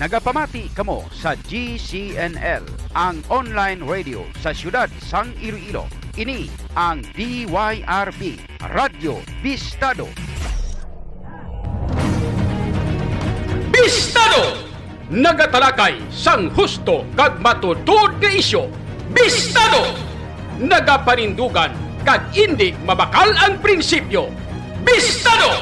Nagapamati 0.00 0.72
kamo 0.72 1.12
sa 1.12 1.36
GCNL, 1.36 2.64
ang 2.96 3.20
online 3.28 3.84
radio 3.84 4.24
sa 4.40 4.48
siyudad 4.48 4.88
sang 4.96 5.28
Iloilo. 5.44 5.84
Ini 6.16 6.48
ang 6.72 7.04
DYRB, 7.12 8.40
Radyo 8.64 9.20
Bistado. 9.44 10.08
Bistado! 13.68 14.72
Nagatalakay 15.12 16.00
sang 16.08 16.48
husto 16.56 17.04
kag 17.12 17.36
matutod 17.44 18.16
nga 18.24 18.32
isyo. 18.32 18.72
Bistado! 19.12 19.84
Nagapanindugan 20.64 21.76
kag 22.08 22.24
hindi 22.32 22.72
mabakal 22.88 23.36
ang 23.36 23.60
prinsipyo. 23.60 24.32
Bistado! 24.80 25.60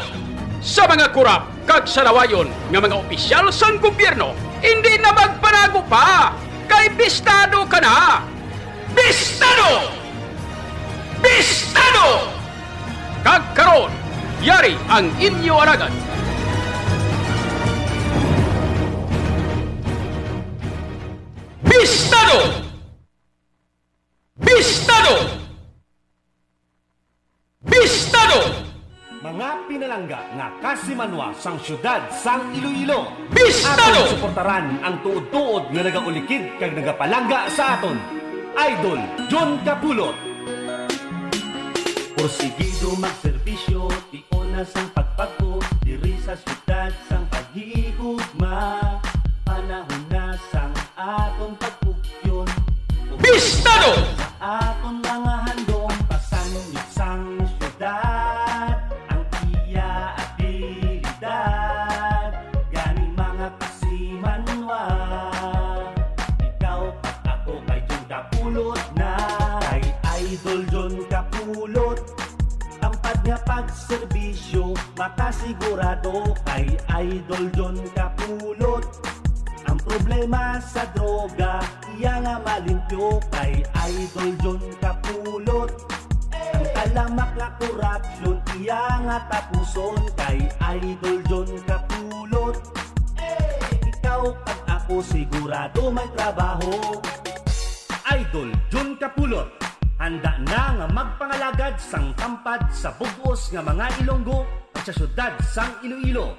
Sa 0.62 0.86
mga 0.86 1.10
kurap 1.10 1.57
kag 1.68 1.84
sanawayon 1.84 2.48
nga 2.72 2.80
mga 2.80 2.96
opisyal 2.96 3.52
sang 3.52 3.76
gobyerno, 3.76 4.32
hindi 4.64 4.96
na 4.96 5.12
magpanago 5.12 5.84
pa. 5.84 6.32
Kay 6.64 6.96
bistado 6.96 7.68
ka 7.68 7.76
na. 7.76 8.24
Bistado! 8.96 9.92
Bistado! 11.20 12.32
Kag 13.20 13.44
karon, 13.52 13.92
yari 14.40 14.80
ang 14.88 15.12
inyo 15.20 15.60
aragan. 15.60 15.92
Bistado! 21.68 22.64
Bistado! 24.40 25.14
Bistado! 27.68 28.67
Mga 29.18 29.66
pinalangga 29.66 30.30
nga 30.38 30.46
kasimanwa 30.62 31.34
sang 31.34 31.58
syudad 31.58 32.06
sang 32.14 32.54
Iloilo. 32.54 33.10
Bistado! 33.34 33.82
Aton 33.82 34.14
suportaran 34.14 34.78
ang 34.78 35.02
tuod-tuod 35.02 35.74
nga 35.74 35.82
nagaulikid 35.82 36.54
kag 36.62 36.78
nagapalangga 36.78 37.50
sa 37.50 37.74
aton. 37.74 37.98
Idol 38.54 39.02
John 39.26 39.58
Capulot. 39.66 40.14
Porsigido 42.14 42.94
magserbisyo, 42.94 43.90
tiyo 44.14 44.38
na 44.54 44.62
sang 44.62 44.86
pagpagpo, 44.94 45.66
diri 45.82 46.14
sa 46.22 46.38
syudad 46.38 46.94
sang 47.10 47.26
paghigugma. 47.26 48.86
Panahon 49.42 50.02
na 50.14 50.38
sang 50.54 50.70
atong 50.94 51.58
pagpugyon, 51.58 52.46
Bistado! 53.18 53.98
sa 54.38 54.62
atong 54.70 55.02
mga 55.02 55.47
pagserbisyo, 75.16 75.76
makasigurado 75.78 76.34
kay 76.44 76.76
Idol 76.92 77.44
John 77.56 77.76
Kapulot. 77.94 78.84
Ang 79.68 79.78
problema 79.84 80.60
sa 80.60 80.84
droga, 80.96 81.60
iya 81.96 82.20
nga 82.20 82.40
malimpyo 82.40 83.20
kay 83.32 83.64
Idol 83.88 84.32
John 84.42 84.62
Kapulot. 84.80 85.70
Ang 86.32 86.66
talamak 86.74 87.30
nga 87.36 87.48
korupsyon, 87.60 88.36
iya 88.60 89.00
nga 89.04 89.18
tapuson 89.28 89.96
kay 90.16 90.48
Idol 90.80 91.20
John 91.28 91.48
Kapulot. 91.64 92.56
Ikaw 93.84 94.22
at 94.44 94.60
ako 94.66 95.04
sigurado 95.04 95.92
may 95.92 96.08
trabaho. 96.16 97.00
Idol 98.08 98.52
John 98.72 98.96
Capulot. 98.96 99.67
Handa 99.98 100.38
na 100.46 100.78
nga 100.78 100.86
magpangalagad 100.94 101.74
sang 101.82 102.14
tampad 102.14 102.70
sa 102.70 102.94
bugos 102.94 103.50
nga 103.50 103.58
mga 103.58 103.98
Ilonggo 103.98 104.46
at 104.70 104.86
sa 104.86 104.94
syudad 104.94 105.34
sang 105.42 105.74
Iloilo. 105.82 106.38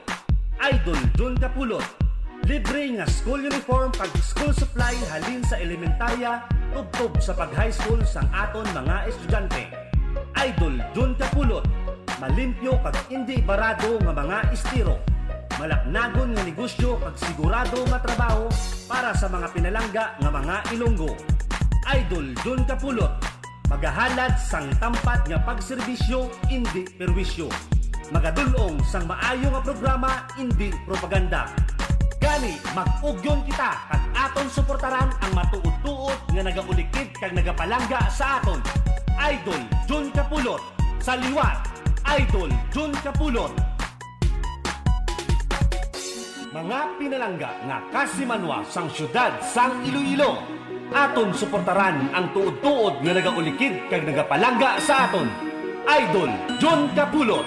Idol 0.64 0.96
John 1.20 1.36
Capulot. 1.36 1.84
Libre 2.47 2.88
nga 2.96 3.03
school 3.03 3.44
uniform 3.44 3.92
pag 3.92 4.16
school 4.24 4.56
supply 4.56 4.96
halin 5.12 5.44
sa 5.44 5.59
elementarya 5.59 6.47
tubtob 6.72 7.20
sa 7.20 7.36
pag 7.36 7.52
high 7.52 7.75
school 7.75 8.00
sang 8.08 8.31
aton 8.31 8.64
mga 8.72 9.12
estudyante. 9.12 9.68
Idol 10.40 10.80
John 10.96 11.12
Capulot. 11.20 11.68
Malimpyo 12.24 12.80
kag 12.80 12.96
hindi 13.12 13.44
barado 13.44 14.00
nga 14.00 14.16
mga 14.16 14.56
estiro. 14.56 15.03
Malaknagon 15.59 16.31
nga 16.31 16.47
negosyo 16.47 16.96
kag 17.03 17.20
sigurado 17.20 17.84
nga 17.91 18.00
trabaho 18.00 18.47
para 18.88 19.12
sa 19.12 19.28
mga 19.28 19.52
pinalangga 19.52 20.16
nga 20.16 20.30
mga 20.31 20.56
Ilonggo. 20.80 21.12
Idol 21.91 22.31
John 22.40 22.64
Capulot. 22.64 23.38
Magahalad 23.69 24.34
sang 24.41 24.66
tampad 24.81 25.30
nga 25.30 25.38
pagserbisyo, 25.46 26.34
hindi 26.50 26.90
perwisyo. 26.97 27.53
Magadulong 28.09 28.81
sang 28.81 29.06
maayo 29.06 29.53
nga 29.53 29.62
programa, 29.62 30.25
hindi 30.34 30.74
propaganda. 30.90 31.46
Gani, 32.18 32.58
mag-ugyon 32.74 33.46
kita 33.46 33.78
kag 33.94 34.03
aton 34.18 34.50
suportaran 34.50 35.13
ang 35.22 35.31
matuod-tuod 35.38 36.18
nga 36.34 36.41
nagaulikid 36.50 37.13
kag 37.22 37.38
nagapalangga 37.38 38.09
sa 38.09 38.41
aton. 38.41 38.58
Idol 39.22 39.62
John 39.85 40.09
Capulot. 40.18 40.66
Sa 40.97 41.13
liwat, 41.13 41.69
Idol 42.09 42.50
John 42.74 42.90
Capulot. 43.06 43.53
Mga 46.50 46.79
pinalangga 46.97 47.53
nga 47.69 47.78
kasimanwa 47.94 48.66
sang 48.66 48.90
syudad 48.90 49.38
sang 49.46 49.85
Iloilo. 49.85 50.41
Aton 50.89 51.29
suportaran 51.38 52.09
ang 52.17 52.33
tuod-tuod 52.33 53.05
nga 53.05 53.13
nagaulikid 53.13 53.94
kag 53.94 54.09
nagapalangga 54.09 54.81
sa 54.81 55.05
aton. 55.05 55.29
Idol 55.85 56.33
John 56.57 56.89
Capulot. 56.97 57.46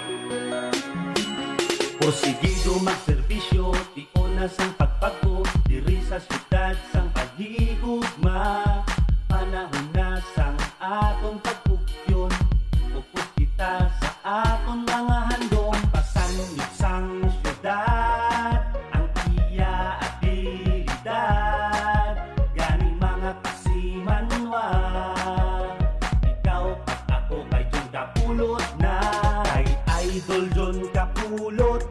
Porsigido 1.99 2.79
magserbisyo, 2.87 3.75
tiyo 3.99 4.23
na 4.39 4.47
sang 4.47 4.71
pagpagpo, 4.79 5.43
diri 5.67 5.99
sa 6.07 6.23
syudad 6.23 6.79
sang 6.95 7.11
paghigugma. 7.11 8.83
Panahon 9.27 9.87
na 9.91 10.23
sang 10.39 10.59
atong 10.79 11.43
pagpugyon, 11.43 12.31
upod 12.95 13.27
kita 13.35 13.91
sa 13.91 14.11
atong 14.23 14.62
Idol 30.23 30.47
John 30.55 30.79
Kapulot. 30.95 31.83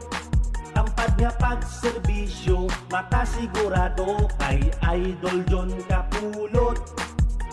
Tampad 0.72 1.20
nga 1.20 1.36
pagserbisyo, 1.36 2.64
makasigurado 2.88 4.24
kay 4.40 4.72
Idol 4.88 5.44
John 5.52 5.68
Kapulot. 5.84 6.80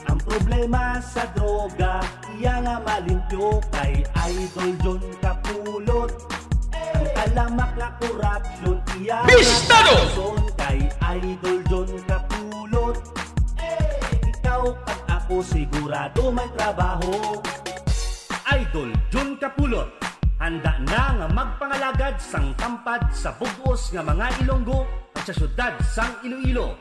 Ang 0.08 0.24
problema 0.24 1.04
sa 1.04 1.28
droga, 1.36 2.00
iya 2.40 2.64
nga 2.64 2.80
malimpyo 2.80 3.60
kay 3.76 4.08
Idol 4.32 4.72
John 4.80 5.04
Kapulot. 5.20 6.16
Ang 6.72 7.08
talamak 7.12 7.76
nga 7.76 7.90
korupsyon, 8.00 8.80
iya 9.04 9.28
nga 9.28 9.36
Bistado! 9.36 10.00
tapuson 10.16 10.40
kay 10.56 10.80
Idol 11.20 11.60
John 11.68 11.92
Kapulot. 12.08 12.96
Ikaw 14.32 14.64
at 14.88 15.00
ako 15.12 15.44
sigurado 15.44 16.32
may 16.32 16.48
trabaho. 16.56 17.36
Idol 18.48 18.96
John 19.12 19.36
Capulot. 19.36 20.09
Handa 20.40 20.80
na 20.88 21.20
nga 21.20 21.28
magpangalagad 21.28 22.16
sang 22.16 22.56
tampad 22.56 23.12
sa 23.12 23.36
bugos 23.36 23.92
nga 23.92 24.00
mga 24.00 24.40
Ilonggo 24.40 24.88
at 25.12 25.28
sa 25.28 25.36
syudad 25.36 25.76
sang 25.84 26.16
Iloilo. 26.24 26.80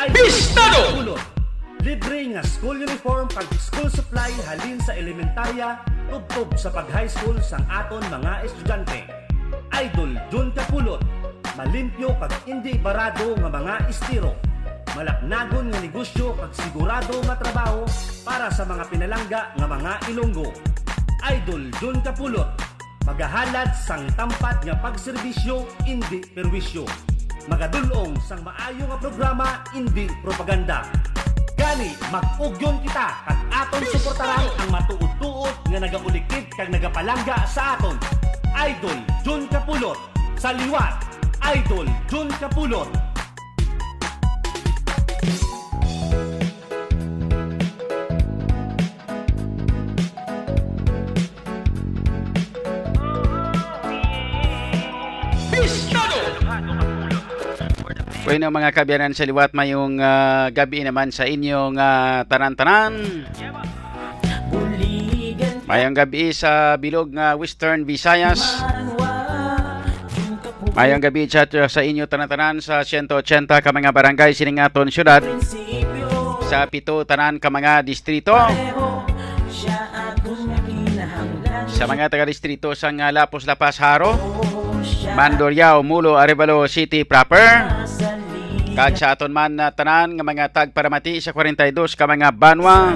Idol 0.00 0.16
Bistado! 0.16 0.80
Capulot. 0.80 1.20
Libre 1.84 2.24
nga 2.32 2.40
school 2.40 2.80
uniform 2.80 3.28
pag 3.28 3.44
school 3.60 3.92
supply 3.92 4.32
halin 4.48 4.80
sa 4.80 4.96
elementarya 4.96 5.76
tubtob 6.08 6.56
sa 6.56 6.72
pag 6.72 6.88
high 6.88 7.04
school 7.04 7.36
sang 7.44 7.68
aton 7.68 8.00
mga 8.08 8.48
estudyante. 8.48 9.04
Idol 9.76 10.16
John 10.32 10.48
Capulot. 10.56 11.04
Malimpyo 11.52 12.16
kag 12.16 12.32
hindi 12.48 12.80
barado 12.80 13.36
nga 13.36 13.52
mga 13.52 13.74
estiro. 13.92 14.40
Malaknagon 14.96 15.68
nga 15.68 15.84
negosyo 15.84 16.32
kag 16.32 16.52
sigurado 16.64 17.20
nga 17.28 17.36
trabaho 17.36 17.84
para 18.24 18.48
sa 18.48 18.64
mga 18.64 18.88
pinalangga 18.88 19.52
nga 19.52 19.66
mga 19.68 19.92
Ilonggo. 20.08 20.48
Idol 21.28 21.68
John 21.76 22.00
Capulot. 22.00 22.75
Magahalad 23.06 23.70
sang 23.70 24.02
tampad 24.18 24.66
nga 24.66 24.74
pagserbisyo, 24.82 25.62
hindi 25.86 26.26
perwisyo. 26.26 26.82
Magadulong 27.46 28.18
sang 28.18 28.42
maayo 28.42 28.82
nga 28.90 28.98
programa, 28.98 29.62
hindi 29.70 30.10
propaganda. 30.26 30.82
Gani, 31.54 31.94
mag-ugyon 32.10 32.82
kita 32.82 33.06
kag 33.22 33.40
aton 33.54 33.86
suportaran 33.94 34.50
ang 34.58 34.70
matuod-tuod 34.74 35.54
nga 35.70 35.78
nagaulikid 35.86 36.50
kag 36.58 36.66
nagapalangga 36.66 37.46
sa 37.46 37.78
aton. 37.78 37.94
Idol 38.58 38.98
John 39.22 39.46
Capulot. 39.54 40.02
Sa 40.34 40.50
liwat, 40.50 41.06
Idol 41.46 41.86
John 42.10 42.26
Capulot. 42.42 43.05
Bueno 58.26 58.50
mga 58.50 58.74
kabyanan 58.74 59.14
sa 59.14 59.22
liwat 59.22 59.54
mayong 59.54 60.02
uh, 60.02 60.50
gabi 60.50 60.82
naman 60.82 61.14
sa 61.14 61.30
inyong 61.30 61.78
uh, 61.78 62.26
tanan-tanan. 62.26 63.22
Mayong 65.70 65.94
gabi 65.94 66.34
sa 66.34 66.74
bilog 66.74 67.14
nga 67.14 67.38
Western 67.38 67.86
Visayas. 67.86 68.66
Mayong 70.74 70.98
gabi 70.98 71.30
chat 71.30 71.54
sa 71.54 71.86
inyo 71.86 72.10
tanan-tanan 72.10 72.58
sa 72.58 72.82
180 72.82 73.46
ka 73.46 73.70
mga 73.70 73.94
barangay 73.94 74.34
siningaton 74.34 74.90
syudad. 74.90 75.22
Sa 76.50 76.66
pito 76.66 77.06
tanan 77.06 77.38
ka 77.38 77.46
mga 77.46 77.86
distrito. 77.86 78.34
Sa 81.70 81.86
mga 81.86 82.10
taga-distrito 82.10 82.74
sa 82.74 82.90
uh, 82.90 83.10
Lapos 83.14 83.46
Lapas 83.46 83.78
Haro. 83.78 84.18
Mandoriao, 85.16 85.80
Mulo, 85.80 86.20
Arevalo 86.20 86.68
City 86.68 87.08
proper. 87.08 87.64
Kag 88.76 88.92
sa 89.00 89.16
aton 89.16 89.32
man 89.32 89.56
na 89.56 89.72
tanan 89.72 90.12
nga 90.12 90.20
mga 90.20 90.52
tagparamati 90.52 91.16
sa 91.24 91.32
42 91.32 91.72
ka 91.96 92.04
mga 92.04 92.28
banwa. 92.36 92.92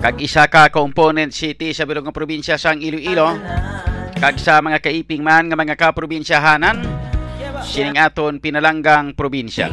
Kag 0.00 0.16
isa 0.24 0.48
ka 0.48 0.72
component 0.72 1.28
city 1.36 1.76
sa 1.76 1.84
bilog 1.84 2.08
nga 2.08 2.16
probinsya 2.16 2.56
sang 2.56 2.80
Iloilo. 2.80 3.36
Kag 4.16 4.40
sa 4.40 4.64
mga 4.64 4.80
kaiping 4.80 5.20
man 5.20 5.52
nga 5.52 5.60
mga 5.60 5.76
kaprobinsyahanan 5.76 6.80
sining 7.60 8.00
aton 8.00 8.40
pinalanggang 8.40 9.12
probinsya. 9.12 9.68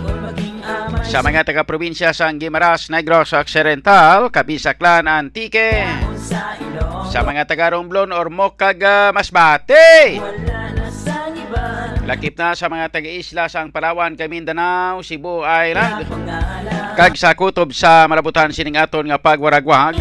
Sa 1.07 1.23
mga 1.23 1.47
taga-probinsya 1.47 2.11
sang 2.11 2.35
Guimaras, 2.35 2.91
Negros 2.91 3.31
Occidental, 3.31 4.27
Kabisaklan, 4.27 5.07
Antique. 5.07 5.87
Sa 7.07 7.23
mga 7.23 7.47
taga-Romblon 7.47 8.11
or 8.11 8.27
Mokag 8.27 9.15
Masbate. 9.15 10.19
Lakip 12.11 12.35
na 12.35 12.51
sa 12.51 12.67
mga 12.67 12.91
taga-isla 12.91 13.47
sa 13.47 13.63
Palawan, 13.71 14.19
Mindanao, 14.27 14.99
Cebu 14.99 15.47
Island. 15.47 16.03
Kag 16.99 17.15
sa 17.15 17.31
kutob 17.31 17.71
sa 17.71 18.03
malabutan 18.03 18.51
sining 18.51 18.75
aton 18.75 19.07
nga 19.07 19.15
pagwaragwag. 19.15 19.95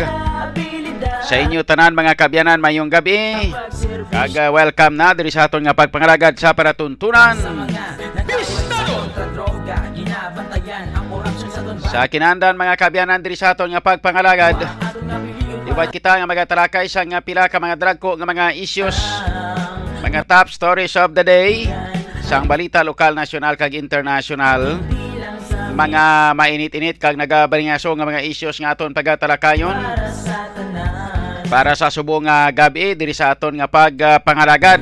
Sa 1.23 1.39
inyo 1.39 1.63
tanan 1.63 1.95
mga 1.95 2.19
kabyanan 2.19 2.59
mayong 2.59 2.91
gabi. 2.91 3.55
Kag 4.11 4.35
uh, 4.35 4.51
welcome 4.51 4.99
na 4.99 5.15
diri 5.15 5.31
sa 5.31 5.47
aton 5.47 5.63
nga 5.63 5.71
pagpangalagad 5.71 6.35
sa 6.35 6.51
paratuntunan. 6.51 7.39
Sa 11.95 12.11
kinandan 12.11 12.59
mga 12.59 12.75
kabyanan 12.75 13.23
diri 13.23 13.39
sa 13.39 13.55
aton 13.55 13.71
nga 13.71 13.87
pagpangalagad. 13.87 14.59
Iwat 15.71 15.95
kita 15.95 16.19
nga 16.19 16.27
magatalakay 16.27 16.91
sa 16.91 17.07
nga 17.07 17.23
pila 17.23 17.47
ka 17.47 17.63
mga 17.63 17.79
dragko 17.79 18.19
nga 18.19 18.27
mga 18.27 18.59
issues 18.59 18.99
mga 20.03 20.27
top 20.27 20.51
stories 20.51 20.99
of 20.99 21.15
the 21.15 21.23
day 21.23 21.71
sang 22.31 22.47
balita 22.47 22.87
lokal, 22.87 23.11
nasyonal 23.11 23.59
kag 23.59 23.75
international 23.75 24.79
mga 25.75 26.31
mainit-init 26.39 26.95
kag 26.95 27.19
nagabalingaso 27.19 27.91
nga 27.91 28.07
mga 28.07 28.23
issues 28.23 28.55
nga 28.63 28.71
aton 28.71 28.95
pagatalakayon 28.95 29.75
para 31.51 31.75
sa 31.75 31.91
subong 31.91 32.31
nga 32.31 32.47
gabi 32.55 32.95
diri 32.95 33.11
sa 33.11 33.35
aton 33.35 33.59
nga 33.59 33.67
pagpangalagad 33.67 34.79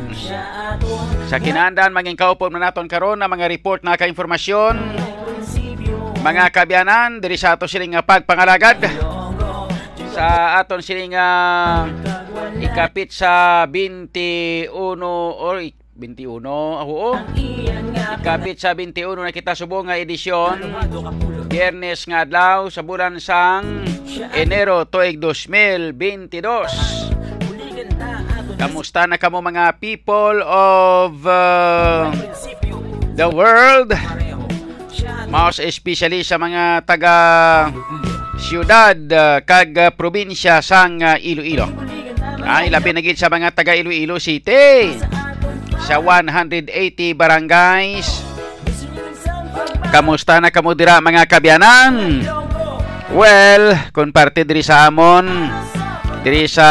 sa 1.24 1.40
kinandan 1.40 1.88
maging 1.88 2.20
kaupon 2.20 2.52
na 2.52 2.68
naton 2.68 2.84
karon 2.84 3.16
na 3.16 3.32
mga 3.32 3.48
report 3.48 3.80
na 3.80 3.96
ka-informasyon. 3.96 5.00
Mga 6.20 6.52
kabyanan 6.52 7.16
diri 7.16 7.40
sa 7.40 7.56
aton 7.56 7.64
siling 7.64 7.96
nga 7.96 8.04
pagpangalagad 8.04 8.92
sa 10.12 10.60
aton 10.60 10.84
siling 10.84 11.16
nga 11.16 11.28
ikapit 12.60 13.08
sa 13.08 13.64
21 13.64 14.68
or 15.00 15.64
21 15.98 16.46
oo 16.86 17.18
ikapit 18.18 18.56
sa 18.62 18.72
21 18.72 19.18
na 19.18 19.34
kita 19.34 19.58
subong 19.58 19.90
nga 19.90 19.98
edisyon. 19.98 20.62
Biyernes 21.50 22.06
nga 22.06 22.22
adlaw 22.22 22.70
sa 22.70 22.86
bulan 22.86 23.18
sang 23.18 23.82
Enero 24.32 24.86
tuig 24.86 25.18
2022 25.20 27.18
Kamusta 28.58 29.06
na 29.06 29.14
kamo 29.22 29.38
mga 29.38 29.78
people 29.78 30.42
of 30.42 31.22
uh, 31.22 32.10
the 33.14 33.30
world? 33.30 33.94
Most 35.30 35.62
especially 35.62 36.26
sa 36.26 36.42
mga 36.42 36.82
taga 36.82 37.16
siyudad 38.34 38.98
uh, 39.14 39.38
kag 39.46 39.70
uh, 39.78 39.94
probinsya 39.94 40.58
sang 40.58 40.98
uh, 41.06 41.14
Iloilo. 41.22 41.70
Ay 42.42 42.66
labi 42.66 42.90
na 42.90 43.02
sa 43.14 43.30
mga 43.30 43.54
taga 43.54 43.78
Iloilo 43.78 44.18
City. 44.18 45.17
Sa 45.84 46.02
180 46.02 46.70
barangays. 47.14 48.24
Kamusta 49.88 50.36
na 50.42 50.52
kamo 50.52 50.76
dira 50.76 51.00
mga 51.00 51.24
kabyanan? 51.24 52.22
Well, 53.08 53.72
kung 53.96 54.12
parte 54.12 54.44
diri 54.44 54.60
sa 54.60 54.84
amon, 54.84 55.48
diri 56.20 56.44
sa 56.44 56.68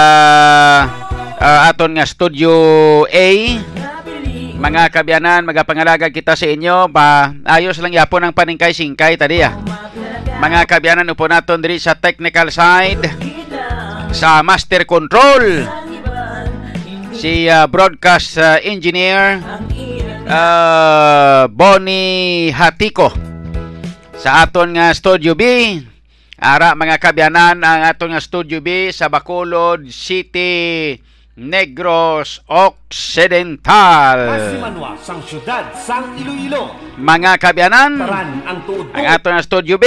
uh, 1.34 1.60
aton 1.66 1.98
nga 1.98 2.06
studio 2.06 2.54
A, 3.10 3.30
mga 4.58 4.90
kabyanan, 4.90 5.46
magapangalaga 5.46 6.14
kita 6.14 6.38
sa 6.38 6.46
inyo, 6.50 6.90
pa 6.94 7.34
ayos 7.46 7.78
lang 7.82 7.94
yapon 7.94 8.26
ang 8.26 8.34
paningkay-singkay 8.38 9.18
tadi 9.18 9.42
ah. 9.42 9.54
Mga 10.38 10.70
kabyanan 10.70 11.10
upo 11.10 11.26
naton 11.26 11.62
diri 11.62 11.82
sa 11.82 11.98
technical 11.98 12.54
side 12.54 13.02
sa 14.14 14.42
master 14.46 14.86
control 14.86 15.66
si 17.18 17.50
uh, 17.50 17.66
broadcast 17.66 18.38
uh, 18.38 18.62
engineer 18.62 19.42
uh, 20.30 21.50
Bonnie 21.50 22.54
Hatiko 22.54 23.10
sa 24.14 24.46
aton 24.46 24.78
nga 24.78 24.94
Studio 24.94 25.34
B 25.34 25.42
ara 26.38 26.78
mga 26.78 27.02
kabyanan 27.02 27.58
ang 27.66 27.82
aton 27.90 28.14
nga 28.14 28.22
Studio 28.22 28.62
B 28.62 28.94
sa 28.94 29.10
Bacolod 29.10 29.90
City 29.90 30.94
Negros 31.38 32.42
Occidental. 32.50 34.18
Sang 34.98 35.22
syudad 35.22 35.70
sang 35.78 36.18
Iloilo. 36.18 36.74
Mga 36.98 37.38
kabyanan, 37.38 38.02
ang 38.42 38.66
tuod 38.66 38.90
ang 38.90 39.06
ato 39.06 39.30
nga 39.30 39.46
Studio 39.46 39.78
B, 39.78 39.86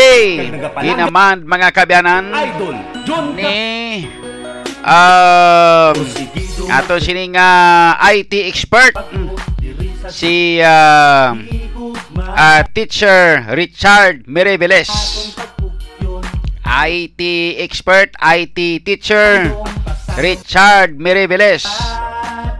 ginaman 0.78 1.42
mga 1.42 1.74
kabyanan 1.74 2.30
Idol 2.30 2.74
John 3.02 3.34
ni 3.34 4.06
um, 4.86 5.94
ato 6.68 7.00
sining 7.00 7.38
uh, 7.38 7.96
IT 8.12 8.34
expert 8.50 8.92
si 10.10 10.58
uh, 10.60 11.32
uh, 12.18 12.60
teacher 12.74 13.46
Richard 13.56 14.26
Mireveles. 14.26 14.90
IT 16.70 17.20
expert, 17.58 18.14
IT 18.20 18.86
teacher 18.86 19.50
Richard 20.18 20.98
Mireveles. 20.98 21.66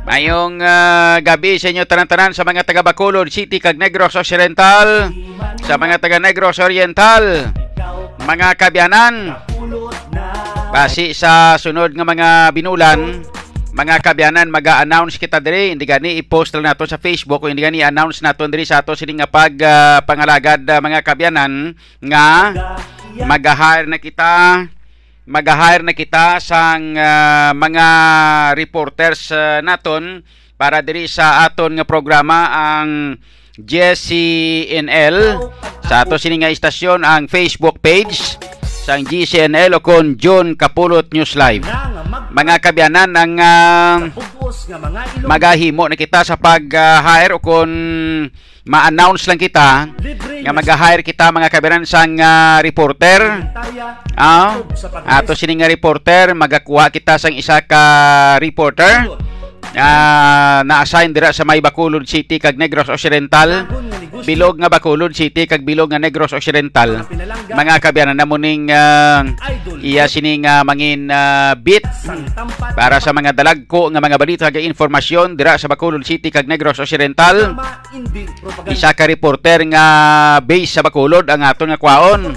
Mayong 0.03 0.59
uh, 0.59 1.23
gabi 1.23 1.61
sa 1.61 1.71
inyo 1.71 1.87
tanan-tanan 1.87 2.35
sa 2.35 2.43
mga 2.43 2.67
taga 2.67 2.83
Bacolod 2.83 3.31
City 3.31 3.63
kag 3.63 3.79
Negros 3.79 4.19
Occidental, 4.19 5.15
sa 5.63 5.79
mga 5.79 6.03
taga 6.03 6.19
Negros 6.19 6.59
Oriental, 6.59 7.55
mga 8.27 8.59
kabyanan. 8.59 9.39
Basi 10.71 11.15
sa 11.15 11.55
sunod 11.59 11.95
nga 11.95 12.07
mga 12.07 12.29
binulan, 12.55 13.23
mga 13.71 14.03
kabyanan 14.03 14.51
maga-announce 14.51 15.17
kita 15.17 15.39
diri. 15.39 15.75
Hindi 15.75 15.87
gani 15.87 16.19
i-post 16.19 16.55
lang 16.55 16.67
nato 16.67 16.83
sa 16.87 16.99
Facebook. 16.99 17.43
O 17.43 17.49
hindi 17.49 17.63
gani 17.63 17.81
i-announce 17.81 18.23
nato 18.23 18.43
diri 18.51 18.67
sa 18.67 18.83
ato. 18.83 18.99
Sini 18.99 19.19
nga 19.19 19.31
pag 19.31 19.55
uh, 19.55 19.99
pangalagad 20.03 20.67
uh, 20.67 20.83
mga 20.83 21.01
kabyanan 21.07 21.75
nga 22.03 22.27
mag-hire 23.27 23.87
na 23.87 23.99
kita 23.99 24.65
mag-hire 25.31 25.87
na 25.87 25.95
kita 25.95 26.43
sang 26.43 26.99
uh, 26.99 27.55
mga 27.55 27.87
reporters 28.59 29.31
uh, 29.31 29.63
naton 29.63 30.27
para 30.59 30.83
diri 30.83 31.07
sa 31.07 31.47
aton 31.47 31.79
nga 31.79 31.87
programa 31.87 32.51
ang 32.51 33.15
GCNL 33.55 35.39
sa 35.87 36.03
ato 36.03 36.19
sini 36.19 36.43
nga 36.43 36.51
istasyon 36.51 37.07
ang 37.07 37.31
Facebook 37.31 37.79
page 37.79 38.41
sang 38.91 39.07
GCNL 39.07 39.79
o 39.79 39.81
kon 39.87 40.19
John 40.19 40.59
Kapulot 40.59 41.15
News 41.15 41.39
Live. 41.39 41.63
Mga 42.35 42.59
kabyanan 42.59 43.15
ang 43.15 43.35
uh, 43.39 43.97
magahimo 45.23 45.87
na 45.87 45.95
kita 45.95 46.27
sa 46.27 46.35
pag-hire 46.35 47.31
o 47.31 47.39
kon 47.39 47.71
ma-announce 48.67 49.31
lang 49.31 49.39
kita 49.39 49.95
nga 50.43 50.51
mag-hire 50.51 51.07
kita 51.07 51.31
mga 51.31 51.55
kabyanan 51.55 51.87
sang 51.87 52.19
uh, 52.19 52.59
reporter. 52.67 53.47
Ah, 54.19 54.59
ato 55.07 55.39
sini 55.39 55.63
nga 55.63 55.71
reporter 55.71 56.35
magakuha 56.35 56.91
kita 56.91 57.15
sang 57.15 57.39
isa 57.39 57.63
ka 57.63 58.43
reporter 58.43 59.07
uh, 59.71 60.61
na-assign 60.67 61.15
dira 61.15 61.31
sa 61.31 61.47
May 61.47 61.63
Bacolod 61.63 62.03
City 62.11 62.43
kag 62.43 62.59
Negros 62.59 62.91
Occidental 62.91 63.71
bilog 64.25 64.61
nga 64.61 64.69
Bacolod 64.73 65.13
City 65.13 65.45
kag 65.45 65.65
bilog 65.65 65.91
nga 65.91 66.01
Negros 66.01 66.33
Occidental. 66.37 67.05
Mga 67.51 67.75
kabyanan 67.83 68.17
na 68.17 68.29
muning 68.29 68.71
ah, 68.71 69.25
idol, 69.49 69.79
iya 69.83 70.07
sini 70.07 70.41
nga 70.45 70.63
mangin 70.63 71.11
ah, 71.11 71.57
bit. 71.57 71.85
Para 72.77 73.03
sa 73.03 73.13
mga 73.13 73.35
dalagko 73.35 73.91
nga 73.91 74.01
mga 74.01 74.21
balita 74.21 74.45
kag 74.49 74.65
informasyon 74.65 75.35
dira 75.35 75.57
sa 75.57 75.69
Bacolod 75.69 76.05
City 76.05 76.29
kag 76.29 76.49
Negros 76.49 76.79
Occidental. 76.81 77.57
Isa 78.71 78.95
ka 78.95 79.09
reporter 79.09 79.65
nga 79.69 79.85
base 80.41 80.71
sa 80.71 80.85
Bacolod 80.85 81.27
ang 81.29 81.43
aton 81.45 81.73
nga 81.73 81.81
kwaon. 81.81 82.37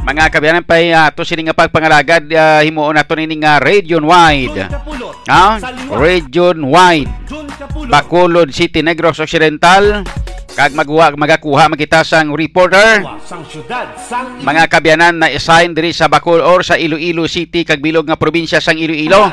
Mga 0.00 0.32
kabyanan 0.32 0.64
pa 0.64 0.80
ato 0.80 1.28
sini 1.28 1.44
nga 1.44 1.56
pagpangalagad 1.56 2.24
uh, 2.32 2.60
himuon 2.64 2.96
nato 2.96 3.12
nini 3.12 3.36
nga 3.36 3.60
region 3.60 4.00
wide. 4.02 4.64
Ha? 5.28 5.60
Liwa. 5.60 5.94
region 6.00 6.56
wide. 6.64 7.12
Bacolod 7.90 8.50
City 8.50 8.80
Negros 8.80 9.20
Occidental 9.20 10.02
kag 10.60 10.76
magwa 10.76 11.08
magakuha 11.16 11.72
magita 11.72 12.04
sang 12.04 12.36
reporter 12.36 13.00
mga 14.44 14.68
kabyanan 14.68 15.16
na 15.16 15.32
assign 15.32 15.72
diri 15.72 15.88
sa 15.88 16.04
Bacol 16.12 16.44
or 16.44 16.60
sa 16.60 16.76
Iloilo 16.76 17.24
City 17.24 17.64
kag 17.64 17.80
bilog 17.80 18.04
nga 18.04 18.20
probinsya 18.20 18.60
sang 18.60 18.76
Iloilo. 18.76 19.32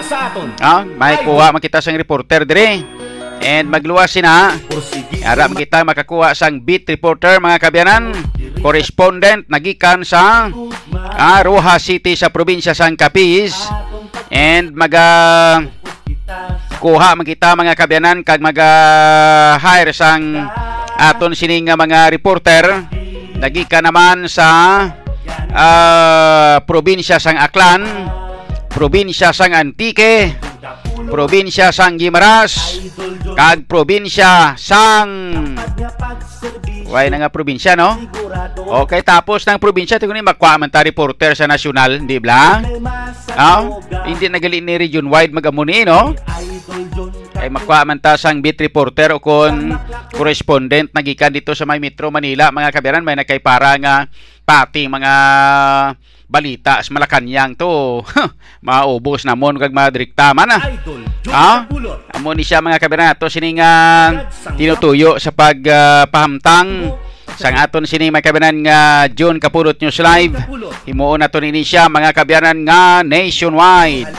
Ha? 0.64 0.88
May 0.88 1.20
kuha 1.28 1.52
makita 1.52 1.84
sang 1.84 2.00
reporter 2.00 2.48
diri. 2.48 2.80
And 3.44 3.68
magluwas 3.68 4.16
sina. 4.16 4.56
Ara 5.28 5.52
makita 5.52 5.84
makakuha 5.84 6.32
sang 6.32 6.64
beat 6.64 6.88
reporter 6.88 7.44
mga 7.44 7.60
kabyanan. 7.60 8.16
Correspondent 8.64 9.52
nagikan 9.52 10.08
sa 10.08 10.48
ah, 11.12 11.40
Roja 11.44 11.76
City 11.76 12.16
sa 12.16 12.32
probinsya 12.32 12.72
sang 12.72 12.96
Capiz. 12.96 13.68
And 14.32 14.72
maga 14.72 15.60
kuha 16.80 17.20
makita 17.20 17.52
mga 17.52 17.76
kabyanan. 17.76 18.24
Kag 18.24 18.40
maga 18.40 18.72
hire 19.60 19.92
sang 19.92 20.48
aton 20.98 21.38
sining 21.38 21.70
mga 21.70 22.10
reporter 22.10 22.90
nagika 23.38 23.86
naman 23.86 24.26
sa 24.26 24.50
ah, 25.54 26.58
probinsya 26.66 27.22
sang 27.22 27.38
Aklan 27.38 27.86
probinsya 28.74 29.30
sang 29.30 29.54
Antique 29.54 30.34
probinsya 31.08 31.70
sang 31.70 31.98
Gimaras 31.98 32.82
kag 33.38 33.70
probinsya 33.70 34.58
sang. 34.58 35.10
Way 36.88 37.12
na 37.12 37.20
nga 37.20 37.30
probinsya 37.30 37.76
no? 37.76 38.00
Okay 38.86 39.04
tapos 39.04 39.44
ng 39.44 39.60
probinsya 39.60 40.00
tingnan 40.00 40.24
ni 40.24 40.26
makuha 40.26 40.56
man 40.56 40.72
ta 40.72 40.82
reporter 40.82 41.36
sa 41.36 41.44
nasyonal 41.44 42.00
di 42.08 42.18
ba 42.18 42.64
Ah, 43.38 43.62
hindi 44.08 44.32
nagali 44.32 44.64
ni 44.64 44.80
region 44.80 45.06
wide 45.12 45.36
magamuni 45.36 45.84
no? 45.84 46.16
Ay 47.38 47.52
makuha 47.52 47.84
man 47.86 48.00
ta 48.00 48.16
sang 48.16 48.40
beat 48.40 48.58
reporter 48.64 49.14
o 49.14 49.22
kon 49.22 49.76
correspondent 50.16 50.90
nagikan 50.96 51.30
dito 51.30 51.54
sa 51.54 51.68
may 51.68 51.78
Metro 51.78 52.10
Manila. 52.10 52.50
Mga 52.50 52.74
kabiyanan 52.74 53.06
may 53.06 53.20
nakay 53.20 53.44
para 53.44 53.76
nga 53.78 54.10
pati 54.48 54.88
mga 54.88 55.14
balita 56.28 56.84
sa 56.84 56.92
Malacanang 56.92 57.56
to. 57.56 58.04
Maubos 58.68 59.24
namon 59.24 59.56
kag 59.56 59.72
madriktaman 59.72 60.48
na. 60.48 60.60
Ah? 61.32 61.64
Kapulot, 61.68 62.08
amo 62.12 62.32
ni 62.36 62.44
siya 62.44 62.64
mga 62.64 62.80
kabiyanan 62.80 63.16
ato 63.16 63.28
sining 63.32 63.60
tinutuyo 64.56 65.20
sa 65.20 65.32
pagpahamtang 65.36 66.96
sang 67.38 67.54
aton 67.54 67.86
sini 67.86 68.10
may 68.10 68.24
kabiyanan 68.24 68.58
nga 68.66 68.80
June 69.12 69.38
Kapulot 69.38 69.78
News 69.80 70.00
Live. 70.00 70.36
Himuon 70.88 71.22
nato 71.24 71.38
ni 71.44 71.64
siya 71.64 71.92
mga 71.92 72.16
kabiyanan 72.16 72.64
nga 72.64 73.04
nationwide. 73.04 74.10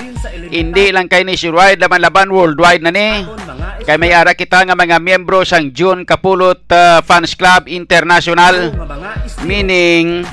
Hindi 0.49 0.93
lang 0.95 1.09
kay 1.11 1.25
nationwide 1.25 1.81
laban 1.81 2.05
laban 2.05 2.29
worldwide 2.31 2.85
na 2.85 2.93
ni. 2.93 3.25
Mga 3.25 3.68
kay 3.89 3.97
may 3.97 4.13
ara 4.13 4.37
kita 4.37 4.69
nga 4.69 4.77
mga 4.77 5.01
miyembro 5.01 5.49
sang 5.49 5.73
June 5.73 6.05
Kapulot 6.05 6.61
uh, 6.69 7.01
Fans 7.01 7.33
Club 7.33 7.73
International. 7.73 8.69
Meaning 9.49 10.29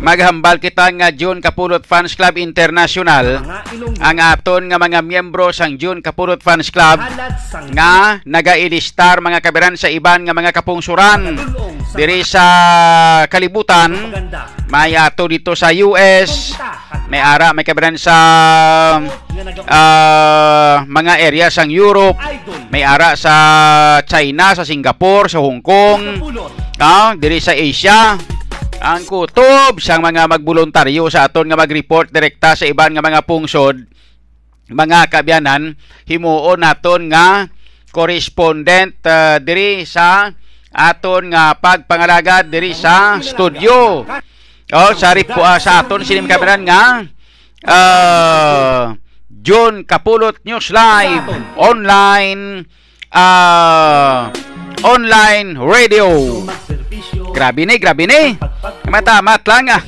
maghambal 0.00 0.56
kita 0.56 0.88
nga 0.96 1.12
June 1.12 1.44
Kapulot 1.44 1.84
Fans 1.84 2.16
Club 2.16 2.40
International. 2.40 3.44
Ang 4.00 4.16
aton 4.16 4.64
nga 4.72 4.80
mga 4.80 5.04
miyembro 5.04 5.52
sang 5.52 5.76
June 5.76 6.00
Kapulot 6.00 6.40
Fans 6.40 6.72
Club 6.72 7.04
nga 7.76 8.24
nagailistar 8.24 9.20
mga 9.20 9.44
kabiran 9.44 9.76
sa 9.76 9.92
iban 9.92 10.24
nga 10.24 10.32
mga 10.32 10.56
kapungsuran 10.56 11.36
diri 11.94 12.26
sa 12.26 12.44
kalibutan 13.30 13.94
may 14.66 14.98
ato 14.98 15.30
dito 15.30 15.54
sa 15.54 15.70
US 15.70 16.56
may 17.06 17.22
ara 17.22 17.54
may 17.54 17.62
kabiran 17.62 17.94
sa 17.94 18.16
ah, 19.70 20.82
mga 20.82 21.14
area 21.22 21.46
sang 21.52 21.70
Europe 21.70 22.18
may 22.74 22.82
ara 22.82 23.14
sa 23.14 23.34
China 24.02 24.58
sa 24.58 24.66
Singapore 24.66 25.30
sa 25.30 25.38
Hong 25.38 25.62
Kong 25.62 26.02
ah, 26.82 27.14
diri 27.14 27.38
sa 27.38 27.54
Asia. 27.54 28.18
Ang 28.76 29.02
kutob 29.08 29.80
sang 29.80 30.04
mga 30.04 30.28
magboluntaryo 30.28 31.08
sa 31.08 31.24
aton 31.26 31.48
nga 31.48 31.56
mag-report 31.56 32.12
direkta 32.12 32.52
sa 32.52 32.68
iban 32.68 32.92
nga 32.92 33.00
mga 33.00 33.24
pungsod 33.24 33.88
mga 34.66 35.08
kabyanan 35.08 35.78
himuon 36.04 36.60
naton 36.60 37.08
nga 37.08 37.46
correspondent 37.94 38.98
ah, 39.06 39.38
diri 39.40 39.86
sa 39.86 40.28
aton 40.76 41.32
nga 41.32 41.56
pagpangalagad 41.56 42.52
diri 42.52 42.76
sa 42.76 43.16
studio 43.24 44.04
oh 44.76 44.92
sa 44.92 45.16
ripo 45.16 45.40
ah, 45.40 45.56
sa 45.56 45.80
aton 45.80 46.04
sinim 46.04 46.28
kabyanan 46.28 46.62
nga 46.68 46.82
ah, 47.64 48.82
John 49.32 49.88
Kapulot 49.88 50.44
News 50.44 50.68
Live 50.68 51.56
online 51.56 52.68
ah, 53.16 54.28
online 54.84 55.56
radio 55.56 56.44
Grabe 57.36 57.68
ni, 57.68 57.76
grabe 57.76 58.08
ni. 58.08 58.32
Matamat 58.88 59.44
lang 59.44 59.68
ah. 59.68 59.82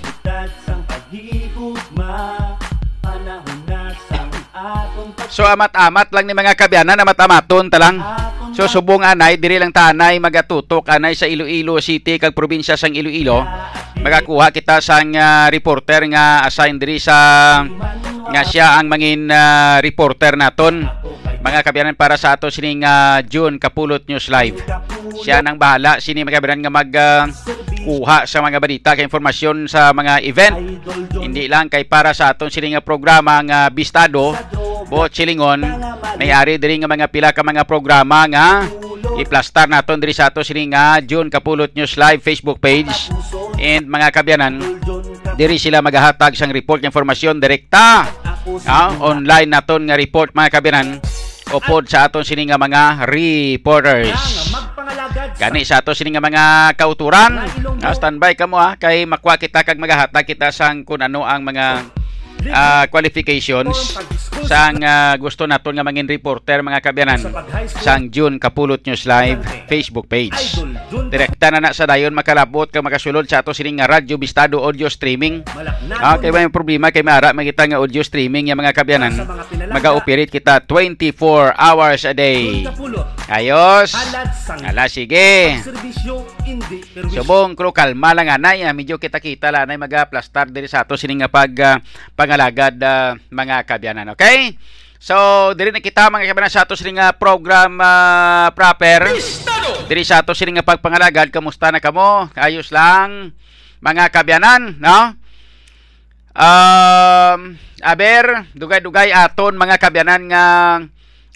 So 5.33 5.49
amat-amat 5.49 6.13
lang 6.13 6.25
ni 6.29 6.37
mga 6.37 6.53
kabyanan, 6.53 7.01
amat-amaton 7.01 7.73
talang. 7.73 8.28
So 8.59 8.67
subong 8.67 9.07
anay, 9.07 9.39
diri 9.39 9.55
lang 9.55 9.71
tanay 9.71 10.19
magatutok 10.19 10.91
anay 10.91 11.15
sa 11.15 11.31
Iloilo 11.31 11.79
City 11.79 12.19
kag 12.19 12.35
probinsya 12.35 12.75
sang 12.75 12.91
Iloilo. 12.91 13.47
Magakuha 14.03 14.51
kita 14.51 14.83
sang 14.83 15.15
ah, 15.15 15.47
reporter 15.47 16.03
nga 16.11 16.43
assign 16.43 16.75
diri 16.75 16.99
sa 16.99 17.15
nga 18.35 18.43
siya 18.43 18.83
ang 18.83 18.91
mangin 18.91 19.31
ah, 19.31 19.79
reporter 19.79 20.35
naton. 20.35 20.91
Mga 21.39 21.63
kabyanan 21.63 21.95
para 21.95 22.19
sa 22.19 22.35
ato 22.35 22.51
sining 22.51 22.83
ah, 22.83 23.23
June 23.23 23.63
Kapulot 23.63 24.03
News 24.11 24.27
Live. 24.27 24.59
Siya 25.23 25.39
nang 25.39 25.55
bahala 25.55 26.03
sini 26.03 26.27
mga 26.27 26.43
kabyanan 26.43 26.67
nga 26.67 26.75
mag 26.75 26.91
ah, 26.99 27.31
kuha 27.83 28.27
sa 28.27 28.39
mga 28.43 28.59
balita 28.59 28.95
kay 28.95 29.07
informasyon 29.07 29.71
sa 29.71 29.95
mga 29.95 30.25
event. 30.27 30.57
Hindi 31.15 31.47
lang 31.47 31.71
kay 31.71 31.87
para 31.87 32.11
sa 32.15 32.35
aton 32.35 32.51
sini 32.51 32.75
nga 32.75 32.83
programa 32.83 33.39
nga 33.45 33.71
Bistado, 33.71 34.35
Bo 34.89 35.07
Chilingon, 35.07 35.63
may 36.19 36.35
ari 36.35 36.59
diri 36.59 36.81
nga 36.81 36.91
mga 36.91 37.11
pila 37.13 37.31
ka 37.31 37.47
mga 37.47 37.63
programa 37.69 38.27
nga 38.27 38.67
iplastar 39.19 39.67
naton 39.67 39.99
diri 39.99 40.15
sa 40.15 40.31
ato 40.31 40.43
sini 40.47 40.71
nga 40.71 41.03
June 41.03 41.31
Kapulot 41.31 41.75
News 41.75 41.99
Live 41.99 42.23
Facebook 42.23 42.63
page 42.63 43.11
and 43.59 43.91
mga 43.91 44.15
kabyanan 44.15 44.83
diri 45.39 45.59
sila 45.59 45.83
magahatag 45.83 46.35
sang 46.35 46.55
report 46.55 46.83
nga 46.83 46.91
informasyon 46.91 47.43
direkta 47.43 48.07
ah, 48.67 48.91
online 49.03 49.51
naton 49.51 49.87
nga 49.91 49.99
report 49.99 50.35
mga 50.35 50.55
kabyanan 50.55 50.99
upod 51.51 51.91
sa 51.91 52.07
aton 52.07 52.27
sini 52.27 52.51
nga 52.51 52.61
mga 52.61 53.07
reporters 53.11 54.19
magpangalagad 55.39 55.67
sa 55.71 55.79
ato 55.79 55.95
sini 55.95 56.11
nga 56.11 56.23
mga 56.23 56.75
kauturan. 56.75 57.39
Ah, 57.79 57.95
standby 57.95 58.35
ka 58.35 58.51
mo 58.51 58.59
ha 58.59 58.75
kay 58.75 59.07
makwa 59.07 59.39
kita 59.39 59.63
kag 59.63 59.79
magahatag 59.79 60.27
kita 60.27 60.51
sang 60.51 60.83
kun 60.83 60.99
ano 60.99 61.23
ang 61.23 61.47
mga 61.47 61.87
ah, 62.51 62.85
qualifications 62.91 63.95
sang 64.51 64.83
ah, 64.83 65.15
gusto 65.15 65.47
naton 65.47 65.79
nga 65.79 65.87
mangin 65.87 66.11
reporter 66.11 66.59
mga 66.67 66.83
kabyanan 66.83 67.23
sang 67.71 68.11
June 68.11 68.43
Kapulot 68.43 68.83
News 68.83 69.07
Live 69.07 69.39
Facebook 69.71 70.11
page. 70.11 70.59
Direkta 71.07 71.55
na 71.55 71.63
na 71.63 71.71
sa 71.71 71.87
dayon 71.87 72.11
makalabot 72.19 72.67
kag 72.67 72.83
makasulod 72.83 73.31
sa 73.31 73.47
ato 73.47 73.55
sini 73.55 73.79
nga 73.79 73.87
radyo 73.87 74.19
bistado 74.19 74.59
audio 74.59 74.91
streaming. 74.91 75.47
Ah, 76.03 76.19
kay 76.19 76.35
may 76.35 76.51
problema 76.51 76.91
kay 76.91 77.07
mara 77.07 77.31
makita 77.31 77.63
nga 77.63 77.79
audio 77.79 78.03
streaming 78.03 78.51
nga 78.51 78.59
mga 78.59 78.75
kabyanan. 78.75 79.15
Maga-operate 79.71 80.35
kita 80.35 80.67
24 80.67 81.55
hours 81.55 82.03
a 82.03 82.15
day. 82.17 82.67
Ayos. 83.29 83.93
Ala 84.49 84.89
sige. 84.89 85.61
Subong 87.13 87.53
kro 87.53 87.77
kalma 87.77 88.17
lang 88.17 88.33
anay 88.33 88.65
ah. 88.65 88.73
medyo 88.73 88.97
kita-kita 88.97 89.53
la 89.53 89.69
anay 89.69 89.77
maga-plastar 89.77 90.49
diri 90.49 90.65
sa 90.65 90.89
ato 90.89 90.97
sini 90.97 91.21
nga 91.21 91.29
pag 91.29 91.53
ah, 91.61 91.77
pangalagad 92.17 92.81
ah, 92.81 93.21
mga 93.29 93.69
kabyanan. 93.69 94.17
Okay? 94.17 94.57
So, 94.97 95.53
diri 95.53 95.77
na 95.77 95.85
kita 95.85 96.09
mga 96.09 96.33
kabyanan 96.33 96.53
sa 96.53 96.65
ato 96.65 96.73
sini 96.73 96.97
nga 96.97 97.13
program 97.13 97.77
ah, 97.85 98.49
proper. 98.57 99.13
Diri 99.93 100.03
sa 100.09 100.25
ato 100.25 100.33
sini 100.33 100.57
nga 100.57 100.65
pagpangalagad, 100.65 101.29
kamusta 101.29 101.69
na 101.69 101.85
kamo? 101.85 102.33
Ayos 102.33 102.73
lang 102.73 103.37
mga 103.85 104.09
kabyanan, 104.09 104.81
no? 104.81 105.15
Um, 106.39 107.59
aber, 107.83 108.47
dugay-dugay 108.55 109.11
aton 109.11 109.59
mga 109.59 109.77
kabyanan 109.77 110.23
nga 110.31 110.45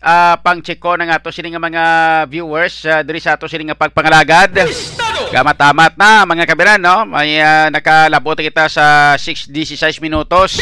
uh, 0.03 0.35
pang-check 0.43 0.83
ko 0.83 0.99
ng 0.99 1.09
ato 1.09 1.31
sini 1.31 1.55
nga 1.55 1.63
mga 1.63 1.85
viewers 2.27 2.83
uh, 2.85 3.01
diri 3.07 3.23
sa 3.23 3.39
ato 3.39 3.47
sini 3.47 3.71
nga 3.71 3.79
pagpangalagad. 3.79 4.51
Gamatamat 5.33 5.97
na 5.97 6.27
mga 6.29 6.45
kabiran 6.45 6.83
no. 6.83 7.07
May 7.09 7.41
uh, 7.41 7.71
nakalabot 7.73 8.37
kita 8.37 8.69
sa 8.69 9.17
6:16 9.17 10.03
minutos. 10.03 10.59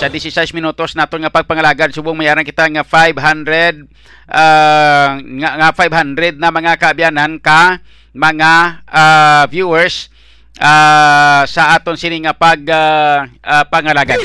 Sa 0.00 0.08
16 0.08 0.56
minutos 0.56 0.96
nato 0.98 1.14
nga 1.20 1.30
pagpangalagad 1.30 1.94
subong 1.94 2.18
mayaran 2.18 2.42
kita 2.42 2.66
nga 2.66 2.82
500 2.82 3.86
uh, 4.26 5.08
nga, 5.20 5.50
nga 5.60 5.70
500 5.70 6.40
na 6.40 6.50
mga 6.50 6.72
kaabyanan 6.80 7.38
ka 7.38 7.78
mga 8.12 8.52
uh, 8.90 9.44
viewers 9.48 10.12
uh, 10.60 11.46
sa 11.48 11.76
aton 11.78 11.96
sini 11.96 12.24
nga 12.24 12.34
pag 12.34 12.60
uh, 12.66 13.24
uh, 13.40 13.64
pangalagad. 13.70 14.18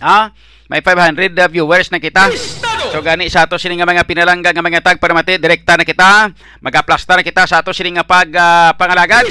Ha? 0.00 0.30
May 0.70 0.80
500 0.82 1.34
uh, 1.34 1.48
viewers 1.50 1.88
na 1.90 1.98
kita. 1.98 2.30
So 2.92 3.02
gani 3.04 3.28
sa 3.28 3.44
ato 3.44 3.60
sini 3.60 3.76
nga 3.76 3.88
mga 3.88 4.06
pinalangga 4.08 4.50
nga 4.52 4.64
mga 4.64 4.80
tag 4.80 4.98
para 5.00 5.12
mati 5.12 5.36
direkta 5.36 5.76
na 5.76 5.84
kita. 5.84 6.32
Magaplasta 6.60 7.18
na 7.18 7.26
kita 7.26 7.44
sa 7.44 7.60
ato 7.60 7.72
sini 7.72 7.96
nga 7.96 8.04
pag 8.06 8.28
uh, 8.30 8.70
pangalagad. 8.76 9.26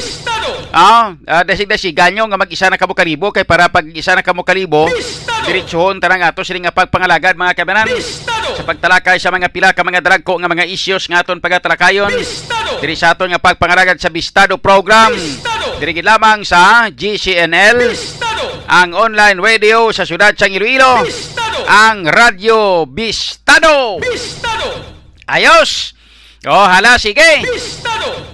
Ah, 0.75 1.15
uh, 1.15 1.43
desig 1.47 1.69
desig 1.69 1.95
ganyo 1.95 2.27
nga 2.27 2.37
mag-isa 2.37 2.67
na 2.67 2.75
kamo 2.75 2.91
kalibo 2.91 3.31
kay 3.31 3.47
para 3.47 3.71
pag 3.71 3.87
isa 3.95 4.11
na 4.11 4.25
kamo 4.25 4.43
kalibo 4.43 4.91
diretsohon 5.45 6.01
tanang 6.01 6.25
ato 6.25 6.41
sini 6.41 6.65
nga 6.65 6.73
pagpangalagad 6.73 7.37
mga 7.37 7.53
kabanan. 7.55 7.87
Sa 8.55 8.63
pagtalakay 8.65 9.17
sa 9.21 9.29
mga 9.29 9.49
pila 9.53 9.71
ka 9.71 9.85
mga 9.85 10.01
dragko 10.01 10.37
nga 10.41 10.49
mga 10.51 10.65
issues 10.67 11.05
nga 11.07 11.21
aton 11.21 11.39
pagatalakayon. 11.39 12.11
Diri 12.81 12.95
sa 12.97 13.13
aton 13.13 13.31
nga 13.31 13.41
pagpangalagad 13.41 14.01
sa 14.01 14.09
Bistado 14.11 14.57
program. 14.57 15.13
Diri 15.79 16.01
lamang 16.01 16.43
sa 16.43 16.89
GCNL 16.91 17.93
ang 18.65 18.97
online 18.97 19.37
radio 19.37 19.93
sa 19.93 20.03
siyudad 20.03 20.33
sa 20.33 20.49
Iloilo 20.49 21.05
ang 21.63 22.03
Radyo 22.03 22.83
Bistado. 22.83 24.03
Ayos! 25.25 25.95
O 26.45 26.53
hala, 26.53 26.99
sige! 27.01 27.41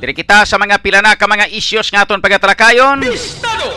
Diri 0.01 0.17
kita 0.17 0.43
sa 0.43 0.57
mga 0.57 0.81
pila 0.81 0.99
na 0.99 1.15
ka 1.15 1.29
mga 1.29 1.53
issues 1.53 1.93
nga 1.93 2.03
aton 2.03 2.19
pagatalakayon. 2.19 3.05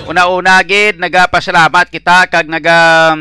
Una-una 0.09 0.59
gid 0.64 0.97
nagapasalamat 0.97 1.92
kita 1.92 2.27
kag 2.33 2.49
naga 2.49 3.12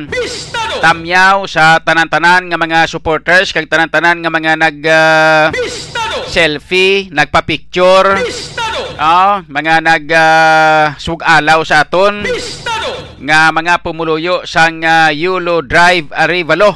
tamyaw 0.81 1.45
sa 1.45 1.77
tanan-tanan 1.83 2.49
nga 2.49 2.57
mga 2.59 2.79
supporters 2.89 3.51
kag 3.51 3.69
tanan-tanan 3.69 4.23
nga 4.23 4.31
mga 4.31 4.53
nag 4.57 4.79
uh, 4.87 5.45
selfie, 6.27 7.11
nagpa-picture. 7.13 8.23
Oh, 8.97 9.43
mga 9.51 9.75
nag 9.83 10.05
uh, 10.09 10.83
sugalaw 10.97 11.59
sa 11.61 11.85
aton 11.85 12.23
nga 13.23 13.55
mga 13.55 13.79
pumuluyo 13.79 14.43
sang 14.43 14.83
uh, 14.83 15.07
Yulo 15.07 15.63
Drive 15.63 16.11
Arivalo. 16.11 16.75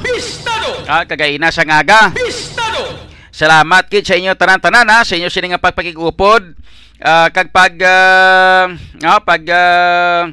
Ah, 0.88 1.04
kagaina 1.04 1.52
sa 1.52 1.68
ngaga. 1.68 2.16
Salamat 3.28 3.92
kid 3.92 4.08
sa 4.08 4.16
inyo 4.16 4.32
tanan-tanan 4.32 5.04
sa 5.04 5.14
inyo 5.14 5.28
sini 5.28 5.52
nga 5.52 5.60
pagpakigupod. 5.60 6.56
Uh, 6.98 7.28
kag 7.30 7.54
pag 7.54 7.76
uh, 7.78 8.74
uh, 9.04 9.20
pag 9.22 9.44
uh, 9.46 10.26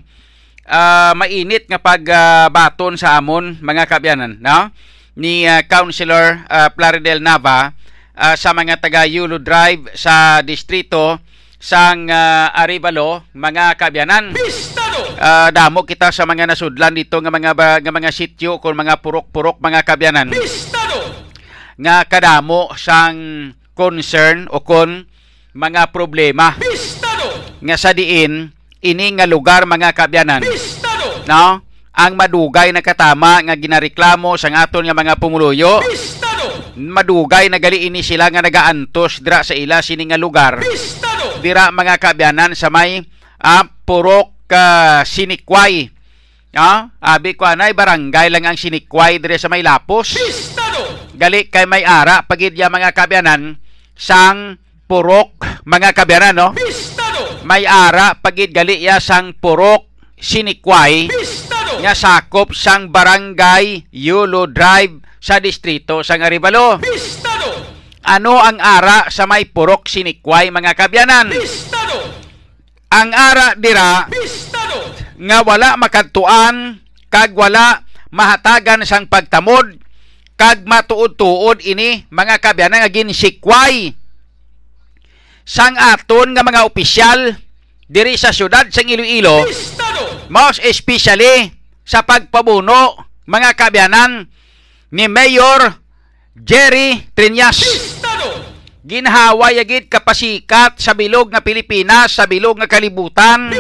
uh, 0.65 1.11
mainit 1.13 1.69
nga 1.69 1.77
pag 1.77 2.01
uh, 2.07 2.47
baton 2.49 2.97
sa 2.97 3.19
amon 3.19 3.59
mga 3.61 3.85
kabyanan, 3.85 4.41
no? 4.41 4.73
Ni 5.19 5.45
uh, 5.45 5.61
Councilor 5.67 6.47
uh, 6.49 6.71
Plaridel 6.73 7.21
Nava 7.21 7.75
uh, 8.15 8.33
sa 8.39 8.55
mga 8.55 8.79
taga 8.79 9.03
Yulo 9.05 9.37
Drive 9.37 9.91
sa 9.93 10.39
distrito 10.41 11.21
sang 11.65 12.05
uh, 12.13 12.53
Arivalo, 12.53 13.25
mga 13.33 13.73
kabyanan. 13.73 14.37
Uh, 15.17 15.49
damo 15.49 15.81
kita 15.81 16.13
sa 16.13 16.29
mga 16.29 16.45
nasudlan 16.45 16.93
dito 16.93 17.17
nga 17.17 17.33
mga 17.33 17.81
nga 17.81 17.89
mga 17.89 18.11
sityo 18.13 18.61
kung 18.61 18.77
mga 18.77 19.01
purok-purok 19.01 19.57
mga 19.57 19.81
kabyanan. 19.81 20.29
Nga 21.81 21.95
kadamo 22.05 22.69
sang 22.77 23.49
concern 23.73 24.45
o 24.53 24.61
kon 24.61 25.09
mga 25.57 25.89
problema. 25.89 26.53
Nga 27.65 27.75
sa 27.81 27.97
diin 27.97 28.53
ini 28.85 29.05
nga 29.17 29.25
lugar 29.25 29.65
mga 29.65 29.89
kabyanan. 29.97 30.45
No? 31.25 31.65
Ang 31.95 32.13
madugay 32.13 32.69
na 32.69 32.85
katama 32.85 33.41
nga 33.41 33.57
ginareklamo 33.57 34.37
sa 34.37 34.53
aton 34.53 34.85
nga 34.85 34.93
mga 34.93 35.17
pumuluyo 35.17 35.81
madugay 36.75 37.47
na 37.47 37.57
gali 37.59 37.87
ini 37.87 38.03
sila 38.03 38.27
nga 38.27 38.43
nagaantos 38.43 39.23
dira 39.23 39.41
sa 39.41 39.55
ila 39.55 39.79
sini 39.79 40.07
nga 40.11 40.19
lugar. 40.19 40.59
Dira 41.39 41.71
mga 41.71 41.95
kabyanan 41.99 42.51
sa 42.55 42.67
may 42.67 42.99
uh, 43.39 43.63
purok 43.87 44.35
uh, 44.51 45.01
sinikway. 45.07 45.87
Ah 46.55 46.87
abi 47.03 47.35
ko 47.35 47.43
anay 47.43 47.75
barangay 47.75 48.31
lang 48.31 48.47
ang 48.47 48.59
sinikway 48.59 49.19
dire 49.19 49.39
sa 49.39 49.51
may 49.51 49.63
lapos. 49.63 50.15
Gali 51.15 51.47
kay 51.47 51.63
may 51.63 51.87
ara 51.87 52.27
pagidya 52.27 52.67
mga 52.67 52.91
kabyanan 52.91 53.59
sang 53.95 54.59
purok 54.87 55.63
mga 55.63 55.95
kabyanan 55.95 56.35
no? 56.35 56.47
May 57.45 57.63
ara 57.63 58.17
pagid 58.19 58.51
gali 58.51 58.83
ya 58.83 58.99
sang 58.99 59.35
purok 59.37 59.87
sinikway. 60.19 61.07
Nga 61.75 61.93
sakop 61.93 62.55
sang 62.55 62.89
barangay 62.89 63.91
Yulo 63.93 64.47
Drive 64.49 65.04
sa 65.25 65.41
distrito 65.41 66.05
sang 66.05 66.21
Arivalo 66.21 66.77
ano 68.05 68.37
ang 68.37 68.61
ara 68.61 69.09
sa 69.09 69.25
may 69.25 69.49
purok 69.49 69.89
sinikway 69.89 70.53
mga 70.53 70.77
kabyanan? 70.77 71.33
Ang 72.93 73.09
ara 73.09 73.57
dira 73.57 74.05
nga 75.17 75.39
wala 75.41 75.73
makadtuan 75.81 76.77
kag 77.09 77.33
wala 77.33 77.81
mahatagan 78.13 78.85
sang 78.85 79.09
pagtamod 79.09 79.81
kag 80.37 80.61
matuod-tuod 80.69 81.65
ini 81.65 82.05
mga 82.13 82.37
kabyanan 82.37 82.85
nga 82.85 82.93
ginsikway 82.93 83.97
sang 85.41 85.73
aton 85.81 86.37
nga 86.37 86.45
mga 86.45 86.69
opisyal 86.69 87.33
diri 87.89 88.13
sa 88.13 88.29
syudad 88.29 88.69
sang 88.69 88.85
Iloilo 88.85 89.41
most 90.29 90.61
especially 90.61 91.49
sa 91.81 92.05
pagpabuno 92.05 92.93
mga 93.25 93.57
kabyanan 93.57 94.34
ni 94.95 95.11
Mayor 95.11 95.75
Jerry 96.39 97.11
Triñas. 97.11 97.59
Ginhawa 98.85 99.51
yagid 99.51 99.91
kapasikat 99.91 100.79
sa 100.79 100.95
bilog 100.95 101.33
nga 101.33 101.43
Pilipinas 101.43 102.15
sa 102.15 102.29
bilog 102.29 102.55
nga 102.61 102.69
kalibutan 102.69 103.51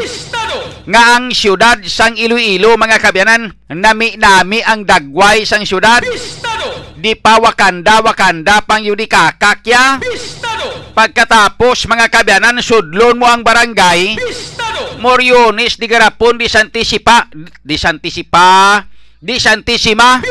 nga 0.85 1.01
ang 1.17 1.33
syudad 1.33 1.81
sang 1.83 2.15
Iloilo 2.15 2.79
mga 2.79 3.01
kabyanan. 3.01 3.51
Nami-nami 3.67 4.63
ang 4.63 4.87
dagway 4.87 5.43
sang 5.43 5.67
syudad. 5.67 6.05
Di 6.95 7.17
pa 7.19 7.41
Wakanda 7.41 7.99
Wakanda 8.05 8.63
pang 8.63 8.85
yudikakakya 8.85 9.99
pagkatapos 10.95 11.89
mga 11.89 12.07
kabyanan 12.07 12.63
sudlon 12.63 13.19
mo 13.19 13.27
ang 13.27 13.43
barangay. 13.43 14.15
Moriones 15.01 15.75
di 15.75 15.89
garapon 15.89 16.39
di 16.39 16.47
santisipa 16.47 17.27
di 17.65 17.75
santisipa 17.75 18.79
di 19.19 19.41
santisima 19.41 20.21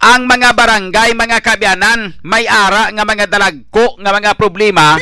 ang 0.00 0.24
mga 0.24 0.56
barangay 0.56 1.12
mga 1.12 1.38
kabyanan 1.44 2.16
may 2.24 2.48
ara 2.48 2.88
nga 2.88 3.04
mga 3.04 3.28
dalagko 3.28 4.00
nga 4.00 4.10
mga 4.16 4.32
problema 4.34 4.96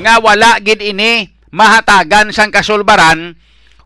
nga 0.00 0.14
wala 0.20 0.60
gid 0.60 0.84
ini 0.84 1.24
mahatagan 1.50 2.28
sang 2.30 2.52
kasulbaran 2.52 3.34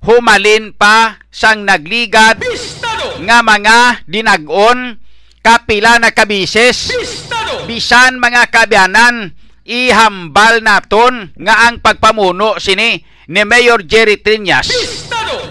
humalin 0.05 0.75
pa 0.75 1.23
sang 1.31 1.65
nagligad 1.65 2.43
nga 3.25 3.39
mga 3.41 4.05
dinag-on 4.05 5.01
kapila 5.45 6.01
na 6.01 6.11
kabises. 6.11 6.93
Bisan 7.69 8.17
mga 8.17 8.49
kabyanan 8.49 9.37
ihambal 9.65 10.65
naton 10.65 11.33
nga 11.37 11.69
ang 11.69 11.81
pagpamuno 11.81 12.57
sini 12.61 13.01
ni 13.29 13.43
Mayor 13.45 13.85
Jerry 13.85 14.21
Triñas. 14.21 14.69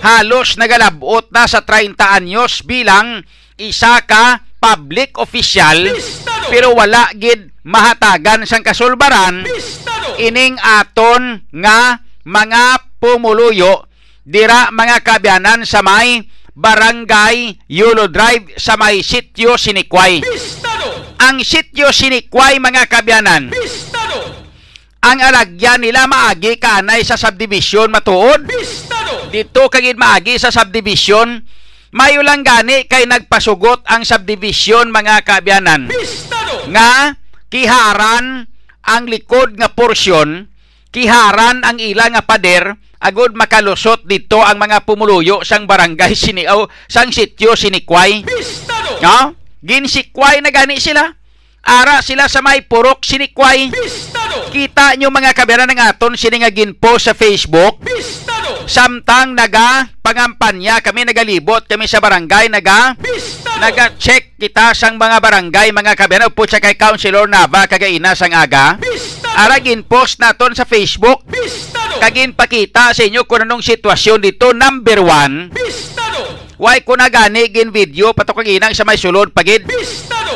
Halos 0.04 0.60
nagalabot 0.60 1.30
na 1.32 1.48
sa 1.50 1.64
30 1.66 1.98
anyos 1.98 2.62
bilang 2.66 3.24
isa 3.58 4.02
ka 4.06 4.44
public 4.64 5.20
official 5.20 5.92
pero 6.48 6.72
wala 6.72 7.12
gid 7.20 7.52
mahatagan 7.68 8.48
sang 8.48 8.64
kasulbaran 8.64 9.44
ining 10.24 10.56
aton 10.64 11.44
nga 11.52 12.00
mga 12.24 12.96
pumuluyo 13.04 13.92
dira 14.24 14.72
mga 14.72 15.04
kabyanan 15.04 15.68
sa 15.68 15.84
may 15.84 16.24
Barangay 16.54 17.66
Yulo 17.66 18.08
Drive 18.14 18.62
sa 18.62 18.78
may 18.78 19.02
sityo 19.02 19.58
Sinikway. 19.58 20.22
Ang 21.18 21.42
sityo 21.42 21.90
Sinikway 21.90 22.62
mga 22.62 22.86
kabyanan. 22.86 23.50
Ang 25.04 25.20
alagyan 25.20 25.82
nila 25.82 26.06
maagi 26.06 26.62
kanay 26.62 27.02
sa 27.02 27.18
subdivision 27.18 27.90
matuod. 27.90 28.46
Dito 29.34 29.66
kagid 29.66 29.98
maagi 29.98 30.38
sa 30.38 30.54
subdivision 30.54 31.42
mayo 31.94 32.26
lang 32.26 32.42
gani 32.42 32.90
kay 32.90 33.06
nagpasugot 33.06 33.86
ang 33.86 34.02
subdivision 34.04 34.90
mga 34.90 35.22
kabyanan. 35.22 35.88
Nga 36.68 36.92
kiharan 37.54 38.50
ang 38.84 39.04
likod 39.08 39.56
nga 39.56 39.72
porsyon, 39.72 40.50
kiharan 40.90 41.62
ang 41.62 41.78
ila 41.78 42.10
nga 42.10 42.26
pader 42.26 42.76
agud 43.04 43.36
makalusot 43.36 44.08
dito 44.08 44.40
ang 44.40 44.56
mga 44.58 44.88
pumuluyo 44.88 45.44
sang 45.44 45.68
barangay 45.68 46.16
siniaw 46.24 46.66
sang 46.88 47.12
sityo 47.12 47.54
sinikway. 47.54 48.24
No? 49.04 49.36
Ginsikway 49.64 50.44
na 50.44 50.52
gani 50.52 50.80
sila. 50.80 51.08
Ara 51.64 52.04
sila 52.04 52.28
sa 52.28 52.44
may 52.44 52.60
purok 52.68 53.08
sinikway. 53.08 53.72
Bistado! 53.72 54.52
Kita 54.52 55.00
nyo 55.00 55.08
mga 55.08 55.32
kabiyanan 55.32 55.72
ng 55.72 55.80
aton 55.80 56.20
sini 56.20 56.44
nga 56.44 56.52
ginpo 56.52 57.00
sa 57.00 57.16
Facebook. 57.16 57.80
Bistado! 57.80 58.33
Samtang 58.64 59.36
naga 59.36 59.92
pangampanya 60.00 60.80
kami 60.80 61.04
nagalibot 61.04 61.68
kami 61.68 61.88
sa 61.88 62.00
barangay 62.00 62.48
naga 62.48 62.96
naga-check 63.60 64.36
kita 64.40 64.76
sang 64.76 65.00
mga 65.00 65.24
barangay 65.24 65.72
mga 65.72 65.96
kabiyanan 65.96 66.32
po 66.32 66.44
sa 66.44 66.60
kay 66.60 66.76
Councilor 66.76 67.28
Nava 67.32 67.64
kagaina 67.68 68.12
sang 68.12 68.36
aga. 68.36 68.76
Bistado! 68.80 69.32
Ara 69.34 69.58
ginpost 69.64 70.20
naton 70.20 70.54
sa 70.54 70.68
Facebook. 70.68 71.26
Kagin 72.04 72.36
pakita 72.36 72.92
sa 72.92 73.04
inyo 73.08 73.24
kung 73.24 73.48
anong 73.48 73.64
sitwasyon 73.64 74.20
dito. 74.20 74.52
Number 74.52 75.00
one, 75.00 75.56
why 76.60 76.84
ko 76.84 77.00
na 77.00 77.08
gani 77.08 77.48
gin 77.48 77.72
video 77.72 78.12
patok 78.12 78.44
kaginang 78.44 78.76
sa 78.76 78.84
may 78.84 79.00
sulod 79.00 79.32
pagid. 79.32 79.64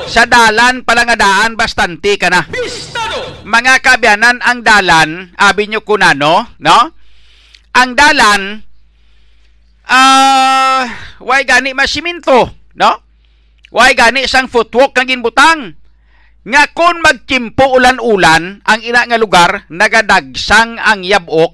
Sa 0.08 0.24
dalan 0.24 0.88
pala 0.88 1.04
nga 1.04 1.20
daan 1.20 1.60
bastante 1.60 2.15
ka 2.15 2.32
na. 2.32 2.48
Bistado! 2.48 3.43
Mga 3.43 3.80
kabyanan 3.84 4.39
ang 4.43 4.60
dalan, 4.63 5.32
abi 5.36 5.67
nyo 5.67 5.84
kunano, 5.84 6.56
no? 6.60 6.97
Ang 7.78 7.94
dalan, 7.94 8.66
ah, 9.86 10.90
why 11.22 11.46
gani 11.46 11.78
masiminto, 11.78 12.50
no? 12.74 12.92
Why 13.70 13.94
gani 13.94 14.26
sang 14.26 14.50
footwalk 14.50 14.98
ng 14.98 15.06
ginbutang? 15.06 15.78
Nga 16.42 16.63
kung 16.74 17.06
magkimpo 17.06 17.78
ulan-ulan, 17.78 18.66
ang 18.66 18.82
ina 18.82 19.06
nga 19.06 19.22
lugar, 19.22 19.70
nagadagsang 19.70 20.82
ang 20.82 21.06
yabok, 21.06 21.54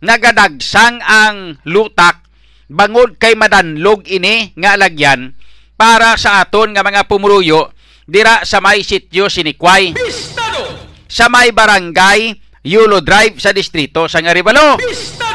nagadagsang 0.00 1.04
ang 1.04 1.60
lutak, 1.68 2.24
bangod 2.72 3.20
kay 3.20 3.36
madanlog 3.36 4.08
ini 4.08 4.56
nga 4.56 4.72
lagyan, 4.80 5.36
para 5.76 6.16
sa 6.16 6.40
aton 6.40 6.72
nga 6.72 6.80
mga 6.80 7.04
pumuruyo, 7.12 7.76
dira 8.08 8.40
sa 8.48 8.64
may 8.64 8.80
sityo 8.80 9.28
sinikway 9.28 9.92
Bistado! 9.92 10.80
sa 11.04 11.28
may 11.28 11.52
barangay 11.52 12.32
Yulo 12.64 13.04
Drive 13.04 13.36
sa 13.36 13.52
distrito 13.52 14.08
sa 14.08 14.24
Arivalo. 14.24 14.80
Bistado! 14.80 15.27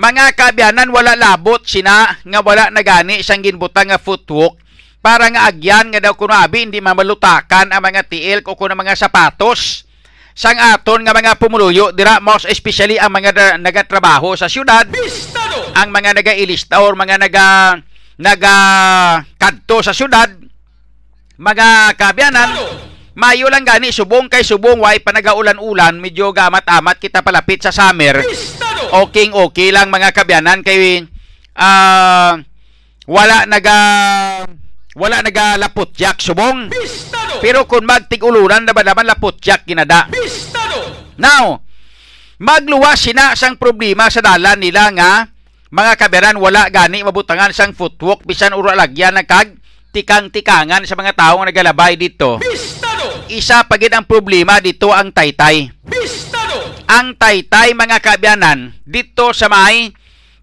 Mga 0.00 0.32
kabyanan 0.32 0.88
wala 0.88 1.12
labot 1.12 1.60
sina 1.68 2.16
nga 2.24 2.40
wala 2.40 2.72
nagani 2.72 3.20
sang 3.20 3.44
ginbutang 3.44 3.92
nga 3.92 4.00
footwalk 4.00 4.56
para 5.04 5.28
nga 5.28 5.44
agyan 5.44 5.92
nga 5.92 6.00
daw 6.00 6.16
kuno 6.16 6.32
abi 6.32 6.64
hindi 6.64 6.80
mamalutakan 6.80 7.68
ang 7.68 7.84
mga 7.84 8.08
tiil 8.08 8.40
o 8.48 8.56
kuno 8.56 8.72
mga 8.72 8.96
sapatos. 8.96 9.84
Sang 10.32 10.56
aton 10.56 11.04
nga 11.04 11.12
mga 11.12 11.36
pumuluyo 11.36 11.92
dira 11.92 12.16
most 12.16 12.48
especially 12.48 12.96
ang 12.96 13.12
mga 13.12 13.60
nagatrabaho 13.60 14.32
sa 14.40 14.48
syudad. 14.48 14.88
Bistado! 14.88 15.68
ang 15.76 15.88
mga 15.92 16.16
nagailista 16.16 16.80
or 16.80 16.96
mga 16.96 17.20
naga 17.20 17.48
naga 18.16 18.56
kadto 19.36 19.84
sa 19.84 19.92
syudad. 19.92 20.32
Mga 21.36 21.96
kabyanan 22.00 22.48
mayo 23.20 23.52
lang 23.52 23.68
gani 23.68 23.92
subong 23.92 24.32
kay 24.32 24.40
subong 24.40 24.80
way 24.80 24.96
pa 25.04 25.12
nagaulan-ulan 25.12 26.00
medyo 26.00 26.32
gamat-amat 26.32 26.96
kita 26.96 27.20
palapit 27.20 27.60
sa 27.60 27.68
summer 27.68 28.24
okay 28.96 29.28
okay 29.28 29.68
lang 29.68 29.92
mga 29.92 30.16
kabyanan 30.16 30.64
kay 30.64 31.04
ah 31.52 32.40
wala 33.04 33.44
naga 33.44 33.76
wala 34.96 35.20
naga 35.20 35.60
lapot 35.60 35.92
jack 35.92 36.24
subong 36.24 36.72
Bistado! 36.72 37.44
pero 37.44 37.68
kung 37.68 37.84
magtig-ulunan 37.84 38.64
na 38.64 38.72
ba 38.72 38.80
naman 38.80 39.04
lapot 39.04 39.36
jack 39.36 39.68
kinada 39.68 40.08
Bistado! 40.08 41.12
Now, 41.20 41.60
magluwas 42.40 43.04
sina 43.04 43.36
sang 43.36 43.60
problema 43.60 44.08
sa 44.08 44.24
dalan 44.24 44.64
nila 44.64 44.88
nga 44.96 45.28
mga 45.68 45.92
kaberan 46.00 46.40
wala 46.40 46.72
gani 46.72 47.04
mabutangan 47.04 47.52
sang 47.52 47.76
footwalk 47.76 48.24
bisan 48.24 48.56
uro 48.56 48.72
lagyan 48.72 49.20
kag 49.28 49.60
tikang-tikangan 49.92 50.88
sa 50.88 50.96
mga 50.96 51.12
taong 51.18 51.44
nagalabay 51.44 52.00
dito. 52.00 52.40
Bistado! 52.40 52.89
Isa 53.30 53.62
pagid 53.62 53.94
ang 53.94 54.02
problema 54.02 54.58
dito 54.58 54.90
ang 54.90 55.14
taytay. 55.14 55.70
Bistado! 55.86 56.58
Ang 56.90 57.14
taytay 57.14 57.78
mga 57.78 58.02
kabyanan 58.02 58.74
dito 58.82 59.30
sa 59.30 59.46
may 59.46 59.94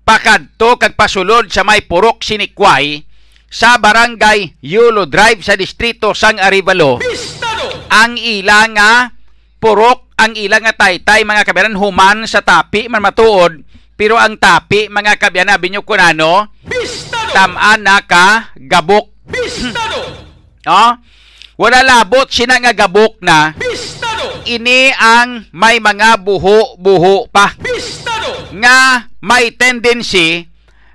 pakadto 0.07 0.79
kag 0.79 0.95
pasulod 0.95 1.51
sa 1.51 1.67
may 1.67 1.83
purok 1.83 2.23
sinikway 2.23 3.03
sa 3.51 3.75
barangay 3.75 4.55
Yulo 4.63 5.03
Drive 5.03 5.43
sa 5.43 5.59
distrito 5.59 6.15
sang 6.15 6.39
Arivalo 6.39 7.03
Bistado! 7.03 7.91
ang 7.91 8.15
ilang 8.15 8.71
nga 8.79 9.11
purok 9.59 10.15
ang 10.15 10.31
ilang 10.39 10.63
nga 10.63 10.79
taytay 10.79 11.27
mga 11.27 11.43
kabyanan 11.43 11.75
human 11.75 12.23
sa 12.23 12.39
tapi 12.39 12.87
man 12.87 13.03
matuod 13.03 13.67
pero 13.99 14.15
ang 14.15 14.39
tapi 14.39 14.87
mga 14.87 15.19
kabyanan 15.19 15.59
binyo 15.59 15.83
kunano 15.83 16.55
Bistado! 16.63 17.35
tamaan 17.35 17.83
na 17.83 17.99
ka 17.99 18.55
gabok 18.55 19.11
Bistado! 19.27 20.23
no 20.63 21.03
wala 21.57 21.81
labot 21.81 22.29
sina 22.29 22.61
nga 22.61 22.69
gabok 22.69 23.17
na 23.25 23.57
Bistado! 23.57 24.45
ini 24.45 24.93
ang 24.93 25.49
may 25.49 25.81
mga 25.81 26.21
buho-buho 26.21 27.33
pa 27.33 27.57
Bistado! 27.57 28.53
nga 28.61 29.09
may 29.25 29.49
tendency 29.57 30.45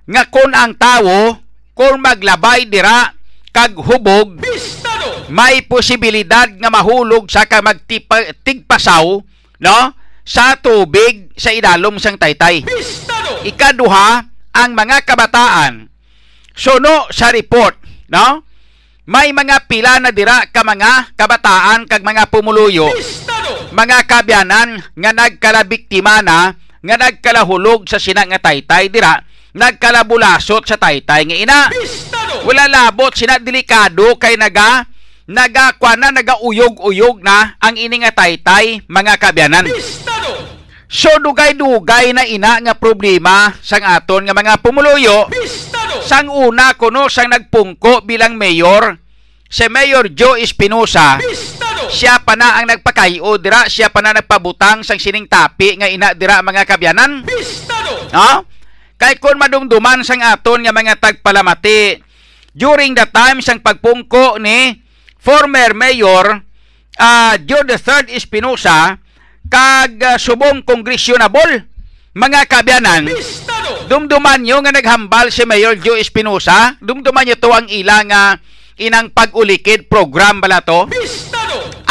nga 0.07 0.22
kun 0.31 0.55
ang 0.55 0.79
tawo 0.79 1.42
kung 1.75 1.98
maglabay 1.98 2.70
dira 2.70 3.11
kag 3.51 3.75
hubog 3.75 4.38
Bistado! 4.38 5.27
may 5.35 5.66
posibilidad 5.66 6.46
nga 6.46 6.70
mahulog 6.70 7.27
sa 7.27 7.42
ka 7.42 7.59
magtigpasaw 7.59 9.18
no 9.59 9.79
sa 10.22 10.55
tubig 10.55 11.35
sa 11.35 11.51
idalom 11.51 11.98
sang 11.98 12.14
taytay 12.14 12.62
Bistado! 12.62 13.42
ikaduha 13.42 14.31
ang 14.55 14.70
mga 14.79 15.03
kabataan 15.03 15.90
suno 16.55 17.11
sa 17.11 17.35
report 17.35 17.83
no 18.14 18.52
may 19.03 19.35
mga 19.35 19.67
pila 19.67 19.99
na 19.99 20.15
dira 20.15 20.47
ka 20.47 20.62
mga 20.62 21.19
kabataan 21.19 21.91
kag 21.91 22.07
mga 22.07 22.31
pumuluyo 22.31 22.87
mga 23.75 23.99
kabyanan 24.07 24.79
nga 24.79 25.11
nagkalabiktima 25.11 26.23
na 26.23 26.55
nga 26.55 26.97
nagkalahulog 26.99 27.83
sa 27.91 27.99
sina 27.99 28.23
nga 28.23 28.38
taytay 28.38 28.87
dira 28.95 29.19
nagkalabulasot 29.59 30.71
sa 30.71 30.79
taytay 30.79 31.27
nga 31.27 31.37
ina 31.37 31.59
wala 32.47 32.71
labot 32.71 33.11
sina 33.11 33.43
delikado 33.43 34.15
kay 34.23 34.38
naga 34.38 34.87
naga 35.27 35.75
na 35.99 36.15
nagauyog-uyog 36.15 37.23
na 37.27 37.59
ang 37.59 37.75
ini 37.75 38.07
nga 38.07 38.15
taytay 38.15 38.87
mga 38.87 39.19
kabyanan! 39.19 39.67
So 40.93 41.09
dugay-dugay 41.25 42.13
na 42.13 42.29
ina 42.29 42.61
nga 42.61 42.77
problema 42.77 43.49
sang 43.65 43.81
aton 43.81 44.29
nga 44.29 44.37
mga 44.37 44.61
pumuluyo 44.61 45.25
Bistado! 45.33 46.05
sang 46.05 46.29
una 46.29 46.77
kuno 46.77 47.09
sang 47.09 47.33
nagpungko 47.33 48.05
bilang 48.05 48.37
mayor 48.37 49.01
si 49.49 49.65
Mayor 49.73 50.13
Joe 50.13 50.45
Espinosa 50.45 51.17
Bistado! 51.17 51.89
siya 51.89 52.21
pa 52.21 52.37
na 52.37 52.61
ang 52.61 52.69
nagpakayo 52.69 53.41
dira 53.41 53.73
siya 53.73 53.89
pa 53.89 54.05
na 54.05 54.21
nagpabutang 54.21 54.85
sang 54.85 55.01
sining 55.01 55.25
tapi 55.25 55.81
nga 55.81 55.89
ina 55.89 56.13
dira 56.13 56.45
mga 56.45 56.69
kabyanan 56.69 57.25
Bistado! 57.25 58.13
no 58.13 58.45
kay 59.01 59.17
kun 59.17 59.41
madumduman 59.41 60.05
sang 60.05 60.21
aton 60.21 60.61
nga 60.61 60.77
mga 60.77 61.01
tagpalamati 61.01 62.05
during 62.53 62.93
the 62.93 63.09
time 63.09 63.41
sang 63.41 63.65
pagpungko 63.65 64.37
ni 64.37 64.77
former 65.17 65.73
mayor 65.73 66.45
uh, 67.01 67.35
Joe 67.49 67.65
III 67.65 68.13
Espinosa 68.13 69.01
kag 69.53 70.01
uh, 70.01 70.17
subong 70.17 70.65
kongresyonable 70.65 71.69
mga 72.17 72.49
kabyanan 72.49 73.05
dumduman 73.93 74.41
nyo 74.41 74.65
nga 74.65 74.73
naghambal 74.73 75.29
si 75.29 75.45
Mayor 75.45 75.77
Joe 75.77 76.01
Espinosa 76.01 76.81
dumduman 76.81 77.29
nyo 77.29 77.37
to 77.37 77.53
ang 77.53 77.69
ilang 77.69 78.09
nga 78.09 78.41
inang 78.81 79.12
pag-ulikid 79.12 79.87
program 79.87 80.41
bala 80.41 80.65
to. 80.65 80.88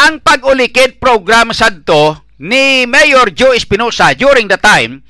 Ang 0.02 0.18
pag-ulikid 0.18 0.98
program 0.98 1.54
sadto 1.54 2.26
ni 2.42 2.90
Mayor 2.90 3.30
Joe 3.30 3.54
Espinosa 3.54 4.10
during 4.18 4.50
the 4.50 4.58
time 4.58 5.06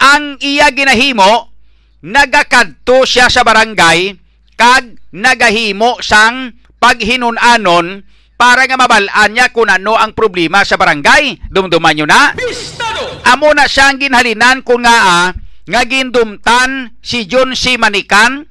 ang 0.00 0.40
iya 0.40 0.72
ginahimo 0.72 1.52
nagakadto 2.00 3.04
siya 3.04 3.28
sa 3.28 3.44
barangay 3.44 4.16
kag 4.56 4.96
nagahimo 5.12 6.00
sang 6.00 6.56
paghinunanon 6.80 8.05
para 8.36 8.68
nga 8.68 8.76
mabalaan 8.76 9.32
niya 9.32 9.50
kung 9.50 9.68
ano 9.68 9.96
ang 9.96 10.12
problema 10.12 10.62
sa 10.62 10.76
barangay. 10.76 11.48
Dumduman 11.48 11.96
nyo 11.96 12.06
na. 12.06 12.36
Bistado! 12.36 13.24
Amo 13.26 13.50
na 13.56 13.66
siyang 13.66 13.98
ginhalinan 13.98 14.60
kung 14.62 14.84
nga 14.84 14.96
ah, 15.02 15.26
nga 15.66 15.82
gindumtan 15.82 16.94
si 17.02 17.26
John 17.26 17.56
C. 17.58 17.74
Manikan, 17.80 18.46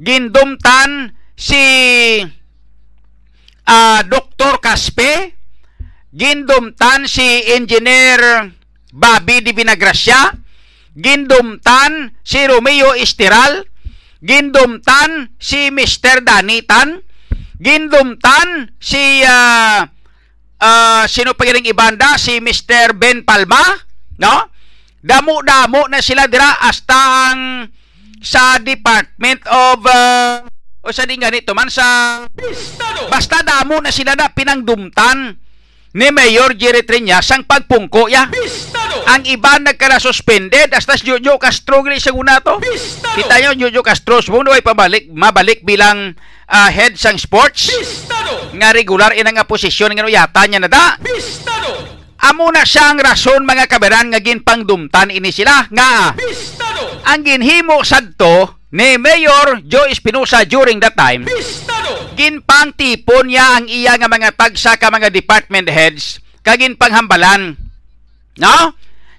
gindumtan 0.00 1.12
si 1.36 1.62
ah, 3.68 4.00
Dr. 4.06 4.62
Caspe, 4.62 5.36
gindumtan 6.14 7.04
si 7.04 7.26
Engineer 7.52 8.54
Bobby 8.96 9.44
Di 9.44 9.52
Vinagracia, 9.52 10.32
gindumtan 10.96 12.16
si 12.24 12.40
Romeo 12.48 12.96
Estiral, 12.96 13.68
gindumtan 14.24 15.36
si 15.36 15.68
Mr. 15.68 16.24
Danitan, 16.24 17.04
gindumtan 17.56 18.72
si 18.80 19.24
ah, 19.24 19.88
ah, 20.60 21.04
sino 21.08 21.32
pa 21.32 21.44
gining 21.48 21.68
ibanda 21.68 22.16
si 22.20 22.40
Mr. 22.40 22.96
Ben 22.96 23.24
Palma, 23.24 23.62
no? 24.20 24.52
Damo-damo 25.06 25.86
na 25.86 26.02
sila 26.02 26.26
dira 26.26 26.50
hasta 26.66 27.30
ang 27.30 27.70
sa 28.18 28.58
Department 28.58 29.44
of 29.46 29.78
ah, 29.86 30.42
O 30.86 30.94
sa 30.94 31.02
di 31.02 31.18
ganito 31.18 31.50
man 31.50 31.66
sa 31.66 32.22
Bistado! 32.30 33.10
basta 33.10 33.42
damo 33.42 33.82
na 33.82 33.90
sila 33.90 34.14
na 34.14 34.30
pinangdumtan 34.30 35.34
ni 35.98 36.08
Mayor 36.14 36.54
Jerry 36.54 36.86
Triñas 36.86 37.26
ang 37.34 37.42
pagpungko 37.42 38.06
ya. 38.06 38.30
Bistado! 38.30 39.02
Ang 39.10 39.26
iba 39.26 39.58
nagkala 39.58 39.98
suspended 39.98 40.70
hasta 40.70 40.94
si 40.94 41.10
Jojo 41.10 41.42
Castro 41.42 41.82
gani 41.82 41.98
sa 41.98 42.14
una 42.14 42.38
to. 42.38 42.62
Kita 43.18 43.34
nyo, 43.42 43.66
Jojo 43.66 43.82
Castro, 43.82 44.22
sumunod 44.22 44.54
ay 44.54 44.62
pabalik, 44.62 45.10
mabalik 45.10 45.66
bilang 45.66 46.14
ah, 46.50 46.70
head 46.70 46.94
sang 46.98 47.18
sports. 47.18 47.70
Bistado! 47.70 48.54
Nga 48.56 48.68
regular 48.72 49.12
ina 49.14 49.34
nga 49.34 49.46
posisyon 49.46 49.92
nga 49.92 50.06
yata 50.06 50.46
niya 50.46 50.62
na 50.62 50.70
da. 50.70 50.96
Bistado! 51.02 51.96
Amo 52.26 52.48
na 52.48 52.64
siya 52.64 52.90
ang 52.90 52.98
rason 52.98 53.44
mga 53.44 53.68
kaberan 53.68 54.08
nga 54.08 54.18
ginpangdumtan 54.18 55.12
ini 55.12 55.28
sila 55.30 55.68
nga 55.68 56.16
Bistado! 56.16 57.04
ang 57.06 57.22
ginhimo 57.22 57.84
sadto 57.86 58.66
ni 58.74 58.98
Mayor 58.98 59.62
Joe 59.62 59.92
Espinosa 59.92 60.42
during 60.48 60.80
that 60.82 60.96
time 60.96 61.28
Bistado! 61.28 62.16
ginpang 62.16 62.72
tipon 62.74 63.30
niya 63.30 63.60
ang 63.60 63.68
iya 63.68 63.94
nga 64.00 64.08
mga 64.08 64.32
tagsa 64.34 64.74
ka 64.80 64.88
mga 64.88 65.12
department 65.12 65.68
heads 65.68 66.18
kagin 66.40 66.74
panghambalan 66.74 67.54
no 68.40 68.56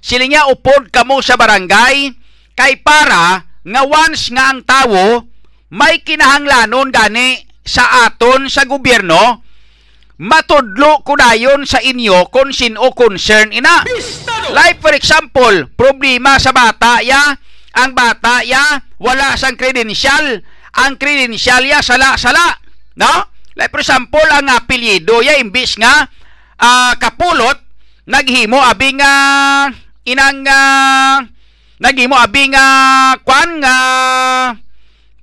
sila 0.02 0.26
niya 0.26 0.50
upod 0.50 0.90
kamo 0.90 1.22
sa 1.22 1.38
barangay 1.38 2.12
kay 2.58 2.82
para 2.82 3.46
nga 3.62 3.82
once 3.86 4.34
nga 4.34 4.52
ang 4.52 4.66
tawo 4.66 5.22
may 5.74 6.00
kinahanglanon 6.04 6.90
gani 6.92 7.44
sa 7.68 8.08
aton 8.08 8.48
sa 8.48 8.64
gobyerno 8.64 9.44
matudlo 10.18 11.06
ko 11.06 11.14
dayon 11.14 11.64
sa 11.70 11.78
inyo 11.78 12.34
kung 12.34 12.50
sino 12.50 12.90
concern 12.98 13.54
ina! 13.54 13.86
Like 14.50 14.82
for 14.82 14.94
example, 14.98 15.70
problema 15.78 16.42
sa 16.42 16.50
bata 16.50 17.06
ya, 17.06 17.38
ang 17.78 17.94
bata 17.94 18.42
ya 18.42 18.82
wala 18.98 19.38
sang 19.38 19.54
credential, 19.60 20.42
ang 20.74 20.98
credential 20.98 21.62
ya 21.62 21.86
sala-sala, 21.86 22.58
no? 22.98 23.30
Like 23.54 23.70
for 23.70 23.82
example, 23.82 24.26
ang 24.34 24.50
apelyido 24.50 25.22
ya 25.22 25.38
imbis 25.38 25.78
nga 25.78 26.10
ah, 26.58 26.94
kapulot 26.98 27.62
naghimo 28.10 28.58
abi 28.58 28.98
nga 28.98 29.14
inang 30.10 30.46
ah, 30.50 31.22
naghimo 31.78 32.18
abi 32.18 32.50
nga 32.50 32.66
kwan 33.22 33.62
nga 33.62 33.78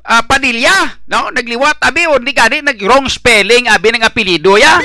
ah, 0.04 0.22
Padilla, 0.28 1.00
no? 1.08 1.32
Nagliwat 1.32 1.80
abi 1.80 2.04
o 2.08 2.20
di 2.20 2.32
gani 2.36 2.60
nag 2.60 2.78
wrong 2.84 3.08
spelling 3.08 3.66
abi 3.68 3.88
ng 3.96 4.04
apelyido 4.04 4.60
ya. 4.60 4.80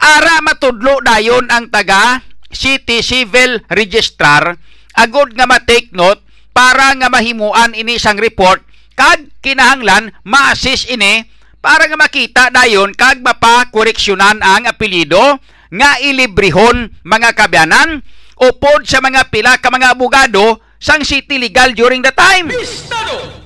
Ara 0.00 0.40
matudlo 0.42 0.98
dayon 1.04 1.46
ang 1.52 1.68
taga 1.70 2.24
City 2.50 3.04
Civil 3.04 3.62
Registrar 3.70 4.58
agod 4.98 5.32
nga 5.38 5.46
ma-take 5.46 5.94
note 5.94 6.18
para 6.50 6.90
nga 6.98 7.06
mahimuan 7.06 7.72
ini 7.78 7.94
sang 7.94 8.18
report 8.18 8.60
kag 8.98 9.30
kinahanglan 9.38 10.10
ma-assist 10.26 10.90
ini 10.90 11.24
para 11.62 11.86
nga 11.86 11.94
makita 11.94 12.44
dayon 12.50 12.90
kag 12.96 13.22
mapakoreksyonan 13.22 14.42
ang 14.42 14.66
apelyido 14.66 15.38
nga 15.70 16.00
ilibrihon 16.02 16.90
mga 17.06 17.30
kabyanan 17.38 18.02
upod 18.40 18.82
sa 18.88 18.98
mga 18.98 19.30
pila 19.30 19.60
ka 19.62 19.70
mga 19.70 19.94
abogado 19.94 20.58
sang 20.80 21.04
city 21.04 21.36
legal 21.36 21.70
during 21.76 22.02
the 22.02 22.10
time. 22.10 22.48
Bistado! 22.50 23.39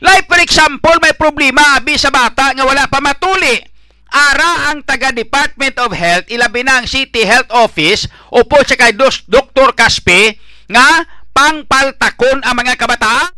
Like 0.00 0.26
for 0.26 0.40
example, 0.40 0.96
may 1.04 1.12
problema 1.12 1.76
abi 1.76 2.00
sa 2.00 2.08
bata 2.08 2.56
nga 2.56 2.64
wala 2.64 2.88
pa 2.88 3.04
matuli. 3.04 3.60
Ara 4.10 4.72
ang 4.72 4.82
taga 4.82 5.14
Department 5.14 5.78
of 5.78 5.94
Health, 5.94 6.26
ilabi 6.26 6.66
na 6.66 6.82
ang 6.82 6.86
City 6.90 7.22
Health 7.22 7.46
Office, 7.54 8.10
upo 8.34 8.58
sa 8.66 8.74
kay 8.74 8.90
Dos, 8.90 9.22
Dr. 9.30 9.70
Caspe, 9.70 10.34
nga 10.66 11.06
pangpaltakon 11.30 12.42
ang 12.42 12.58
mga 12.58 12.74
kabataan. 12.74 13.30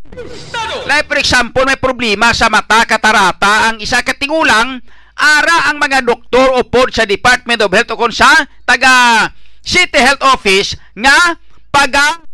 Like 0.89 1.13
for 1.13 1.21
example, 1.21 1.69
may 1.69 1.77
problema 1.77 2.33
sa 2.33 2.49
mata, 2.49 2.89
katarata, 2.89 3.69
ang 3.69 3.85
isa 3.85 4.01
katigulang, 4.01 4.81
ara 5.13 5.69
ang 5.69 5.77
mga 5.77 6.09
doktor 6.09 6.57
upod 6.57 6.89
sa 6.89 7.05
Department 7.05 7.61
of 7.61 7.73
Health 7.77 7.93
o 7.93 8.01
kung 8.01 8.15
sa 8.15 8.33
taga 8.65 9.29
City 9.61 10.01
Health 10.01 10.25
Office 10.25 10.73
nga 10.97 11.37
paga 11.69 12.25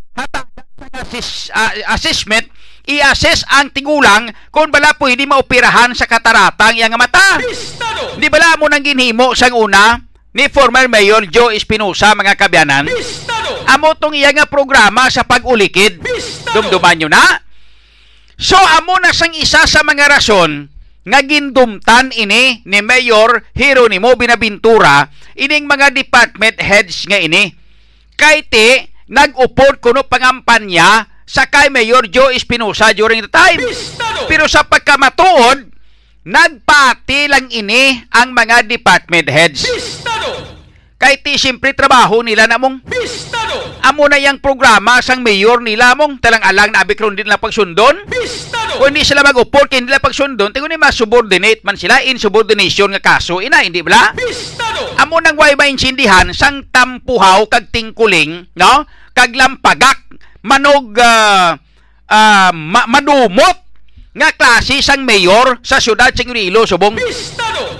assess, 0.95 1.51
ah, 1.51 1.75
assessment 1.95 2.47
i-assess 2.87 3.43
ang 3.49 3.73
tigulang 3.73 4.29
kung 4.53 4.71
bala 4.71 4.95
pwede 4.95 5.25
maoperahan 5.27 5.91
sa 5.91 6.07
kataratang 6.07 6.79
iyang 6.79 6.95
mata. 6.95 7.41
Bistado! 7.41 8.15
Di 8.15 8.27
bala 8.31 8.55
mo 8.55 8.71
nang 8.71 8.85
ginhimo 8.85 9.35
sang 9.35 9.57
una 9.57 9.99
ni 10.31 10.45
former 10.47 10.87
Mayor 10.87 11.27
Joe 11.27 11.55
Espinosa 11.57 12.15
mga 12.15 12.39
kabyanan? 12.39 12.87
Bistado! 12.87 13.67
Amo 13.69 13.93
tong 13.97 14.15
iya 14.15 14.31
nga 14.31 14.49
programa 14.49 15.11
sa 15.11 15.27
pag-ulikid. 15.27 16.01
Dumduman 16.55 16.95
nyo 16.97 17.09
na? 17.11 17.25
So, 18.39 18.55
amo 18.55 18.95
na 19.03 19.11
sang 19.11 19.35
isa 19.35 19.67
sa 19.67 19.83
mga 19.83 20.15
rason 20.15 20.71
nga 21.03 21.19
gindumtan 21.25 22.13
ini 22.15 22.63
ni 22.63 22.79
Mayor 22.79 23.43
Hieronimo 23.51 24.15
Binaventura 24.15 25.11
ining 25.35 25.67
mga 25.67 25.91
department 25.91 26.55
heads 26.59 27.03
nga 27.09 27.19
ini. 27.19 27.51
Kay 28.19 28.47
ti, 28.47 28.83
nag-upod 29.09 29.79
kuno 29.83 30.05
pangampanya 30.05 31.07
sa 31.29 31.45
kay 31.45 31.69
Mayor 31.69 32.09
Joe 32.09 32.33
Espinosa 32.33 32.89
during 32.97 33.21
the 33.21 33.29
time. 33.29 33.61
Pero 34.25 34.49
sa 34.49 34.65
pagkamatuod, 34.65 35.69
nagpati 36.25 37.29
lang 37.29 37.53
ini 37.53 38.01
ang 38.09 38.33
mga 38.33 38.65
department 38.65 39.29
heads. 39.29 39.69
Kay 40.99 41.15
ti 41.23 41.39
siyempre 41.39 41.71
trabaho 41.71 42.19
nila 42.19 42.43
namong 42.43 42.83
Bistado! 42.83 43.55
amo 43.87 44.03
na 44.11 44.19
yang 44.19 44.35
programa 44.35 44.99
sang 44.99 45.23
mayor 45.23 45.63
nila 45.63 45.95
mong 45.95 46.19
talang 46.19 46.43
alang 46.43 46.75
na 46.75 46.83
abikron 46.83 47.15
din 47.15 47.23
nila 47.23 47.39
pagsundon. 47.39 48.03
Bistado! 48.03 48.75
Kung 48.75 48.91
hindi 48.91 49.07
sila 49.07 49.23
mag-uport 49.23 49.71
kay 49.71 49.79
nila 49.79 50.03
pagsundon, 50.03 50.51
tingo 50.51 50.67
ni 50.67 50.75
ma-subordinate 50.75 51.63
man 51.63 51.79
sila 51.79 52.03
in 52.03 52.19
subordination 52.19 52.91
nga 52.91 53.15
kaso 53.15 53.39
ina 53.39 53.63
hindi 53.63 53.79
bala? 53.79 54.11
Bistado! 54.11 54.99
Amo 54.99 55.23
nang 55.23 55.39
way 55.39 55.55
maintindihan 55.55 56.35
sang 56.35 56.67
tampuhaw 56.67 57.47
kag 57.47 57.71
tingkuling, 57.71 58.51
no? 58.59 58.83
Kag 59.15 59.31
lampagak 59.39 60.03
manog 60.43 60.95
ah, 60.99 61.55
ah, 62.07 62.51
ma- 62.53 62.87
madumot 62.87 63.57
nga 64.15 64.29
klase 64.33 64.81
sang 64.81 65.05
mayor 65.05 65.61
sa 65.61 65.77
syudad 65.77 66.11
sa 66.11 66.23
Iloilo 66.25 66.65
subong. 66.65 66.97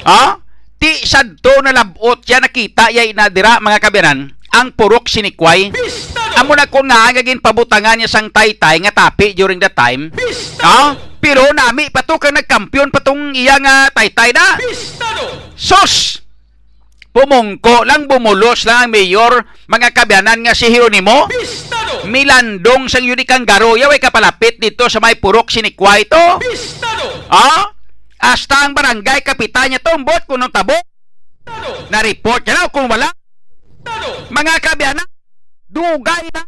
Ha? 0.06 0.38
Ti 0.80 0.92
sadto 1.04 1.60
na 1.60 1.76
labot 1.76 2.24
ya 2.24 2.40
nakita 2.40 2.88
ya 2.94 3.04
inadira 3.04 3.60
mga 3.60 3.84
kabiran 3.84 4.32
ang 4.56 4.72
purok 4.74 5.12
sinikway. 5.12 5.70
Amo 6.40 6.56
na 6.56 6.72
ko 6.72 6.80
nga 6.88 7.12
gagin 7.12 7.44
pabutangan 7.44 8.00
niya 8.00 8.08
sang 8.08 8.32
taytay 8.32 8.80
nga 8.80 8.94
tapi 8.96 9.36
during 9.36 9.60
that 9.60 9.76
time. 9.76 10.08
Ha? 10.64 10.96
Pero 11.20 11.52
nami 11.52 11.92
pato 11.92 12.16
kang 12.16 12.32
nagkampiyon 12.32 12.96
patong 12.96 13.36
iya 13.36 13.60
nga 13.60 13.92
taytay 13.92 14.32
na. 14.32 14.56
Bistado! 14.56 15.52
Sus! 15.60 16.24
Pumungko 17.20 17.84
lang 17.84 18.08
bumulos 18.08 18.64
lang 18.64 18.88
ang 18.88 18.96
mayor 18.96 19.44
mga 19.68 19.92
kabyanan 19.92 20.40
nga 20.40 20.56
si 20.56 20.72
Hieronimo. 20.72 21.28
Bistado! 21.28 22.08
Milandong 22.08 22.88
sang 22.88 23.04
yunikang 23.04 23.44
garo 23.44 23.76
yaw 23.76 23.92
ay 23.92 24.00
kapalapit 24.00 24.56
dito 24.56 24.88
sa 24.88 25.04
may 25.04 25.20
purok 25.20 25.52
sinikway 25.52 26.08
to. 26.08 26.40
Bistado! 26.40 27.28
Ha? 27.28 27.76
Hasta 28.24 28.64
ang 28.64 28.72
barangay 28.72 29.20
kapitan 29.20 29.68
niya 29.68 29.84
tumbot 29.84 30.24
kung 30.32 30.40
nung 30.40 30.48
tabo. 30.48 30.72
Bistado! 30.72 31.92
Na-report 31.92 32.40
niya 32.48 32.56
na 32.56 32.72
kung 32.72 32.88
wala. 32.88 33.12
Bistado! 33.12 34.32
Mga 34.32 34.56
kabyanan, 34.64 35.08
dugay 35.68 36.24
na 36.32 36.48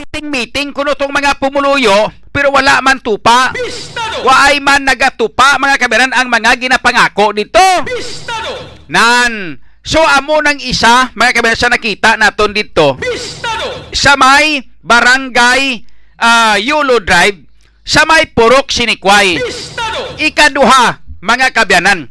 meeting 0.00 0.26
meeting 0.32 0.68
kuno 0.72 0.96
tong 0.96 1.12
mga 1.12 1.36
pumuluyo 1.36 2.08
pero 2.32 2.56
wala 2.56 2.80
man 2.80 3.04
tupa. 3.04 3.52
Bistado! 3.52 4.24
Waay 4.24 4.64
man 4.64 4.88
nagatupa 4.88 5.60
mga 5.60 5.76
kabyanan 5.76 6.16
ang 6.16 6.32
mga 6.32 6.56
ginapangako 6.56 7.36
dito. 7.36 7.60
Bistado! 7.84 8.80
Nan. 8.88 9.63
So 9.84 10.00
amo 10.00 10.40
nang 10.40 10.56
isa 10.64 11.12
mga 11.12 11.44
sa 11.52 11.68
nakita 11.68 12.16
naton 12.16 12.56
dito 12.56 12.96
Bistado! 12.96 13.92
sa 13.92 14.16
may 14.16 14.64
barangay 14.80 15.84
ah, 16.16 16.56
Yulo 16.56 17.04
Drive 17.04 17.44
sa 17.84 18.08
may 18.08 18.24
Purok 18.32 18.72
Sinikway. 18.72 19.36
Bistado! 19.36 20.16
Ikaduha 20.16 21.04
mga 21.20 21.52
kabyanan. 21.52 22.08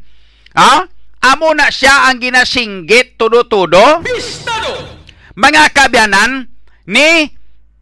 Ha? 0.54 0.86
Amo 1.34 1.50
na 1.58 1.74
siya 1.74 2.14
ang 2.14 2.22
ginasinggit 2.22 3.18
tudo-tudo 3.18 4.06
Bistado! 4.06 5.02
mga 5.34 5.74
kabyanan 5.74 6.46
ni 6.86 7.26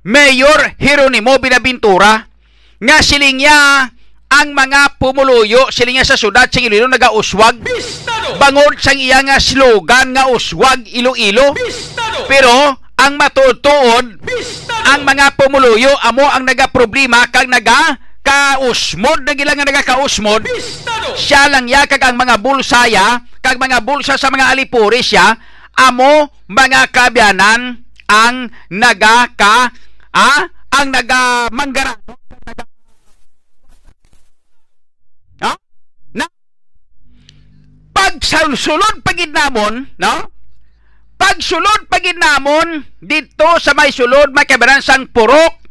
Mayor 0.07 0.79
Hieronimo 0.79 1.35
Binaventura 1.43 2.31
nga 2.79 2.97
silingya 3.03 3.91
ang 4.31 4.55
mga 4.55 4.95
pumuluyo 4.95 5.67
silingya 5.67 6.07
sa 6.07 6.15
syudad 6.15 6.47
sa 6.47 6.63
Iloilo 6.63 6.87
nagauswag. 6.87 7.59
Bistado! 7.59 8.39
bangod 8.39 8.79
sang 8.79 8.95
iya 8.95 9.19
nga 9.19 9.35
slogan 9.43 10.15
nga 10.15 10.31
uswag 10.31 10.87
Iloilo. 10.87 11.51
Pero 12.31 12.79
ang 12.95 13.19
Bistado! 13.19 14.87
ang 14.87 15.03
mga 15.03 15.35
pumuluyo 15.35 15.91
amo 16.07 16.23
ang 16.23 16.47
nagaproblema 16.47 17.27
kag 17.27 17.51
naga 17.51 17.99
kausmod 18.23 19.27
na 19.27 19.35
gila 19.35 19.51
nga 19.51 19.67
nagakausmod. 19.67 20.47
Bistado! 20.47 21.11
siya 21.19 21.51
lang 21.51 21.67
ya 21.67 21.83
kag 21.83 21.99
ang 21.99 22.15
mga 22.15 22.39
bulsaya 22.39 23.19
kag 23.43 23.59
mga 23.59 23.83
bulsa 23.83 24.15
sa 24.15 24.31
mga 24.31 24.55
alipuri 24.55 25.03
siya. 25.03 25.35
Amo 25.75 26.31
mga 26.47 26.87
kabyanan 26.91 27.83
ang 28.07 28.47
nagaka 28.71 29.71
ah, 30.11 30.43
ang 30.71 30.87
naga 30.91 31.47
manggara 31.51 31.95
ha? 31.99 32.11
Pag 38.19 38.59
sulod 38.59 38.95
pagid 39.07 39.31
namon, 39.31 39.87
no? 39.95 40.15
Pag 41.15 41.39
sulod 41.39 41.87
pagid 41.87 42.19
namon 42.19 42.83
dito 42.99 43.47
sa 43.61 43.71
may 43.71 43.93
sulod 43.93 44.35
may 44.35 44.43
kabaran 44.43 44.83
sang 44.83 45.07
purok 45.07 45.63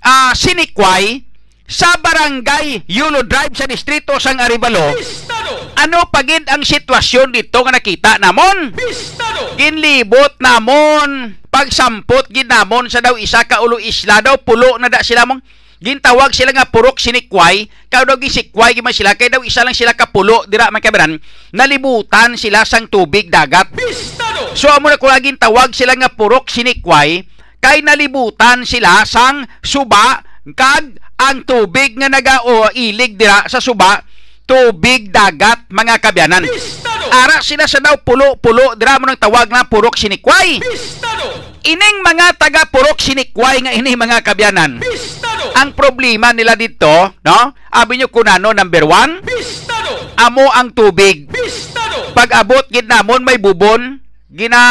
ah 0.00 0.32
sinikway 0.32 1.20
sa 1.68 1.96
barangay 2.00 2.88
Yulo 2.88 3.26
Drive 3.26 3.52
sa 3.52 3.68
distrito 3.68 4.16
sang 4.16 4.40
Arivalo. 4.40 4.96
Pistado! 4.96 5.76
Ano 5.76 6.08
pagid 6.08 6.48
ang 6.48 6.64
sitwasyon 6.64 7.36
dito 7.36 7.60
nga 7.60 7.74
nakita 7.74 8.16
namon? 8.22 8.72
Pistado! 8.72 9.58
Ginlibot 9.60 10.40
namon 10.40 11.36
pagsampot 11.52 12.32
gid 12.32 12.48
namon 12.48 12.88
sa 12.88 13.04
daw 13.04 13.18
isa 13.18 13.44
ka 13.44 13.60
ulo 13.60 13.76
isla 13.76 14.24
daw 14.24 14.40
pulo 14.40 14.80
na 14.80 14.88
da 14.88 15.04
sila 15.04 15.28
mong 15.28 15.42
gintawag 15.82 16.30
sila 16.30 16.54
nga 16.54 16.68
purok 16.68 17.02
sinikway 17.02 17.66
kaw 17.90 18.06
daw 18.06 18.18
gisikway 18.18 18.74
giman 18.74 18.94
sila 18.94 19.18
kay 19.18 19.30
daw 19.30 19.42
isa 19.42 19.66
lang 19.66 19.74
sila 19.74 19.94
ka 19.94 20.10
pulo 20.10 20.46
dira 20.46 20.70
man 20.70 20.82
kabaran 20.82 21.18
nalibutan 21.50 22.38
sila 22.38 22.62
sang 22.62 22.86
tubig 22.86 23.30
dagat 23.30 23.70
Pistado! 23.74 24.54
so 24.54 24.70
amo 24.70 24.90
na 24.90 25.00
kung 25.00 25.10
laging 25.10 25.38
tawag 25.38 25.74
sila 25.74 25.98
nga 25.98 26.10
purok 26.10 26.46
sinikway 26.46 27.26
kay 27.58 27.80
nalibutan 27.82 28.62
sila 28.62 29.02
sang 29.08 29.42
suba 29.64 30.22
kag 30.52 31.00
ang 31.16 31.46
tubig 31.48 31.96
nga 31.96 32.10
naga 32.10 32.44
o 32.44 32.68
ilig 32.74 33.16
dira 33.16 33.48
sa 33.48 33.58
suba 33.58 34.02
tubig 34.44 35.08
dagat 35.08 35.64
mga 35.72 35.96
kabyanan 36.04 36.44
Pistado! 36.44 37.08
ara 37.08 37.40
sila 37.40 37.64
sa 37.64 37.80
daw 37.80 37.96
pulo-pulo 38.00 38.76
dira 38.76 39.00
mo 39.00 39.08
nang 39.08 39.16
tawag 39.16 39.48
na 39.48 39.64
purok 39.64 39.96
sinikway 39.96 40.60
Pistado! 40.60 41.56
ining 41.64 42.04
mga 42.04 42.36
taga 42.36 42.68
purok 42.68 43.00
sinikway 43.00 43.64
nga 43.64 43.72
ini 43.72 43.96
mga 43.96 44.20
kabyanan 44.20 44.84
Pistado! 44.84 45.23
Ang 45.52 45.76
problema 45.76 46.32
nila 46.32 46.56
dito 46.56 46.88
no? 47.20 47.38
Abi 47.74 48.00
nyo 48.00 48.08
kunano 48.08 48.56
number 48.56 48.84
one? 48.88 49.20
Pistado! 49.20 50.14
amo 50.16 50.46
ang 50.48 50.72
tubig. 50.72 51.28
Pistado! 51.28 52.14
pag 52.14 52.30
abot 52.30 52.64
gid 52.70 52.86
namon 52.86 53.26
may 53.26 53.36
bubon. 53.36 54.00
Gina 54.30 54.62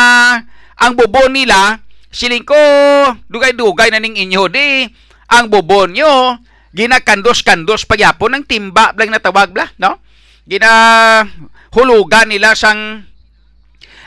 ang 0.79 0.93
bubon 0.95 1.36
nila 1.36 1.83
siling 2.13 2.47
ko 2.47 2.57
dugay-dugay 3.27 3.91
na 3.91 3.99
ning 3.99 4.15
inyo 4.17 4.47
di. 4.49 4.88
Ang 5.33 5.51
bubon 5.51 5.93
nyo 5.93 6.39
ginakandos-kandos 6.73 7.86
pagyapon 7.86 8.39
ng 8.39 8.43
timba 8.49 8.95
blang 8.95 9.13
natawag 9.13 9.53
bla 9.53 9.69
no? 9.77 10.01
Gina 10.47 10.71
hulugan 11.75 12.31
nila 12.31 12.57
sang 12.57 13.05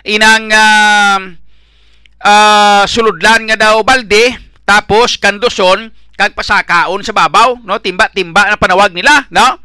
inang 0.06 0.48
ah, 0.54 1.18
ah, 2.24 2.82
suludlan 2.88 3.46
nga 3.46 3.56
daw 3.58 3.84
balde. 3.84 4.32
Tapos 4.66 5.14
kandoson 5.22 5.94
kag 6.16 6.32
pasakaon 6.32 7.04
sa 7.04 7.12
babaw 7.12 7.60
no 7.60 7.76
timba-timba 7.76 8.48
na 8.48 8.56
panawag 8.56 8.90
nila 8.96 9.28
no 9.28 9.60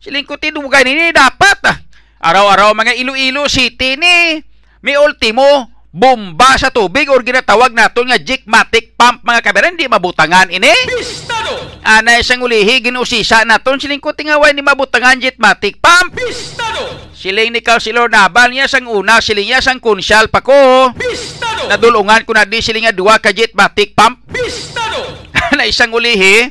siling 0.00 0.24
ko 0.24 0.40
tinugay 0.40 0.84
ni 0.84 1.12
dapat 1.12 1.60
ah. 1.68 1.76
araw-araw 2.24 2.72
mga 2.72 2.96
Iloilo 2.96 3.44
City 3.52 4.00
ni 4.00 4.40
may 4.80 4.96
ultimo 4.96 5.68
bomba 5.94 6.58
sa 6.58 6.74
tubig 6.74 7.06
or 7.06 7.22
ginatawag 7.22 7.70
nato 7.70 8.02
nga 8.02 8.18
jigmatic 8.18 8.98
pump 8.98 9.22
mga 9.22 9.40
kaberan 9.46 9.78
di 9.78 9.86
mabutangan 9.86 10.50
ini 10.50 10.74
Pistado! 10.90 11.54
ana 11.86 12.18
isang 12.18 12.42
ulihi 12.42 12.82
ginusisa 12.82 13.46
naton 13.46 13.78
siling 13.78 14.02
ko 14.02 14.10
tingaway 14.10 14.50
ni 14.50 14.58
mabutangan 14.58 15.22
jigmatic 15.22 15.78
pump 15.78 16.18
Pistado! 16.18 17.14
siling 17.14 17.54
ni 17.54 17.62
Lord 17.94 18.10
Nabal 18.10 18.50
niya 18.50 18.66
sang 18.66 18.90
una 18.90 19.22
siling 19.22 19.54
niya 19.54 19.62
sang 19.62 19.78
kunsyal 19.78 20.26
pa 20.26 20.42
ko 20.42 20.90
Pistado! 20.98 21.70
nadulungan 21.70 22.26
ko 22.26 22.34
na 22.34 22.42
di 22.42 22.58
siling 22.58 22.90
nga 22.90 22.92
duwa 22.92 23.22
ka 23.22 23.30
jigmatic 23.30 23.94
pump 23.94 24.18
Pistado! 24.34 25.23
na 25.58 25.68
isang 25.68 25.92
ulihi 25.92 26.48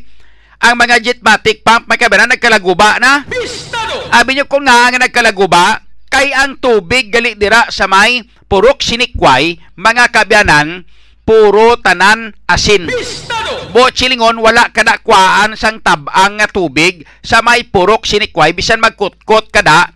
ang 0.63 0.75
mga 0.79 1.03
jigmatic 1.03 1.59
pump 1.65 1.91
may 1.91 1.99
kaberan 1.99 2.31
nagkalaguba 2.31 3.01
na! 3.01 3.27
Abi 4.13 4.37
nyo 4.37 4.45
kung 4.47 4.63
nga 4.63 4.93
nga 4.93 5.01
nagkalaguba, 5.01 5.83
kay 6.07 6.31
ang 6.31 6.55
tubig 6.61 7.09
gali 7.09 7.35
dira 7.35 7.67
sa 7.67 7.89
may 7.89 8.23
purok 8.45 8.79
sinikway, 8.79 9.57
mga 9.75 10.13
kabyanan, 10.13 10.85
puro 11.25 11.75
tanan 11.81 12.31
asin. 12.45 12.87
Bo 13.73 13.89
chilingon 13.89 14.37
wala 14.37 14.69
kada 14.69 15.01
kwaan 15.01 15.57
sang 15.57 15.81
tabang 15.81 16.37
nga 16.37 16.45
tubig 16.45 17.01
sa 17.25 17.41
may 17.41 17.65
purok 17.65 18.05
sinikway 18.05 18.53
bisan 18.53 18.77
magkutkot 18.77 19.49
kada 19.49 19.89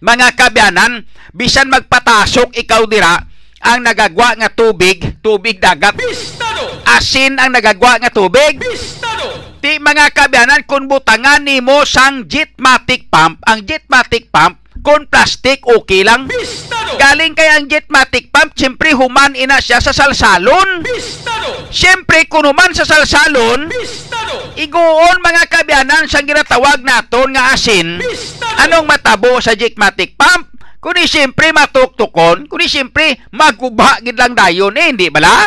mga 0.00 0.32
kabyanan 0.32 1.04
bisan 1.36 1.68
magpatasok 1.68 2.56
ikaw 2.56 2.88
dira 2.88 3.27
ang 3.62 3.82
nagagwa 3.82 4.38
nga 4.38 4.48
tubig 4.50 5.18
tubig 5.22 5.58
dagat 5.58 5.98
Pistado! 5.98 6.64
asin 6.86 7.38
ang 7.38 7.50
nagagwa 7.50 7.98
nga 7.98 8.10
tubig 8.10 8.58
Pistado! 8.58 9.08
Ti 9.58 9.82
mga 9.82 10.14
kabyanan 10.14 10.62
kung 10.70 10.86
butangan 10.86 11.42
nimo 11.42 11.82
sang 11.82 12.30
jetmatic 12.30 13.10
pump, 13.10 13.42
ang 13.42 13.66
jetmatic 13.66 14.30
pump 14.30 14.62
kung 14.86 15.10
plastic 15.10 15.66
okay 15.66 16.06
lang. 16.06 16.30
Pistado! 16.30 16.94
Galing 16.94 17.34
kay 17.34 17.50
ang 17.50 17.66
jetmatic 17.66 18.30
pump, 18.30 18.54
siyempre 18.54 18.94
human 18.94 19.34
ina 19.34 19.58
siya 19.58 19.82
sa 19.82 19.90
salsalon. 19.90 20.86
Pistado! 20.86 21.66
Siyempre 21.74 22.30
kung 22.30 22.46
human 22.46 22.70
sa 22.70 22.86
salsalon, 22.86 23.66
Pistado! 23.66 24.54
iguon 24.54 25.18
mga 25.18 25.50
kabyanan 25.50 26.06
sang 26.06 26.26
ginatawag 26.26 26.82
naton 26.86 27.34
nga 27.34 27.50
asin. 27.50 27.98
Pistado! 27.98 28.62
Anong 28.62 28.86
matabo 28.86 29.42
sa 29.42 29.58
jetmatic 29.58 30.14
pump? 30.14 30.54
Kundi 30.88 31.04
siyempre 31.04 31.52
matuktukon, 31.52 32.48
kundi 32.48 32.64
siyempre 32.64 33.20
maguba 33.36 34.00
gid 34.00 34.16
lang 34.16 34.32
dayon 34.32 34.72
eh, 34.72 34.88
hindi 34.88 35.12
bala? 35.12 35.44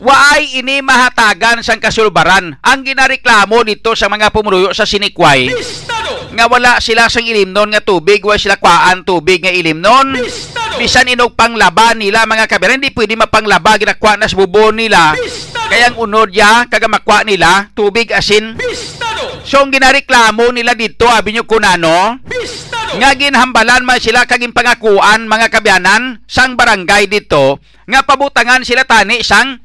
Waay 0.00 0.64
ini 0.64 0.80
mahatagan 0.80 1.60
sang 1.60 1.76
kasulbaran 1.76 2.56
ang 2.64 2.80
ginareklamo 2.80 3.60
dito 3.68 3.92
sa 3.92 4.08
mga 4.08 4.32
pumuruyo 4.32 4.72
sa 4.72 4.88
sinikway 4.88 5.52
Pistado! 5.52 6.32
nga 6.32 6.48
wala 6.48 6.80
sila 6.80 7.12
sang 7.12 7.28
ilimnon 7.28 7.68
nga 7.68 7.84
tubig 7.84 8.24
wala 8.24 8.40
sila 8.40 8.56
kwaan 8.56 9.04
tubig 9.04 9.44
nga 9.44 9.52
ilimnon 9.52 10.16
Pistado! 10.16 10.80
bisan 10.80 11.12
inog 11.12 11.36
panglaba 11.36 11.92
nila 11.92 12.24
mga 12.24 12.48
kabira 12.48 12.80
hindi 12.80 12.96
pwede 12.96 13.20
mapanglaba 13.20 13.76
ginakwa 13.76 14.16
na 14.16 14.24
sa 14.24 14.40
bubon 14.40 14.80
nila 14.80 15.20
Pistado! 15.20 15.68
kaya 15.68 15.92
ang 15.92 16.00
unod 16.00 16.32
ya 16.32 16.64
kaga 16.64 16.88
makwa 16.88 17.20
nila 17.28 17.68
tubig 17.76 18.08
asin 18.08 18.56
Pistado! 18.56 19.44
so 19.44 19.60
ang 19.60 19.68
ginareklamo 19.68 20.48
nila 20.48 20.72
dito 20.72 21.04
abi 21.12 21.36
nyo 21.36 21.44
kunano 21.44 22.24
Pistado! 22.24 22.79
Nga 22.98 23.10
ginhambalan 23.14 23.86
man 23.86 24.02
sila 24.02 24.26
kaging 24.26 24.50
pangakuan 24.50 25.30
mga 25.30 25.46
kabyanan 25.52 26.18
sang 26.26 26.58
barangay 26.58 27.06
dito 27.06 27.62
nga 27.86 28.02
pabutangan 28.02 28.66
sila 28.66 28.82
tani 28.82 29.22
sang 29.22 29.62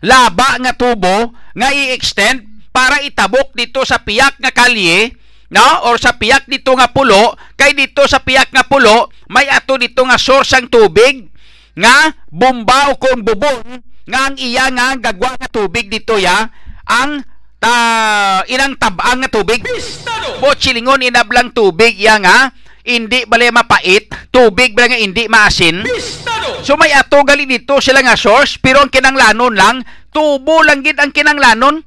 laba 0.00 0.56
nga 0.56 0.72
tubo 0.72 1.36
nga 1.52 1.68
i-extend 1.68 2.48
para 2.72 3.02
itabok 3.04 3.52
dito 3.52 3.84
sa 3.84 4.00
piyak 4.00 4.40
nga 4.40 4.54
kalye 4.54 5.12
no? 5.50 5.90
Or 5.90 5.98
sa 5.98 6.16
piyak 6.16 6.46
dito 6.46 6.72
nga 6.78 6.88
pulo 6.88 7.36
kay 7.58 7.74
dito 7.74 8.06
sa 8.06 8.22
piyak 8.22 8.54
nga 8.54 8.64
pulo 8.64 9.10
may 9.28 9.50
ato 9.50 9.76
dito 9.76 10.06
nga 10.06 10.16
source 10.16 10.56
ang 10.56 10.70
tubig 10.70 11.28
nga 11.76 12.14
bomba 12.30 12.94
o 12.94 12.96
kung 12.96 13.20
bubon 13.26 13.82
nga 14.08 14.30
ang 14.30 14.36
iya 14.38 14.70
nga 14.72 14.96
gagwa 14.96 15.36
nga 15.36 15.50
tubig 15.50 15.90
dito 15.90 16.16
ya 16.16 16.48
ang 16.88 17.22
ta 17.60 18.40
ilang 18.48 18.74
tabang 18.80 19.20
nga 19.20 19.28
tubig 19.28 19.60
Pistado! 19.60 20.40
Bochilingon 20.40 21.04
inablang 21.04 21.52
tubig 21.52 22.00
ya 22.00 22.16
nga 22.16 22.50
hindi 22.80 23.28
bale 23.28 23.52
mapait, 23.52 24.08
tubig 24.32 24.72
bala 24.72 24.96
nga 24.96 24.98
hindi 24.98 25.28
maasin. 25.28 25.84
Pistado! 25.84 26.64
So 26.64 26.80
may 26.80 26.90
ato 26.96 27.20
gali 27.22 27.44
dito 27.44 27.76
sila 27.78 28.00
nga 28.00 28.16
source 28.16 28.56
pero 28.56 28.80
ang 28.80 28.88
kinanglanon 28.88 29.52
lang, 29.52 29.84
tubo 30.10 30.64
lang 30.64 30.80
gid 30.80 30.96
ang 30.96 31.12
kinanglanon. 31.12 31.84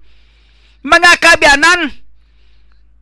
Mga 0.84 1.12
kabyanan, 1.18 1.90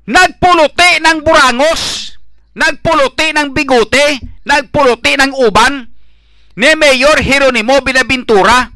nagpuluti 0.07 1.01
ng 1.03 1.17
burangos, 1.25 2.13
nagpuluti 2.55 3.33
ng 3.35 3.51
bigote, 3.51 4.21
nagpuluti 4.47 5.17
ng 5.17 5.33
uban, 5.33 5.89
ni 6.55 6.71
Mayor 6.77 7.17
Jeronimo 7.19 7.81
Binaventura, 7.81 8.69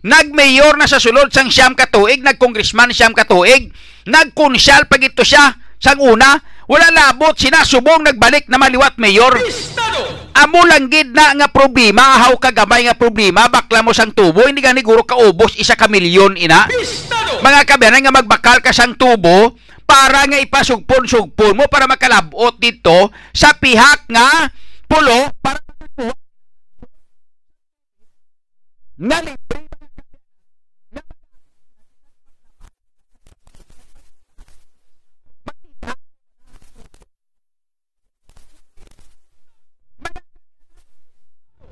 nagmayor 0.00 0.80
na 0.80 0.88
sa 0.88 1.00
sulod 1.00 1.28
sang 1.32 1.52
siyam 1.52 1.76
katuig, 1.76 2.24
nagkongresman 2.24 2.92
siyam 2.92 3.12
katuig, 3.12 3.72
nagkonsyal 4.08 4.88
pag 4.88 5.04
ito 5.04 5.24
siya 5.24 5.56
sang 5.80 6.00
una, 6.00 6.40
wala 6.70 6.88
labot 6.92 7.34
sinasubong 7.36 8.06
nagbalik 8.06 8.46
na 8.48 8.60
maliwat 8.60 8.96
mayor. 8.96 9.36
Amo 10.30 10.62
lang 10.64 10.88
gid 10.88 11.10
na 11.12 11.34
nga 11.36 11.48
problema, 11.50 12.16
ahaw 12.16 12.38
kagamay 12.38 12.86
nga 12.86 12.96
problema, 12.96 13.50
bakla 13.50 13.82
mo 13.82 13.90
sang 13.90 14.14
tubo, 14.14 14.46
hindi 14.46 14.62
ka 14.62 15.16
ubos 15.18 15.58
isa 15.58 15.74
ka 15.74 15.90
milyon 15.90 16.38
ina. 16.38 16.70
Pistado! 16.70 17.42
Mga 17.42 17.60
kabayan 17.66 18.00
nga 18.00 18.14
magbakal 18.14 18.62
ka 18.62 18.72
sang 18.72 18.94
tubo 18.94 19.58
para 19.90 20.22
nga 20.30 20.38
ipasugpon-sugpon 20.38 21.58
mo 21.58 21.66
para 21.66 21.90
makalabot 21.90 22.54
dito 22.62 23.10
sa 23.34 23.50
pihak 23.58 24.06
nga 24.06 24.54
pulo 24.86 25.34
para 25.42 25.58
na 29.00 29.18
libre 29.24 29.69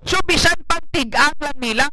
So 0.08 0.16
bisan 0.24 0.56
pagtigang 0.64 1.36
lang 1.36 1.58
nila 1.60 1.84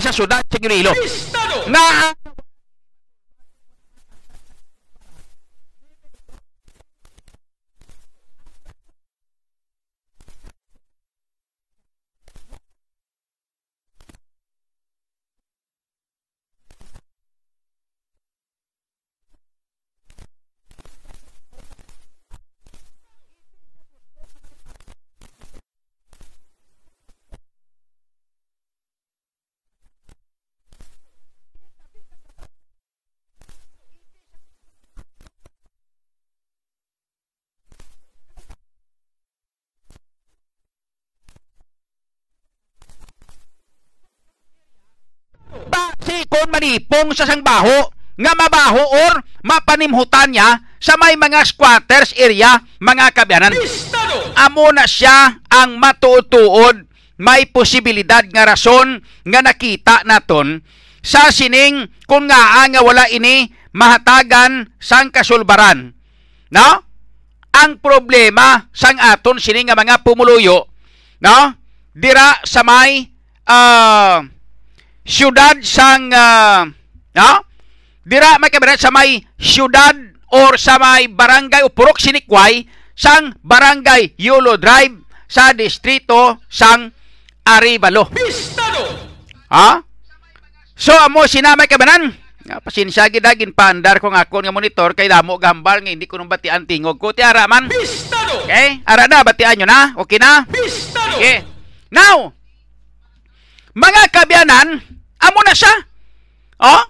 sa 0.00 0.14
syudad 0.14 0.40
sa 0.46 0.62
Iloilo. 0.62 0.94
Pistado! 0.94 1.66
Na 1.68 2.14
base 46.62 46.81
manipong 46.92 47.16
sa 47.16 47.24
sang 47.24 47.40
baho 47.40 47.88
nga 48.20 48.32
mabaho 48.36 48.84
or 49.08 49.24
mapanimhutan 49.40 50.28
niya 50.28 50.60
sa 50.76 51.00
may 51.00 51.16
mga 51.16 51.40
squatters 51.48 52.12
area 52.20 52.60
mga 52.76 53.16
kabyanan. 53.16 53.56
Amo 54.36 54.68
na 54.76 54.84
siya 54.84 55.40
ang 55.48 55.80
matutuod 55.80 56.84
may 57.16 57.48
posibilidad 57.48 58.20
nga 58.28 58.44
rason 58.44 59.00
nga 59.24 59.40
nakita 59.40 60.04
naton 60.04 60.60
sa 61.00 61.32
sining 61.32 61.88
kung 62.04 62.28
nga 62.28 62.68
nga 62.68 62.84
wala 62.84 63.08
ini 63.08 63.48
mahatagan 63.72 64.68
sang 64.76 65.08
kasulbaran. 65.08 65.96
No? 66.52 66.68
Ang 67.56 67.80
problema 67.80 68.68
sang 68.76 69.00
aton 69.00 69.40
sining 69.40 69.72
nga 69.72 69.78
mga 69.78 70.04
pumuluyo, 70.04 70.68
no? 71.24 71.38
Dira 71.92 72.40
sa 72.44 72.64
may 72.64 73.08
ah 73.48 74.24
syudad 75.04 75.58
sang 75.60 76.08
ah, 76.14 76.64
no? 77.16 77.30
Dira 78.02 78.36
may 78.42 78.50
kabinet 78.50 78.82
sa 78.82 78.90
may 78.90 79.22
syudad 79.38 79.94
or 80.32 80.58
sa 80.58 80.80
may 80.80 81.06
barangay 81.06 81.62
o 81.62 81.70
purok 81.70 82.02
sinikway 82.02 82.66
sang 82.98 83.36
barangay 83.44 84.18
Yulo 84.18 84.58
Drive 84.58 85.06
sa 85.30 85.54
distrito 85.54 86.42
sang 86.50 86.90
Arivalo. 87.42 88.10
Pistado! 88.10 88.84
Ha? 89.50 89.82
So 90.74 90.94
amo 90.98 91.26
sinamay 91.26 91.66
kabanan. 91.70 92.14
Nga 92.42 92.58
pasensya 92.58 93.06
gid 93.06 93.22
dagin 93.22 93.54
paandar 93.54 94.02
ko 94.02 94.10
nga 94.10 94.26
ako 94.26 94.42
nga 94.42 94.54
monitor 94.54 94.98
kay 94.98 95.06
damo 95.06 95.38
gambal 95.38 95.78
nga 95.78 95.94
hindi 95.94 96.10
ko 96.10 96.18
nung 96.18 96.30
batian 96.30 96.66
tingog 96.66 96.98
ko 96.98 97.14
ti 97.14 97.22
ara 97.22 97.46
man. 97.46 97.70
Pistado! 97.70 98.46
Okay? 98.46 98.82
Ara 98.82 99.06
na 99.06 99.22
batian 99.22 99.62
nyo 99.62 99.66
na. 99.66 99.94
Okay 99.94 100.18
na? 100.18 100.42
Pistado! 100.50 101.22
Okay. 101.22 101.46
Now, 101.92 102.34
mga 103.72 104.02
kabyanan, 104.10 104.68
amo 105.22 105.40
na 105.44 105.54
siya. 105.54 105.72
Oh? 106.60 106.82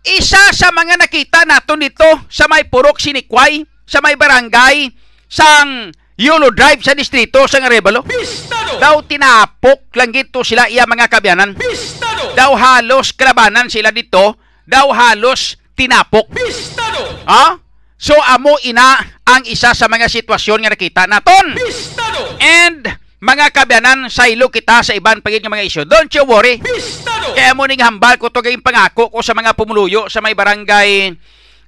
Isa 0.00 0.40
sa 0.56 0.72
mga 0.72 0.96
nakita 0.96 1.44
nato 1.44 1.76
dito 1.76 2.08
sa 2.32 2.48
may 2.48 2.64
purok 2.64 2.96
sinikway, 2.96 3.60
sa 3.84 4.00
may 4.00 4.16
barangay, 4.16 4.88
sang 5.28 5.92
Yulo 6.20 6.52
Drive 6.52 6.84
sa 6.84 6.96
distrito 6.96 7.44
sang 7.48 7.64
Arevalo. 7.64 8.04
Pistado! 8.04 8.76
Daw 8.80 8.96
tinapok 9.04 9.92
lang 9.96 10.12
gito 10.12 10.40
sila 10.44 10.68
iya 10.68 10.88
mga 10.88 11.08
kabyanan. 11.08 11.56
Pistado! 11.56 12.32
Daw 12.32 12.52
halos 12.56 13.12
kalabanan 13.12 13.68
sila 13.68 13.92
dito, 13.92 14.40
daw 14.68 14.88
halos 14.92 15.60
tinapok. 15.76 16.32
Pistado! 16.32 17.24
Ha? 17.28 17.56
So 18.00 18.16
amo 18.16 18.56
ina 18.64 18.96
ang 19.24 19.44
isa 19.44 19.76
sa 19.76 19.88
mga 19.88 20.08
sitwasyon 20.08 20.64
nga 20.64 20.72
nakita 20.72 21.04
naton. 21.08 21.56
Pistado! 21.56 22.40
And 22.40 22.88
mga 23.20 23.52
kabyanan, 23.52 24.08
saylo 24.08 24.48
kita 24.48 24.80
sa 24.80 24.96
iban 24.96 25.20
pagin 25.20 25.44
nga 25.44 25.52
mga 25.52 25.68
isyu. 25.68 25.82
Don't 25.84 26.08
you 26.08 26.24
worry. 26.24 26.56
Pistado! 26.56 27.36
Kaya 27.36 27.52
mo 27.52 27.68
ning 27.68 27.84
hambal 27.84 28.16
ko 28.16 28.32
to 28.32 28.40
gayong 28.40 28.64
pangako 28.64 29.12
ko 29.12 29.20
sa 29.20 29.36
mga 29.36 29.52
pumuluyo 29.52 30.08
sa 30.08 30.24
may 30.24 30.32
barangay 30.32 31.12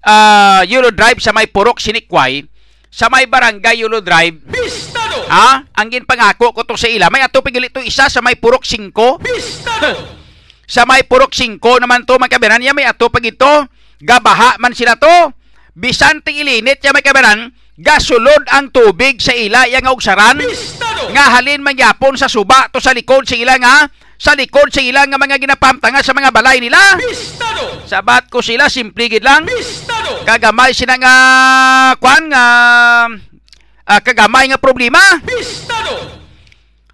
uh, 0.01 0.65
Euro 0.65 0.89
Drive 0.89 1.21
sa 1.21 1.37
may 1.37 1.45
Purok 1.53 1.77
Sinikway, 1.77 2.41
sa 2.89 3.13
may 3.13 3.29
barangay 3.29 3.85
Euro 3.85 4.01
Drive. 4.01 4.41
Pistado! 4.49 5.29
Ha? 5.29 5.69
Ang 5.77 5.89
ginpangako 5.93 6.57
ko 6.57 6.65
to 6.65 6.81
sa 6.81 6.89
ila. 6.89 7.13
May 7.13 7.21
ato 7.21 7.45
pigil 7.45 7.69
ito 7.69 7.85
isa 7.85 8.09
sa 8.09 8.25
may 8.25 8.41
Purok 8.41 8.65
5. 8.65 9.21
Pistado! 9.21 9.93
Sa 10.73 10.89
may 10.89 11.05
Purok 11.05 11.37
5 11.37 11.61
naman 11.61 12.09
to 12.09 12.17
mga 12.17 12.41
kabanan 12.41 12.65
niya 12.65 12.73
may 12.73 12.89
ato 12.89 13.13
pag 13.13 13.21
ito. 13.21 13.69
Gabaha 14.01 14.57
man 14.57 14.73
sila 14.73 14.97
to. 14.97 15.29
Bisan 15.77 16.25
ting 16.25 16.41
ilinit 16.41 16.81
ya 16.81 16.97
may 16.97 17.05
kabanan. 17.05 17.53
Gasulod 17.83 18.47
ang 18.55 18.71
tubig 18.71 19.19
sa 19.19 19.35
ila 19.35 19.67
yang 19.67 19.83
ugsaran. 19.91 20.39
Pistado! 20.39 21.11
Nga 21.11 21.25
halin 21.35 21.67
man 21.67 21.75
yapon 21.75 22.15
sa 22.15 22.31
suba 22.31 22.71
to 22.71 22.79
sa 22.79 22.95
likod 22.95 23.27
sa 23.27 23.35
ila 23.35 23.59
nga 23.59 23.91
sa 24.15 24.39
likod 24.39 24.71
sa 24.71 24.79
ila 24.79 25.03
nga 25.03 25.19
mga 25.19 25.43
ginapamtanga 25.43 25.99
sa 25.99 26.15
mga 26.15 26.31
balay 26.31 26.63
nila. 26.63 26.79
Pistado! 27.03 27.83
Sabat 27.83 28.31
ko 28.31 28.39
sila 28.39 28.71
simple 28.71 29.11
gid 29.11 29.27
lang. 29.27 29.43
Pistado! 29.51 30.23
Kagamay 30.23 30.71
sila 30.71 30.95
nga 30.95 31.15
kwan 31.99 32.31
nga 32.31 32.45
ah, 33.91 34.01
kagamay 34.01 34.47
nga 34.47 34.63
problema. 34.63 35.03
Pistado! 35.27 36.23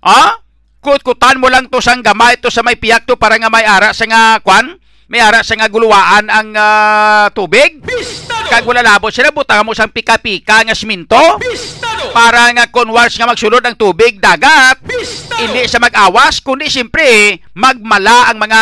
Ah? 0.01 0.41
Kut-kutan 0.79 1.37
mo 1.37 1.53
lang 1.53 1.69
to 1.69 1.85
sang 1.85 2.01
gamay 2.01 2.41
to 2.41 2.49
sa 2.49 2.65
may 2.65 2.81
piyak 2.81 3.05
to 3.05 3.19
para 3.21 3.37
nga 3.37 3.53
may 3.53 3.67
ara 3.67 3.93
sa 3.93 4.07
nga 4.09 4.41
kwan, 4.41 4.79
may 5.09 5.25
ara 5.25 5.41
sa 5.41 5.57
nga 5.57 5.73
guluwaan 5.73 6.29
ang 6.29 6.53
ah, 6.53 7.27
tubig. 7.33 7.81
Kag 8.49 8.65
wala 8.65 8.85
labot 8.85 9.13
sila 9.13 9.33
butang 9.33 9.65
mo 9.65 9.77
sang 9.77 9.93
pika-pika 9.93 10.65
nga 10.65 10.77
siminto 10.77 11.21
para 12.13 12.49
nga 12.53 12.69
konwars 12.69 13.17
nga 13.17 13.29
magsulod 13.29 13.65
ang 13.65 13.77
tubig 13.77 14.21
dagat. 14.21 14.81
Hindi 15.41 15.65
sa 15.65 15.81
mag-awas 15.81 16.45
kundi 16.45 16.69
siyempre 16.69 17.41
magmala 17.57 18.29
ang 18.33 18.41
mga 18.41 18.61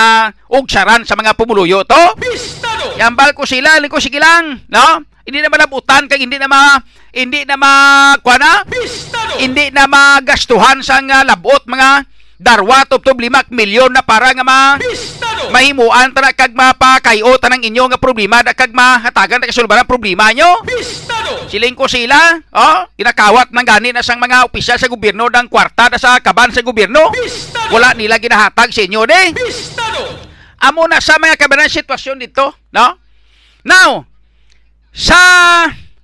ugsaran 0.55 1.03
sa 1.03 1.19
mga 1.19 1.35
pumuluyo 1.35 1.83
to. 1.83 2.03
Yambal 2.99 3.35
ko 3.35 3.43
sila, 3.43 3.83
ko 3.91 3.99
sige 3.99 4.23
lang, 4.23 4.63
no? 4.71 5.03
Hindi 5.27 5.43
na 5.43 5.51
malabutan 5.51 6.07
kag 6.07 6.23
hindi 6.23 6.39
na 6.39 6.47
ma 6.47 6.79
hindi 7.11 7.43
na 7.43 7.59
ma 7.59 7.73
kuana, 8.23 8.63
hindi 9.43 9.75
na 9.75 9.91
magastuhan 9.91 10.79
sa 10.83 11.03
nga 11.03 11.27
labot 11.27 11.67
mga 11.67 12.07
darwa 12.37 12.85
tubtob 12.85 13.17
limak 13.17 13.49
milyon 13.49 13.93
na 13.93 14.05
para 14.05 14.29
nga 14.37 14.45
ma 14.45 14.77
Pistado! 14.77 15.49
mahimuan 15.49 16.13
tana 16.13 16.37
kag 16.37 16.53
mapakayo 16.53 17.33
tanang 17.41 17.65
inyo 17.65 17.89
nga 17.89 18.01
problema 18.01 18.45
da 18.45 18.53
kag 18.53 18.77
mahatagan 18.77 19.41
ta 19.41 19.49
kasulbaran 19.49 19.89
problema 19.89 20.29
nyo. 20.37 20.61
Pistado! 20.65 21.49
Siling 21.49 21.79
ko 21.79 21.89
sila, 21.89 22.17
oh, 22.53 22.79
ginakawat 22.99 23.55
man 23.55 23.65
gani 23.65 23.95
na 23.95 24.05
sang 24.05 24.21
mga 24.21 24.45
opisyal 24.45 24.77
sa 24.77 24.91
gobyerno 24.91 25.33
ng 25.33 25.49
kwarta 25.49 25.89
na 25.89 25.97
sa 25.97 26.21
kaban 26.21 26.53
sa 26.53 26.61
gobyerno. 26.61 27.09
Pistado! 27.15 27.73
Wala 27.73 27.97
nila 27.97 28.21
ginahatag 28.21 28.69
sa 28.69 28.85
inyo 28.85 29.09
de. 29.09 29.33
Pistado! 29.33 30.29
Amo 30.61 30.85
na 30.89 31.01
sa 31.01 31.17
mga 31.17 31.41
kabanan 31.41 31.73
sitwasyon 31.73 32.21
dito, 32.21 32.53
no? 32.73 32.97
Now, 33.65 34.09
sa 34.93 35.21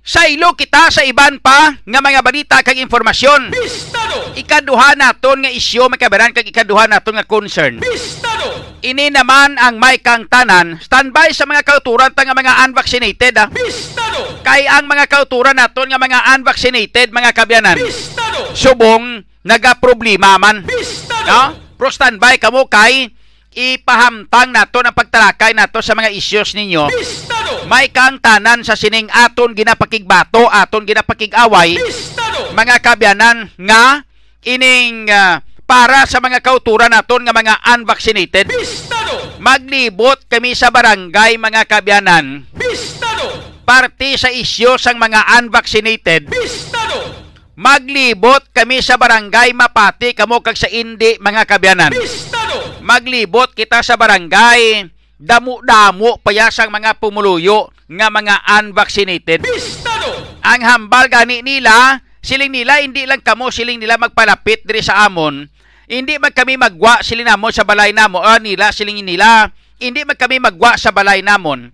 sa 0.03 0.27
ilo 0.27 0.51
kita 0.51 0.91
sa 0.91 1.07
iban 1.07 1.39
pa 1.39 1.79
nga 1.79 1.99
mga 2.03 2.19
balita 2.19 2.59
kag 2.59 2.75
informasyon. 2.75 3.55
Pistado! 3.55 4.35
Ikaduha 4.35 4.99
naton 4.99 5.47
nga 5.47 5.51
isyu 5.51 5.87
mga 5.87 6.11
kabanan 6.11 6.35
kag 6.35 6.43
ikaduha 6.43 6.91
naton 6.91 7.15
nga 7.15 7.23
concern. 7.23 7.79
Pistado! 7.79 8.75
Ini 8.83 9.15
naman 9.15 9.55
ang 9.55 9.79
may 9.79 10.03
kang 10.03 10.27
tanan, 10.27 10.75
standby 10.83 11.31
sa 11.31 11.47
mga 11.47 11.63
kauturan 11.63 12.11
ta 12.11 12.27
nga 12.27 12.35
mga 12.35 12.67
unvaccinated 12.67 13.33
ah. 13.39 13.47
Pistado! 13.47 14.43
Kay 14.43 14.67
ang 14.67 14.91
mga 14.91 15.07
kauturan 15.07 15.55
naton 15.55 15.87
nga 15.87 15.95
mga 15.95 16.35
unvaccinated 16.35 17.15
mga 17.15 17.31
kabyanan. 17.31 17.79
Pistado! 17.79 18.51
Subong 18.51 19.23
nagaproblema 19.47 20.35
man. 20.35 20.67
Pistado! 20.67 21.31
No? 21.31 21.41
Pro 21.79 21.87
standby 21.87 22.43
kamo 22.43 22.67
kay 22.67 23.07
ipahamtang 23.53 24.51
nato 24.51 24.81
ang 24.83 24.93
pagtalakay 24.93 25.53
nato 25.55 25.79
sa 25.79 25.93
mga 25.93 26.09
issues 26.11 26.57
ninyo. 26.57 26.89
Pistado! 26.89 27.65
May 27.69 27.89
kang 27.93 28.19
tanan 28.19 28.65
sa 28.65 28.75
sining 28.75 29.07
aton 29.07 29.55
ginapakigbato, 29.55 30.49
aton 30.51 30.83
ginapakigaway, 30.83 31.79
Pistado! 31.79 32.51
mga 32.51 32.75
kabyanan 32.83 33.47
nga 33.55 34.03
ining 34.43 35.07
ah, 35.09 35.39
para 35.63 36.03
sa 36.05 36.19
mga 36.19 36.43
kauturan 36.43 36.91
naton 36.91 37.23
nga 37.23 37.33
mga 37.33 37.55
unvaccinated. 37.73 38.51
Pistado! 38.51 39.39
Maglibot 39.39 40.23
kami 40.27 40.55
sa 40.55 40.71
barangay 40.71 41.35
mga 41.39 41.67
kabyanan 41.67 42.47
Pistado! 42.53 43.43
parte 43.63 44.19
sa 44.19 44.27
isyu 44.27 44.75
sang 44.75 44.99
mga 44.99 45.39
unvaccinated. 45.39 46.27
Pistado! 46.27 47.23
Maglibot 47.55 48.43
kami 48.51 48.83
sa 48.83 48.99
barangay 48.99 49.55
mapati 49.55 50.11
kamo 50.11 50.43
kag 50.43 50.59
sa 50.59 50.67
indi 50.67 51.15
mga 51.21 51.47
kabyanan. 51.47 51.91
Pistado! 51.95 52.42
Maglibot 52.83 53.55
kita 53.55 53.79
sa 53.79 53.95
barangay 53.95 54.91
damo-damo 55.15 56.19
payasang 56.19 56.67
mga 56.67 56.99
pumuluyo 56.99 57.71
nga 57.87 58.11
mga 58.11 58.43
unvaccinated. 58.59 59.39
Pistado! 59.39 60.11
Ang 60.43 60.61
hambal 60.67 61.07
gani 61.07 61.39
nila, 61.39 62.03
siling 62.19 62.51
nila 62.51 62.83
hindi 62.83 63.07
lang 63.07 63.23
kamo 63.23 63.47
siling 63.47 63.79
nila 63.79 63.95
magpalapit 63.95 64.67
diri 64.67 64.83
sa 64.83 65.07
amon 65.07 65.47
Hindi 65.87 66.19
man 66.19 66.35
kami 66.35 66.59
magwa 66.59 66.99
sila 67.03 67.23
namon 67.23 67.51
sa 67.55 67.63
balay 67.67 67.91
namo, 67.91 68.23
ah, 68.23 68.39
nila 68.39 68.71
siling 68.71 69.03
nila. 69.03 69.51
Hindi 69.79 70.07
man 70.07 70.15
kami 70.15 70.39
magwa 70.39 70.79
sa 70.79 70.95
balay 70.95 71.19
namon. 71.19 71.71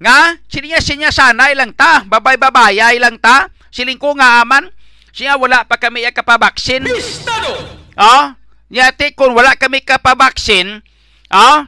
Nga, 0.00 0.44
sininya 0.48 0.80
sinya 0.80 1.10
sanay 1.12 1.52
lang 1.52 1.76
ta, 1.76 2.04
babay-babayay 2.08 2.96
lang 2.96 3.20
ta. 3.20 3.52
Siling 3.68 4.00
ko 4.00 4.16
nga 4.16 4.40
aman, 4.42 4.68
siya 5.12 5.36
wala 5.36 5.68
pa 5.68 5.76
kami 5.76 6.08
kapabaksin. 6.08 6.88
Pistado! 6.88 7.52
Oh, 7.94 8.32
yati 8.74 9.14
kung 9.14 9.38
wala 9.38 9.54
kami 9.54 9.86
kapabaksin, 9.86 10.82
oh, 11.30 11.58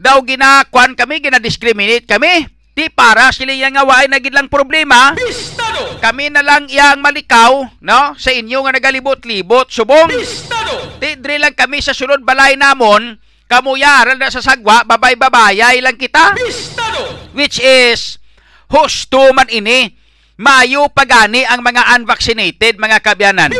daw 0.00 0.16
ginakwan 0.24 0.96
kami, 0.96 1.20
ginadiscriminate 1.20 2.08
kami. 2.08 2.48
Di 2.76 2.92
para 2.92 3.32
sila 3.32 3.56
yang 3.56 3.72
nga 3.72 3.88
waay 3.88 4.04
na 4.04 4.20
lang 4.20 4.52
problema. 4.52 5.16
Pistado! 5.16 5.96
Kami 5.96 6.28
na 6.28 6.44
lang 6.44 6.68
iyang 6.68 7.00
malikaw, 7.00 7.64
no? 7.80 8.12
Sa 8.20 8.28
inyo 8.28 8.68
nga 8.68 8.76
nagalibot-libot, 8.76 9.72
subong. 9.72 10.12
Pistado! 10.12 11.00
Di 11.00 11.16
dre 11.16 11.40
lang 11.40 11.56
kami 11.56 11.80
sa 11.80 11.96
sulod 11.96 12.20
balay 12.20 12.52
namon, 12.52 13.16
kamuyaran 13.48 14.20
na 14.20 14.28
sa 14.28 14.44
sagwa, 14.44 14.84
babay-babayay 14.84 15.80
lang 15.80 15.96
kita. 15.96 16.36
Pistado! 16.36 17.32
Which 17.32 17.56
is, 17.64 18.20
husto 18.68 19.32
man 19.32 19.48
ini, 19.48 19.95
mayo 20.36 20.92
pagani 20.92 21.42
ang 21.48 21.64
mga 21.64 21.96
unvaccinated, 21.96 22.76
mga 22.76 23.00
kabyanan. 23.00 23.52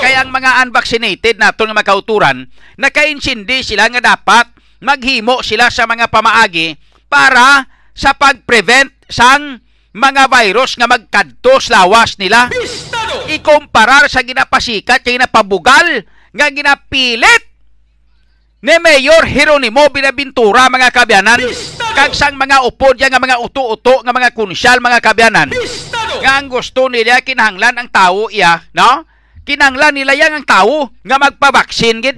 Kaya 0.00 0.24
ang 0.24 0.32
mga 0.32 0.64
unvaccinated 0.64 1.36
nato 1.36 1.64
nga 1.64 1.76
makauturan, 1.76 2.48
nakaintindi 2.80 3.64
sila 3.64 3.88
nga 3.92 4.16
dapat 4.16 4.48
maghimo 4.84 5.40
sila 5.40 5.72
sa 5.72 5.88
mga 5.88 6.08
pamaagi 6.12 6.76
para 7.08 7.64
sa 7.94 8.12
pag-prevent 8.12 8.90
sang 9.06 9.62
mga 9.94 10.26
virus 10.26 10.74
nga 10.74 10.90
magkadto 10.90 11.62
sa 11.62 11.86
lawas 11.86 12.18
nila. 12.18 12.50
Ikumparar 13.30 14.10
sa 14.10 14.20
ginapasikat 14.26 15.00
kay 15.00 15.16
ginapabugal 15.16 16.02
nga 16.34 16.46
ginapilit 16.50 17.53
ni 18.64 18.76
Mayor 18.80 19.28
Jeronimo 19.28 19.92
Binabintura 19.92 20.72
mga 20.72 20.88
kabyanan. 20.88 21.36
Pistado! 21.36 21.84
kag 21.94 22.10
sang 22.16 22.34
mga 22.34 22.66
upod 22.66 22.98
nga 22.98 23.22
mga 23.22 23.38
uto-uto 23.38 24.02
nga 24.02 24.10
mga 24.10 24.32
kunsyal 24.32 24.80
mga 24.80 24.98
kabyanan. 25.04 25.52
Nga 26.24 26.32
ang 26.32 26.48
gusto 26.48 26.88
nila 26.88 27.20
kinahanglan 27.20 27.76
ang 27.76 27.92
tao 27.92 28.32
iya 28.32 28.64
no? 28.72 29.04
Kinahanglan 29.44 29.94
nila 29.94 30.16
yang 30.16 30.32
ang 30.32 30.48
tao 30.48 30.90
nga 31.04 31.16
magpabaksin 31.20 32.00
gid 32.00 32.16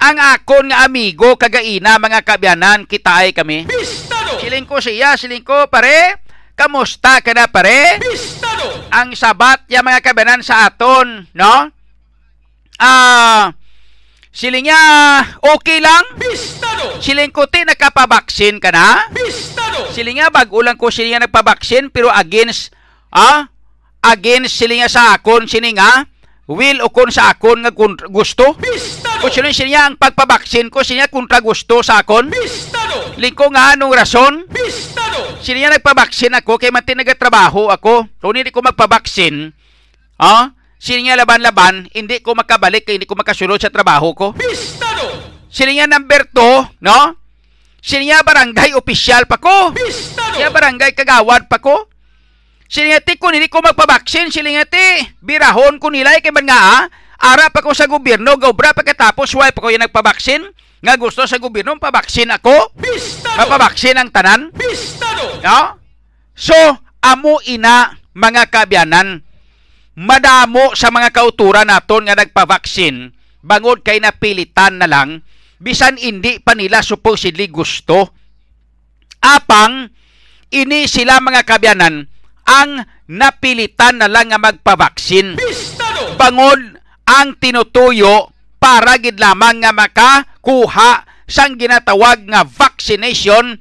ang 0.00 0.16
akon 0.18 0.72
nga 0.72 0.82
amigo 0.82 1.38
kagaina 1.38 2.02
mga 2.02 2.26
kabyanan 2.26 2.84
kitaay 2.90 3.30
kami. 3.30 3.70
Pistado! 3.70 4.42
siling 4.42 4.66
ko 4.66 4.82
siya 4.82 5.14
siling 5.14 5.46
ko 5.46 5.70
pare. 5.70 6.26
Kamusta 6.58 7.24
ka 7.24 7.32
na 7.32 7.46
pare? 7.46 8.02
Pistado! 8.02 8.66
ang 8.90 9.14
sabat 9.14 9.62
ya 9.70 9.80
mga 9.80 10.02
kabyanan 10.02 10.42
sa 10.42 10.66
aton 10.66 11.30
no? 11.38 11.70
Ah 12.82 13.54
siling 14.30 14.70
niya 14.70 14.78
okay 15.42 15.82
lang 15.82 16.06
Pistado! 16.14 17.02
siling 17.02 17.34
ko 17.34 17.50
ti 17.50 17.66
nakapabaksin 17.66 18.62
ka 18.62 18.70
na 18.70 19.10
Pistado! 19.10 19.90
sila 19.90 20.10
nga 20.14 20.30
bagulang 20.30 20.78
ko 20.78 20.86
sila 20.88 21.18
nga 21.18 21.26
nagpabaksin 21.26 21.90
pero 21.90 22.06
against 22.14 22.70
ah 23.10 23.50
against 24.06 24.54
sila 24.54 24.78
nga 24.78 24.88
sa 24.90 25.18
akon 25.18 25.50
sila 25.50 25.66
nga 25.74 26.06
will 26.46 26.78
o 26.82 26.90
kon 26.94 27.10
sa 27.10 27.34
akon 27.34 27.66
nga 27.66 27.74
gusto 28.06 28.54
Pistado! 28.54 29.26
kung 29.26 29.34
sila 29.34 29.50
sila 29.50 29.70
nga 29.74 29.82
ang 29.90 29.98
pagpabaksin 29.98 30.70
ko 30.70 30.86
sila 30.86 31.04
nga 31.04 31.10
kontra 31.10 31.42
gusto 31.42 31.82
sa 31.82 31.98
akon 31.98 32.30
Pistado! 32.30 33.18
lingko 33.18 33.50
nga 33.50 33.74
anong 33.74 33.98
rason 33.98 34.46
Pistado! 34.46 35.42
sila 35.42 35.58
nga 35.58 35.74
nagpabaksin 35.74 36.38
ako 36.38 36.54
kay 36.54 36.70
man 36.70 36.86
nagatrabaho 36.86 37.66
ako 37.66 38.06
kung 38.22 38.38
hindi 38.38 38.54
ko 38.54 38.62
magpabaksin 38.62 39.50
ah 40.22 40.54
sila 40.80 41.00
nga 41.04 41.20
laban-laban 41.20 41.92
hindi 41.92 42.24
ko 42.24 42.32
makabalik 42.32 42.88
hindi 42.88 43.04
ko 43.04 43.12
makasulod 43.12 43.60
sa 43.60 43.68
trabaho 43.68 44.16
ko 44.16 44.26
Pistado! 44.32 45.12
sila 45.52 45.76
nga 45.76 45.86
number 45.86 46.24
2 46.32 46.80
no 46.80 46.98
sila 47.84 48.02
nga 48.08 48.24
barangay 48.24 48.72
opisyal 48.72 49.28
pa 49.28 49.36
ko 49.36 49.76
Pistado! 49.76 50.20
Kaya 50.40 50.56
barangay 50.56 50.96
kagawad 50.96 51.52
pa 51.52 51.60
ko. 51.60 51.84
Siningati 52.64 53.20
ko 53.20 53.28
hindi 53.28 53.52
ko 53.52 53.60
magpabaksin, 53.60 54.32
silingati. 54.32 55.20
Birahon 55.20 55.76
ko 55.76 55.92
nila 55.92 56.16
kay 56.16 56.32
man 56.32 56.48
nga 56.48 56.56
ah. 56.56 56.82
Ara 57.20 57.52
pa 57.52 57.60
ko 57.60 57.76
sa 57.76 57.84
gobyerno, 57.84 58.40
gobra 58.40 58.72
pagkatapos 58.72 59.36
why 59.36 59.52
pa 59.52 59.60
ko 59.60 59.68
yung 59.68 59.84
nagpabaksin. 59.84 60.48
Nga 60.80 60.96
gusto 60.96 61.28
sa 61.28 61.36
gobyerno, 61.36 61.76
pabaksin 61.76 62.32
ako. 62.32 62.72
Pistado! 62.72 63.36
Mapabaksin 63.36 64.00
ang 64.00 64.08
tanan. 64.08 64.48
Pistado! 64.56 65.44
No? 65.44 65.76
So, 66.32 66.56
amo 67.04 67.36
ina 67.44 68.00
mga 68.16 68.48
kabyanan, 68.48 69.20
madamo 69.98 70.74
sa 70.78 70.92
mga 70.92 71.10
kauturan 71.10 71.70
naton 71.70 72.06
nga 72.06 72.18
nagpabaksin, 72.18 73.10
bangod 73.42 73.82
kay 73.82 73.98
napilitan 73.98 74.78
na 74.78 74.86
lang, 74.86 75.24
bisan 75.58 75.98
hindi 75.98 76.38
pa 76.38 76.54
nila 76.54 76.84
supposedly 76.84 77.50
gusto. 77.50 78.14
Apang, 79.20 79.90
ini 80.52 80.88
sila 80.88 81.20
mga 81.20 81.44
kabyanan, 81.44 82.08
ang 82.46 82.70
napilitan 83.10 84.00
na 84.00 84.08
lang 84.08 84.32
nga 84.32 84.40
magpabaksin. 84.40 85.36
Pistado! 85.36 86.14
Bangod 86.16 86.78
ang 87.10 87.34
tinutuyo 87.36 88.30
para 88.62 89.00
gid 89.00 89.18
lamang 89.18 89.64
nga 89.64 89.72
makakuha 89.74 91.08
sang 91.26 91.56
ginatawag 91.56 92.26
nga 92.26 92.42
vaccination 92.46 93.58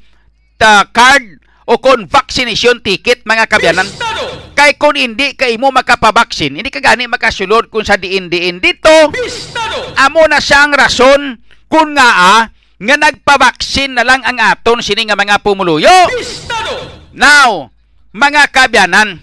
ta 0.59 0.85
card 0.91 1.38
o 1.69 1.77
kon 1.77 2.09
vaccination 2.09 2.81
ticket 2.81 3.21
mga 3.29 3.45
kabyanan. 3.45 3.85
Pistado! 3.85 4.25
Kay 4.57 4.75
kung 4.81 4.97
hindi 4.97 5.37
ka 5.37 5.45
imo 5.45 5.69
makapabaksin, 5.69 6.57
hindi 6.57 6.73
ka 6.73 6.81
gani 6.81 7.05
makasulod 7.05 7.69
kung 7.69 7.85
sa 7.85 7.95
diin-diin 7.95 8.57
dito. 8.57 9.13
Pistado! 9.13 9.93
Amo 10.01 10.25
na 10.25 10.41
siyang 10.41 10.73
rason 10.73 11.37
kung 11.69 11.93
nga 11.93 12.09
ah, 12.09 12.43
nga 12.81 12.95
nagpabaksin 12.97 13.93
na 13.93 14.03
lang 14.03 14.25
ang 14.25 14.41
aton 14.41 14.81
sini 14.81 15.05
nga 15.05 15.15
mga 15.15 15.45
pumuluyo. 15.45 15.93
Pistado! 16.09 17.05
Now, 17.13 17.69
mga 18.17 18.49
kabyanan, 18.49 19.21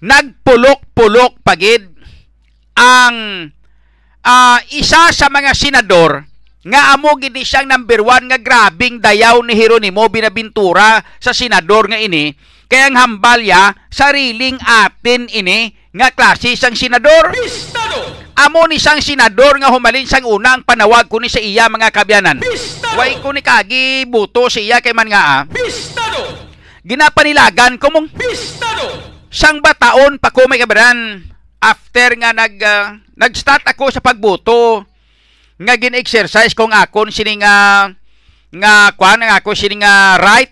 nagpulok-pulok 0.00 1.44
pagid 1.44 1.92
ang 2.72 3.48
ah, 4.24 4.58
isa 4.72 5.12
sa 5.12 5.28
mga 5.28 5.52
senador 5.52 6.24
nga 6.64 6.96
amo 6.96 7.12
gid 7.20 7.36
siyang 7.44 7.68
number 7.68 8.00
one 8.00 8.24
nga 8.32 8.40
grabing 8.40 8.96
dayaw 8.96 9.36
ni 9.44 9.52
Jeronimo 9.52 10.08
Binabintura 10.08 11.04
sa 11.20 11.36
senador 11.36 11.92
nga 11.92 12.00
ini 12.00 12.32
kaya 12.72 12.88
ang 12.88 12.96
hambalya 12.96 13.76
sariling 13.92 14.56
atin 14.64 15.28
ini 15.28 15.76
nga 15.92 16.08
klase 16.16 16.56
sang 16.56 16.72
senador 16.72 17.36
Pistado! 17.36 18.32
amo 18.40 18.64
ni 18.64 18.80
sang 18.80 19.04
senador 19.04 19.60
nga 19.60 19.68
humalin 19.68 20.08
sang 20.08 20.24
unang 20.24 20.64
panawag 20.64 21.04
ko 21.12 21.20
ni 21.20 21.28
sa 21.28 21.36
iya 21.36 21.68
mga 21.68 21.92
kabyanan 21.92 22.40
Pistado! 22.40 22.96
way 22.96 23.20
ko 23.20 23.28
ni 23.36 23.44
kagi 23.44 24.08
buto 24.08 24.48
sa 24.48 24.56
iya 24.56 24.80
kay 24.80 24.96
man 24.96 25.12
nga 25.12 25.20
ah. 25.20 25.40
Pistado! 25.44 26.48
ginapanilagan 26.80 27.76
ko 27.76 27.92
mong 27.92 28.08
Pistado! 28.16 28.88
sang 29.28 29.60
bataon 29.60 30.16
pa 30.16 30.32
ko 30.32 30.48
may 30.48 30.56
kabaran 30.56 31.28
after 31.60 32.16
nga 32.16 32.32
nag 32.32 32.56
ah, 32.64 32.96
nag-start 33.20 33.68
ako 33.68 33.92
sa 33.92 34.00
pagbuto 34.00 34.93
nga 35.54 35.74
gin-exercise 35.78 36.52
kong 36.56 36.74
akon 36.74 37.14
sini 37.14 37.38
nga 37.38 37.86
nga 38.54 38.74
kwan 38.94 39.22
nga 39.22 39.38
ako 39.38 39.54
sini 39.54 39.82
nga 39.82 40.18
right 40.18 40.50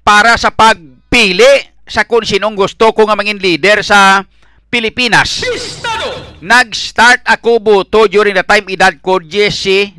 para 0.00 0.36
sa 0.40 0.52
pagpili 0.52 1.68
sa 1.84 2.08
kung 2.08 2.24
sinong 2.24 2.56
gusto 2.56 2.92
ko 2.96 3.04
nga 3.04 3.16
mangin 3.18 3.40
leader 3.40 3.84
sa 3.84 4.24
Pilipinas. 4.70 5.42
Pistado! 5.42 6.38
Nag-start 6.40 7.26
ako 7.26 7.60
buto 7.60 8.06
during 8.06 8.32
the 8.32 8.46
time 8.46 8.64
edad 8.70 8.94
ko 9.02 9.18
19. 9.20 9.98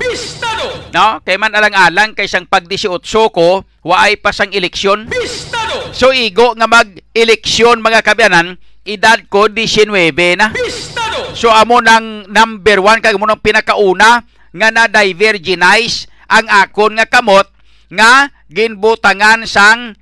Pistado! 0.00 0.66
No? 0.90 1.20
Kay 1.22 1.36
man 1.36 1.52
alang-alang 1.52 2.16
kay 2.16 2.24
sang 2.24 2.48
pag 2.48 2.64
18 2.64 2.98
ko, 3.30 3.62
waay 3.84 4.16
pa 4.16 4.32
sang 4.32 4.50
eleksyon. 4.50 5.06
Pistado! 5.06 5.92
So 5.92 6.10
igo 6.10 6.56
nga 6.56 6.66
mag-eleksyon 6.66 7.84
mga 7.84 8.00
kabyanan, 8.00 8.56
edad 8.88 9.20
ko 9.28 9.46
19 9.46 9.92
na. 10.40 10.50
Pistado! 10.56 11.07
So 11.38 11.54
amo 11.54 11.78
nang 11.78 12.26
number 12.26 12.82
one 12.82 12.98
kag 12.98 13.14
mo 13.14 13.22
nang 13.22 13.38
pinakauna 13.38 14.26
nga 14.50 14.68
na-divergenize 14.74 16.10
ang 16.26 16.50
akon 16.50 16.98
nga 16.98 17.06
kamot 17.06 17.46
nga 17.94 18.34
ginbutangan 18.50 19.46
sang 19.46 19.94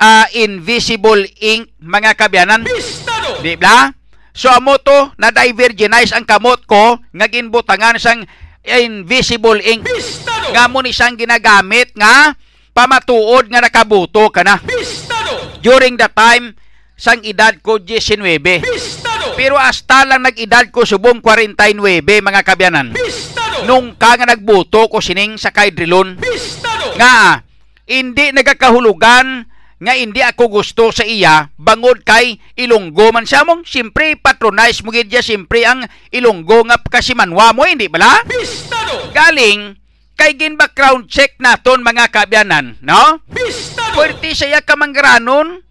ah, 0.00 0.24
invisible 0.32 1.28
ink 1.44 1.68
mga 1.76 2.16
kabyanan. 2.16 2.64
Pistado! 2.64 3.36
Di 3.44 3.60
ba? 3.60 3.92
So 4.32 4.48
amo 4.48 4.80
to 4.80 5.12
na-divergenize 5.20 6.16
ang 6.16 6.24
kamot 6.24 6.64
ko 6.64 6.96
nga 7.12 7.26
ginbutangan 7.28 8.00
sang 8.00 8.24
invisible 8.64 9.60
ink 9.60 9.84
Pistado! 9.84 10.56
nga 10.56 10.72
mo 10.72 10.80
ni 10.80 10.96
siyang 10.96 11.20
ginagamit 11.20 11.92
nga 12.00 12.32
pamatuod 12.72 13.52
nga 13.52 13.60
nakabuto 13.60 14.32
ka 14.32 14.40
na 14.40 14.56
Pistado! 14.64 15.60
during 15.60 16.00
the 16.00 16.08
time 16.16 16.56
sang 16.96 17.20
edad 17.28 17.60
ko 17.60 17.76
19. 17.76 18.64
Pistado! 18.64 19.17
Pero 19.38 19.54
hasta 19.54 20.02
lang 20.02 20.26
nag-edad 20.26 20.74
ko 20.74 20.82
subong 20.82 21.22
49 21.22 21.78
mga 22.02 22.42
kabyanan. 22.42 22.90
Pistado! 22.90 23.62
Nung 23.70 23.94
ka 23.94 24.18
nga 24.18 24.26
nagbuto 24.26 24.90
ko 24.90 24.98
sining 24.98 25.38
sa 25.38 25.54
kaidrilon 25.54 26.18
Pistado! 26.18 26.98
nga 26.98 27.46
hindi 27.86 28.34
nagakahulugan 28.34 29.46
nga 29.78 29.94
hindi 29.94 30.18
ako 30.26 30.58
gusto 30.58 30.90
sa 30.90 31.06
iya 31.06 31.54
bangod 31.54 32.02
kay 32.02 32.42
Ilonggo 32.58 33.14
man 33.14 33.22
siya 33.22 33.46
mong 33.46 33.62
siyempre 33.62 34.18
patronize 34.18 34.82
mo 34.82 34.90
gid 34.90 35.06
siya 35.06 35.22
siyempre 35.22 35.62
ang 35.62 35.86
Ilonggo 36.10 36.66
nga 36.66 36.82
kasimanwa 36.82 37.54
mo 37.54 37.62
hindi 37.62 37.86
bala 37.86 38.26
Bistado! 38.26 39.14
galing 39.14 39.78
kay 40.18 40.34
gin 40.34 40.58
background 40.58 41.06
check 41.06 41.38
naton 41.38 41.86
mga 41.86 42.10
kabyanan 42.10 42.74
no 42.82 43.22
Bistado! 43.30 43.94
Pwerte 43.94 44.34
siya 44.34 44.66
kamanggaranon 44.66 45.62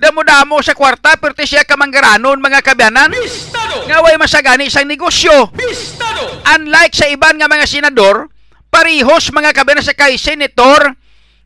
damo-damo 0.00 0.64
sa 0.64 0.72
kwarta 0.72 1.20
pwerte 1.20 1.44
siya 1.44 1.68
kamanggaranon 1.68 2.40
mga 2.40 2.64
kabyanan 2.64 3.12
Bistado! 3.12 3.84
nga 3.84 4.00
way 4.00 4.16
masagani 4.16 4.72
sang 4.72 4.88
negosyo 4.88 5.52
Bistado! 5.52 6.40
unlike 6.56 6.96
sa 6.96 7.04
iban 7.12 7.36
nga 7.36 7.52
mga 7.52 7.68
senador 7.68 8.32
parihos 8.72 9.28
mga 9.28 9.52
kabyanan 9.52 9.84
sa 9.84 9.92
kay 9.92 10.16
senator 10.16 10.96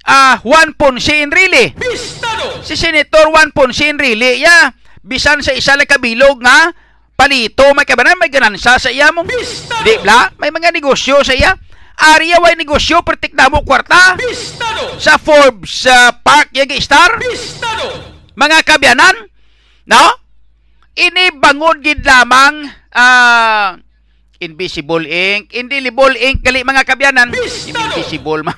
ah 0.07 0.39
Juan 0.47 0.71
Ponce 0.79 1.27
Enrile 1.27 1.75
Bistado! 1.75 2.63
si 2.63 2.79
Senator 2.79 3.27
Juan 3.35 3.51
Ponce 3.51 3.91
Enrile 3.91 4.39
ya 4.39 4.71
bisan 5.03 5.43
sa 5.43 5.51
isa 5.51 5.75
lang 5.75 5.91
kabilog 5.91 6.39
nga 6.39 6.71
palito 7.19 7.75
may 7.75 7.83
kabanan 7.83 8.15
may 8.23 8.31
ganansa 8.31 8.79
sa 8.79 8.87
iya 8.87 9.11
mong 9.11 9.27
Bistado! 9.27 9.83
di 9.83 9.99
bla 9.99 10.31
may 10.39 10.55
mga 10.55 10.71
negosyo 10.71 11.27
sa 11.27 11.35
iya 11.35 11.59
Ariya 11.95 12.43
way 12.43 12.59
negosyo 12.59 13.07
pertik 13.07 13.35
na 13.35 13.51
mo 13.51 13.67
kwarta 13.67 14.15
Bistado! 14.15 14.95
sa 15.03 15.19
Forbes 15.19 15.91
uh, 15.91 16.15
Park 16.23 16.55
yung 16.55 16.71
star 16.79 17.19
Bistado! 17.19 18.14
Mga 18.35 18.59
kabyanan 18.67 19.17
no 19.87 20.03
ini 20.95 21.31
bangod 21.39 21.83
gid 21.83 22.03
lamang 22.07 22.71
ah 22.95 23.79
invisible 24.43 25.07
ink 25.07 25.55
indelible 25.55 26.15
ink 26.19 26.43
kali 26.43 26.67
mga 26.67 26.83
kabyanan 26.87 27.31
Bistado! 27.31 27.95
invisible 27.95 28.43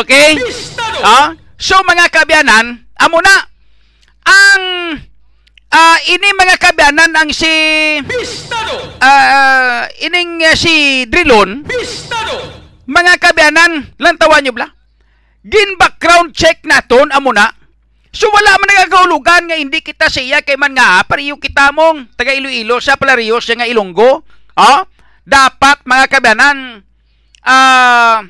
okay! 0.00 0.38
Ah, 1.02 1.34
so 1.58 1.76
mga 1.82 2.08
kabyanan, 2.14 2.86
amo 2.96 3.18
na 3.20 3.36
ang 4.22 4.62
ah, 5.72 5.98
ini 6.08 6.28
mga 6.36 6.56
kabyanan 6.62 7.10
ang 7.12 7.30
si 7.34 7.50
Bistado! 8.06 8.98
ah, 9.02 9.90
ining 10.00 10.46
ah, 10.46 10.56
si 10.56 11.04
Drilon, 11.10 11.66
Bistado! 11.66 12.62
mga 12.86 13.18
kabyanan, 13.18 13.94
lantawan 13.98 14.42
nyo 14.42 14.52
bla. 14.54 14.68
Gin 15.42 15.74
background 15.74 16.30
check 16.30 16.62
naton 16.62 17.10
amo 17.10 17.34
na. 17.34 17.50
So 18.14 18.30
wala 18.30 18.60
man 18.60 18.68
nagakaulugan 18.70 19.50
nga 19.50 19.56
hindi 19.58 19.82
kita 19.82 20.06
siya 20.06 20.44
kay 20.44 20.54
man 20.54 20.76
nga 20.76 21.02
pariyo 21.02 21.40
kita 21.40 21.74
mong 21.74 22.14
taga 22.14 22.36
Iloilo 22.36 22.78
sa 22.78 22.94
Palario 22.94 23.42
siya 23.42 23.58
nga 23.58 23.66
Ilonggo. 23.66 24.22
Ah, 24.54 24.86
dapat 25.26 25.82
mga 25.82 26.06
kabyanan 26.12 26.84
ah 27.42 28.22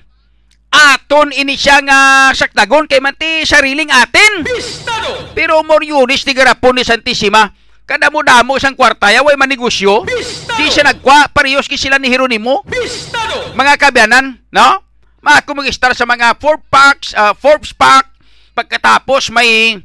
aton 0.72 1.36
ini 1.36 1.52
siya 1.52 1.84
nga 1.84 2.32
sakdagon 2.32 2.88
kay 2.88 3.02
manti 3.04 3.44
sariling 3.44 3.92
atin. 3.92 4.46
Bistado! 4.46 5.36
Pero 5.36 5.60
more 5.60 5.84
yunis 5.84 6.24
ni 6.24 6.32
garapon 6.32 6.80
ni 6.80 6.84
Santissima. 6.86 7.52
Kada 7.84 8.08
mo 8.08 8.24
damo 8.24 8.56
isang 8.56 8.72
kwarta, 8.78 9.12
way 9.12 9.36
manegosyo. 9.36 10.08
Di 10.56 10.70
siya 10.70 10.86
nagkwa, 10.86 11.28
parehos 11.34 11.68
ki 11.68 11.76
sila 11.76 12.00
ni 12.00 12.08
Jeronimo. 12.08 12.64
Bistado! 12.64 13.52
Mga 13.52 13.74
kabyanan, 13.76 14.40
no? 14.48 14.91
Mga 15.22 15.54
mag-star 15.54 15.94
sa 15.94 16.02
mga 16.02 16.34
Forbes 16.42 16.66
Parks, 16.66 17.08
uh, 17.14 17.30
Forbes 17.38 17.70
Park, 17.70 18.10
pagkatapos 18.58 19.30
may! 19.30 19.78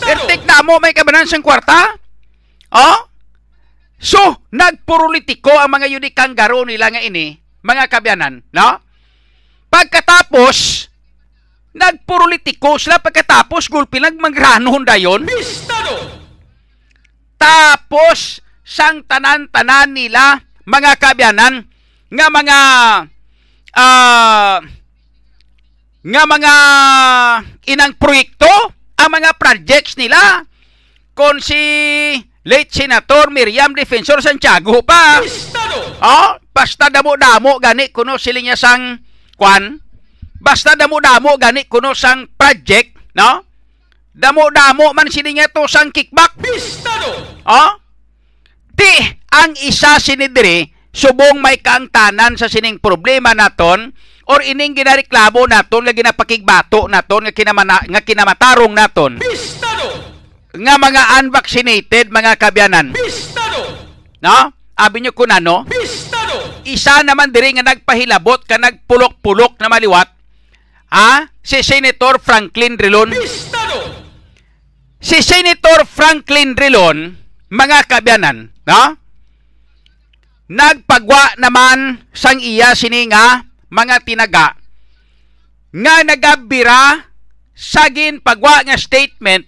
Ertek 0.00 0.48
na 0.48 0.64
mo 0.64 0.80
may 0.80 0.96
kabanan 0.96 1.28
kwarta? 1.44 1.92
Oh? 2.72 2.98
So, 4.00 4.48
nagpurulitiko 4.48 5.52
ang 5.52 5.76
mga 5.76 5.92
unikang 5.92 6.32
garo 6.32 6.64
nila 6.64 6.88
nga 6.88 7.04
ini, 7.04 7.36
mga 7.60 7.84
kabyanan, 7.92 8.40
no? 8.48 8.80
Pagkatapos, 9.68 10.88
nagpurulitiko 11.76 12.80
sila 12.80 12.96
pagkatapos 12.96 13.68
gulpi 13.68 14.00
nagmangranon 14.00 14.88
dayon. 14.88 15.28
Bistado! 15.28 16.16
Tapos, 17.36 18.40
sang 18.64 19.04
tanan-tanan 19.04 19.92
nila, 19.92 20.40
mga 20.64 20.96
kabyanan, 20.96 21.68
nga 22.08 22.26
mga, 22.32 22.58
ah, 23.76 24.58
nga 26.02 26.22
mga 26.24 26.54
inang 27.66 27.94
proyekto, 27.98 28.50
ang 28.98 29.10
mga 29.10 29.34
projects 29.38 29.98
nila, 29.98 30.42
kon 31.14 31.42
si 31.42 31.58
late 32.46 32.70
Senator 32.70 33.28
Miriam 33.34 33.74
Defensor 33.74 34.22
Santiago 34.22 34.82
pa. 34.86 35.18
Oh, 35.98 36.38
basta 36.54 36.86
damo-damo 36.86 37.58
gani 37.58 37.90
kuno 37.90 38.16
siling 38.16 38.46
niya 38.46 38.58
sang 38.58 39.02
kwan. 39.34 39.82
Basta 40.38 40.78
damo-damo 40.78 41.34
gani 41.34 41.66
kuno 41.66 41.92
sang 41.92 42.30
project, 42.38 42.94
no? 43.18 43.42
Damo-damo 44.14 44.94
man 44.94 45.10
siling 45.10 45.42
niya 45.42 45.50
to 45.50 45.66
sang 45.66 45.90
kickback. 45.90 46.38
Bistado! 46.38 47.42
Oh? 47.46 47.70
Ti, 48.78 48.94
ang 49.34 49.58
isa 49.58 49.98
sinidiri, 49.98 50.70
subong 50.94 51.42
may 51.42 51.58
kaangtanan 51.58 52.38
sa 52.38 52.46
sining 52.46 52.78
problema 52.78 53.34
naton, 53.34 53.90
or 54.28 54.44
ining 54.44 54.76
ginareklamo 54.76 55.48
naton, 55.48 55.88
nga 55.88 55.96
ginapakigbato 55.96 56.84
naton, 56.84 57.24
nga, 57.28 57.32
kinamana, 57.32 57.80
nga 57.88 58.04
kinamatarong 58.04 58.74
naton, 58.76 59.12
Bistado! 59.16 59.88
nga 60.52 60.74
mga 60.76 61.02
unvaccinated, 61.24 62.12
mga 62.12 62.36
kabyanan. 62.36 62.92
Bistado! 62.92 63.88
No? 64.20 64.52
Abi 64.78 65.00
nyo 65.00 65.16
kung 65.16 65.32
ano? 65.32 65.64
Bistado! 65.64 66.60
Isa 66.68 67.00
naman 67.00 67.32
diri 67.32 67.56
nga 67.56 67.72
nagpahilabot 67.72 68.44
ka 68.44 68.60
nagpulok-pulok 68.60 69.56
na 69.64 69.72
maliwat, 69.72 70.12
ha? 70.92 71.24
Si 71.40 71.64
Senator 71.64 72.20
Franklin 72.20 72.76
Drilon. 72.76 73.08
Bistado! 73.16 73.80
Si 75.00 75.24
Senator 75.24 75.88
Franklin 75.88 76.52
Drilon, 76.52 77.16
mga 77.48 77.88
kabyanan, 77.88 78.52
no? 78.68 78.82
Nagpagwa 80.48 81.36
naman 81.40 82.08
sang 82.12 82.40
iya 82.40 82.72
sininga 82.72 83.47
mga 83.68 83.96
tinaga 84.04 84.56
nga 85.68 85.94
nagabira 86.04 87.12
sagin 87.52 88.22
pagwa 88.24 88.64
nga 88.64 88.76
statement 88.78 89.44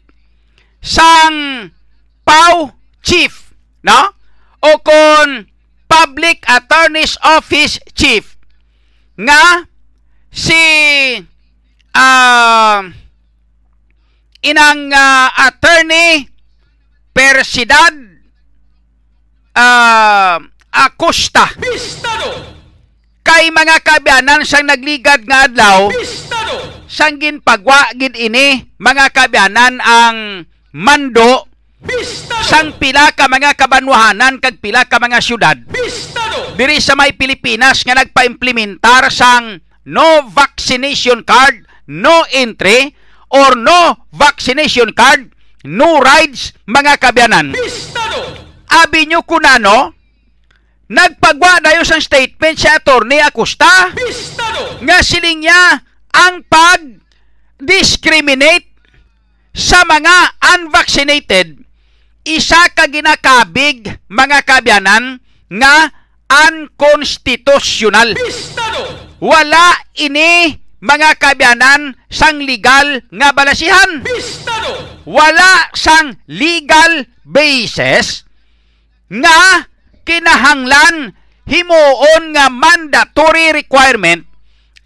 sang 0.81 1.71
PAW 2.25 2.73
chief, 3.05 3.53
no? 3.85 4.17
O 4.61 4.77
kon 4.85 5.49
Public 5.89 6.45
Attorney's 6.47 7.17
Office 7.25 7.81
chief 7.97 8.37
nga 9.21 9.67
si 10.31 10.63
ah 11.97 12.87
inang 14.41 14.95
ah, 14.95 15.29
attorney 15.51 16.31
Persidad 17.11 17.93
ah 19.59 20.39
Acosta 20.71 21.51
Bistado! 21.59 22.60
Kay 23.31 23.47
mga 23.55 23.77
kabyanan 23.87 24.43
sang 24.43 24.67
nagligad 24.67 25.23
nga 25.23 25.47
adlaw 25.47 25.87
Bistado! 25.95 26.83
sang 26.91 27.23
ginpagwa 27.23 27.95
gid 27.95 28.19
ini 28.19 28.75
mga 28.83 29.15
kabyanan 29.15 29.79
ang 29.79 30.43
mando 30.75 31.47
Bistado! 31.79 32.43
sang 32.43 32.75
pila 32.75 33.15
ka 33.15 33.31
mga 33.31 33.55
kabanwahanan 33.55 34.43
kag 34.43 34.59
pila 34.59 34.83
ka 34.91 34.99
mga 34.99 35.23
syudad 35.23 35.57
Bistado! 35.71 36.59
diri 36.59 36.83
sa 36.83 36.99
may 36.99 37.15
Pilipinas 37.15 37.87
nga 37.87 37.95
nagpaimplementar 37.95 39.07
sang 39.15 39.63
no 39.91 40.29
vaccination 40.31 41.25
card, 41.25 41.67
no 41.89 42.25
entry, 42.31 42.95
or 43.31 43.57
no 43.57 44.07
vaccination 44.13 44.93
card, 44.93 45.33
no 45.65 45.99
rides, 46.01 46.53
mga 46.67 47.01
kabyanan. 47.01 47.53
Bistado! 47.55 48.39
Abi 48.71 49.11
nyo 49.11 49.27
kunano, 49.27 49.99
nagpagwa 50.91 51.63
dayo 51.63 51.87
sang 51.87 52.03
statement 52.03 52.59
sa 52.59 52.83
attorney 52.83 53.23
Acosta 53.23 53.95
Bistado! 53.95 54.83
nga 54.83 54.99
siling 55.07 55.47
niya 55.47 55.79
ang 56.11 56.43
pag-discriminate 56.51 58.67
sa 59.55 59.87
mga 59.87 60.35
unvaccinated 60.59 61.63
isa 62.27 62.59
ka 62.75 62.91
ginakabig 62.91 63.87
mga 64.11 64.43
kabyanan 64.45 65.23
nga 65.51 65.91
unconstitutional. 66.31 68.15
Bistado! 68.15 69.11
Wala 69.19 69.75
ini 69.99 70.55
mga 70.81 71.19
kabyanan 71.19 71.99
sang 72.09 72.41
legal 72.45 73.03
nga 73.11 73.35
balasihan. 73.35 74.05
Bistado! 74.05 75.03
Wala 75.09 75.73
sang 75.75 76.23
legal 76.31 77.09
basis 77.27 78.23
nga 79.11 79.67
kinahanglan 80.11 81.15
himuon 81.47 82.35
nga 82.35 82.51
mandatory 82.51 83.55
requirement 83.55 84.27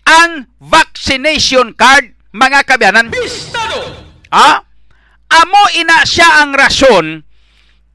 ang 0.04 0.44
vaccination 0.60 1.72
card 1.72 2.12
mga 2.36 2.60
kabyanan. 2.68 3.08
Bistado! 3.08 4.04
Ah? 4.28 4.60
Amo 5.32 5.64
ina 5.80 6.04
siya 6.04 6.44
ang 6.44 6.52
rason 6.52 7.24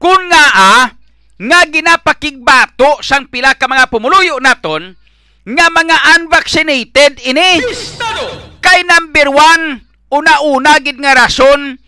kung 0.02 0.22
nga 0.26 0.44
ah, 0.58 0.84
nga 1.38 1.60
ginapakigbato 1.70 2.98
sang 3.06 3.30
pila 3.30 3.54
ka 3.54 3.70
mga 3.70 3.86
pumuluyo 3.86 4.42
naton 4.42 4.98
nga 5.46 5.66
mga 5.70 5.96
unvaccinated 6.18 7.22
ini. 7.30 7.62
Bistado! 7.62 8.58
Kay 8.58 8.82
number 8.82 9.30
one, 9.30 9.86
una-una 10.10 10.82
gid 10.82 10.98
nga 10.98 11.14
rason, 11.14 11.78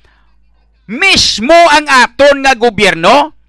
mismo 0.88 1.58
ang 1.68 1.84
aton 1.90 2.46
nga 2.46 2.56
gobyerno, 2.56 3.41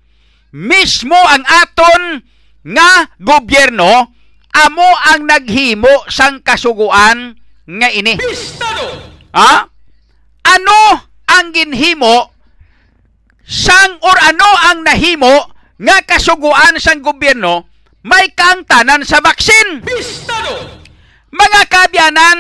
mismo 0.54 1.18
ang 1.18 1.42
aton 1.42 2.22
nga 2.64 3.10
gobyerno, 3.18 4.14
amo 4.54 4.90
ang 5.12 5.26
naghimo 5.26 6.06
sang 6.08 6.40
kasuguan 6.46 7.36
nga 7.66 7.90
ini. 7.90 8.16
Bistado! 8.22 8.86
Ha? 9.34 9.66
Ano 10.54 10.80
ang 11.26 11.50
ginhimo 11.50 12.30
sang 13.44 13.98
or 14.06 14.18
ano 14.24 14.50
ang 14.70 14.86
nahimo 14.86 15.50
nga 15.82 15.98
kasuguan 16.06 16.78
sang 16.78 17.02
gobyerno 17.02 17.68
may 18.06 18.30
kaangtanan 18.32 19.02
sa 19.02 19.20
baksin? 19.20 19.82
Bistado! 19.82 20.86
Mga 21.34 21.62
kabyanan, 21.66 22.40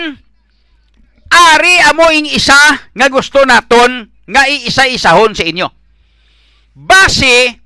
ari 1.34 1.76
amo 1.90 2.14
ing 2.14 2.30
isa 2.30 2.78
nga 2.94 3.08
gusto 3.10 3.42
naton 3.42 4.14
nga 4.30 4.46
iisa-isahon 4.46 5.34
sa 5.34 5.44
inyo. 5.50 5.66
Base 6.78 7.63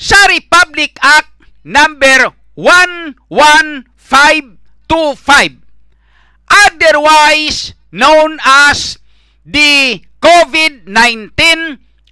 sa 0.00 0.16
Republic 0.32 0.96
Act 1.04 1.28
number 1.60 2.32
11525 2.56 4.56
otherwise 6.48 7.76
known 7.92 8.40
as 8.40 8.96
the 9.44 10.00
COVID-19 10.24 11.36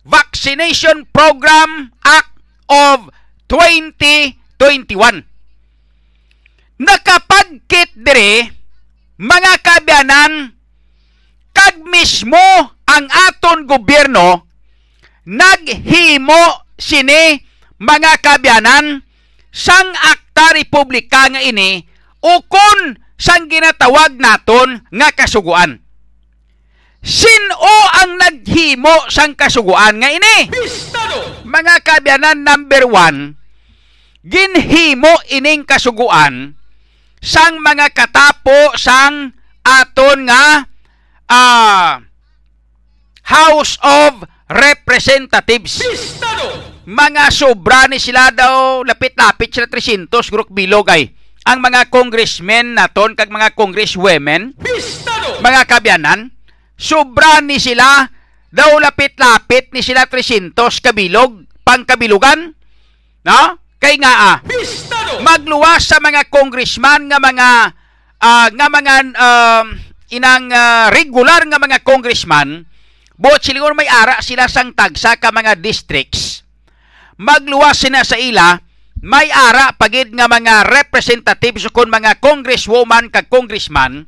Vaccination 0.04 1.08
Program 1.12 1.92
Act 2.04 2.32
of 2.68 3.08
2021. 3.48 5.24
Nakapagkit 6.78 7.90
dire 7.96 8.52
mga 9.18 9.58
kabyanan 9.64 10.52
kag 11.56 11.80
mismo 11.90 12.38
ang 12.86 13.10
aton 13.28 13.66
gobyerno 13.66 14.46
naghimo 15.26 16.62
sini 16.78 17.47
mga 17.78 18.12
kabyanan 18.22 19.06
sang 19.54 19.90
akta 19.94 20.54
republika 20.58 21.30
nga 21.30 21.42
ini 21.42 21.86
ukon 22.22 22.98
sang 23.18 23.46
ginatawag 23.50 24.18
naton 24.18 24.82
nga 24.90 25.08
kasuguan. 25.14 25.82
Sino 26.98 27.54
ang 28.02 28.18
naghimo 28.18 29.06
sang 29.06 29.38
kasuguan 29.38 30.02
nga 30.02 30.10
ini? 30.10 30.50
Bistado! 30.50 31.46
Mga 31.46 31.74
kabyanan 31.86 32.42
number 32.42 32.84
one, 32.90 33.38
ginhimo 34.26 35.14
ining 35.30 35.62
kasuguan 35.62 36.58
sang 37.22 37.62
mga 37.62 37.94
katapo 37.94 38.74
sang 38.74 39.34
aton 39.62 40.26
nga 40.26 40.66
ah, 41.30 42.02
House 43.22 43.78
of 43.82 44.26
Representatives. 44.50 45.78
Bistado! 45.78 46.67
Mga 46.88 47.28
sobra 47.28 47.84
ni 47.84 48.00
sila 48.00 48.32
daw, 48.32 48.80
lapit-lapit 48.80 49.52
sila 49.52 49.68
300 49.68 50.08
gruk 50.08 50.48
bilog 50.48 50.88
ay. 50.88 51.12
Ang 51.44 51.60
mga 51.60 51.92
congressmen 51.92 52.80
naton 52.80 53.12
kag 53.12 53.28
mga 53.28 53.52
congresswomen, 53.52 54.56
Bistado! 54.56 55.36
mga 55.44 55.68
kabyanan, 55.68 56.32
sobra 56.80 57.44
ni 57.44 57.60
sila, 57.60 58.08
daw 58.48 58.80
lapit-lapit 58.80 59.68
ni 59.76 59.84
sila 59.84 60.08
300 60.08 60.56
kabilog, 60.80 61.44
pangkabilugan. 61.60 62.56
No? 63.20 63.40
Kay 63.76 64.00
nga 64.00 64.12
ah, 64.32 64.36
Bistado! 64.48 65.20
magluwas 65.20 65.84
sa 65.84 66.00
mga 66.00 66.24
congressman 66.32 67.04
nga 67.12 67.20
mga 67.20 67.48
ah, 68.16 68.48
nga 68.48 68.68
mga 68.72 68.94
um, 69.12 69.66
inang 70.08 70.48
ah, 70.56 70.88
regular 70.88 71.44
nga 71.44 71.60
mga 71.60 71.84
congressman 71.84 72.64
buot 73.12 73.44
siguro 73.44 73.76
may 73.76 73.90
ara 73.90 74.24
sila 74.24 74.48
sang 74.48 74.72
tagsa 74.72 75.20
ka 75.20 75.28
mga 75.28 75.58
districts 75.58 76.37
magluwas 77.18 77.76
sila 77.82 78.06
sa 78.06 78.14
ila 78.14 78.62
may 79.02 79.30
ara 79.30 79.74
pagid 79.74 80.10
nga 80.14 80.26
mga 80.26 80.66
representatives 80.66 81.66
kon 81.70 81.90
mga 81.90 82.18
congresswoman 82.22 83.10
kag 83.10 83.26
congressman 83.30 84.06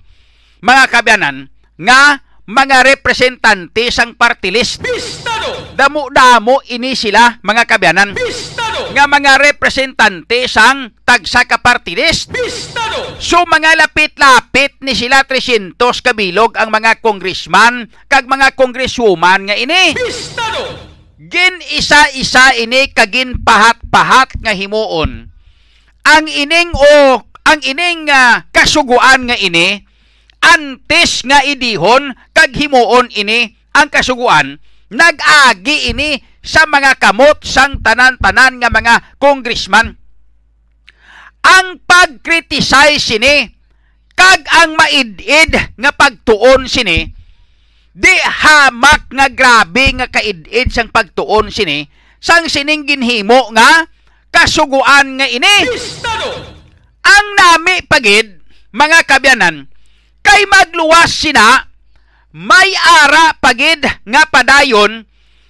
mga 0.62 0.84
kabyanan 0.90 1.50
nga 1.78 2.22
mga 2.46 2.82
representante 2.82 3.90
sang 3.90 4.14
party 4.14 4.50
list 4.50 4.82
Bistado! 4.82 5.74
damo-damo 5.74 6.62
ini 6.70 6.94
sila 6.94 7.38
mga 7.42 7.66
kabyanan 7.66 8.14
Bistado! 8.14 8.90
nga 8.90 9.06
mga 9.06 9.38
representante 9.38 10.50
sang 10.50 10.90
tagsa 11.06 11.46
ka 11.46 11.62
party 11.62 11.94
list. 11.94 12.34
Bistado! 12.34 13.18
So 13.22 13.46
mga 13.46 13.78
lapit-lapit 13.78 14.82
ni 14.82 14.98
sila 14.98 15.22
300 15.22 15.78
kabilog 15.78 16.58
ang 16.58 16.74
mga 16.74 16.98
congressman 16.98 17.86
kag 18.10 18.26
mga 18.26 18.58
congresswoman 18.58 19.46
nga 19.46 19.54
ini. 19.54 19.94
Bistado! 19.94 20.89
Gin 21.20 21.60
isa-isa 21.76 22.56
ini 22.56 22.88
kagin 22.96 23.44
pahat-pahat 23.44 24.40
nga 24.40 24.56
himuon. 24.56 25.28
Ang 26.00 26.24
ining 26.24 26.72
o 26.72 27.20
ang 27.44 27.60
ining 27.60 28.08
nga 28.08 28.48
kasuguan 28.48 29.28
nga 29.28 29.36
ini 29.36 29.84
antes 30.40 31.20
nga 31.28 31.44
idihon 31.44 32.16
kag 32.32 32.56
himuon 32.56 33.12
ini 33.12 33.52
ang 33.76 33.92
kasuguan 33.92 34.64
nag-agi 34.88 35.92
ini 35.92 36.24
sa 36.40 36.64
mga 36.64 36.96
kamot 36.96 37.44
sang 37.44 37.84
tanan-tanan 37.84 38.56
nga 38.56 38.72
mga 38.72 39.20
congressman. 39.20 40.00
Ang 41.44 41.84
pag-criticize 41.84 42.96
sini 43.04 43.44
kag 44.16 44.48
ang 44.48 44.72
maid-id 44.72 45.52
nga 45.76 45.92
pagtuon 45.92 46.64
sini 46.64 47.19
di 47.90 48.14
hamak 48.22 49.10
nga 49.10 49.26
grabe 49.26 49.90
nga 49.98 50.06
kaid-id 50.06 50.70
sang 50.70 50.94
pagtuon 50.94 51.50
sini 51.50 51.82
sang 52.22 52.46
sining 52.46 52.86
ginhimo 52.86 53.50
nga 53.56 53.88
kasuguan 54.30 55.18
nga 55.18 55.26
ini. 55.26 55.56
Ang 57.00 57.26
nami 57.34 57.82
pagid 57.90 58.38
mga 58.70 59.02
kabyanan 59.08 59.66
kay 60.22 60.46
magluwas 60.46 61.10
sina 61.10 61.66
may 62.30 62.70
ara 63.02 63.34
pagid 63.42 63.82
nga 63.82 64.22
padayon 64.30 65.02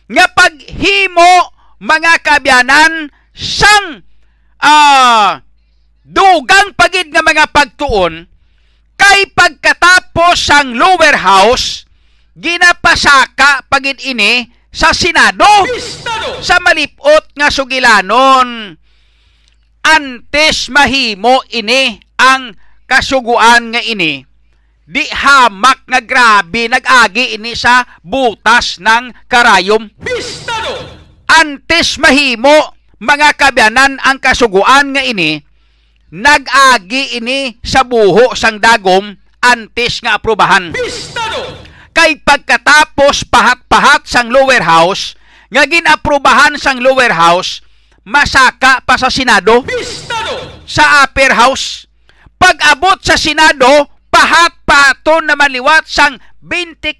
nga 0.09 0.25
paghimo 0.33 1.53
mga 1.77 2.25
kabyanan 2.25 3.13
sang 3.37 4.01
ah 4.65 5.45
dugang 6.07 6.73
pagid 6.73 7.13
nga 7.13 7.21
mga 7.21 7.53
pagtuon 7.53 8.25
kay 8.97 9.29
pagkatapos 9.37 10.37
sang 10.41 10.73
lower 10.73 11.21
house 11.21 11.85
ginapasaka 12.41 13.69
pagid 13.69 14.01
ini 14.01 14.49
sa 14.73 14.97
Senado 14.97 15.69
sa 16.41 16.57
malipot 16.65 17.37
nga 17.37 17.53
sugilanon 17.53 18.81
antes 19.85 20.73
mahimo 20.73 21.45
ini 21.53 22.01
ang 22.17 22.57
kasuguan 22.89 23.77
nga 23.77 23.85
ini 23.85 24.25
di 24.91 25.05
hamak 25.07 25.85
nga 25.87 26.01
grabe 26.01 26.67
nag-agi 26.67 27.37
ini 27.37 27.53
sa 27.53 27.85
butas 28.01 28.81
ng 28.81 29.13
karayom 29.29 29.93
Bistado! 30.01 30.97
antes 31.29 32.01
mahimo 32.01 32.75
mga 32.99 33.37
kabyanan 33.37 34.01
ang 34.01 34.17
kasuguan 34.17 34.97
nga 34.97 35.05
ini 35.05 35.45
nag-agi 36.11 37.21
ini 37.21 37.61
sa 37.61 37.85
buho 37.85 38.33
sang 38.33 38.59
dagom 38.59 39.13
antes 39.45 40.01
nga 40.01 40.17
aprobahan 40.17 40.73
Bistado! 40.73 41.20
Kay 41.95 42.19
pagkatapos 42.23 43.27
pahat-pahat 43.29 44.07
sang 44.07 44.31
lower 44.31 44.63
house 44.63 45.19
nga 45.51 45.67
ginaprubahan 45.67 46.55
sang 46.57 46.79
lower 46.79 47.11
house 47.11 47.61
masaka 48.07 48.81
pa 48.87 48.95
sa 48.97 49.13
Senado 49.13 49.63
Bistado! 49.67 50.63
sa 50.65 51.05
upper 51.05 51.35
house 51.35 51.91
pag-abot 52.39 53.03
sa 53.03 53.19
Senado 53.19 53.91
pahat 54.11 54.55
paton 54.65 55.29
na 55.29 55.37
maliwat 55.37 55.87
sang 55.87 56.17
24 56.43 56.97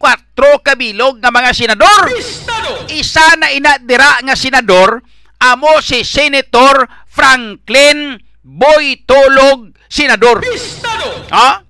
kabilog 0.61 1.19
nga 1.23 1.33
mga 1.33 1.51
senador 1.57 2.01
Bistado! 2.11 2.91
isa 2.93 3.25
na 3.41 3.49
inadira 3.55 4.21
nga 4.21 4.37
senador 4.37 5.01
amo 5.41 5.81
si 5.81 6.05
Senator 6.05 6.85
Franklin 7.09 8.21
Boytolog 8.45 9.73
senador 9.89 10.45
Bistado! 10.45 11.09
Ha? 11.33 11.65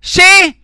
Si 0.00 0.54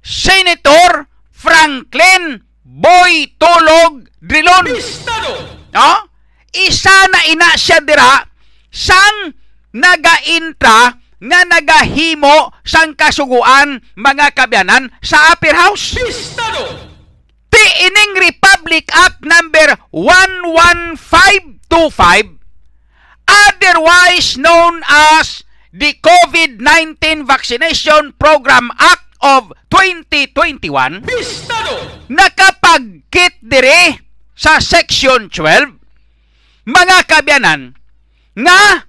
Senator 0.00 1.09
Franklin 1.40 2.44
Boy 2.60 3.32
Tulog 3.40 4.12
Drilon. 4.20 4.68
Bistado! 4.68 5.32
Ha? 5.72 6.04
Isa 6.52 7.08
na 7.08 7.24
ina 7.32 7.56
siya 7.56 7.80
dira 7.80 8.28
sang 8.68 9.32
nagaintra 9.72 11.00
nga 11.20 11.40
nagahimo 11.48 12.52
sang 12.60 12.92
kasuguan 12.92 13.80
mga 13.96 14.36
kabyanan 14.36 14.92
sa 15.00 15.32
upper 15.32 15.56
house. 15.56 15.96
Bistado! 15.96 16.92
Ti 17.48 17.64
ining 17.88 18.20
Republic 18.20 18.92
Act 18.92 19.24
number 19.24 19.80
11525 19.96 22.36
otherwise 23.24 24.36
known 24.36 24.84
as 24.84 25.40
the 25.72 25.96
COVID-19 26.04 27.24
Vaccination 27.24 28.12
Program 28.20 28.68
Act 28.76 29.09
of 29.20 29.52
2021 29.68 31.04
Bistado! 31.04 31.76
nakapagkit 32.08 33.40
dire 33.44 34.00
sa 34.36 34.58
Section 34.58 35.28
12 35.28 35.76
mga 36.68 36.98
kabyanan 37.08 37.76
nga 38.36 38.88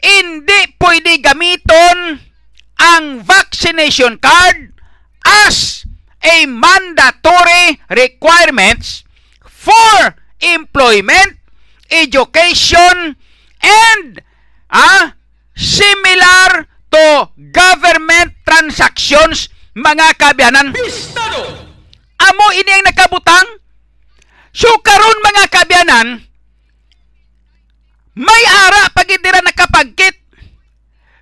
hindi 0.00 0.60
pwede 0.80 1.20
gamiton 1.20 2.20
ang 2.80 3.20
vaccination 3.20 4.16
card 4.16 4.72
as 5.24 5.84
a 6.24 6.48
mandatory 6.48 7.80
requirements 7.92 9.04
for 9.44 10.16
employment, 10.40 11.36
education, 11.90 13.16
and 13.60 14.22
ah, 14.72 15.16
similar 15.52 16.64
to 16.88 17.28
government 17.52 18.29
transactions 18.60 19.48
mga 19.72 20.20
kabyanan. 20.20 20.76
Bistado! 20.76 21.40
Amo 22.20 22.46
ini 22.52 22.68
ang 22.76 22.84
nakabutang. 22.84 23.48
So 24.52 24.68
karon 24.84 25.24
mga 25.24 25.44
kabyanan, 25.48 26.08
may 28.20 28.44
ara 28.68 28.92
pagidira 28.92 29.40
nakapagkit 29.40 30.20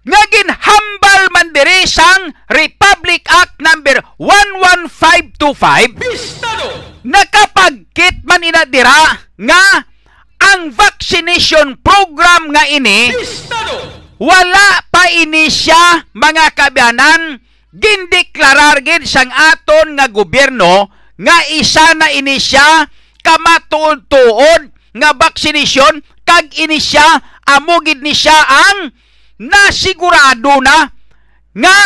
nga 0.02 0.22
ginhambal 0.34 1.22
man 1.30 1.54
diri 1.54 1.86
sang 1.86 2.34
Republic 2.50 3.22
Act 3.30 3.60
number 3.62 4.00
11525 4.18 6.00
Bistado! 6.00 6.68
nakapagkit 7.04 8.24
man 8.24 8.40
ina 8.40 8.64
dira 8.64 9.20
nga 9.36 9.64
ang 10.40 10.72
vaccination 10.72 11.76
program 11.84 12.48
nga 12.56 12.64
ini 12.72 13.12
Bistado! 13.12 13.97
Wala 14.18 14.82
pa 14.90 15.06
ini 15.14 15.46
siya 15.50 16.06
mga 16.14 16.54
kabyanan. 16.54 17.42
Gindeklarar 17.68 18.80
gid 18.80 19.04
sang 19.04 19.28
aton 19.28 19.94
nga 19.94 20.08
gobyerno 20.08 20.88
nga 21.18 21.36
isa 21.52 21.94
na 21.94 22.08
ini 22.14 22.40
siya 22.40 22.88
kamatuod-tuod 23.20 24.62
nga 24.96 25.10
vaccination 25.14 26.00
kag 26.24 26.48
ini 26.56 26.80
siya 26.80 27.04
amo 27.44 27.76
gid 27.84 28.00
ni 28.00 28.16
siya 28.16 28.34
ang 28.40 28.88
nasigurado 29.36 30.64
na 30.64 30.90
nga 31.54 31.78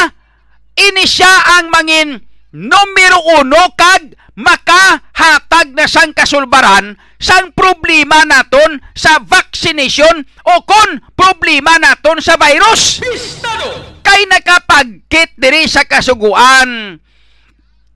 ini 0.78 1.02
siya 1.02 1.58
ang 1.58 1.66
mangin 1.74 2.22
numero 2.54 3.20
uno 3.42 3.62
kag 3.74 4.14
makahatag 4.38 5.76
na 5.76 5.84
sang 5.84 6.16
kasulbaran 6.16 6.96
sang 7.20 7.52
problema 7.52 8.24
naton 8.24 8.80
sa 8.96 9.20
vaccination 9.20 10.24
o 10.48 10.54
kon 10.64 11.00
problema 11.14 11.76
naton 11.78 12.18
sa 12.18 12.40
virus. 12.40 12.98
Bistado! 12.98 13.92
kay 14.02 14.28
nakapagkit 14.28 15.38
diri 15.40 15.64
sa 15.64 15.86
kasuguan. 15.88 17.00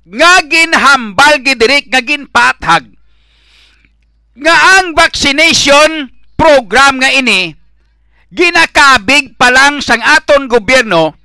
Nga 0.07 0.33
ginhambal 0.47 1.43
gid 1.43 1.59
diri 1.59 1.83
nga 1.91 1.99
ginpathag 1.99 2.97
nga 4.37 4.55
ang 4.79 4.93
vaccination 4.93 6.13
program 6.37 7.01
nga 7.01 7.11
ini 7.11 7.57
ginakabig 8.29 9.33
pa 9.35 9.49
lang 9.49 9.81
sang 9.81 10.05
aton 10.05 10.45
gobyerno 10.47 11.17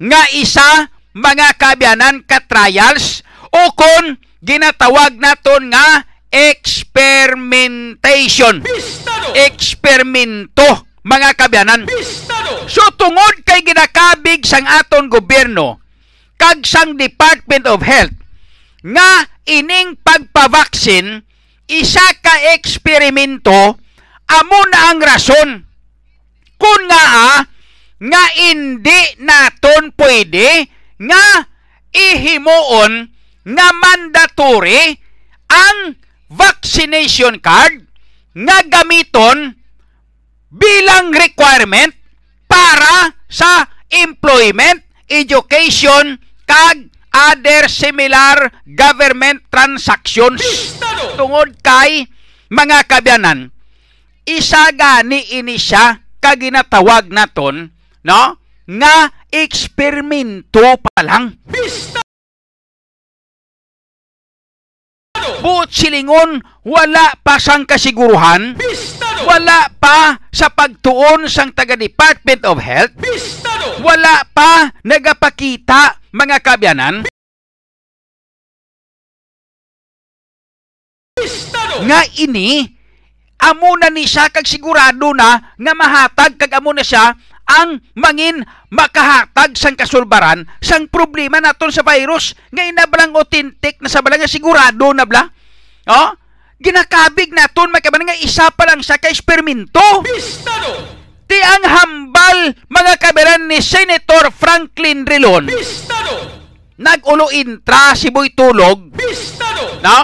nga 0.00 0.22
isa 0.32 0.88
mga 1.14 1.60
kabyanan 1.60 2.24
ka 2.24 2.40
trials 2.48 3.20
o 3.52 3.70
kon 3.76 4.16
ginatawag 4.44 5.16
naton 5.16 5.72
nga 5.72 6.04
experimentation 6.28 8.60
Bistado! 8.60 9.32
eksperimento 9.32 10.84
mga 11.00 11.32
kabyanan 11.32 11.88
Bistado! 11.88 12.68
So 12.68 12.84
tungod 13.00 13.40
kay 13.48 13.64
ginakabig 13.64 14.44
sang 14.44 14.68
aton 14.68 15.08
gobyerno 15.08 15.80
kag 16.36 16.68
sang 16.68 17.00
Department 17.00 17.64
of 17.64 17.80
Health 17.80 18.12
nga 18.84 19.24
ining 19.48 19.96
pagpavaksin 20.04 21.24
isa 21.64 22.04
ka 22.20 22.52
eksperimento 22.52 23.80
amo 24.28 24.60
na 24.68 24.92
ang 24.92 25.00
rason 25.00 25.64
kun 26.60 26.82
nga 26.88 27.04
ah, 27.32 27.40
nga 28.04 28.22
hindi 28.36 29.00
naton 29.24 29.96
pwede 29.96 30.68
nga 31.00 31.48
ihimuon 31.94 33.13
nga 33.44 33.68
mandatory 33.72 34.96
ang 35.48 35.96
vaccination 36.32 37.38
card 37.38 37.84
nga 38.34 38.64
gamiton 38.66 39.54
bilang 40.50 41.14
requirement 41.14 41.92
para 42.50 43.14
sa 43.30 43.66
employment, 43.90 44.82
education, 45.06 46.18
kag 46.46 46.90
other 47.14 47.70
similar 47.70 48.50
government 48.66 49.46
transactions. 49.50 50.42
Tungod 51.14 51.54
kay 51.62 52.10
mga 52.50 52.90
kabyanan, 52.90 53.54
isa 54.26 54.74
gani 54.74 55.38
ini 55.38 55.54
siya 55.54 56.02
kaginatawag 56.18 57.10
naton, 57.10 57.70
no? 58.02 58.22
Nga 58.64 58.96
eksperimento 59.30 60.80
pa 60.80 61.00
lang. 61.04 61.38
Bistado! 65.24 65.40
Buot 65.40 65.70
silingon, 65.72 66.30
wala 66.68 67.16
pa 67.24 67.40
sang 67.40 67.64
kasiguruhan, 67.64 68.60
Bistado! 68.60 69.24
wala 69.24 69.72
pa 69.80 70.20
sa 70.28 70.52
pagtuon 70.52 71.32
sang 71.32 71.48
taga 71.56 71.80
Department 71.80 72.44
of 72.44 72.60
Health, 72.60 72.92
Bistado! 73.00 73.80
wala 73.80 74.28
pa 74.36 74.68
nagapakita 74.84 75.96
mga 76.12 76.36
kabyanan 76.44 76.94
Bistado! 81.16 81.88
nga 81.88 82.00
ini 82.20 82.68
amo 83.40 83.76
na 83.80 83.88
ni 83.88 84.04
siya 84.04 84.28
kag 84.28 84.44
sigurado 84.44 85.16
na 85.16 85.56
nga 85.56 85.72
mahatag 85.72 86.36
kag 86.36 86.52
amo 86.60 86.76
na 86.76 86.84
siya 86.84 87.16
ang 87.44 87.80
mangin 87.92 88.40
makahatag 88.72 89.52
sang 89.56 89.76
kasulbaran 89.76 90.48
sang 90.64 90.88
problema 90.88 91.40
naton 91.40 91.68
sa 91.68 91.84
virus 91.84 92.32
nga 92.48 92.64
inablang 92.64 93.12
authentic 93.12 93.78
na 93.84 93.92
sa 93.92 94.00
nga 94.00 94.28
sigurado 94.28 94.96
na 94.96 95.04
bla 95.04 95.28
oh 95.92 96.10
ginakabig 96.56 97.36
naton 97.36 97.68
makaban 97.68 98.08
nga 98.08 98.16
isa 98.16 98.48
pa 98.48 98.64
lang 98.64 98.80
sa 98.80 98.96
ka 98.96 99.12
eksperimento 99.12 99.82
Bistado! 100.00 100.72
ti 101.28 101.36
ang 101.36 101.64
hambal 101.68 102.56
mga 102.72 102.94
kaberan 102.96 103.44
ni 103.44 103.60
Senator 103.60 104.32
Franklin 104.32 105.04
Rilon 105.04 105.52
Bistado! 105.52 106.16
nagulo 106.80 107.28
intra 107.28 107.92
si 107.92 108.08
Boy 108.08 108.32
Tulog 108.32 108.96
Bistado! 108.96 109.84
no? 109.84 109.98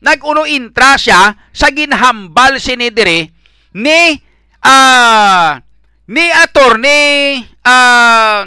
Nagulo 0.00 0.48
intra 0.48 0.96
siya 0.96 1.36
sa 1.52 1.68
ginhambal 1.70 2.56
sinidire 2.56 3.30
ni 3.76 4.16
ah 4.64 5.60
ni 6.10 6.26
attorney 6.26 7.38
ah 7.62 8.42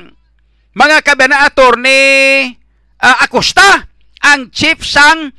mga 0.76 0.98
kabana 1.00 1.48
attorney 1.48 2.52
ah, 3.00 3.24
Acosta 3.24 3.88
ang 4.20 4.52
chief 4.52 4.84
sang 4.84 5.32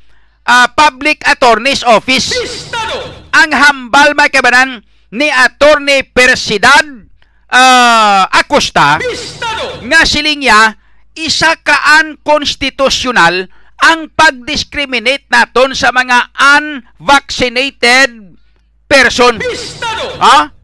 ah, 0.49 0.73
Public 0.73 1.21
Attorney's 1.21 1.85
Office 1.85 2.33
Bistado! 2.33 3.29
ang 3.29 3.53
hambal 3.53 4.17
mga 4.17 4.41
kabanan 4.41 4.81
ni 5.13 5.29
attorney 5.29 6.01
Persidad 6.01 7.05
ah, 7.53 8.25
Acosta 8.33 8.97
Bistado! 8.97 9.85
nga 9.85 10.01
siling 10.01 10.41
niya 10.41 10.81
isa 11.13 11.53
kaan 11.61 12.17
konstitusyonal 12.25 13.45
ang 13.85 14.09
pag-discriminate 14.09 15.29
naton 15.29 15.75
sa 15.75 15.91
mga 15.91 16.31
unvaccinated 16.35 18.39
person. 18.87 19.37
Bistado! 19.37 20.15
Ha? 20.19 20.54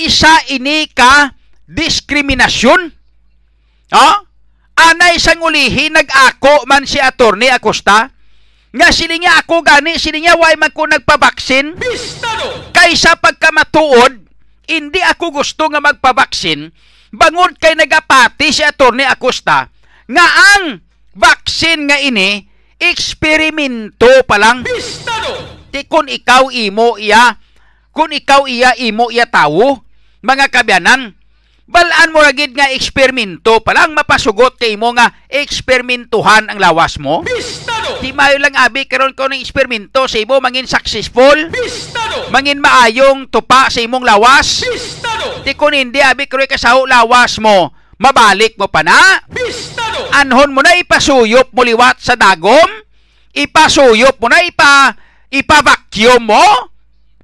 Isa 0.00 0.32
ini 0.48 0.88
ka 0.88 1.36
diskriminasyon. 1.68 2.80
Ha? 3.92 4.10
Anay 4.80 5.20
sang 5.20 5.44
ulihi 5.44 5.92
nag-ako 5.92 6.64
man 6.64 6.88
si 6.88 6.96
attorney 6.96 7.52
Acosta 7.52 8.08
nga 8.70 8.88
sili 8.94 9.18
niya 9.18 9.42
ako 9.42 9.66
gani 9.66 9.98
sili 9.98 10.22
niya 10.22 10.38
why 10.38 10.54
man 10.54 10.70
ko 10.70 10.86
nagpabaksin 10.86 11.74
Bistado! 11.74 12.70
kaysa 12.70 13.18
pagkamatuod 13.18 14.24
hindi 14.70 15.00
ako 15.02 15.42
gusto 15.42 15.66
nga 15.68 15.82
magpabaksin 15.82 16.70
bangod 17.10 17.58
kay 17.58 17.74
nagapati 17.74 18.54
si 18.54 18.62
attorney 18.62 19.02
Acosta 19.02 19.66
nga 20.06 20.26
ang 20.54 20.78
vaksin 21.18 21.90
nga 21.90 21.98
ini 21.98 22.46
eksperimento 22.78 24.22
pa 24.24 24.38
lang 24.38 24.62
Bistado! 24.62 25.60
Di 25.70 25.86
kung 25.86 26.10
ikaw 26.10 26.50
imo 26.50 26.98
iya, 26.98 27.38
kung 27.94 28.10
ikaw 28.10 28.46
iya 28.50 28.74
imo 28.74 29.06
iya 29.06 29.22
tawo, 29.22 29.86
mga 30.20 30.52
kabyanan, 30.52 31.16
balaan 31.70 32.12
mo 32.12 32.20
ragid 32.20 32.52
nga 32.52 32.68
eksperimento 32.74 33.62
palang 33.64 33.94
mapasugot 33.94 34.58
kay 34.60 34.74
mo 34.74 34.92
nga 34.92 35.14
eksperimentuhan 35.30 36.50
ang 36.50 36.58
lawas 36.58 37.00
mo. 37.00 37.24
Bistado! 37.24 38.02
Di 38.04 38.10
mayo 38.10 38.36
lang 38.42 38.56
abi 38.58 38.84
karon 38.84 39.14
ko 39.16 39.30
ng 39.30 39.40
eksperimento 39.40 40.04
sa 40.10 40.18
imo 40.20 40.42
mangin 40.42 40.68
successful, 40.68 41.48
Bistado! 41.48 42.28
mangin 42.34 42.60
maayong 42.60 43.30
tupa 43.32 43.72
sa 43.72 43.80
imong 43.80 44.04
lawas. 44.04 44.66
Bistado! 44.66 45.46
Di 45.46 45.56
kun 45.56 45.72
hindi 45.72 46.02
abi 46.02 46.28
karoy 46.28 46.50
kasaho 46.50 46.84
lawas 46.84 47.40
mo, 47.40 47.72
mabalik 47.96 48.58
mo 48.60 48.68
pa 48.68 48.84
na. 48.84 49.24
Bistado! 49.30 50.10
Anhon 50.10 50.52
mo 50.52 50.60
na 50.60 50.74
ipasuyop 50.76 51.54
mo 51.54 51.62
liwat 51.62 52.02
sa 52.02 52.18
dagom, 52.18 52.68
ipasuyop 53.32 54.18
mo 54.18 54.26
na 54.26 54.42
ipa 54.42 54.98
ipa-vacuum 55.30 56.26
mo 56.26 56.44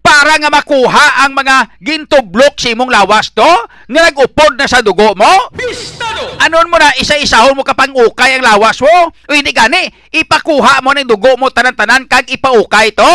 para 0.07 0.39
nga 0.39 0.51
makuha 0.55 1.27
ang 1.27 1.35
mga 1.35 1.83
gintublok 1.83 2.55
sa 2.63 2.71
imong 2.71 2.95
lawas 2.95 3.35
to 3.35 3.51
nga 3.91 4.01
nag-upod 4.07 4.55
na 4.55 4.71
sa 4.71 4.79
dugo 4.79 5.19
mo. 5.19 5.51
Bistado! 5.51 6.39
Anon 6.39 6.71
mo 6.71 6.79
na 6.79 6.95
isa-isahon 7.03 7.59
mo 7.59 7.67
kapang 7.67 7.91
ukay 7.91 8.39
ang 8.39 8.47
lawas 8.47 8.79
mo? 8.79 9.11
O 9.11 9.35
hindi 9.35 9.51
gani, 9.51 9.91
ipakuha 10.15 10.79
mo 10.87 10.95
ng 10.95 11.11
dugo 11.11 11.35
mo 11.35 11.51
tanan-tanan 11.51 12.07
kag 12.07 12.31
ipaukay 12.31 12.95
to? 12.95 13.13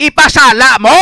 Ipasala 0.00 0.80
mo? 0.80 0.96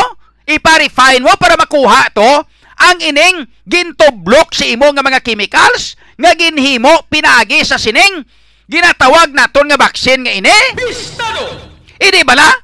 Ipa-refine 0.51 1.23
mo 1.23 1.31
para 1.39 1.55
makuha 1.55 2.11
to? 2.11 2.43
Ang 2.75 2.99
ining 3.07 3.47
gintublok 3.71 4.51
sa 4.51 4.67
imo 4.67 4.91
nga 4.91 5.07
mga 5.07 5.23
chemicals 5.23 5.95
nga 6.19 6.35
ginhimo 6.35 7.07
pinagi 7.07 7.63
sa 7.63 7.79
sining 7.79 8.27
ginatawag 8.67 9.31
naton 9.31 9.71
nga 9.71 9.79
vaccine 9.79 10.27
nga 10.27 10.35
ini? 10.35 10.59
Bistado! 10.75 11.71
Hindi 12.03 12.27
bala? 12.27 12.64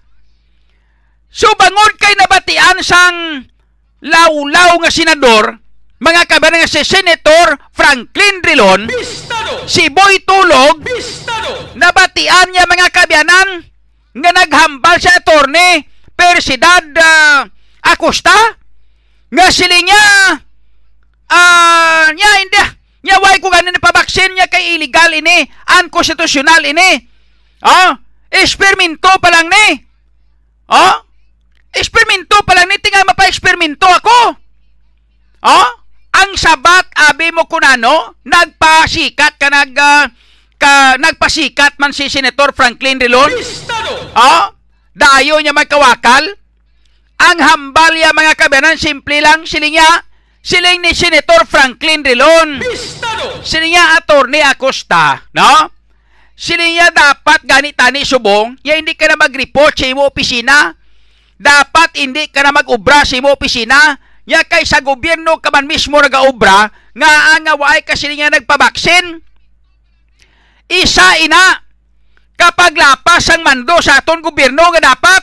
So 1.31 1.47
bangod 1.55 1.95
kay 2.03 2.18
nabatian 2.18 2.83
sang 2.83 3.47
lawlaw 4.03 4.83
nga 4.83 4.91
senador, 4.91 5.62
mga 6.03 6.26
kabanan 6.26 6.66
nga 6.66 6.70
si 6.70 6.83
Senator 6.83 7.55
Franklin 7.70 8.43
Drilon, 8.43 8.91
Bistado! 8.91 9.62
si 9.70 9.87
Boy 9.95 10.18
Tulog, 10.26 10.83
Bistado! 10.83 11.70
nabatian 11.78 12.51
niya 12.51 12.66
mga 12.66 12.91
kabyanan 12.91 13.62
nga 14.11 14.31
naghambal 14.35 14.99
sa 14.99 15.22
attorney 15.22 15.87
Persidad 16.18 16.85
uh, 16.99 17.47
Acosta 17.87 18.35
nga 19.31 19.47
sila 19.55 19.78
niya 19.78 20.05
ah 21.31 22.11
niya 22.11 22.31
hindi 22.43 22.62
niya 23.07 23.16
way 23.22 23.39
ko 23.39 23.49
ganin 23.49 23.78
pabaksin 23.78 24.35
niya 24.35 24.51
kay 24.51 24.74
illegal 24.76 25.14
ini 25.14 25.47
unconstitutional 25.78 26.61
ini 26.66 27.07
oh 27.62 27.95
eksperimento 28.35 29.09
pa 29.22 29.31
lang 29.31 29.47
ni 29.47 29.66
oh 30.74 31.10
eksperimento 31.75 32.41
pa 32.43 32.57
lang 32.59 32.68
ni 32.68 32.79
tinga 32.83 33.07
mapa-eksperimento 33.07 33.87
ako 33.87 34.18
oh 35.47 35.68
ang 36.11 36.31
sabat 36.35 36.91
abi 37.11 37.31
mo 37.31 37.47
kunano 37.47 38.18
nagpasikat 38.27 39.39
ka 39.39 39.49
nag 39.49 39.73
ah, 39.79 40.11
ka 40.61 41.01
nagpasikat 41.01 41.81
man 41.81 41.97
si 41.97 42.12
Senator 42.12 42.53
Franklin 42.53 43.01
Rilon! 43.01 43.33
Oh, 44.12 44.45
dayo 44.93 45.41
niya 45.41 45.57
magkawakal. 45.57 46.37
Ang 47.21 47.39
hambal 47.41 47.97
ya 47.97 48.12
mga 48.12 48.37
kabanan, 48.37 48.77
simple 48.77 49.25
lang 49.25 49.49
siling 49.49 49.81
niya. 49.81 50.05
Siling 50.41 50.85
ni 50.85 50.93
Senator 50.93 51.49
Franklin 51.49 52.05
Rilon. 52.05 52.61
Siling 53.41 53.73
niya 53.73 53.97
Attorney 53.97 54.45
Acosta, 54.45 55.25
no? 55.33 55.73
Siling 56.37 56.77
niya 56.77 56.89
dapat 56.93 57.45
ganit-tani 57.45 58.05
subong, 58.05 58.57
ya 58.64 58.77
hindi 58.77 58.97
ka 58.97 59.12
na 59.12 59.21
mag-report 59.21 59.77
sa 59.77 59.89
imo 59.89 60.09
opisina. 60.09 60.77
Dapat 61.41 61.97
hindi 61.97 62.28
ka 62.28 62.45
na 62.45 62.53
mag-ubra 62.53 63.01
sa 63.01 63.16
imo 63.16 63.32
opisina. 63.32 63.97
Ya 64.28 64.45
kay 64.45 64.68
sa 64.68 64.84
gobyerno 64.84 65.41
ka 65.41 65.49
man 65.49 65.64
mismo 65.64 65.97
nag-ubra, 65.97 66.68
nga 66.93 67.11
ang 67.34 67.49
away 67.57 67.80
ka 67.80 67.97
siling 67.97 68.20
niya 68.20 68.28
nagpabaksin. 68.28 69.24
Isa 70.68 71.16
ina, 71.24 71.64
kapag 72.36 72.76
lapas 72.76 73.32
ang 73.32 73.41
mando 73.41 73.80
sa 73.80 73.99
aton 73.99 74.20
gobyerno 74.20 74.68
nga 74.76 74.93
dapat 74.93 75.22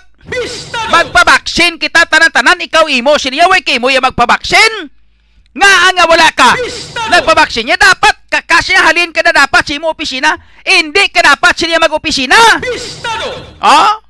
magpabaksin 0.92 1.80
kita 1.80 2.10
tanan-tanan 2.10 2.66
ikaw 2.66 2.90
imo. 2.90 3.16
Siniyaway 3.16 3.62
kay 3.62 3.78
mo 3.78 3.94
ya 3.94 4.02
magpabaksin? 4.02 4.90
Nga 5.54 5.72
nga 5.94 6.06
wala 6.10 6.30
ka. 6.34 6.52
Bistado! 6.58 7.14
nagpabaksin 7.14 7.70
niya 7.70 7.78
dapat. 7.78 8.18
Kakasya 8.28 8.84
halin 8.92 9.16
ka 9.16 9.24
na 9.24 9.32
dapat 9.32 9.64
sa 9.64 9.74
imo 9.78 9.88
opisina. 9.88 10.36
Hindi 10.66 11.08
ka 11.14 11.24
dapat 11.24 11.54
siya 11.56 11.80
mag-opisina. 11.80 12.36
Oh 13.64 14.07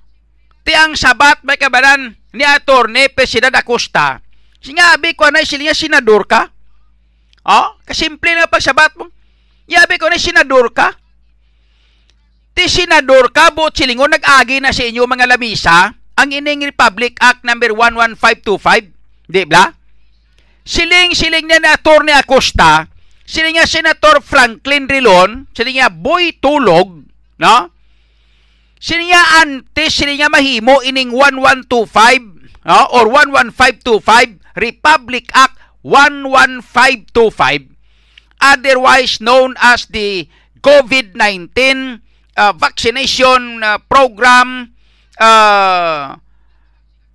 ti 0.68 0.76
ang 0.76 1.00
sabat 1.00 1.48
may 1.48 1.56
kabanan 1.56 2.12
ni 2.36 2.44
attorney 2.44 3.08
President 3.08 3.56
Acosta. 3.56 4.20
Sinabi 4.60 5.16
ko 5.16 5.32
na 5.32 5.48
sila 5.48 5.72
senador 5.72 6.28
ka? 6.28 6.52
Oh 7.48 7.80
kasimple 7.88 8.36
na 8.36 8.52
pagsabat 8.52 9.00
mo. 9.00 9.08
Yabi 9.72 9.96
ko 9.96 10.12
na 10.12 10.20
senador 10.20 10.76
ka? 10.76 10.92
Ti 12.52 12.68
senador 12.68 13.32
ka 13.32 13.56
buot 13.56 13.72
silingon 13.72 14.12
nag-agi 14.12 14.60
na 14.60 14.76
sa 14.76 14.84
inyo 14.84 15.08
mga 15.08 15.32
lamisa. 15.32 15.96
Ang 16.20 16.36
ining 16.36 16.68
Republic 16.68 17.16
Act 17.24 17.48
number 17.48 17.72
11525 17.72 19.32
di 19.32 19.48
ba? 19.48 19.72
Siling 20.68 21.16
siling 21.16 21.48
niya 21.48 21.64
na 21.64 21.80
attorney 21.80 22.12
Acosta 22.12 22.92
siling 23.24 23.56
nga 23.56 23.64
senator 23.64 24.20
Franklin 24.20 24.84
Rilon 24.84 25.48
siling 25.56 25.80
nga 25.80 25.88
Boy 25.88 26.36
Tulog 26.44 27.08
no 27.40 27.56
antes 29.42 29.94
siling 29.98 30.22
nga 30.22 30.30
mahimo 30.30 30.82
ining 30.86 31.10
1125 31.14 32.66
no? 32.66 32.80
or 32.94 33.10
11525 33.10 34.38
Republic 34.58 35.30
Act 35.34 35.58
11525 35.82 37.74
otherwise 38.42 39.18
known 39.22 39.56
as 39.58 39.86
the 39.90 40.30
COVID-19 40.62 42.02
uh, 42.38 42.54
vaccination 42.54 43.64
uh, 43.64 43.78
program 43.90 44.74
uh, 45.18 46.18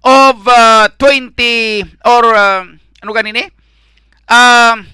of 0.03 0.37
uh, 0.49 0.89
20 0.99 1.85
or 2.07 2.25
uh, 2.35 2.67
ano 3.03 3.11
ganini? 3.15 3.47
Um, 4.27 4.87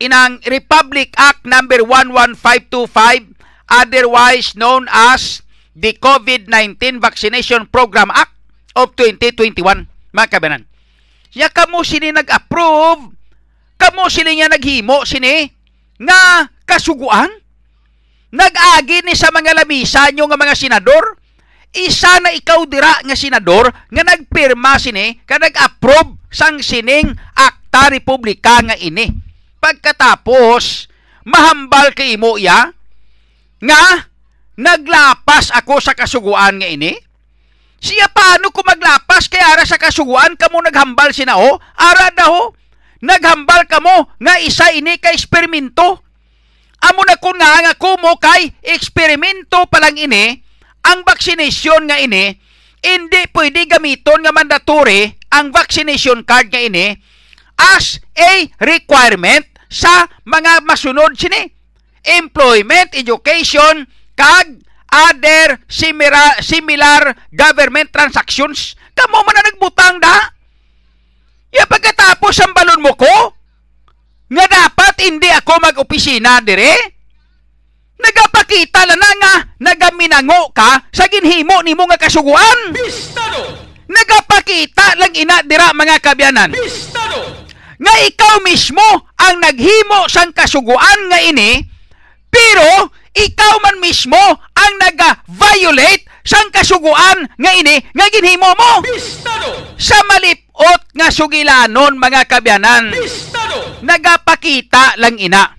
inang 0.00 0.40
Republic 0.48 1.12
Act 1.20 1.44
number 1.44 1.84
11525 1.84 3.36
otherwise 3.68 4.56
known 4.56 4.88
as 4.88 5.44
the 5.74 5.94
COVID-19 5.98 6.98
Vaccination 6.98 7.66
Program 7.70 8.10
Act 8.10 8.34
of 8.74 8.94
2021 8.98 9.86
mga 10.10 10.28
kabanan. 10.30 10.62
Ya 11.30 11.46
kamo 11.46 11.86
sini 11.86 12.10
nag-approve 12.10 13.14
kamo 13.78 14.10
sini 14.10 14.42
nga 14.42 14.50
naghimo 14.50 15.06
sini 15.06 15.46
nga 16.00 16.50
kasuguan? 16.66 17.30
Nag-agi 18.30 19.02
ni 19.02 19.14
sa 19.18 19.34
mga 19.34 19.54
lamisa 19.58 20.10
nyo 20.14 20.26
nga 20.30 20.38
mga 20.38 20.54
senador? 20.54 21.18
Isa 21.70 22.18
na 22.18 22.34
ikaw 22.34 22.66
dira 22.66 22.98
nga 23.06 23.14
senador 23.14 23.70
nga 23.70 24.02
nagpirma 24.02 24.74
sini 24.78 25.22
ka 25.22 25.38
nag-approve 25.38 26.18
sang 26.30 26.58
sining 26.62 27.14
akta 27.34 27.94
republika 27.94 28.58
nga 28.62 28.74
ini. 28.74 29.06
Pagkatapos 29.62 30.90
mahambal 31.26 31.94
kay 31.94 32.18
imo 32.18 32.34
ya 32.40 32.74
nga 33.60 34.09
naglapas 34.58 35.54
ako 35.54 35.78
sa 35.78 35.94
kasuguan 35.94 36.58
nga 36.58 36.68
ini? 36.70 36.96
Siya 37.80 38.12
paano 38.12 38.52
ko 38.52 38.60
maglapas 38.60 39.30
kay 39.30 39.40
ara 39.40 39.64
sa 39.64 39.80
kasuguan? 39.80 40.36
Kamo 40.36 40.60
naghambal 40.60 41.16
sinao 41.16 41.56
ara 41.76 42.12
daw 42.12 42.52
naghambal 43.00 43.64
kamo 43.64 44.12
nga 44.20 44.36
isa 44.40 44.68
ini 44.76 45.00
ka 45.00 45.10
eksperimento. 45.12 46.04
Amo 46.80 47.04
na 47.04 47.16
kun 47.16 47.36
nga 47.36 47.60
nga 47.64 47.74
kumo 47.76 48.16
kay 48.20 48.52
eksperimento 48.64 49.64
pa 49.68 49.80
lang 49.80 49.96
ini 49.96 50.36
ang 50.84 51.04
vaccination 51.04 51.88
nga 51.88 52.00
ini 52.00 52.32
hindi 52.80 53.20
pwede 53.36 53.68
gamiton 53.68 54.24
nga 54.24 54.32
mandatory 54.32 55.12
ang 55.32 55.52
vaccination 55.52 56.24
card 56.24 56.48
nga 56.48 56.60
ini 56.60 56.96
as 57.76 58.00
a 58.16 58.48
requirement 58.64 59.44
sa 59.68 60.08
mga 60.24 60.64
masunod 60.64 61.16
sini. 61.16 61.48
Employment 62.00 62.96
education 62.96 63.84
kag 64.20 64.60
other 64.92 65.56
similar, 65.64 66.44
similar 66.44 67.16
government 67.32 67.88
transactions? 67.88 68.76
Kamo 68.92 69.24
man 69.24 69.32
na 69.32 69.48
nagbutang 69.48 69.96
da? 69.96 70.16
Ya 71.48 71.64
pagkatapos 71.64 72.36
ang 72.44 72.52
balon 72.52 72.84
mo 72.84 72.92
ko 73.00 73.32
nga 74.30 74.44
dapat 74.46 75.08
hindi 75.08 75.26
ako 75.32 75.52
mag-opisina 75.58 76.44
dire? 76.44 77.00
Nagapakita 78.00 78.86
na 78.86 78.96
na 78.96 79.10
nga 79.16 79.34
nagaminango 79.60 80.52
ka 80.52 80.88
sa 80.92 81.08
ginhimo 81.08 81.64
nimo 81.64 81.88
nga 81.88 82.00
kasuguan. 82.00 82.76
Bistado! 82.76 83.72
nagapakita 83.90 85.02
lang 85.02 85.12
ina 85.18 85.42
dira 85.42 85.74
mga 85.74 85.98
kabyanan. 85.98 86.54
Bistado! 86.54 87.40
nga 87.80 87.94
ikaw 88.06 88.44
mismo 88.44 88.84
ang 89.16 89.40
naghimo 89.40 90.04
sang 90.06 90.36
kasuguan 90.36 91.00
nga 91.08 91.18
ini 91.24 91.64
pero 92.28 92.92
ikaw 93.14 93.54
man 93.62 93.82
mismo 93.82 94.20
ang 94.54 94.72
naga-violate 94.78 96.06
sang 96.22 96.52
kasuguan 96.54 97.26
nga 97.34 97.52
ini 97.58 97.82
nga 97.90 98.06
ginhimo 98.12 98.50
mo. 98.54 98.72
Bistado! 98.86 99.74
sa 99.80 99.96
malipot 100.06 100.80
nga 100.94 101.08
sugilanon 101.10 101.98
mga 101.98 102.28
kabyanan. 102.28 102.94
Bistado! 102.94 103.82
nagapakita 103.82 105.00
lang 105.00 105.16
ina. 105.18 105.56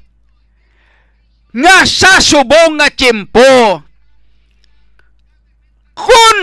Nga 1.51 1.77
sa 1.83 2.23
subong 2.23 2.79
nga 2.79 2.87
tiyempo. 2.87 3.83
Kung 5.91 6.39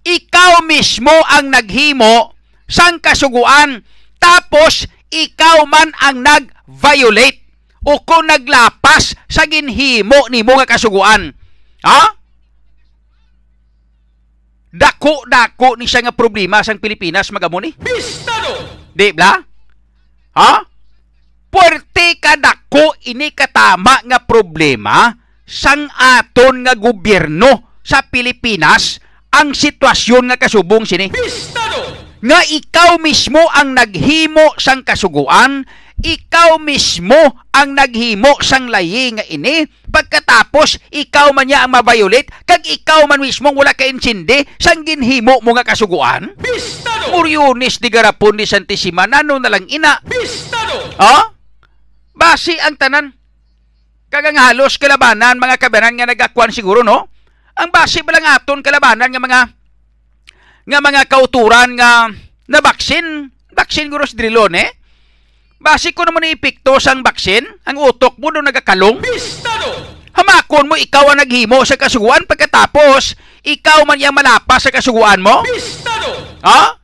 ikaw 0.00 0.64
mismo 0.64 1.12
ang 1.28 1.52
naghimo 1.52 2.32
sang 2.64 2.96
kasuguan 2.96 3.84
tapos 4.16 4.88
ikaw 5.12 5.68
man 5.68 5.92
ang 6.00 6.24
nag-violate 6.24 7.39
o 7.84 7.92
kung 8.04 8.28
naglapas 8.28 9.16
sa 9.24 9.48
ginhimo 9.48 10.28
ni 10.28 10.44
mo 10.44 10.56
nga 10.60 10.68
kasuguan. 10.68 11.32
Ha? 11.84 12.02
Dako-dako 14.70 15.80
ni 15.80 15.88
siya 15.88 16.06
nga 16.06 16.14
problema 16.14 16.62
sang 16.62 16.78
Pilipinas 16.78 17.32
magamo 17.32 17.58
ni. 17.58 17.74
Bistado! 17.74 18.52
Di 18.92 19.10
ba? 19.16 19.34
Ha? 20.36 20.52
Puerte 21.50 22.20
ka 22.22 22.38
dako 22.38 22.94
ini 23.10 23.34
katama 23.34 23.98
nga 24.06 24.22
problema 24.22 25.10
sang 25.42 25.90
aton 25.90 26.62
nga 26.62 26.78
gobyerno 26.78 27.82
sa 27.82 28.06
Pilipinas 28.06 29.02
ang 29.34 29.50
sitwasyon 29.50 30.30
nga 30.30 30.38
kasubong 30.38 30.86
sini. 30.86 31.10
Bistado! 31.10 31.98
Nga 32.20 32.40
ikaw 32.52 33.00
mismo 33.00 33.40
ang 33.56 33.72
naghimo 33.72 34.52
sang 34.60 34.84
kasuguan, 34.84 35.64
ikaw 36.00 36.56
mismo 36.60 37.16
ang 37.52 37.76
naghimo 37.76 38.40
sang 38.40 38.72
layi 38.72 39.12
nga 39.16 39.24
ini, 39.28 39.68
pagkatapos 39.90 40.80
ikaw 40.92 41.32
man 41.36 41.48
niya 41.48 41.64
ang 41.66 41.76
mabayulit, 41.76 42.28
kag 42.48 42.64
ikaw 42.64 43.04
man 43.04 43.20
mismo 43.20 43.52
wala 43.52 43.76
ka 43.76 43.84
insindi 43.84 44.44
sang 44.56 44.84
ginhimo 44.84 45.40
mo 45.44 45.50
nga 45.56 45.66
kasuguan. 45.66 46.32
Bistado! 46.40 47.12
Muryonis 47.12 47.80
di 47.82 47.88
garapon 47.92 48.40
ni 48.40 48.48
Santissima, 48.48 49.04
nano 49.04 49.36
na 49.36 49.52
lang 49.52 49.68
ina. 49.68 50.00
Bistado! 50.04 50.96
Oh? 51.00 51.24
Basi 52.16 52.56
ang 52.60 52.76
tanan. 52.76 53.12
Kagang 54.10 54.40
halos 54.40 54.74
kalabanan 54.74 55.38
mga 55.38 55.56
kabanan 55.56 55.94
nga 55.94 56.10
nagakuan 56.10 56.50
siguro 56.50 56.82
no. 56.82 57.06
Ang 57.60 57.70
basi 57.70 58.02
ba 58.02 58.16
lang 58.16 58.26
aton 58.26 58.58
kalabanan 58.58 59.06
nga 59.06 59.22
mga 59.22 59.40
nga 60.66 60.78
mga 60.82 61.02
kauturan 61.06 61.78
nga 61.78 62.10
na 62.50 62.58
baksin, 62.58 63.30
baksin 63.54 63.86
guro 63.86 64.02
sa 64.02 64.18
drilon 64.18 64.54
eh. 64.58 64.79
Basi 65.60 65.92
ko 65.92 66.08
naman 66.08 66.24
ipikto 66.24 66.80
sang 66.80 67.04
baksin, 67.04 67.44
ang 67.68 67.76
utok 67.76 68.16
mo 68.16 68.32
doon 68.32 68.48
nagakalong. 68.48 68.96
Bistado! 69.04 69.68
Hamakon 70.16 70.72
mo 70.72 70.74
ikaw 70.80 71.12
ang 71.12 71.20
naghimo 71.20 71.60
sa 71.68 71.76
kasuguan 71.76 72.24
pagkatapos 72.24 73.14
ikaw 73.44 73.84
man 73.84 74.00
yang 74.00 74.16
malapas 74.16 74.64
sa 74.64 74.72
kasuguan 74.72 75.20
mo. 75.20 75.44
Bistado! 75.44 76.40
Ha? 76.40 76.80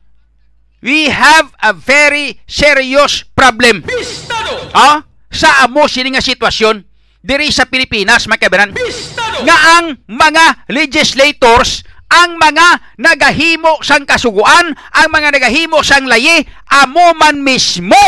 We 0.85 1.09
have 1.09 1.49
a 1.57 1.73
very 1.73 2.37
serious 2.45 3.25
problem. 3.33 3.81
Bistado! 3.81 4.69
Ah, 4.77 5.01
sa 5.33 5.65
amo 5.65 5.89
sini 5.89 6.13
nga 6.13 6.21
sitwasyon 6.21 6.85
diri 7.25 7.49
sa 7.49 7.65
Pilipinas 7.65 8.29
makabanan 8.29 8.77
Bistado! 8.77 9.41
nga 9.41 9.57
ang 9.81 9.97
mga 10.05 10.69
legislators 10.69 11.81
ang 12.07 12.39
mga 12.39 12.95
nagahimo 13.03 13.83
sang 13.83 14.07
kasuguan, 14.07 14.71
ang 14.95 15.07
mga 15.11 15.35
nagahimo 15.35 15.83
sang 15.83 16.07
layi, 16.07 16.39
amo 16.71 17.11
man 17.19 17.43
mismo 17.43 17.99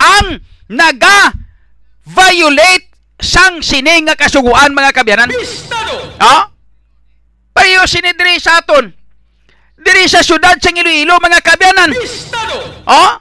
ang 0.00 0.40
naga 0.72 1.32
violate 2.06 2.90
sang 3.18 3.64
sini 3.64 4.04
nga 4.06 4.14
kasuguan 4.14 4.76
mga 4.76 4.92
kabyanan. 4.92 5.30
Ha? 6.20 6.36
Payo 7.56 7.82
sini 7.88 8.12
diri 8.12 8.36
sa 8.36 8.60
aton. 8.60 8.92
Diri 9.76 10.04
sa 10.08 10.20
syudad 10.20 10.56
sa 10.60 10.72
Iloilo 10.72 11.16
mga 11.20 11.40
kabyanan. 11.40 11.90
Bistado! 11.92 12.56
Oh? 12.86 13.12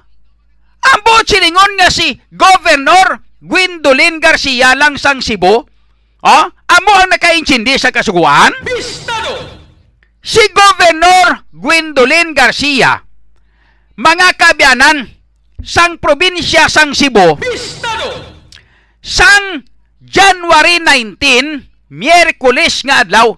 Ang 0.86 1.02
buot 1.02 1.26
silingon 1.26 1.74
nga 1.82 1.90
si 1.90 2.14
Governor 2.30 3.24
Gwendolyn 3.42 4.22
Garcia 4.22 4.76
lang 4.78 5.00
sang 5.00 5.24
Cebu. 5.24 5.66
Oh? 6.26 6.46
Amo 6.66 6.92
ang 6.98 7.10
nakaintindi 7.14 7.78
sa 7.80 7.94
kasuguan? 7.94 8.52
Bistado! 8.66 9.56
Si 10.26 10.42
Governor 10.52 11.46
Gwendolyn 11.54 12.34
Garcia, 12.34 12.98
mga 13.96 14.28
kabyanan, 14.36 15.15
sang 15.66 15.98
probinsya 15.98 16.70
sang 16.70 16.94
Cebu, 16.94 17.42
Bistado! 17.42 18.22
sang 19.02 19.66
January 19.98 20.78
19, 20.78 21.90
Miyerkules 21.90 22.86
nga 22.86 23.02
adlaw, 23.02 23.34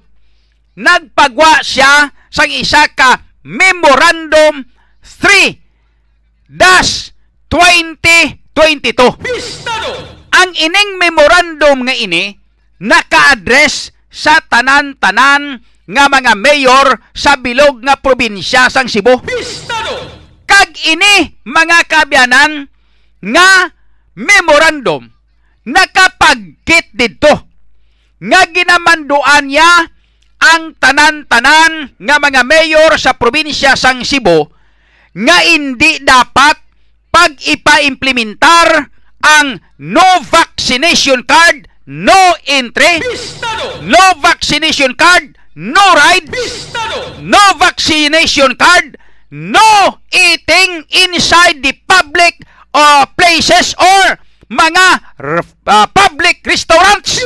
nagpagwa 0.76 1.64
siya 1.64 2.12
sang 2.28 2.52
isa 2.52 2.92
ka 2.92 3.24
Memorandum 3.48 4.68
3 5.00 6.52
dash 6.52 7.16
2022. 7.48 9.24
Bistado! 9.24 9.92
Ang 10.36 10.52
ining 10.52 11.00
memorandum 11.00 11.88
nga 11.88 11.96
ini 11.96 12.36
naka-address 12.84 13.96
sa 14.12 14.44
tanan-tanan 14.44 15.64
nga 15.88 16.04
mga 16.12 16.36
mayor 16.36 17.00
sa 17.16 17.40
bilog 17.40 17.80
nga 17.88 17.96
probinsya 17.96 18.68
sang 18.68 18.92
Cebu. 18.92 19.24
Bistado! 19.24 20.17
Kag 20.48 20.72
ini 20.88 21.44
mga 21.44 21.80
kabyanan 21.92 22.72
nga 23.22 23.50
memorandum 24.16 25.12
nakapagkit 25.68 26.96
dito 26.96 27.52
nga 28.18 28.42
ginamanduan 28.50 29.46
niya 29.46 29.92
ang 30.38 30.74
tanan-tanan 30.80 31.98
nga 32.00 32.16
mga 32.18 32.42
mayor 32.48 32.96
sa 32.96 33.14
probinsya 33.20 33.76
sang 33.76 34.02
Cebu 34.02 34.48
nga 35.18 35.38
hindi 35.44 36.02
dapat 36.02 36.58
pag 37.10 37.34
ipa-implementar 37.42 38.94
ang 39.26 39.58
no 39.82 40.22
vaccination 40.22 41.26
card, 41.26 41.66
no 41.90 42.38
entry, 42.46 43.02
Bistado! 43.02 43.82
no 43.82 44.04
vaccination 44.22 44.94
card, 44.94 45.34
no 45.58 45.82
ride, 45.98 46.30
Bistado! 46.30 47.18
no 47.26 47.42
vaccination 47.58 48.54
card, 48.54 49.02
no 49.32 50.00
eating 50.12 50.86
inside 51.06 51.60
the 51.64 51.76
public 51.88 52.40
uh, 52.74 53.04
places 53.18 53.76
or 53.76 54.20
mga 54.48 54.88
uh, 55.68 55.86
public 55.92 56.40
restaurants. 56.48 57.20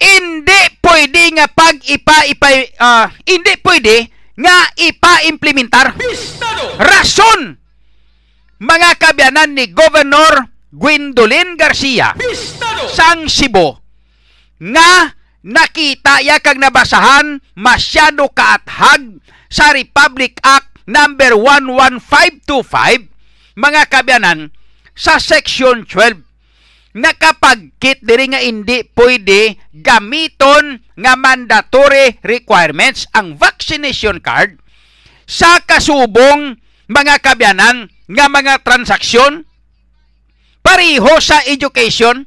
Hindi 0.00 0.60
pwede 0.80 1.22
nga 1.36 1.46
pag 1.48 1.76
ipa 1.84 2.24
ipa 2.24 2.48
uh, 2.80 3.06
hindi 3.28 3.52
pwede 3.60 3.96
nga 4.40 4.56
ipa-implementar. 4.80 5.92
Rason 6.80 7.60
mga 8.60 8.90
kabyanan 9.00 9.56
ni 9.56 9.72
Governor 9.72 10.48
Gwendolyn 10.68 11.56
Garcia 11.56 12.12
sang 12.92 13.24
Cebu 13.24 13.72
nga 14.60 15.16
nakita 15.40 16.20
ya 16.20 16.36
kag 16.36 16.60
nabasahan 16.60 17.40
masyado 17.56 18.28
kaathag 18.28 19.24
sa 19.50 19.74
Republic 19.74 20.38
Act 20.46 20.86
number 20.86 21.34
11525 21.34 23.10
mga 23.58 23.82
kabyanan 23.90 24.54
sa 24.94 25.18
section 25.18 25.84
12 25.84 26.22
nakapagkit 26.94 28.02
diri 28.02 28.34
nga 28.34 28.42
hindi 28.42 28.82
pwede 28.98 29.58
gamiton 29.70 30.82
nga 30.98 31.14
mandatory 31.14 32.18
requirements 32.26 33.06
ang 33.14 33.38
vaccination 33.38 34.18
card 34.18 34.58
sa 35.30 35.62
kasubong 35.62 36.58
mga 36.90 37.22
kabyanan 37.22 37.86
nga 38.10 38.26
mga 38.26 38.66
transaksyon. 38.66 39.46
Pareho 40.60 41.22
sa 41.22 41.40
education, 41.46 42.26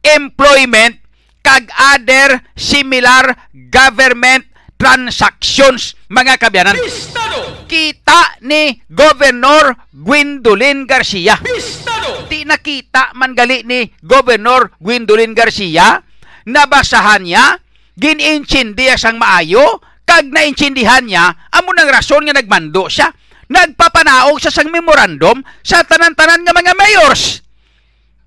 employment, 0.00 0.98
kag 1.44 1.68
other 1.76 2.40
similar 2.56 3.36
government 3.52 4.48
transactions 4.78 5.98
mga 6.08 6.38
kabyanan. 6.38 6.78
Bistado! 6.78 7.66
Kita 7.68 8.40
ni 8.46 8.80
Governor 8.88 9.90
Gwendolyn 9.92 10.86
Garcia. 10.88 11.36
Bistado! 11.42 12.24
Di 12.30 12.46
nakita 12.46 13.12
man 13.18 13.34
gali 13.34 13.66
ni 13.66 13.90
Governor 14.00 14.72
Gwendolyn 14.78 15.34
Garcia 15.34 16.00
nabasahan 16.48 17.28
niya 17.28 17.60
ginintindiya 17.98 18.96
sang 18.96 19.20
maayo 19.20 19.82
kag 20.08 20.32
naintindihan 20.32 21.04
niya 21.04 21.36
amo 21.52 21.76
nang 21.76 21.92
rason 21.92 22.24
nga 22.24 22.32
nagmando 22.32 22.88
siya 22.88 23.12
nagpapanaog 23.52 24.40
sa 24.40 24.48
sang 24.48 24.72
memorandum 24.72 25.44
sa 25.60 25.84
tanan-tanan 25.84 26.40
nga 26.46 26.56
mga 26.56 26.72
mayors 26.72 27.44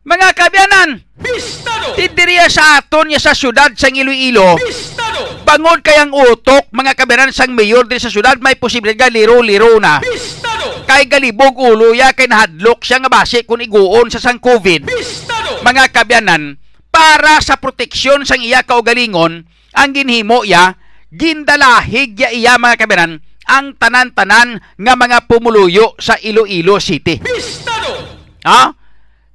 mga 0.02 0.34
kabyanan 0.34 0.90
Bistado! 1.22 1.94
tidiriya 1.94 2.49
sa 2.49 2.82
aton 2.82 3.14
niya 3.14 3.22
sa 3.22 3.38
syudad 3.38 3.69
sang 3.78 3.94
Iloilo 3.94 4.57
Bistado! 4.57 5.45
bangod 5.45 5.86
kayang 5.86 6.10
utok 6.10 6.73
mga 6.73 6.98
kabyanan 6.98 7.30
sang 7.30 7.53
mayor 7.53 7.86
din 7.86 8.02
sa 8.02 8.10
syudad 8.10 8.41
may 8.41 8.57
posibilidad 8.57 9.14
liro-liro 9.14 9.78
na 9.78 10.02
Bistado! 10.02 10.90
kay 10.90 11.06
galibog 11.06 11.53
ulo 11.53 11.94
ya 11.94 12.18
kay 12.18 12.26
nahadlok 12.26 12.82
siya 12.82 12.98
nga 13.06 13.14
base 13.14 13.45
kung 13.45 13.61
iguon 13.61 14.10
sa 14.10 14.18
sang 14.18 14.41
COVID 14.41 14.90
Bistado! 14.90 15.61
mga 15.61 15.94
kabyanan 15.94 16.57
para 16.90 17.38
sa 17.45 17.61
proteksyon 17.61 18.26
sang 18.26 18.41
iya 18.41 18.65
kaugalingon 18.65 19.45
ang 19.78 19.90
ginhimo 19.94 20.41
ya 20.41 20.82
gindalahig 21.14 22.18
ya 22.18 22.34
iya 22.34 22.57
mga 22.57 22.82
kabyanan 22.82 23.22
ang 23.45 23.78
tanan-tanan 23.78 24.65
nga 24.82 24.94
mga 24.98 25.30
pumuluyo 25.30 25.94
sa 26.02 26.18
Iloilo 26.18 26.82
City 26.82 27.22
Bistado! 27.22 28.18
ha 28.49 28.80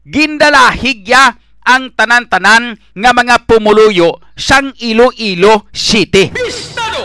gindalahigya 0.06 1.34
ang 1.66 1.90
tanan-tanan 1.98 2.78
nga 2.94 3.10
mga 3.10 3.42
pumuluyo 3.50 4.22
sang 4.38 4.70
Iloilo 4.78 5.66
City. 5.74 6.30
Bistado! 6.30 7.02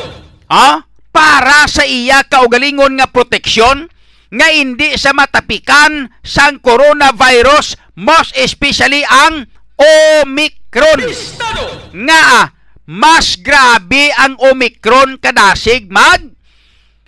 Ha? 0.53 0.86
Para 1.10 1.65
sa 1.65 1.84
iya 1.84 2.22
kaugalingon 2.23 3.02
nga 3.02 3.10
proteksyon 3.10 3.90
nga 4.32 4.48
hindi 4.48 4.95
sa 4.95 5.11
matapikan 5.11 6.07
sang 6.23 6.61
coronavirus, 6.64 7.76
most 7.99 8.32
especially 8.38 9.03
ang 9.03 9.49
Omicron. 9.76 11.02
Bistado! 11.02 11.91
Nga 11.91 12.53
mas 12.91 13.40
grabe 13.41 14.14
ang 14.14 14.38
Omicron 14.40 15.18
kadasig 15.18 15.90
mag 15.90 16.22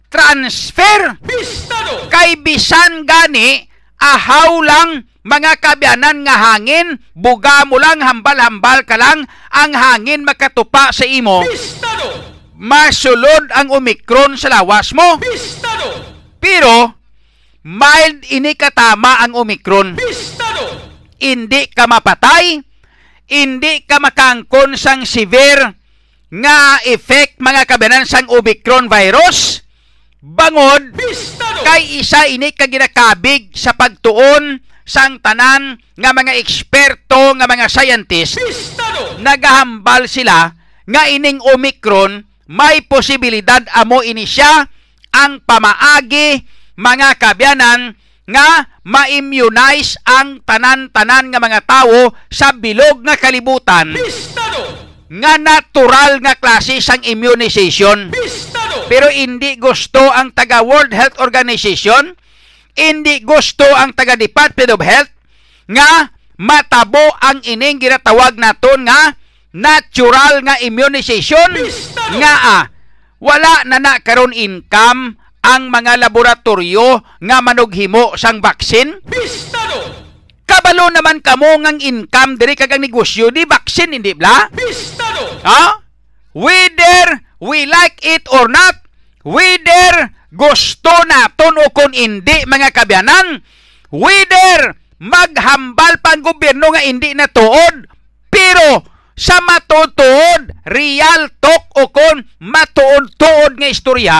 transfer 0.07 1.17
Bistado! 1.25 2.07
kay 2.07 2.37
bisan 2.39 3.03
gani 3.03 3.65
ahaw 3.97 4.61
lang 4.61 5.09
mga 5.23 5.55
kabyanan 5.63 6.27
nga 6.27 6.35
hangin 6.51 6.99
buga 7.15 7.63
mo 7.63 7.79
lang 7.79 8.03
hambal-hambal 8.03 8.83
ka 8.83 8.99
lang 8.99 9.23
ang 9.55 9.71
hangin 9.71 10.27
makatupa 10.27 10.91
sa 10.91 11.07
imo 11.07 11.47
Bistado! 11.47 12.35
masulod 12.59 13.47
ang 13.55 13.71
Omicron 13.71 14.35
sa 14.35 14.51
lawas 14.51 14.91
mo 14.91 15.23
Bistado! 15.23 16.11
pero 16.43 16.91
mild 17.63 18.27
ini 18.35 18.51
katama 18.59 19.23
ang 19.23 19.31
Omicron 19.39 19.95
Bistado! 19.95 20.91
hindi 21.23 21.71
ka 21.71 21.87
mapatay 21.87 22.59
hindi 23.31 23.87
ka 23.87 24.03
makangkon 24.03 24.75
sang 24.75 25.07
severe 25.07 25.71
nga 26.35 26.83
effect 26.83 27.39
mga 27.39 27.63
kabyanan 27.63 28.03
sang 28.03 28.27
Omicron 28.27 28.91
virus 28.91 29.63
bangod 30.19 30.91
Bistado! 30.91 31.63
kay 31.63 32.03
isa 32.03 32.27
ini 32.27 32.51
ka 32.51 32.67
ginakabig 32.67 33.55
sa 33.55 33.71
pagtuon 33.71 34.72
sang 34.83 35.19
tanan 35.23 35.79
nga 35.95 36.11
mga 36.11 36.35
eksperto 36.39 37.35
nga 37.39 37.47
mga 37.47 37.67
scientist 37.71 38.39
nagahambal 39.23 40.07
sila 40.07 40.51
nga 40.83 41.03
ining 41.07 41.39
Omicron 41.39 42.23
may 42.51 42.83
posibilidad 42.83 43.63
amo 43.71 44.03
ini 44.03 44.27
siya 44.27 44.67
ang 45.15 45.39
pamaagi 45.43 46.43
mga 46.75 47.15
kabyanan 47.15 47.95
nga 48.23 48.71
ma-immunize 48.83 49.99
ang 50.07 50.39
tanan-tanan 50.43 51.31
nga 51.31 51.39
mga 51.39 51.59
tawo 51.63 52.11
sa 52.31 52.51
bilog 52.55 53.03
nga 53.03 53.15
kalibutan 53.15 53.95
Bistado! 53.95 54.63
nga 55.07 55.37
natural 55.39 56.19
nga 56.23 56.35
klase 56.35 56.79
sang 56.83 57.03
immunization 57.03 58.11
Bistado! 58.11 58.63
pero 58.87 59.07
hindi 59.11 59.55
gusto 59.59 59.99
ang 59.99 60.31
taga 60.35 60.63
World 60.63 60.91
Health 60.91 61.17
Organization, 61.19 62.15
hindi 62.73 63.21
gusto 63.21 63.65
ang 63.65 63.93
taga 63.93 64.17
Department 64.17 64.69
of 64.73 64.81
Health 64.81 65.11
nga 65.69 66.09
matabo 66.37 67.01
ang 67.21 67.39
ining 67.45 67.77
ginatawag 67.77 68.35
naton 68.35 68.85
nga 68.89 69.15
natural 69.53 70.41
nga 70.41 70.57
immunization 70.65 71.53
Bistado! 71.53 72.17
nga 72.17 72.33
ah, 72.57 72.63
wala 73.21 73.63
na 73.69 73.77
na 73.77 74.01
karon 74.01 74.33
income 74.33 75.15
ang 75.43 75.69
mga 75.69 76.01
laboratorio 76.01 77.05
nga 77.21 77.37
manughimo 77.45 78.17
sang 78.17 78.41
baksin 78.41 78.97
Bistado! 79.05 80.03
kabalo 80.49 80.89
naman 80.89 81.21
kamo 81.21 81.61
ngang 81.61 81.79
income 81.79 82.35
diri 82.35 82.57
kag 82.57 82.73
ang 82.73 82.81
negosyo 82.81 83.29
di 83.29 83.45
baksin 83.45 83.93
hindi 83.93 84.17
bla 84.17 84.49
Bistado! 84.49 85.41
Ha? 85.45 85.85
Whether 86.33 87.21
we 87.37 87.69
like 87.69 88.01
it 88.01 88.25
or 88.31 88.49
not, 88.49 88.81
whether 89.21 90.09
gusto 90.33 90.93
naton 91.05 91.61
o 91.61 91.69
kung 91.69 91.93
hindi 91.93 92.41
mga 92.49 92.73
kabyanan, 92.73 93.45
whether 93.93 94.73
maghambal 94.97 96.01
pa 96.01 96.17
ang 96.17 96.25
gobyerno 96.25 96.73
nga 96.73 96.81
hindi 96.81 97.13
na 97.13 97.29
tuod, 97.29 97.85
pero 98.33 98.81
sa 99.13 99.37
matutuod, 99.45 100.65
real 100.73 101.29
talk 101.37 101.69
o 101.77 101.93
kung 101.93 102.25
matuod-tuod 102.41 103.61
nga 103.61 103.69
istorya, 103.69 104.17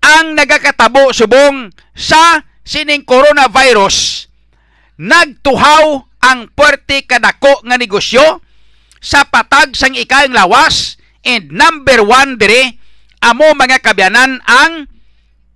ang 0.00 0.32
nagakatabo 0.32 1.12
subong 1.12 1.68
sa 1.92 2.40
sining 2.64 3.04
coronavirus, 3.04 4.28
nagtuhaw 4.96 6.00
ang 6.24 6.48
puwerte 6.56 7.04
kadako 7.04 7.60
nga 7.68 7.76
negosyo 7.76 8.40
sa 9.04 9.28
patag 9.28 9.76
sang 9.76 9.92
ikayang 9.92 10.32
lawas 10.32 10.96
and 11.20 11.52
number 11.52 12.00
one 12.00 12.40
dire 12.40 12.80
amo 13.20 13.52
mga 13.52 13.84
kabyanan 13.84 14.40
ang 14.48 14.88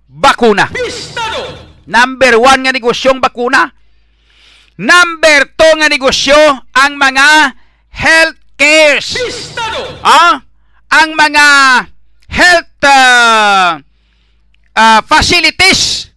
bakuna. 0.09 0.65
Bistado! 0.73 1.69
Number 1.85 2.41
one 2.41 2.65
nga 2.65 2.73
negosyong 2.73 3.21
bakuna. 3.21 3.69
Number 4.81 5.53
two 5.53 5.73
nga 5.77 5.85
negosyo 5.85 6.39
ang 6.73 6.97
mga 6.97 7.53
health 7.93 8.37
cares. 8.57 9.13
Bistado! 9.13 10.01
Ah, 10.01 10.41
ang 10.89 11.13
mga 11.13 11.45
health 12.25 12.73
ah, 12.89 13.77
ah, 14.73 14.99
facilities 15.05 16.09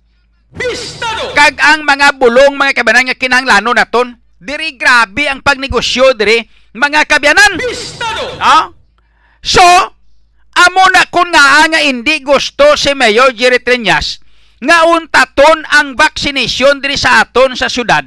Bistado! 0.53 1.33
kag 1.33 1.57
ang 1.61 1.85
mga 1.85 2.17
bulong 2.17 2.57
mga 2.57 2.77
kabyanan 2.77 3.13
nga 3.13 3.21
kinahanglanon 3.21 3.77
naton. 3.77 4.09
Diri 4.43 4.75
grabe 4.75 5.31
ang 5.31 5.39
pagnegosyo 5.39 6.19
diri 6.19 6.41
mga 6.73 7.05
kabyanan. 7.05 7.61
Bistado! 7.61 8.25
Ah? 8.41 8.73
So, 9.43 9.63
amo 10.57 10.85
na 10.93 11.09
kun 11.09 11.29
nga 11.33 11.65
nga 11.69 11.81
hindi 11.81 12.21
gusto 12.21 12.77
si 12.77 12.93
Mayor 12.93 13.33
Jerry 13.33 13.61
Triñas 13.61 14.21
nga 14.63 14.87
untaton 14.87 15.67
ang 15.75 15.99
vaccination 15.99 16.79
diri 16.79 16.95
sa 16.95 17.27
aton 17.27 17.59
sa 17.59 17.67
syudad. 17.67 18.07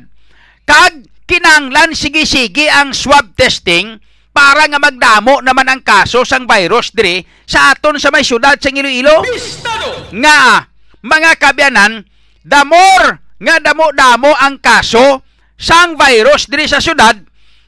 Kag 0.64 1.04
kinanglan 1.28 1.92
sige-sige 1.92 2.72
ang 2.72 2.96
swab 2.96 3.36
testing 3.36 4.00
para 4.36 4.68
nga 4.68 4.80
magdamo 4.80 5.40
naman 5.44 5.68
ang 5.68 5.82
kaso 5.82 6.24
sang 6.24 6.44
virus 6.48 6.92
diri 6.96 7.24
sa 7.48 7.74
aton 7.74 7.96
sa 7.96 8.12
may 8.12 8.24
syudad 8.24 8.60
sa 8.60 8.68
Iloilo 8.68 9.24
Bistado! 9.24 10.12
nga 10.12 10.68
mga 11.02 11.32
kabyanan 11.40 12.04
the 12.44 12.62
more 12.68 13.20
nga 13.42 13.56
damo-damo 13.64 14.32
ang 14.36 14.60
kaso 14.60 15.24
sang 15.56 15.96
virus 15.96 16.52
diri 16.52 16.68
sa 16.68 16.84
syudad 16.84 17.16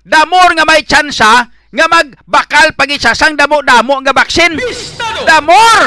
the 0.03 0.21
more 0.27 0.51
nga 0.53 0.67
may 0.67 0.83
tsansa 0.83 1.49
nga 1.73 1.85
magbakal 1.87 2.73
pagid 2.75 3.01
sa 3.03 3.17
sang 3.17 3.35
damo-damo 3.35 3.99
nga 4.03 4.13
baksin. 4.15 4.55
Bistado! 4.55 5.25
the 5.25 5.39
more 5.43 5.85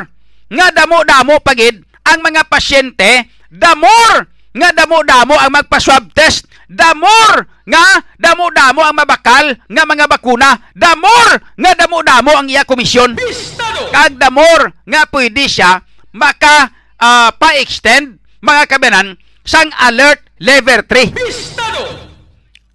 nga 0.51 0.67
damo-damo 0.75 1.39
pagid 1.41 1.85
ang 2.05 2.21
mga 2.21 2.49
pasyente. 2.51 3.31
The 3.51 3.73
more 3.79 4.27
nga 4.51 4.71
damo-damo 4.75 5.39
ang 5.39 5.51
magpa-swab 5.55 6.11
test. 6.11 6.47
The 6.71 6.91
more 6.99 7.47
nga 7.67 8.03
damo-damo 8.19 8.83
ang 8.83 8.95
mabakal 8.95 9.59
nga 9.67 9.83
mga 9.87 10.07
bakuna. 10.11 10.59
The 10.75 10.93
more 10.99 11.33
nga 11.59 11.73
damo-damo 11.75 12.31
ang 12.35 12.47
iya 12.51 12.67
komisyon. 12.67 13.15
Bistado! 13.15 13.71
kag 13.91 14.17
the 14.17 14.31
more 14.31 14.65
nga 14.87 15.03
pwede 15.11 15.45
siya 15.51 15.83
maka 16.15 16.71
ah, 17.03 17.31
pa-extend 17.35 18.23
mga 18.41 18.71
kabanan 18.71 19.19
sang 19.43 19.71
alert 19.83 20.23
level 20.39 20.81
3 20.87 21.11
Bistado! 21.13 22.00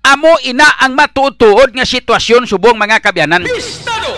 Amo 0.06 0.38
ina 0.46 0.78
ang 0.82 0.94
matutuod 0.94 1.74
nga 1.74 1.86
sitwasyon 1.86 2.46
subong 2.46 2.78
mga 2.78 3.02
kabyanan. 3.02 3.42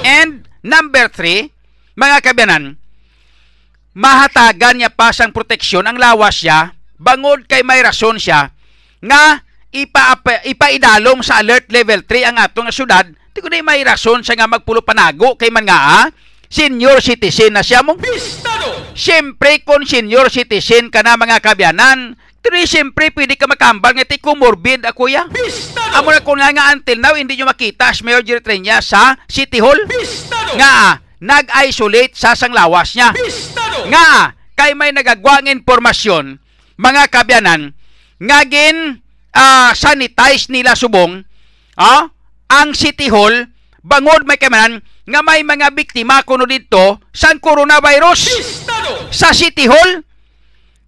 And 0.04 0.44
number 0.60 1.08
3 1.12 1.52
mga 1.98 2.18
kabyanan 2.22 2.78
mahatagan 3.98 4.78
niya 4.78 4.94
pa 4.94 5.10
sang 5.10 5.34
proteksyon. 5.34 5.90
Ang 5.90 5.98
lawas 5.98 6.46
siya 6.46 6.78
bangod 7.02 7.50
kay 7.50 7.66
may 7.66 7.82
rason 7.82 8.22
siya 8.22 8.54
nga 9.02 9.42
ipa 9.74 10.18
ipaidalom 10.46 11.26
sa 11.26 11.42
alert 11.42 11.74
level 11.74 12.06
3 12.06 12.30
ang 12.30 12.38
atong 12.38 12.70
syudad. 12.70 13.10
Di 13.34 13.42
ko 13.42 13.50
may 13.50 13.82
rason 13.82 14.22
siya 14.22 14.38
nga 14.38 14.50
magpulo 14.50 14.86
panago 14.86 15.34
kay 15.34 15.50
man 15.50 15.66
nga 15.66 16.06
ah, 16.06 16.06
senior 16.46 17.02
citizen 17.02 17.58
na 17.58 17.66
siya 17.66 17.82
mong! 17.82 18.02
Siyempre, 18.98 19.62
kung 19.62 19.86
senior 19.86 20.26
citizen 20.34 20.90
ka 20.90 21.06
na 21.06 21.14
mga 21.14 21.38
kabyanan, 21.38 22.18
Pero 22.42 22.56
siyempre, 22.64 23.12
pwede 23.12 23.36
ka 23.36 23.50
makambal 23.50 23.92
nga 23.98 24.08
ti 24.08 24.22
comorbid 24.22 24.86
ako 24.88 25.12
ya. 25.12 25.28
Bistado! 25.28 26.00
Amo 26.00 26.14
na 26.14 26.24
kung 26.24 26.40
nga 26.40 26.54
nga 26.54 26.72
until 26.72 27.00
now, 27.02 27.14
hindi 27.18 27.36
nyo 27.36 27.50
makita 27.50 27.92
si 27.92 28.06
Mayor 28.06 28.24
Jerry 28.24 28.40
Trenya 28.40 28.80
sa 28.80 29.18
City 29.28 29.60
Hall. 29.60 29.78
Bistado! 29.90 30.56
Nga, 30.56 30.72
ah, 30.72 30.94
nag-isolate 31.20 32.14
sa 32.16 32.38
sanglawas 32.38 32.94
niya. 32.96 33.12
Bistado! 33.12 33.90
Nga, 33.90 34.06
ah, 34.06 34.26
kay 34.58 34.74
may 34.74 34.90
nagagwang 34.96 35.50
informasyon, 35.50 36.42
mga 36.78 37.04
kabyanan, 37.14 37.78
nga 38.18 38.40
gin 38.48 39.02
ah, 39.38 39.74
sanitize 39.78 40.50
nila 40.50 40.74
subong, 40.74 41.22
ah, 41.78 42.10
ang 42.48 42.72
City 42.74 43.12
Hall, 43.12 43.52
bangod 43.86 44.26
may 44.26 44.40
kamanan, 44.40 44.82
nga 45.08 45.22
may 45.24 45.44
mga 45.44 45.72
biktima 45.72 46.24
kuno 46.24 46.44
dito 46.44 47.00
sa 47.16 47.32
coronavirus 47.38 48.20
Bistado! 48.28 48.92
sa 49.12 49.32
City 49.32 49.68
Hall. 49.70 50.04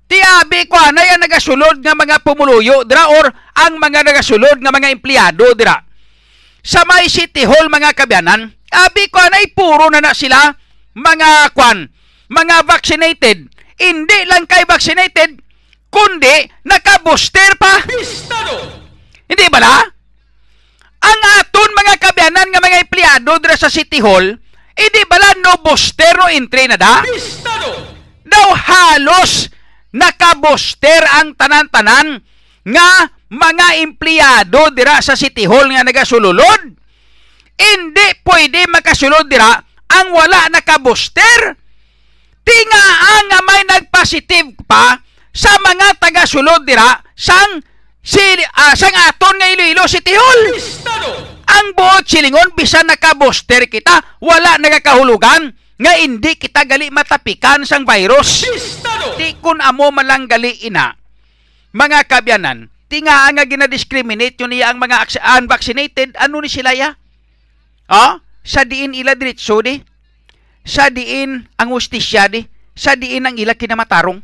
Tiabi 0.09 0.65
ko 0.65 0.81
na 0.89 1.05
yan 1.05 1.21
nagasulod 1.21 1.85
nga 1.85 1.93
mga 1.93 2.25
pumuluyo 2.25 2.81
dira 2.81 3.13
or 3.13 3.29
ang 3.61 3.77
mga 3.77 4.01
nagasulod 4.01 4.57
nga 4.57 4.73
mga 4.73 4.89
empleyado 4.89 5.53
dira. 5.53 5.77
Sa 6.65 6.81
may 6.89 7.05
City 7.05 7.45
Hall 7.45 7.69
mga 7.69 7.93
kabyanan, 7.93 8.49
abi 8.73 9.05
ko 9.13 9.21
na 9.21 9.37
puro 9.53 9.85
na 9.93 10.01
na 10.01 10.17
sila 10.17 10.49
mga 10.97 11.53
kwan, 11.53 11.85
mga 12.25 12.65
vaccinated. 12.65 13.53
Hindi 13.77 14.19
lang 14.25 14.49
kay 14.49 14.65
vaccinated, 14.65 15.39
kundi 15.93 16.35
naka-booster 16.65 17.53
pa. 17.61 17.85
Bistado! 17.85 18.81
Hindi 19.29 19.45
ba 19.53 19.61
la? 19.61 19.77
Ang 21.05 21.21
aton 21.37 21.69
mga 21.77 21.95
kabyanan 22.01 22.49
nga 22.49 22.65
mga 22.65 22.81
empleyado 22.81 23.37
dira 23.37 23.53
sa 23.53 23.69
City 23.69 24.01
Hall, 24.01 24.25
hindi 24.73 25.01
bala 25.05 25.37
no 25.37 25.61
booster 25.61 26.17
no 26.17 26.33
entry 26.33 26.65
na 26.65 26.81
da? 26.81 27.05
Bistado! 27.05 27.93
Daw 28.25 28.47
halos 28.57 29.53
nakaboster 29.93 31.01
ang 31.21 31.33
tanan-tanan 31.33 32.21
nga 32.65 32.89
mga 33.29 33.67
empleyado 33.85 34.73
dira 34.73 35.01
sa 35.01 35.13
City 35.17 35.45
Hall 35.45 35.69
nga 35.69 35.85
nagasululod. 35.85 36.61
Hindi 37.59 38.07
pwede 38.23 38.69
makasulod 38.71 39.27
dira 39.29 39.51
ang 39.89 40.07
wala 40.13 40.49
nakaboster. 40.49 41.57
Tingaan 42.45 43.23
nga 43.29 43.39
may 43.45 43.61
nagpositive 43.67 44.57
pa 44.65 44.97
sa 45.29 45.53
mga 45.61 46.01
taga-sulod 46.01 46.65
dira 46.65 46.97
sang 47.13 47.61
si, 48.01 48.21
ah, 48.57 48.73
sang 48.73 48.95
aton 49.05 49.37
nga 49.37 49.51
Iloilo 49.53 49.85
City 49.85 50.15
Hall. 50.17 50.41
Ang 51.49 51.73
buot 51.73 52.05
silingon 52.05 52.53
bisan 52.53 52.85
naka-booster 52.85 53.65
kita, 53.69 54.21
wala 54.21 54.57
nagakahulugan 54.61 55.53
nga 55.79 55.95
hindi 55.95 56.35
kita 56.35 56.67
gali 56.67 56.91
matapikan 56.91 57.63
sang 57.63 57.87
virus. 57.87 58.43
Bistado! 58.43 59.15
Di 59.15 59.39
kun 59.39 59.63
amo 59.63 59.87
man 59.95 60.03
lang 60.03 60.23
gali 60.27 60.67
ina. 60.67 60.91
Mga 61.71 62.03
kabyanan, 62.11 62.67
tinga 62.91 63.31
nga 63.31 63.45
ginadiscriminate 63.47 64.43
yun 64.43 64.51
niya 64.51 64.75
ang 64.75 64.81
mga 64.83 65.07
unvaccinated, 65.39 66.19
ano 66.19 66.43
ni 66.43 66.51
sila 66.51 66.75
ya? 66.75 66.99
Ha? 67.87 68.19
Sa 68.43 68.67
diin 68.67 68.91
ila 68.91 69.15
diretso 69.15 69.63
di? 69.63 69.79
Sa 70.67 70.91
diin 70.91 71.47
ang 71.55 71.69
ustisya 71.71 72.27
di? 72.27 72.43
Sa 72.75 72.99
diin 72.99 73.23
ang 73.23 73.39
ila 73.39 73.55
kinamatarong? 73.55 74.19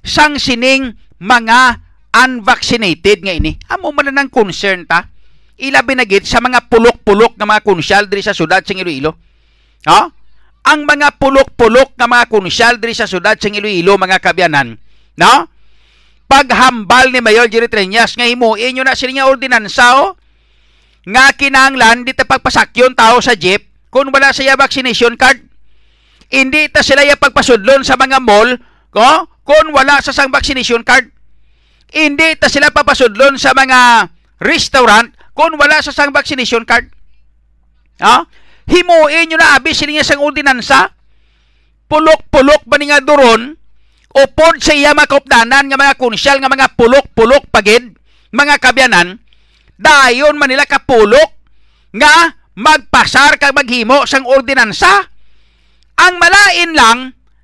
Sang 0.00 0.40
sining 0.40 0.96
mga 1.20 1.82
unvaccinated 2.14 3.20
nga 3.20 3.34
ini? 3.36 3.60
Amo 3.68 3.92
man 3.92 4.08
na 4.08 4.24
ng 4.24 4.32
concern 4.32 4.88
ta? 4.88 5.12
Ila 5.60 5.84
binagit 5.84 6.24
sa 6.24 6.40
mga 6.40 6.72
pulok-pulok 6.72 7.36
nga 7.36 7.46
mga 7.46 7.62
konsyal 7.66 8.08
diri 8.08 8.24
sa 8.24 8.34
syudad 8.34 8.64
sa 8.64 8.74
Iloilo. 8.74 9.18
Ha? 9.86 10.23
Ang 10.64 10.88
mga 10.88 11.20
pulok-pulok 11.20 11.96
nga 11.96 12.08
mga 12.08 12.26
konsyal 12.32 12.80
diri 12.80 12.96
sa 12.96 13.04
syudad 13.04 13.36
sa 13.36 13.52
Iloilo 13.52 14.00
mga 14.00 14.18
kabyanan, 14.20 14.80
no? 15.20 15.34
Paghambal 16.24 17.12
ni 17.12 17.20
Mayor 17.20 17.52
Jerry 17.52 17.68
Treñas 17.68 18.16
nga 18.16 18.24
himuin 18.24 18.72
nyo 18.72 18.82
na 18.82 18.96
sila 18.96 19.12
nga 19.12 19.28
ordinansa 19.28 20.00
oh, 20.00 20.16
nga 21.04 21.36
kinanglan 21.36 22.08
di 22.08 22.16
ta 22.16 22.24
pagpasakyon 22.24 22.96
tao 22.96 23.20
sa 23.20 23.36
jeep 23.36 23.68
kung 23.92 24.08
wala 24.08 24.32
siya 24.32 24.56
vaccination 24.56 25.20
card. 25.20 25.44
Hindi 26.32 26.72
ta 26.72 26.80
sila 26.80 27.04
ya 27.04 27.20
pagpasudlon 27.20 27.84
sa 27.84 28.00
mga 28.00 28.24
mall 28.24 28.56
ko 28.88 29.28
kung 29.44 29.70
wala 29.76 30.00
sa 30.00 30.16
sang 30.16 30.32
vaccination 30.32 30.80
card. 30.80 31.12
Hindi 31.94 32.34
ta 32.40 32.50
sila 32.50 32.74
papasudlon 32.74 33.38
sa 33.38 33.54
mga 33.54 34.10
restaurant 34.42 35.14
kung 35.36 35.54
wala 35.54 35.78
sa 35.78 35.94
sang 35.94 36.10
vaccination 36.10 36.66
card. 36.66 36.90
Ha? 38.02 38.26
Himuin 38.68 39.28
nyo 39.28 39.36
na 39.36 39.60
abi 39.60 39.76
sila 39.76 40.00
sang 40.00 40.24
ordinansa. 40.24 40.92
Pulok-pulok 41.84 42.64
ba 42.64 42.80
ni 42.80 42.88
nga 42.88 43.04
doron 43.04 43.54
upod 44.14 44.62
sa 44.62 44.72
iya 44.72 44.94
makopdanan 44.94 45.66
nga 45.66 45.78
mga 45.78 45.98
konsyal 45.98 46.38
nga 46.38 46.48
mga 46.48 46.78
pulok-pulok 46.78 47.50
pagid 47.50 47.98
mga 48.30 48.62
kabyanan 48.62 49.18
dayon 49.74 50.38
man 50.38 50.54
nila 50.54 50.70
kapulok 50.70 51.34
nga 51.90 52.38
magpasar 52.54 53.42
kag 53.42 53.54
maghimo 53.54 54.06
sang 54.06 54.22
ordinansa 54.22 55.10
ang 55.98 56.14
malain 56.22 56.70
lang 56.78 56.98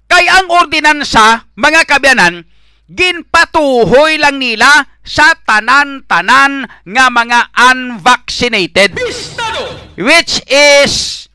kay 0.06 0.30
ang 0.30 0.46
ordinansa 0.46 1.50
mga 1.58 1.82
kabyanan 1.90 2.46
ginpatuhoy 2.90 4.18
lang 4.18 4.42
nila 4.42 4.90
sa 5.06 5.38
tanan-tanan 5.46 6.66
nga 6.66 7.06
mga 7.06 7.40
unvaccinated 7.54 8.98
Bistado! 8.98 9.94
which 9.94 10.42
is 10.50 11.26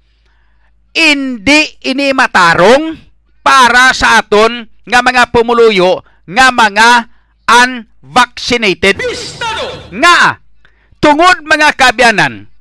hindi 0.92 1.80
ini 1.88 2.12
matarong 2.12 3.00
para 3.40 3.96
sa 3.96 4.20
aton 4.20 4.68
nga 4.84 5.00
mga 5.00 5.32
pumuluyo 5.32 6.04
nga 6.28 6.52
mga 6.52 6.90
unvaccinated 7.48 9.00
Bistado! 9.00 9.96
nga 9.96 10.44
tungod 11.00 11.40
mga 11.48 11.72
kabyanan 11.80 12.52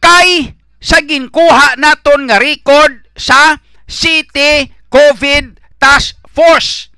kay 0.00 0.56
sa 0.80 1.04
ginkuha 1.04 1.76
naton 1.76 2.24
nga 2.24 2.40
record 2.40 3.04
sa 3.12 3.60
City 3.84 4.72
COVID 4.88 5.60
Task 5.76 6.16
Force 6.32 6.89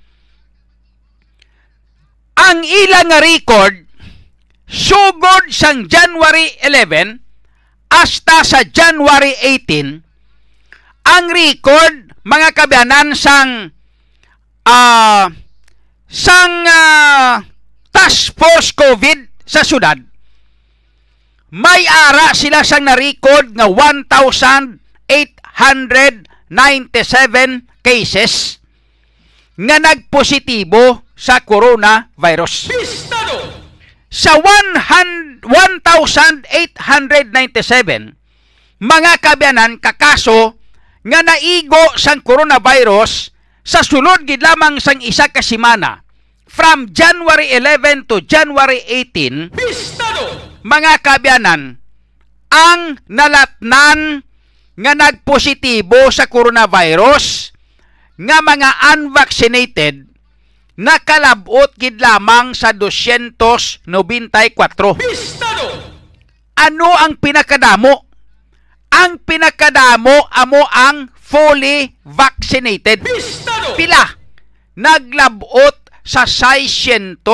ang 2.38 2.64
ilang 2.64 3.12
nga 3.12 3.20
record 3.20 3.84
sugod 4.68 5.52
sang 5.52 5.84
January 5.90 6.48
11 6.64 7.20
hasta 7.92 8.40
sa 8.40 8.64
January 8.64 9.36
18 9.68 10.00
ang 11.04 11.26
record 11.28 12.14
mga 12.22 12.48
kabyanan 12.54 13.12
sang 13.12 13.74
ah 14.64 15.28
sang 16.12 16.68
ah, 16.68 17.40
task 17.88 18.36
force 18.36 18.76
COVID 18.76 19.48
sa 19.48 19.64
syudad. 19.64 19.96
May 21.52 21.84
ara 21.84 22.32
sila 22.32 22.64
sang 22.64 22.88
na-record 22.88 23.52
nga 23.52 23.68
1,897 23.68 24.80
cases 27.84 28.61
nga 29.56 29.76
nagpositibo 29.76 31.04
sa 31.12 31.44
coronavirus 31.44 32.72
Bistado! 32.72 33.60
sa 34.08 34.36
100 34.36 35.32
1,897 35.42 38.14
mga 38.82 39.12
kabyanan 39.18 39.78
kakaso 39.82 40.54
nga 41.02 41.20
naigo 41.26 41.98
sang 41.98 42.22
coronavirus 42.22 43.34
sa 43.66 43.82
sulod 43.82 44.22
gid 44.22 44.38
lamang 44.38 44.78
sang 44.78 45.02
isa 45.02 45.26
ka 45.30 45.42
semana 45.42 46.02
from 46.46 46.86
January 46.94 47.50
11 47.58 48.06
to 48.06 48.22
January 48.22 48.78
18 48.86 49.50
Bistado! 49.50 50.54
mga 50.62 51.02
kabyanan 51.02 51.82
ang 52.52 53.00
nalatnan 53.10 54.22
nga 54.78 54.92
nagpositibo 54.94 56.06
sa 56.14 56.30
coronavirus 56.30 57.41
nga 58.20 58.38
mga 58.44 58.70
unvaccinated 58.96 60.08
nakalabot 60.76 61.72
gid 61.76 62.00
lamang 62.00 62.56
sa 62.56 62.72
294 62.72 63.86
Bistado! 64.98 65.66
ano 66.62 66.88
ang 66.94 67.18
pinakadamo? 67.18 68.08
Ang 68.92 69.18
pinakadamo 69.24 70.28
amo 70.30 70.62
ang 70.68 71.08
fully 71.16 71.96
vaccinated. 72.04 73.00
Bistado! 73.00 73.72
Pila? 73.72 74.04
Naglabot 74.76 75.82
sa 76.04 76.28
616 76.28 77.24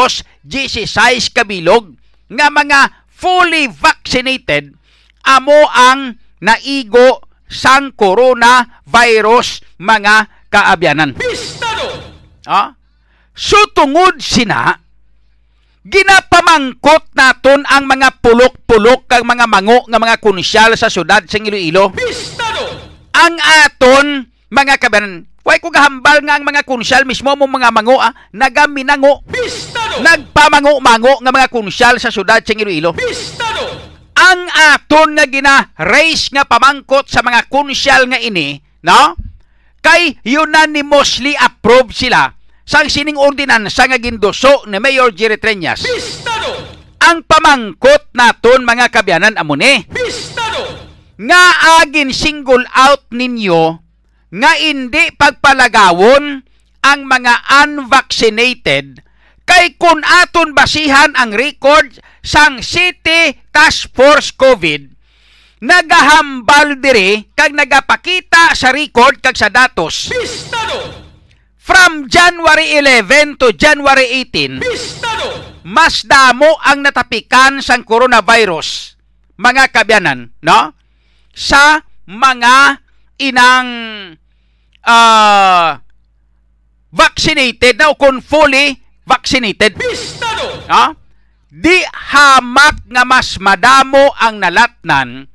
kabilog 1.35 1.99
nga 2.29 2.47
mga 2.53 3.09
fully 3.09 3.67
vaccinated 3.73 4.77
amo 5.25 5.67
ang 5.73 6.21
naigo 6.45 7.25
sang 7.49 7.97
coronavirus 7.97 9.65
mga 9.81 10.38
kaabyanan. 10.49 11.15
Bistado! 11.17 11.87
Ah? 12.49 12.75
So 13.39 13.57
tungod 13.71 14.19
sina, 14.19 14.83
ginapamangkot 15.87 17.15
naton 17.15 17.63
ang 17.71 17.87
mga 17.87 18.19
pulok-pulok 18.19 19.07
kag 19.07 19.23
mga 19.23 19.47
mango 19.47 19.87
nga 19.87 20.01
mga 20.03 20.19
konsyal 20.19 20.75
sa 20.75 20.91
syudad 20.91 21.23
sa 21.25 21.39
Iloilo. 21.39 21.95
Bistado! 21.95 22.67
Ang 23.15 23.39
aton 23.39 24.27
mga 24.49 24.81
kabanan, 24.81 25.29
way 25.45 25.61
ko 25.61 25.69
gahambal 25.69 26.25
nga 26.25 26.41
ang 26.41 26.45
mga 26.45 26.65
konsyal 26.65 27.05
mismo 27.05 27.31
mo 27.37 27.45
mga 27.45 27.69
mango 27.71 28.01
ah, 28.01 28.13
nagaminango, 28.33 29.23
Bistado! 29.29 30.01
nagpamango-mango 30.01 31.21
nga 31.21 31.33
mga 31.33 31.49
konsyal 31.53 31.95
sa 32.01 32.11
syudad 32.11 32.41
sa 32.41 32.57
Iloilo. 32.57 32.97
Bistado! 32.97 33.65
Ang 34.19 34.51
aton 34.75 35.15
nga 35.15 35.31
gina-raise 35.31 36.35
nga 36.35 36.43
pamangkot 36.43 37.07
sa 37.07 37.23
mga 37.23 37.47
konsyal 37.47 38.11
nga 38.11 38.19
ini, 38.19 38.59
no? 38.83 39.28
Kay 39.89 40.21
unanimously 40.21 41.33
approve 41.41 41.97
sila 41.97 42.29
sa 42.69 42.85
sining 42.85 43.17
ordinansa 43.17 43.89
nga 43.89 43.97
gindoso 43.97 44.69
ni 44.69 44.77
Mayor 44.77 45.17
Jerry 45.17 45.41
Treñas. 45.41 45.81
Bistado! 45.81 46.77
Ang 47.09 47.25
pamangkot 47.25 48.13
naton 48.13 48.69
mga 48.69 48.93
kabyanan 48.93 49.41
amo 49.41 49.57
ni 49.57 49.89
Bistado! 49.89 50.85
nga 51.17 51.45
agin 51.81 52.13
single 52.13 52.69
out 52.77 53.09
ninyo 53.09 53.81
nga 54.29 54.53
hindi 54.61 55.09
pagpalagawon 55.17 56.45
ang 56.85 57.01
mga 57.09 57.65
unvaccinated 57.65 59.01
kay 59.49 59.73
kun 59.81 60.05
aton 60.05 60.53
basihan 60.53 61.17
ang 61.17 61.33
record 61.33 61.97
sang 62.21 62.61
City 62.61 63.41
Task 63.49 63.89
Force 63.97 64.37
COVID 64.37 64.98
nagahambal 65.59 66.79
diri 66.79 67.27
kag 67.35 67.51
nagapakita 67.51 68.55
sa 68.55 68.71
record 68.71 69.19
kag 69.19 69.35
sa 69.35 69.51
datos 69.51 70.11
Bistado! 70.11 71.03
from 71.59 72.07
January 72.07 72.79
11 72.79 73.43
to 73.43 73.51
January 73.59 74.23
18 74.23 74.63
Bistado! 74.63 75.59
mas 75.67 76.07
damo 76.07 76.47
ang 76.63 76.87
natapikan 76.87 77.59
sang 77.59 77.83
coronavirus 77.83 78.95
mga 79.35 79.75
kabyanan 79.75 80.31
no 80.47 80.75
sa 81.35 81.83
mga 82.07 82.79
inang 83.19 83.69
ah 84.87 85.83
vaccinated 86.89 87.77
na 87.77 87.93
o 87.93 87.99
kung 87.99 88.23
fully 88.23 88.79
vaccinated 89.03 89.75
Bistado! 89.75 90.71
no? 90.71 90.95
di 91.51 91.83
hamak 92.15 92.87
nga 92.87 93.03
mas 93.03 93.43
madamo 93.43 94.15
ang 94.15 94.39
nalatnan 94.39 95.27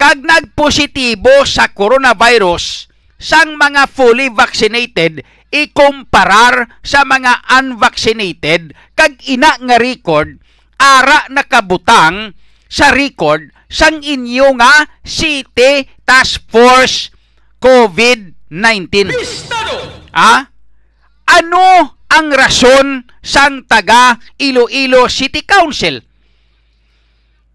kag 0.00 0.22
nagpositibo 0.22 1.46
sa 1.46 1.70
coronavirus 1.70 2.90
sang 3.20 3.56
mga 3.56 3.88
fully 3.88 4.28
vaccinated 4.28 5.22
ikumparar 5.54 6.66
sa 6.82 7.06
mga 7.06 7.46
unvaccinated 7.62 8.74
kag 8.98 9.16
ina 9.30 9.54
nga 9.62 9.78
record 9.78 10.42
ara 10.76 11.30
nakabutang 11.30 12.34
sa 12.66 12.90
record 12.90 13.54
sang 13.70 14.02
inyo 14.02 14.54
nga 14.58 14.90
City 15.06 15.86
Task 16.02 16.42
Force 16.50 17.14
COVID-19. 17.64 19.08
Bistado! 19.08 20.04
Ah? 20.12 20.52
Ano 21.24 21.96
ang 22.12 22.28
rason 22.30 23.08
sang 23.24 23.64
taga 23.64 24.20
Iloilo 24.36 25.08
City 25.08 25.40
Council? 25.42 26.04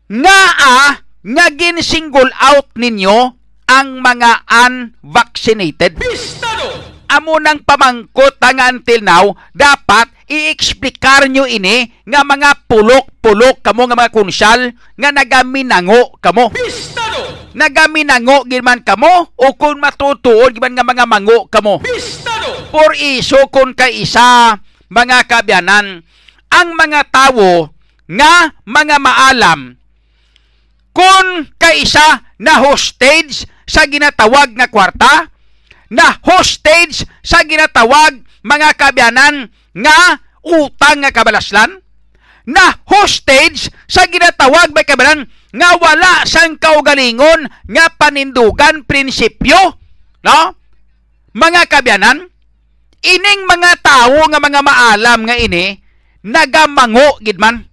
Nga 0.10 0.40
ah, 0.57 0.91
nga 1.24 1.46
gin-single 1.52 2.32
out 2.40 2.72
ninyo 2.80 3.36
ang 3.70 4.00
mga 4.00 4.48
unvaccinated. 4.48 6.00
Bistado! 6.00 6.68
Amo 7.10 7.41
nang 7.41 7.66
pamangkot 7.66 8.38
nga 8.38 8.70
until 8.70 9.02
now, 9.02 9.34
dapat 9.54 10.14
i-explikar 10.30 11.26
nyo 11.26 11.50
ini 11.50 11.90
nga 12.06 12.22
mga 12.22 12.70
pulok-pulok 12.70 13.66
kamo 13.66 13.90
nga 13.90 13.98
mga 13.98 14.14
kunsyal 14.14 14.62
nga 14.94 15.10
nagaminango 15.10 16.22
kamo 16.22 16.54
Bistado! 16.54 17.50
nagaminango 17.58 18.46
giman 18.46 18.86
kamo 18.86 19.34
o 19.34 19.48
kung 19.58 19.82
matutuod 19.82 20.54
giman 20.54 20.78
nga 20.78 20.86
mga 20.86 21.10
mango 21.10 21.50
kamo 21.50 21.82
Bistado! 21.82 22.70
por 22.70 22.94
iso 22.94 23.50
kung 23.50 23.74
kaisa 23.74 24.62
mga 24.94 25.26
kabyanan 25.26 26.06
ang 26.54 26.70
mga 26.78 27.10
tawo 27.10 27.74
nga 28.06 28.54
mga 28.70 29.02
maalam 29.02 29.78
kung 30.95 31.48
kaisa 31.56 32.24
na 32.41 32.60
hostage 32.60 33.45
sa 33.70 33.86
ginatawag 33.86 34.56
nga 34.57 34.68
kwarta? 34.68 35.30
Na 35.90 36.18
hostage 36.22 37.06
sa 37.26 37.41
ginatawag 37.45 38.22
mga 38.45 38.70
kabyanan 38.78 39.49
nga 39.74 40.22
utang 40.45 41.02
nga 41.02 41.14
kabalaslan? 41.14 41.82
Na 42.49 42.82
hostage 42.90 43.70
sa 43.86 44.06
ginatawag 44.10 44.74
may 44.74 44.86
kabalan 44.86 45.30
nga 45.49 45.70
wala 45.78 46.26
sang 46.30 46.57
kaugalingon 46.57 47.49
nga 47.70 47.86
panindugan 47.94 48.86
prinsipyo? 48.86 49.78
No? 50.26 50.40
Mga 51.34 51.70
kabyanan 51.70 52.30
ining 52.99 53.41
mga 53.48 53.80
tao 53.80 54.28
nga 54.28 54.40
mga 54.41 54.61
maalam 54.66 55.20
nga 55.24 55.36
ini 55.38 55.80
nagamango 56.26 57.22
gid 57.24 57.40
man. 57.40 57.64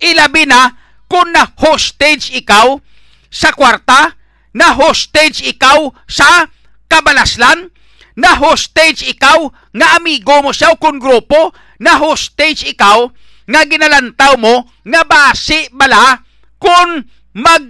Ilabi 0.00 0.48
na 0.48 0.79
kung 1.10 1.34
na 1.34 1.50
hostage 1.58 2.30
ikaw 2.38 2.78
sa 3.26 3.50
kwarta 3.50 4.14
na 4.54 4.70
hostage 4.78 5.42
ikaw 5.42 5.90
sa 6.06 6.46
kabalaslan 6.86 7.74
na 8.14 8.38
hostage 8.38 9.06
ikaw 9.10 9.50
nga 9.74 9.98
amigo 9.98 10.38
mo 10.42 10.54
siya 10.54 10.70
o 10.70 10.78
kung 10.78 11.02
grupo 11.02 11.50
na 11.82 11.98
hostage 11.98 12.70
ikaw 12.70 13.10
nga 13.50 13.60
ginalantaw 13.66 14.38
mo 14.38 14.70
nga 14.86 15.02
basi 15.02 15.66
bala 15.74 16.22
kung 16.62 17.02
mag 17.34 17.64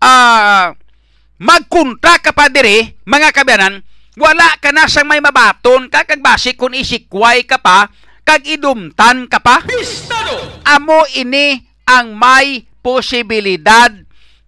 ah 0.00 0.72
magkuntra 1.36 2.18
ka 2.24 2.32
pa 2.32 2.48
dire 2.48 2.96
mga 3.04 3.30
kabyanan 3.36 3.84
wala 4.18 4.58
ka 4.58 4.74
na 4.74 4.90
sang 4.90 5.06
may 5.06 5.22
mabaton 5.22 5.86
kakag 5.86 6.24
basi 6.24 6.56
kung 6.56 6.74
isikway 6.74 7.44
ka 7.44 7.60
pa 7.60 7.92
kag 8.26 8.42
idumtan 8.48 9.30
ka 9.30 9.38
pa 9.38 9.62
Bistado! 9.62 10.34
amo 10.66 11.06
ini 11.14 11.62
ang 11.88 12.12
may 12.12 12.68
posibilidad 12.88 13.92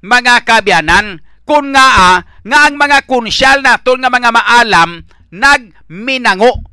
mga 0.01 0.49
kabyanan 0.49 1.21
kung 1.45 1.77
nga 1.77 2.17
ah, 2.17 2.19
nga 2.41 2.59
ang 2.65 2.81
mga 2.81 3.05
kunsyal 3.05 3.61
naton 3.61 4.01
nga 4.01 4.09
mga 4.09 4.33
maalam 4.33 5.05
nagminango 5.29 6.65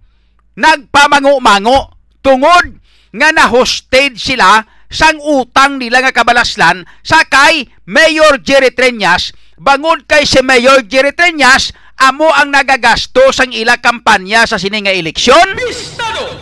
nagpamango-mango 0.55 1.91
tungod 2.23 2.79
nga 3.11 3.29
na-hostage 3.35 4.15
sila 4.15 4.63
sang 4.87 5.19
utang 5.19 5.75
nila 5.75 5.99
nga 5.99 6.15
kabalaslan 6.15 6.87
sa 7.03 7.27
kay 7.27 7.67
Mayor 7.83 8.39
Jerry 8.39 8.71
Treñas 8.71 9.35
bangod 9.59 10.07
kay 10.07 10.23
si 10.23 10.39
Mayor 10.39 10.87
Jerry 10.87 11.11
Treñas 11.11 11.75
amo 11.99 12.31
ang 12.31 12.53
nagagasto 12.53 13.35
sang 13.35 13.51
ila 13.51 13.81
kampanya 13.83 14.45
sa 14.45 14.61
sini 14.61 14.85
nga 14.85 14.93
eleksyon. 14.93 15.57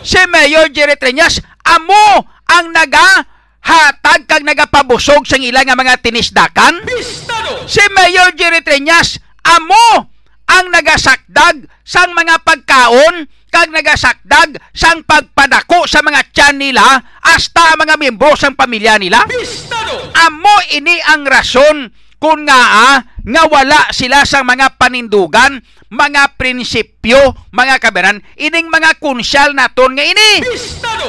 Si 0.04 0.20
Mayor 0.28 0.70
Jerry 0.70 1.00
Treñas 1.00 1.40
amo 1.64 2.28
ang 2.46 2.70
naga 2.70 3.35
hatag 3.66 4.30
kag 4.30 4.46
nagapabusog 4.46 5.26
sang 5.26 5.42
ila 5.42 5.66
nga 5.66 5.74
mga 5.74 5.98
tinisdakan 5.98 6.86
Bistado! 6.86 7.66
si 7.66 7.82
Mayor 7.90 8.30
Jerry 8.38 8.62
Treñas 8.62 9.18
amo 9.42 10.14
ang 10.46 10.70
nagasakdag 10.70 11.66
sang 11.82 12.14
mga 12.14 12.46
pagkaon 12.46 13.26
kag 13.50 13.74
nagasakdag 13.74 14.54
sang 14.70 15.02
pagpadako 15.02 15.90
sa 15.90 15.98
mga 16.06 16.30
tiyan 16.30 16.56
nila 16.62 16.86
hasta 17.26 17.74
mga 17.74 17.98
miyembro 17.98 18.38
sang 18.38 18.54
pamilya 18.54 19.02
nila 19.02 19.26
Bistado! 19.26 20.14
amo 20.14 20.56
ini 20.70 21.02
ang 21.02 21.26
rason 21.26 21.90
kung 22.22 22.48
nga 22.48 22.56
ah, 22.56 22.98
nga 23.26 23.42
wala 23.50 23.92
sila 23.92 24.24
sa 24.24 24.40
mga 24.40 24.80
panindugan, 24.80 25.60
mga 25.92 26.38
prinsipyo, 26.40 27.36
mga 27.52 27.76
kabaran, 27.76 28.24
ining 28.40 28.72
mga 28.72 28.96
kunsyal 29.02 29.52
naton 29.52 29.92
nga 29.92 30.04
ini. 30.06 30.40
Bistado! 30.40 31.06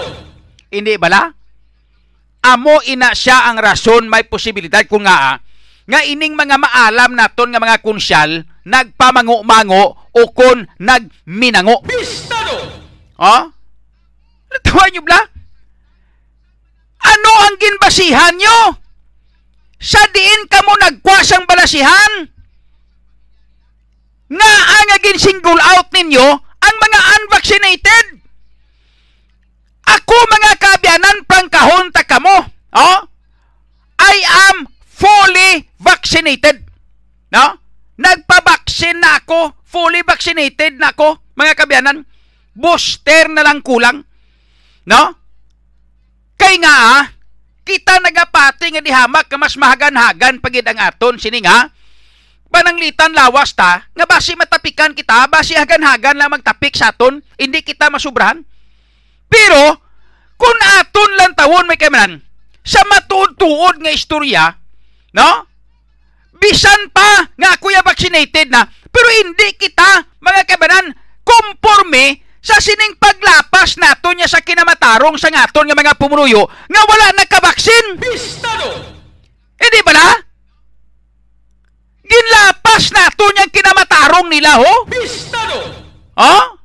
Hindi 0.68 1.00
bala? 1.00 1.32
Amo 2.48 2.80
ina 2.88 3.12
siya 3.12 3.52
ang 3.52 3.60
rason 3.60 4.08
may 4.08 4.24
posibilidad 4.24 4.88
kung 4.88 5.04
nga 5.04 5.36
ah, 5.36 5.38
nga 5.88 6.00
ining 6.04 6.32
mga 6.32 6.56
maalam 6.56 7.12
naton 7.12 7.52
nga 7.52 7.60
mga 7.60 7.84
kunsyal 7.84 8.48
nagpamango-mango 8.68 9.96
o 10.16 10.22
kon 10.32 10.68
nagminango. 10.80 11.84
Bistado! 11.88 12.56
Oh? 13.20 13.44
Natawa 14.52 14.86
nyo 14.92 15.02
bla? 15.04 15.20
Ano 17.04 17.32
ang 17.48 17.56
ginbasihan 17.56 18.36
nyo? 18.36 18.80
Sa 19.80 20.02
diin 20.12 20.48
ka 20.52 20.64
mo 20.64 20.76
nagkwasang 20.76 21.48
balasihan? 21.48 22.32
Nga 24.28 24.52
ang 24.52 24.90
agin 24.96 25.20
single 25.20 25.62
out 25.62 25.88
ninyo 25.96 26.28
ang 26.44 26.76
mga 26.84 27.00
unvaccinated? 27.16 28.06
Ako 29.88 30.16
mga 30.28 30.52
kabyanan 30.60 31.18
prangkahon 31.24 31.88
ta 31.96 32.04
kamo. 32.04 32.38
Oh? 32.76 33.00
I 33.98 34.18
am 34.52 34.68
fully 34.84 35.72
vaccinated. 35.80 36.68
No? 37.32 37.60
Nagpabaksin 37.98 39.00
na 39.00 39.24
ako. 39.24 39.56
Fully 39.68 40.00
vaccinated 40.08 40.80
na 40.80 40.96
ako, 40.96 41.20
mga 41.36 41.54
kabyanan. 41.60 42.08
Booster 42.56 43.28
na 43.28 43.44
lang 43.44 43.60
kulang. 43.60 44.00
No? 44.88 45.02
Kay 46.40 46.56
nga 46.64 46.72
ah, 46.72 47.04
kita 47.68 48.00
nagapati 48.00 48.72
nga 48.72 48.80
dihamak 48.80 49.28
ka 49.28 49.36
mas 49.36 49.60
mahagan-hagan 49.60 50.40
pagid 50.40 50.64
ang 50.64 50.80
aton 50.80 51.20
sini 51.20 51.44
nga 51.44 51.68
pananglitan 52.48 53.12
lawas 53.12 53.52
ta 53.52 53.84
nga 53.92 54.06
basi 54.08 54.40
matapikan 54.40 54.96
kita 54.96 55.28
basi 55.28 55.52
hagan-hagan 55.52 56.16
lang 56.16 56.32
magtapik 56.32 56.80
sa 56.80 56.96
aton 56.96 57.20
hindi 57.36 57.60
kita 57.60 57.92
masubrahan 57.92 58.40
pero 59.28 59.80
kung 60.40 60.60
aton 60.80 61.12
lang 61.20 61.34
tawon 61.36 61.68
may 61.68 61.80
kamanan 61.80 62.24
sa 62.64 62.84
matuod-tuod 62.88 63.80
nga 63.80 63.92
istorya 63.92 64.44
no 65.16 65.48
bisan 66.38 66.92
pa 66.94 67.26
nga 67.34 67.58
kuya 67.58 67.82
vaccinated 67.82 68.52
na 68.52 68.68
pero 68.92 69.08
hindi 69.24 69.56
kita 69.58 70.06
mga 70.22 70.42
kabanan 70.46 70.94
komporme 71.24 72.24
sa 72.44 72.62
sining 72.64 72.96
paglapas 72.96 73.76
nato 73.76 74.14
niya 74.16 74.30
sa 74.30 74.40
kinamatarong 74.40 75.20
sa 75.20 75.28
ngaton 75.28 75.68
nga 75.68 75.76
mga 75.76 76.00
pumunuyo 76.00 76.48
nga 76.48 76.82
wala 76.88 77.12
nagkabaksin 77.18 78.00
Bistado! 78.00 78.70
hindi 79.58 79.80
ba 79.84 79.92
na? 79.92 80.08
Ginlapas 82.08 82.96
nato 82.96 83.26
niyang 83.36 83.52
kinamatarong 83.52 84.28
nila 84.32 84.64
ho 84.64 84.74
Bistado! 84.88 85.60
oh? 86.16 86.57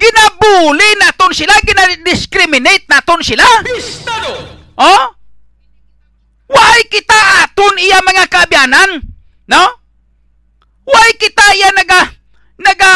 Ginabuli 0.00 0.88
naton 0.96 1.36
sila 1.36 1.52
ginadiscriminate 1.60 2.88
naton 2.88 3.20
sila 3.20 3.44
Bistado! 3.60 4.32
Oh? 4.80 5.04
Why 6.50 6.82
kita 6.88 7.46
aton 7.46 7.76
iya 7.78 8.00
mga 8.02 8.24
kabyanan? 8.26 9.04
No? 9.46 9.64
Why 10.88 11.14
kita 11.20 11.44
iya 11.54 11.70
naga 11.76 12.16
naga 12.58 12.92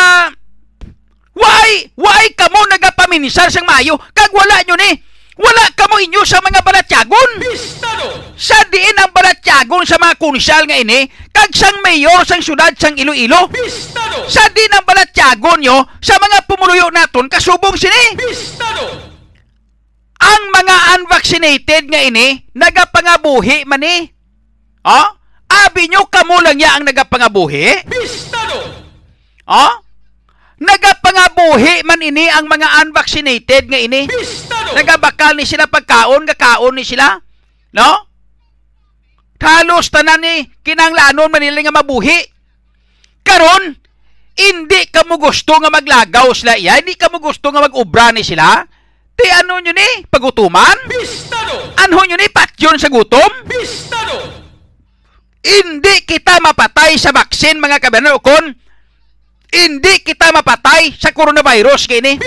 Why? 1.35 1.91
Why 1.99 2.31
kamo 2.39 2.63
nagapaminisar 2.71 3.51
sang 3.51 3.67
mayo? 3.67 3.99
Kag 4.15 4.31
wala 4.31 4.63
nyo 4.63 4.79
ni. 4.79 4.91
Wala 5.35 5.67
ka 5.75 5.91
mo 5.91 5.99
inyo 5.99 6.23
sa 6.23 6.39
mga 6.39 6.63
balatyagon. 6.63 7.31
Bistado! 7.43 8.35
Sa 8.39 8.55
diin 8.71 8.95
ang 9.03 9.11
balatyagon 9.11 9.83
sa 9.83 9.99
mga 9.99 10.15
kunsyal 10.15 10.63
nga 10.67 10.79
ini, 10.79 11.11
kag 11.35 11.51
sang 11.51 11.83
mayor 11.83 12.23
sang 12.23 12.39
syudad 12.39 12.71
sang 12.79 12.95
Iloilo. 12.95 13.51
Bistado! 13.51 14.31
Sa 14.31 14.47
din 14.55 14.71
ang 14.71 14.87
balatyagon 14.87 15.59
nyo 15.59 15.83
sa 15.99 16.15
mga 16.23 16.47
pumuluyo 16.47 16.87
naton 16.95 17.27
kasubong 17.27 17.75
sini. 17.75 18.15
Bistado! 18.15 19.11
Ang 20.23 20.43
mga 20.55 20.77
unvaccinated 20.99 21.91
nga 21.91 22.01
ini, 22.01 22.47
nagapangabuhi 22.55 23.67
man 23.67 23.83
ni. 23.83 24.07
Oh? 24.87 25.09
Abi 25.51 25.91
nyo 25.91 26.07
kamo 26.07 26.41
lang 26.41 26.63
ya 26.63 26.79
ang 26.79 26.87
nagapangabuhi? 26.87 27.91
Bistado! 27.91 28.59
Oh? 29.51 29.84
Nagapangabuhi 30.61 31.83
man 31.83 31.99
ini 31.99 32.31
ang 32.31 32.47
mga 32.47 32.87
unvaccinated 32.87 33.67
nga 33.67 33.81
ini. 33.81 34.07
Nagabakal 34.75 35.35
ni 35.35 35.43
sila 35.47 35.67
pagkaon, 35.67 36.23
gakaon 36.27 36.79
ni 36.79 36.87
sila. 36.87 37.19
No? 37.75 38.15
Halos 39.45 39.93
tanan 39.93 40.25
ni 40.25 40.49
kinanglanon 40.65 41.29
man 41.29 41.43
nila 41.45 41.61
nga 41.69 41.85
mabuhi. 41.85 42.17
Karon, 43.21 43.77
hindi 44.35 44.81
ka 44.89 45.05
mo 45.05 45.21
gusto 45.21 45.61
nga 45.61 45.69
maglagaw 45.69 46.33
sila 46.33 46.57
iya, 46.57 46.81
hindi 46.81 46.97
ka 46.97 47.13
mo 47.13 47.21
gusto 47.21 47.53
nga 47.53 47.61
mag-ubra 47.61 48.09
ni 48.11 48.25
sila. 48.25 48.65
Ti 49.15 49.27
ano 49.31 49.61
nyo 49.63 49.71
ni? 49.71 50.09
Pagutuman? 50.11 50.91
Bistado! 50.91 51.77
Ano 51.79 52.03
nyo 52.03 52.17
ni? 52.19 52.27
Patyon 52.33 52.81
sa 52.81 52.91
gutom? 52.91 53.47
Bistado! 53.47 54.43
Hindi 55.45 56.03
kita 56.09 56.41
mapatay 56.41 56.97
sa 56.97 57.13
vaksin 57.13 57.61
mga 57.61 57.79
kabanan 57.79 58.17
kon 58.19 58.64
hindi 59.55 60.03
kita 60.03 60.35
mapatay 60.35 60.99
sa 60.99 61.15
coronavirus 61.15 61.87
kini. 61.87 62.19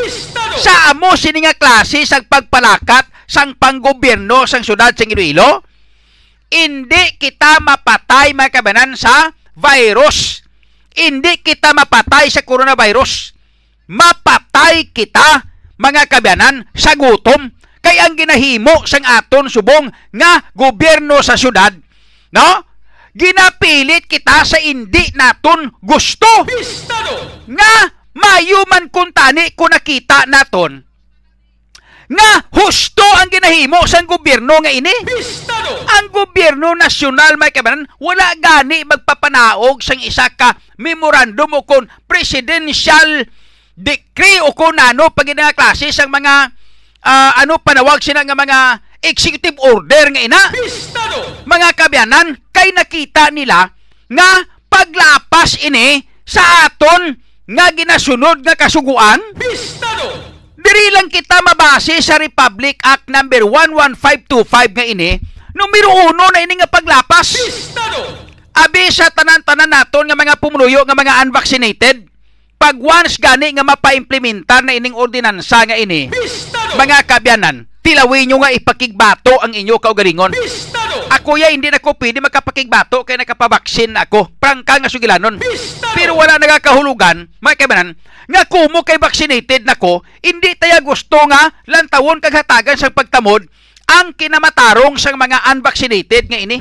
Sa 0.58 0.96
amo 0.96 1.12
sini 1.20 1.44
nga 1.44 1.54
klase 1.54 2.08
sang 2.08 2.24
pagpalakat 2.24 3.12
sang 3.28 3.60
panggobyerno 3.60 4.48
sang 4.48 4.64
syudad 4.64 4.96
sang 4.96 5.12
Iloilo, 5.12 5.68
hindi 6.48 7.20
kita 7.20 7.60
mapatay 7.60 8.32
mga 8.32 8.64
kabanan 8.64 8.96
sa 8.96 9.36
virus. 9.60 10.48
Hindi 10.98 11.44
kita 11.44 11.76
mapatay 11.76 12.32
sa 12.32 12.42
coronavirus. 12.42 13.36
Mapatay 13.92 14.90
kita 14.96 15.46
mga 15.78 16.10
kabanan 16.10 16.66
sa 16.74 16.96
gutom. 16.98 17.52
Kay 17.84 18.02
ang 18.02 18.18
ginahimo 18.18 18.88
sang 18.90 19.06
aton 19.06 19.52
subong 19.52 19.92
nga 20.16 20.42
gobyerno 20.58 21.22
sa 21.22 21.38
syudad, 21.38 21.72
no? 22.34 22.50
Ginapilit 23.18 24.06
kita 24.06 24.46
sa 24.46 24.62
hindi 24.62 25.10
naton 25.18 25.74
gusto 25.82 26.46
Bistado! 26.46 27.42
nga 27.50 27.74
mayuman 28.14 28.94
kung 28.94 29.10
tani 29.10 29.58
kung 29.58 29.74
nakita 29.74 30.30
naton 30.30 30.86
nga 32.08 32.30
husto 32.56 33.04
ang 33.20 33.28
ginahimo 33.28 33.84
sa 33.84 34.00
gobyerno 34.08 34.64
nga 34.64 34.72
ini. 34.72 34.94
Bistado! 35.04 35.76
Ang 35.98 36.08
gobyerno 36.14 36.72
nasyonal 36.78 37.36
may 37.36 37.52
kabanan 37.52 37.90
wala 38.00 38.32
gani 38.40 38.86
magpapanaog 38.88 39.84
sang 39.84 40.00
isa 40.00 40.32
ka 40.32 40.56
memorandum 40.80 41.58
o 41.58 41.66
kon 41.68 41.90
presidential 42.06 43.26
decree 43.76 44.40
o 44.46 44.56
kung 44.56 44.78
ano 44.78 45.12
pag 45.12 45.28
klase 45.58 45.92
sang 45.92 46.14
mga 46.14 46.54
ah, 47.04 47.32
ano 47.44 47.60
panawag 47.60 48.00
sila 48.00 48.24
nga 48.24 48.38
mga 48.38 48.60
executive 49.04 49.58
order 49.62 50.10
nga 50.14 50.22
ina 50.22 50.42
Bistado! 50.54 51.44
mga 51.46 51.70
kabyanan, 51.78 52.38
kay 52.52 52.74
nakita 52.74 53.30
nila 53.34 53.72
nga 54.08 54.30
paglapas 54.68 55.62
ini 55.64 56.04
sa 56.28 56.68
aton 56.68 57.16
nga 57.48 57.72
ginasunod 57.72 58.44
nga 58.44 58.56
kasuguan, 58.60 59.20
Bistado! 59.36 60.28
diri 60.68 60.92
lang 60.92 61.08
kita 61.08 61.40
mabase 61.42 61.96
sa 62.04 62.20
Republic 62.20 62.78
Act 62.84 63.08
number 63.08 63.42
11525 63.42 64.78
nga 64.78 64.86
ini, 64.86 65.16
numero 65.56 65.90
uno 66.12 66.28
na 66.30 66.44
ini 66.44 66.60
nga 66.60 66.70
paglapas. 66.70 67.40
Bistado! 67.40 68.28
Abi 68.58 68.90
sa 68.90 69.08
tanan-tanan 69.14 69.70
naton 69.70 70.06
nga 70.10 70.18
mga 70.18 70.38
pumuluyo 70.44 70.84
nga 70.84 70.98
mga 70.98 71.24
unvaccinated, 71.24 72.10
pag 72.58 72.76
once 72.78 73.22
gani 73.22 73.54
nga 73.54 73.64
mapa-implementar 73.64 74.66
na 74.66 74.74
ining 74.76 74.98
ordinansa 74.98 75.66
nga 75.66 75.78
ini, 75.80 76.12
Bistado! 76.12 76.76
mga 76.78 76.98
kabyanan, 77.08 77.64
tilawin 77.88 78.28
nyo 78.28 78.44
nga 78.44 78.52
ipakigbato 78.52 79.40
ang 79.40 79.56
inyo 79.56 79.80
kaugalingon. 79.80 80.36
Ako 81.08 81.40
ya 81.40 81.48
hindi 81.48 81.72
na 81.72 81.80
ko 81.80 81.96
pwede 81.96 82.20
makapakigbato 82.20 83.08
kaya 83.08 83.24
nakapabaksin 83.24 83.96
na 83.96 84.04
ako. 84.04 84.28
Prangka 84.36 84.76
nga 84.76 84.92
sugilanon. 84.92 85.40
Pero 85.96 86.20
wala 86.20 86.36
nagakahulugan, 86.36 87.32
mga 87.40 87.56
kaibanan, 87.64 87.96
nga 88.28 88.44
kumo 88.44 88.84
kay 88.84 89.00
vaccinated 89.00 89.64
na 89.64 89.80
ko, 89.80 90.04
hindi 90.20 90.52
taya 90.60 90.84
gusto 90.84 91.16
nga 91.32 91.48
lantawon 91.64 92.20
kag 92.20 92.36
hatagan 92.36 92.76
sa 92.76 92.92
pagtamod 92.92 93.48
ang 93.88 94.12
kinamatarong 94.12 95.00
sang 95.00 95.16
mga 95.16 95.48
unvaccinated 95.56 96.28
nga 96.28 96.44
ini. 96.44 96.60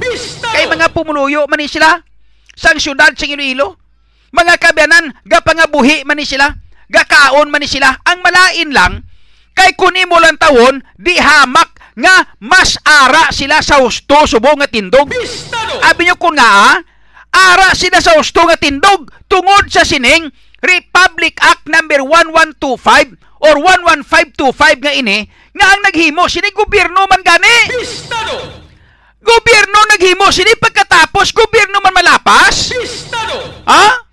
Kay 0.55 0.71
mga 0.71 0.95
pumuluyo 0.95 1.51
man 1.51 1.59
sila 1.67 2.07
sang 2.55 2.79
syudad 2.79 3.11
sa 3.19 3.27
Iloilo. 3.27 3.83
Mga 4.31 4.63
kabyanan, 4.63 5.11
gapangabuhi 5.27 6.07
man 6.07 6.23
sila, 6.23 6.55
gakaon 6.87 7.51
man 7.51 7.67
sila. 7.67 7.99
Ang 8.07 8.23
malain 8.23 8.71
lang, 8.71 8.93
kay 9.57 9.73
kuni 9.73 10.05
mo 10.05 10.21
lang 10.21 10.37
tawon, 10.37 10.85
di 11.01 11.17
hamak 11.17 11.81
nga 11.97 12.29
mas 12.45 12.77
ara 12.85 13.33
sila 13.33 13.65
sa 13.65 13.81
husto 13.81 14.29
subong 14.29 14.61
nga 14.61 14.69
tindog. 14.69 15.09
Bistado! 15.09 15.81
Abi 15.81 16.05
nyo 16.05 16.21
kun 16.21 16.37
nga, 16.37 16.45
ah, 16.45 16.77
ara 17.33 17.73
sila 17.73 18.05
sa 18.05 18.21
husto 18.21 18.45
nga 18.45 18.61
tindog 18.61 19.09
tungod 19.33 19.73
sa 19.73 19.81
sining 19.81 20.29
Republic 20.61 21.41
Act 21.41 21.65
number 21.73 22.05
1125 22.05 23.17
or 23.41 23.57
11525 23.65 24.85
nga 24.85 24.93
ini 24.93 25.25
nga 25.57 25.67
ang 25.73 25.81
naghimo 25.89 26.29
sini 26.29 26.53
gobyerno 26.53 27.09
man 27.09 27.25
gani. 27.25 27.57
Bistado! 27.73 28.37
Gobyerno 29.25 29.81
naghimo 29.89 30.29
sini 30.29 30.53
pagkatapos 30.61 31.33
gobyerno 31.33 31.81
man 31.81 31.97
malapas? 31.97 32.77
Bistado! 32.77 33.65
Ha? 33.65 34.05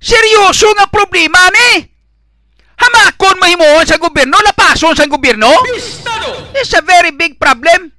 Seryoso 0.00 0.72
nga 0.72 0.88
problema 0.88 1.52
ni. 1.52 1.91
Hamakon 2.82 3.38
mahimuon 3.38 3.86
sa 3.86 4.02
gobyerno, 4.02 4.34
lapason 4.42 4.98
sa 4.98 5.06
gobyerno. 5.06 5.50
It's 6.58 6.74
a 6.74 6.82
very 6.82 7.14
big 7.14 7.38
problem. 7.38 7.94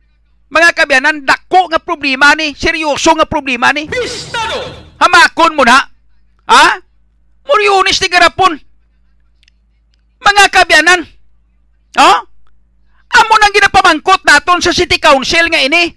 Mga 0.51 0.69
kabyanan, 0.75 1.17
dako 1.23 1.71
nga 1.71 1.79
problema 1.79 2.35
ni. 2.35 2.51
Seryoso 2.53 3.15
nga 3.15 3.25
problema 3.25 3.71
ni. 3.71 3.87
Bistado! 3.87 4.59
Hamakon 4.99 5.55
mo 5.55 5.63
na. 5.65 5.81
Ha? 6.45 6.77
Murionis 7.47 7.97
ni 8.03 8.07
garapon. 8.11 8.53
Mga 10.21 10.43
kabyanan. 10.53 11.01
Ha? 11.97 12.11
Amo 13.13 13.33
nang 13.37 13.53
ginapamangkot 13.53 14.21
naton 14.25 14.61
sa 14.61 14.75
City 14.75 14.99
Council 15.01 15.47
nga 15.49 15.61
ini. 15.61 15.89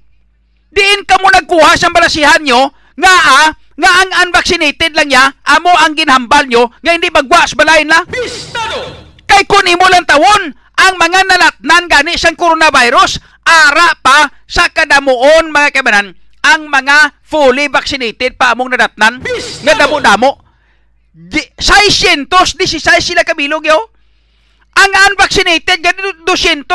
Diin 0.72 1.04
ka 1.08 1.20
mo 1.20 1.32
nagkuha 1.32 1.76
sa 1.76 1.88
balasihan 1.88 2.40
nyo 2.44 2.72
nga 2.96 3.12
ah, 3.12 3.48
nga 3.76 3.90
ang 4.02 4.10
unvaccinated 4.26 4.96
lang 4.96 5.12
ya, 5.12 5.28
amo 5.44 5.68
ang 5.68 5.92
ginhambal 5.92 6.48
nyo 6.48 6.72
nga 6.80 6.96
hindi 6.96 7.12
magwas 7.12 7.52
balayin 7.52 7.92
la. 7.92 8.02
Bistado! 8.08 9.04
Kay 9.28 9.44
kun 9.44 9.68
imo 9.68 9.84
lang 9.92 10.08
tawon, 10.08 10.42
ang 10.76 10.94
mga 10.96 11.20
nalatnan 11.28 11.84
gani 11.88 12.16
sang 12.16 12.36
coronavirus, 12.40 13.20
ara 13.44 13.92
pa 14.00 14.32
sa 14.48 14.72
kadamuon 14.72 15.52
mga 15.52 15.76
kabanan, 15.76 16.16
ang 16.40 16.72
mga 16.72 17.20
fully 17.20 17.68
vaccinated 17.68 18.40
pa 18.40 18.56
among 18.56 18.72
nadatnan 18.72 19.20
nga 19.64 19.74
damo-damo. 19.76 20.40
Di- 21.16 21.48
616 21.56 22.80
sila 23.00 23.24
kabilog 23.24 23.64
yo. 23.64 23.92
Ang 24.76 24.92
unvaccinated 25.12 25.80
gani 25.80 26.24
294 26.24 26.68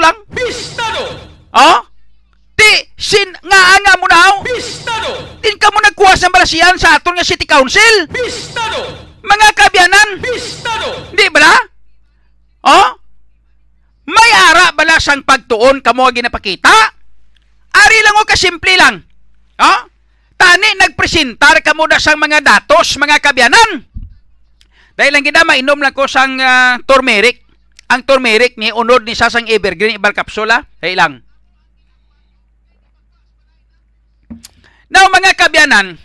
lang. 0.00 0.16
Bistado! 0.28 1.04
Oh? 1.52 1.91
Ti 2.62 2.94
sin 2.94 3.26
nga 3.42 3.60
nga 3.82 3.94
mo 3.98 4.06
na 4.06 4.38
Bistado! 4.46 5.10
Din 5.42 5.58
ka 5.58 5.74
mo 5.74 5.82
nagkuha 5.82 6.14
sa 6.14 6.30
balasihan 6.30 6.78
sa 6.78 6.94
aton 6.94 7.18
nga 7.18 7.26
City 7.26 7.42
Council. 7.42 8.06
Bistado! 8.06 8.78
Mga 9.18 9.48
kabyanan. 9.58 10.08
Bistado! 10.22 11.10
Di 11.10 11.26
ba? 11.34 11.58
Oh? 12.62 12.88
May 14.06 14.30
ara 14.50 14.70
bala 14.70 15.02
sang 15.02 15.26
pagtuon 15.26 15.82
kamo 15.82 16.06
ginapakita? 16.14 16.70
Ari 17.74 17.98
lang 18.06 18.22
o 18.22 18.28
kasimple 18.30 18.74
lang. 18.78 19.02
Oh? 19.58 19.80
Tani 20.38 20.78
nagpresentar 20.78 21.58
kamo 21.66 21.90
da 21.90 21.98
sang 21.98 22.18
mga 22.18 22.46
datos, 22.46 22.94
mga 22.94 23.18
kabyanan. 23.18 23.82
Dahil 24.94 25.10
lang 25.10 25.26
gina 25.26 25.42
mainom 25.42 25.82
lang 25.82 25.94
ko 25.96 26.06
sang 26.06 26.38
ah, 26.38 26.78
turmeric. 26.86 27.42
Ang 27.90 28.06
turmeric 28.06 28.54
ni 28.54 28.70
unod 28.70 29.02
ni 29.02 29.18
sasang 29.18 29.50
evergreen 29.50 29.98
ibal 29.98 30.14
kapsula. 30.14 30.62
Dahil 30.78 30.98
lang. 30.98 31.14
Now 34.92 35.08
mga 35.08 35.32
kabyanan, 35.40 35.96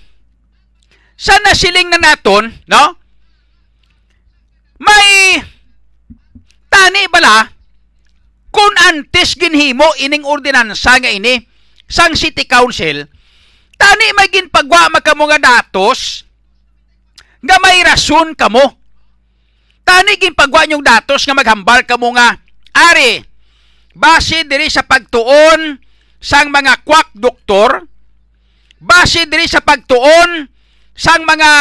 sa 1.20 1.36
nasiling 1.44 1.92
na 1.92 2.00
naton, 2.00 2.48
no? 2.72 2.96
May 4.80 5.42
tani 6.72 7.04
bala 7.12 7.52
kung 8.54 8.74
antes 8.88 9.36
ginhimo 9.36 9.86
ining 10.00 10.24
ordinansa 10.24 11.02
nga 11.04 11.12
ini 11.12 11.42
sang 11.90 12.16
City 12.16 12.48
Council, 12.48 13.04
tani 13.76 14.08
may 14.16 14.32
ginpagwa 14.32 14.88
magkamo 14.94 15.26
nga 15.28 15.42
datos 15.42 16.24
nga 17.44 17.58
may 17.60 17.84
rason 17.84 18.32
kamo. 18.38 18.78
Tani 19.84 20.16
ginpagwa 20.16 20.64
nyong 20.64 20.86
datos 20.86 21.28
nga 21.28 21.36
maghambal 21.36 21.84
kamo 21.84 22.16
nga 22.16 22.40
ari 22.72 23.20
base 23.98 24.46
diri 24.46 24.70
sa 24.70 24.86
pagtuon 24.86 25.82
sang 26.22 26.54
mga 26.54 26.86
kwak 26.86 27.10
doktor, 27.18 27.86
base 28.78 29.26
diri 29.26 29.50
sa 29.50 29.62
pagtuon 29.62 30.46
sang 30.94 31.24
mga 31.26 31.52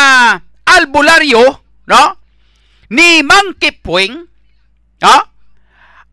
albularyo, 0.66 1.44
no? 1.88 2.04
Ni 2.92 3.20
Mang 3.24 3.56
Kipwing, 3.56 4.14
no? 5.02 5.16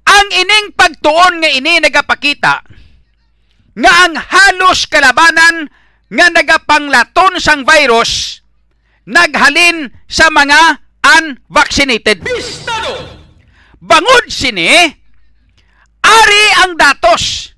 Ang 0.03 0.27
ining 0.35 0.75
pagtuon 0.75 1.39
nga 1.39 1.49
ini 1.49 1.79
nagapakita 1.79 2.55
nga 3.73 3.91
ang 4.05 4.13
halos 4.13 4.85
kalabanan 4.85 5.65
nga 6.13 6.27
nagapanglaton 6.29 7.41
sang 7.41 7.65
virus 7.65 8.43
naghalin 9.09 9.91
sa 10.07 10.29
mga 10.29 10.79
unvaccinated. 11.03 12.23
Bistado! 12.23 13.19
Bangod 13.83 14.31
sini, 14.31 14.71
ari 15.99 16.43
ang 16.63 16.79
datos. 16.79 17.51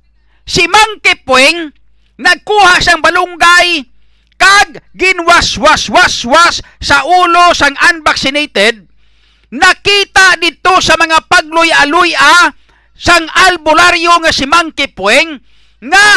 Si 0.46 0.66
Mang 0.66 1.02
Kipwing 1.02 1.74
nagkuha 2.20 2.80
sang 2.80 3.04
balunggay 3.04 3.84
kag 4.36 4.84
ginwas-was-was-was 4.96 6.60
sa 6.80 6.98
ulo 7.08 7.56
sang 7.56 7.76
unvaccinated 7.92 8.88
nakita 9.52 10.36
dito 10.40 10.80
sa 10.84 11.00
mga 11.00 11.24
pagluy-aluy-a 11.32 12.52
sang 12.96 13.28
albularyo 13.48 14.20
nga 14.24 14.32
si 14.32 14.48
Mang 14.48 14.72
Kipwing 14.72 15.40
nga 15.84 16.08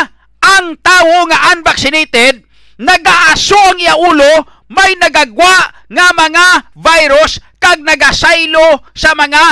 ang 0.43 0.79
tawo 0.79 1.27
nga 1.31 1.55
unvaccinated 1.55 2.47
nagaaso 2.79 3.59
ang 3.75 3.79
iya 3.83 3.99
ulo 3.99 4.47
may 4.71 4.95
nagagwa 4.99 5.75
nga 5.91 6.07
mga 6.15 6.47
virus 6.79 7.43
kag 7.59 7.83
nagasaylo 7.83 8.87
sa 8.95 9.19
mga 9.19 9.43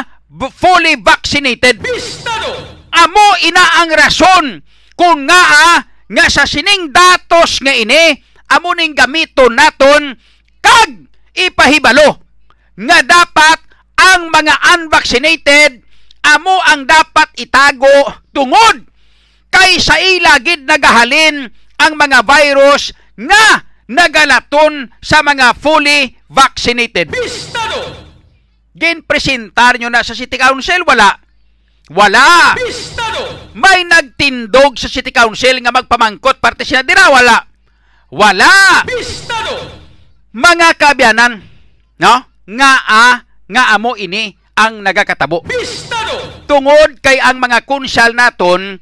fully 0.55 0.95
vaccinated 1.03 1.83
Bistado! 1.83 2.55
amo 2.95 3.29
ina 3.43 3.83
ang 3.83 3.91
rason 3.93 4.47
kung 4.95 5.27
nga 5.27 5.43
ah, 5.43 5.79
nga 6.07 6.27
sa 6.31 6.47
sining 6.47 6.95
datos 6.95 7.59
nga 7.63 7.75
ini 7.75 8.15
amo 8.55 8.71
ning 8.75 8.95
gamiton 8.95 9.55
naton 9.55 10.15
kag 10.63 11.11
ipahibalo 11.35 12.23
nga 12.77 12.99
dapat 13.03 13.59
ang 13.97 14.31
mga 14.31 14.55
unvaccinated 14.79 15.83
amo 16.27 16.57
ang 16.71 16.87
dapat 16.87 17.35
itago 17.39 18.23
tungod 18.31 18.87
kay 19.51 19.81
sa 19.83 19.99
ila 19.99 20.39
gid 20.43 20.63
nagahalin 20.69 21.49
ang 21.81 21.93
mga 21.97 22.23
virus 22.23 22.93
nga 23.17 23.67
nagalaton 23.87 24.91
sa 24.99 25.23
mga 25.23 25.55
fully 25.57 26.19
vaccinated. 26.27 27.11
Bistado! 27.15 28.05
Ginpresentar 28.77 29.79
nyo 29.81 29.89
na 29.89 30.05
sa 30.05 30.13
City 30.13 30.37
Council, 30.37 30.85
wala. 30.85 31.17
Wala. 31.95 32.59
Bistado! 32.59 33.06
May 33.57 33.89
nagtindog 33.89 34.77
sa 34.77 34.85
City 34.85 35.09
Council 35.09 35.57
nga 35.65 35.73
magpamangkot 35.73 36.45
parte 36.45 36.61
sila 36.69 36.85
dira, 36.85 37.09
wala. 37.09 37.41
Wala. 38.13 38.85
Bistado! 38.85 39.57
Mga 40.37 40.77
kabyanan, 40.77 41.41
no? 41.97 42.15
Nga 42.45 42.73
a, 42.85 43.25
nga 43.25 43.63
amo 43.73 43.97
ini 43.97 44.37
ang 44.61 44.85
nagakatabo. 44.85 45.49
Bistado! 45.49 46.45
Tungod 46.45 47.01
kay 47.01 47.17
ang 47.17 47.41
mga 47.41 47.65
konsyal 47.65 48.13
naton, 48.13 48.77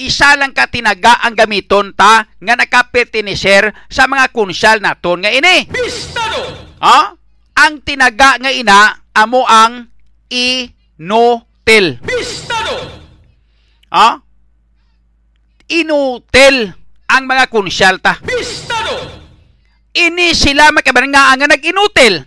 isa 0.00 0.32
lang 0.40 0.56
ka 0.56 0.72
tinaga 0.72 1.20
ang 1.20 1.36
gamiton 1.36 1.92
ta 1.92 2.24
nga 2.24 2.54
nakapertiniser 2.56 3.76
sa 3.92 4.08
mga 4.08 4.32
konsyal 4.32 4.80
naton 4.80 5.20
nga 5.20 5.28
ini. 5.28 5.68
Bistado! 5.68 6.40
Ha? 6.80 7.12
Ang 7.60 7.84
tinaga 7.84 8.40
nga 8.40 8.48
ina 8.48 9.04
amo 9.12 9.44
ang 9.44 9.84
inotel. 10.32 12.00
Bistado! 12.00 13.03
Ha? 13.94 14.18
Inutel 15.70 16.74
ang 17.06 17.24
mga 17.30 17.46
konsyalta. 17.46 18.18
Bistado! 18.26 19.22
Ini 19.94 20.34
sila 20.34 20.74
makabaranga 20.74 21.38
nga 21.38 21.46
nag-inutil. 21.46 22.26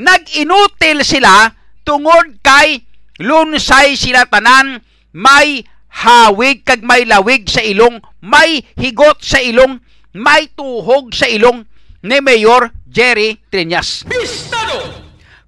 Nag-inutil 0.00 1.04
sila 1.04 1.52
tungod 1.84 2.40
kay 2.40 2.80
lunsay 3.20 3.92
sila 3.92 4.24
tanan 4.24 4.80
may 5.12 5.60
hawig 5.92 6.64
kag 6.64 6.80
may 6.80 7.04
lawig 7.04 7.44
sa 7.44 7.60
ilong, 7.60 8.00
may 8.24 8.64
higot 8.80 9.20
sa 9.20 9.36
ilong, 9.44 9.84
may 10.16 10.48
tuhog 10.56 11.12
sa 11.12 11.28
ilong 11.28 11.68
ni 12.00 12.18
Mayor 12.24 12.72
Jerry 12.88 13.36
Triñas. 13.52 14.08
Bistado! 14.08 15.02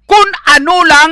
kung 0.05 0.29
ano 0.47 0.85
lang 0.85 1.11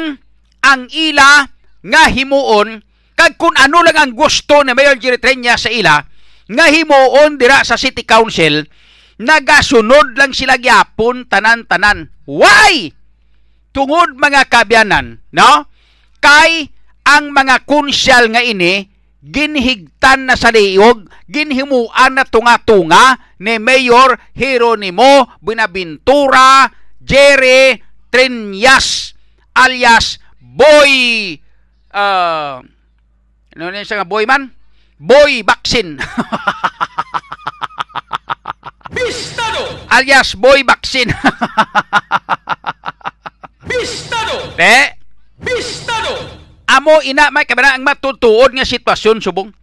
ang 0.64 0.88
ila 0.88 1.50
nga 1.84 2.04
himuon 2.08 2.80
kag 3.14 3.38
kung 3.38 3.54
ano 3.58 3.86
lang 3.86 3.98
ang 3.98 4.14
gusto 4.14 4.62
ni 4.62 4.74
Mayor 4.74 4.98
Jerry 4.98 5.22
Triñas 5.22 5.66
sa 5.66 5.72
ila 5.72 6.02
nga 6.50 6.66
himuon 6.68 7.40
dira 7.40 7.64
sa 7.64 7.80
City 7.80 8.04
Council 8.04 8.68
nagasunod 9.22 10.18
lang 10.18 10.34
sila 10.34 10.58
gyapon 10.58 11.30
tanan-tanan. 11.30 12.10
Why? 12.26 12.92
Tungod 13.74 14.18
mga 14.18 14.50
kabyanan 14.50 15.22
no? 15.34 15.70
Kay 16.24 16.70
ang 17.04 17.36
mga 17.36 17.68
konsyal 17.68 18.32
nga 18.32 18.40
ini 18.40 18.88
ginhigtan 19.24 20.28
na 20.28 20.36
sa 20.36 20.52
liog 20.52 21.08
ginhimuan 21.32 22.12
na 22.16 22.28
tunga-tunga 22.28 23.40
ni 23.40 23.56
Mayor 23.56 24.20
Jeronimo 24.36 25.32
Buenaventura 25.40 26.68
Jerry 27.00 27.80
Trinyas 28.12 29.16
alias 29.56 30.20
Boy 30.40 31.40
uh, 31.96 32.60
ano 33.54 33.70
na 33.70 33.86
siya 33.86 34.02
nga 34.02 34.10
boy 34.10 34.26
man? 34.26 34.50
Boy 34.98 35.46
Vaccine 35.46 36.02
Bistado! 38.94 39.62
alias 39.94 40.34
Boy 40.34 40.66
Vaccine 40.66 41.14
Bistado! 43.70 44.54
Te, 44.58 44.98
Bistado! 45.38 46.44
amo 46.74 47.02
ina 47.06 47.30
may 47.30 47.46
kabana 47.46 47.78
ang 47.78 47.86
matutuod 47.86 48.58
nga 48.58 48.66
sitwasyon 48.66 49.22
subong. 49.22 49.54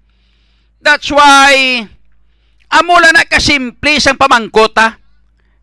That's 0.80 1.10
why 1.10 1.82
amo 2.70 2.94
lang 3.02 3.18
na 3.18 3.26
kasimple 3.26 3.98
sang 3.98 4.16
pamangkot 4.16 4.78
ha. 4.78 4.94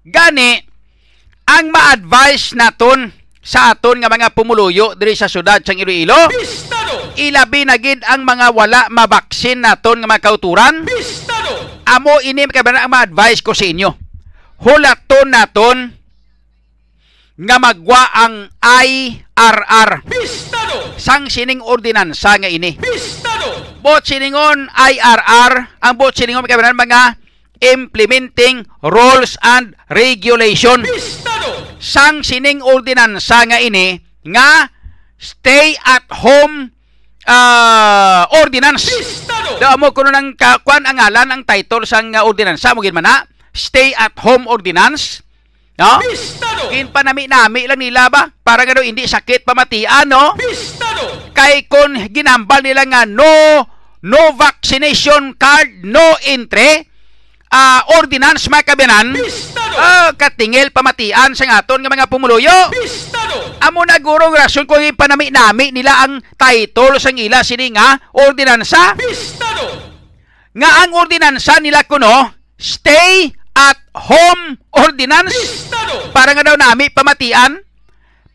Gani 0.04 0.60
ang 1.48 1.72
ma-advise 1.72 2.52
naton 2.60 3.08
sa 3.40 3.72
aton 3.72 4.04
nga 4.04 4.12
mga 4.12 4.36
pumuluyo 4.36 4.92
diri 5.00 5.16
sa 5.16 5.32
syudad 5.32 5.64
sang 5.64 5.80
Iloilo 5.80 6.28
Bistado! 6.28 6.77
Ilabi 7.18 7.66
na 7.66 7.82
gid 7.82 8.06
ang 8.06 8.22
mga 8.24 8.54
wala 8.54 8.86
mabaksin 8.94 9.66
naton 9.66 10.00
nga 10.00 10.08
mga 10.08 10.24
kauturan 10.24 10.86
Bistado! 10.86 11.82
amo 11.90 12.22
ini 12.22 12.46
kabana 12.54 12.86
ang 12.86 12.94
ma-advise 12.94 13.42
ko 13.42 13.58
sa 13.58 13.66
inyo 13.66 13.90
hulaton 14.62 15.28
naton 15.34 15.78
nga 17.38 17.58
magwa 17.58 18.04
ang 18.14 18.50
IRR 18.62 19.92
Bistado! 20.06 20.98
sang 21.02 21.30
sining 21.30 21.60
ordinansa 21.66 22.38
nga 22.38 22.50
ini 22.50 22.78
Bistado! 22.78 23.82
bot 23.82 24.06
siningon 24.06 24.70
IRR 24.70 25.54
ang 25.82 25.96
bot 25.98 26.14
siningon 26.14 26.46
kabinan 26.46 26.78
mga 26.78 27.18
implementing 27.74 28.62
rules 28.86 29.42
and 29.42 29.74
regulation 29.90 30.86
Bistado! 30.86 31.78
sang 31.82 32.22
sining 32.22 32.62
ordinansa 32.62 33.42
nga 33.50 33.58
ini 33.58 33.98
nga 34.22 34.70
stay 35.18 35.74
at 35.82 36.06
home 36.22 36.77
uh, 37.28 38.24
ordinance. 38.42 38.88
Bistado! 38.88 39.60
da 39.60 39.74
mo 39.76 39.90
kuno 39.90 40.14
ng 40.14 40.38
kakuan 40.38 40.86
ang 40.86 41.02
ngalan 41.02 41.30
ang 41.34 41.42
title 41.44 41.84
sang 41.84 42.14
uh, 42.14 42.24
ordinansa 42.24 42.72
mo 42.78 42.80
gid 42.80 42.94
man 42.94 43.06
na 43.06 43.26
stay 43.52 43.92
at 43.94 44.16
home 44.24 44.48
ordinance. 44.48 45.22
No 45.78 46.02
Bistado! 46.02 46.74
kin 46.74 46.90
panami-nami 46.90 47.70
lang 47.70 47.78
nila 47.78 48.10
ba? 48.10 48.26
Para 48.42 48.66
daw 48.66 48.82
hindi 48.82 49.06
sakit 49.06 49.46
pamatian 49.46 50.10
no? 50.10 50.34
Bistado! 50.34 51.30
kay 51.38 51.70
kon 51.70 51.94
ginambal 52.10 52.66
nila 52.66 52.82
nga 52.90 53.06
no 53.06 53.62
no 54.02 54.22
vaccination 54.34 55.38
card 55.38 55.86
no 55.86 56.18
entry 56.26 56.86
ah 57.52 57.84
ordinance 58.00 58.52
makabinan 58.52 59.16
Bistado! 59.16 59.76
ah 59.80 60.12
katingil 60.16 60.72
pamatian 60.72 61.32
sa 61.32 61.64
aton 61.64 61.80
nga 61.80 61.92
mga 61.92 62.12
pumuluyo 62.12 62.52
amo 63.64 63.82
na 63.88 63.98
gurong 64.00 64.36
rason 64.36 64.68
kung 64.68 64.84
ipanami-nami 64.84 65.72
nila 65.72 66.04
ang 66.04 66.20
title 66.36 67.00
sang 67.00 67.18
ila 67.18 67.42
sini 67.42 67.72
nga 67.72 67.96
ordinansa 68.12 69.00
Bistado! 69.00 69.68
nga 70.58 70.70
ang 70.84 70.92
ordinansa 70.92 71.62
nila 71.64 71.88
kuno 71.88 72.36
stay 72.60 73.32
at 73.56 73.80
home 73.96 74.60
ordinance 74.76 75.32
Bistado! 75.34 76.12
para 76.12 76.34
nga 76.34 76.46
daw 76.46 76.58
nami 76.58 76.90
pamatian. 76.90 77.62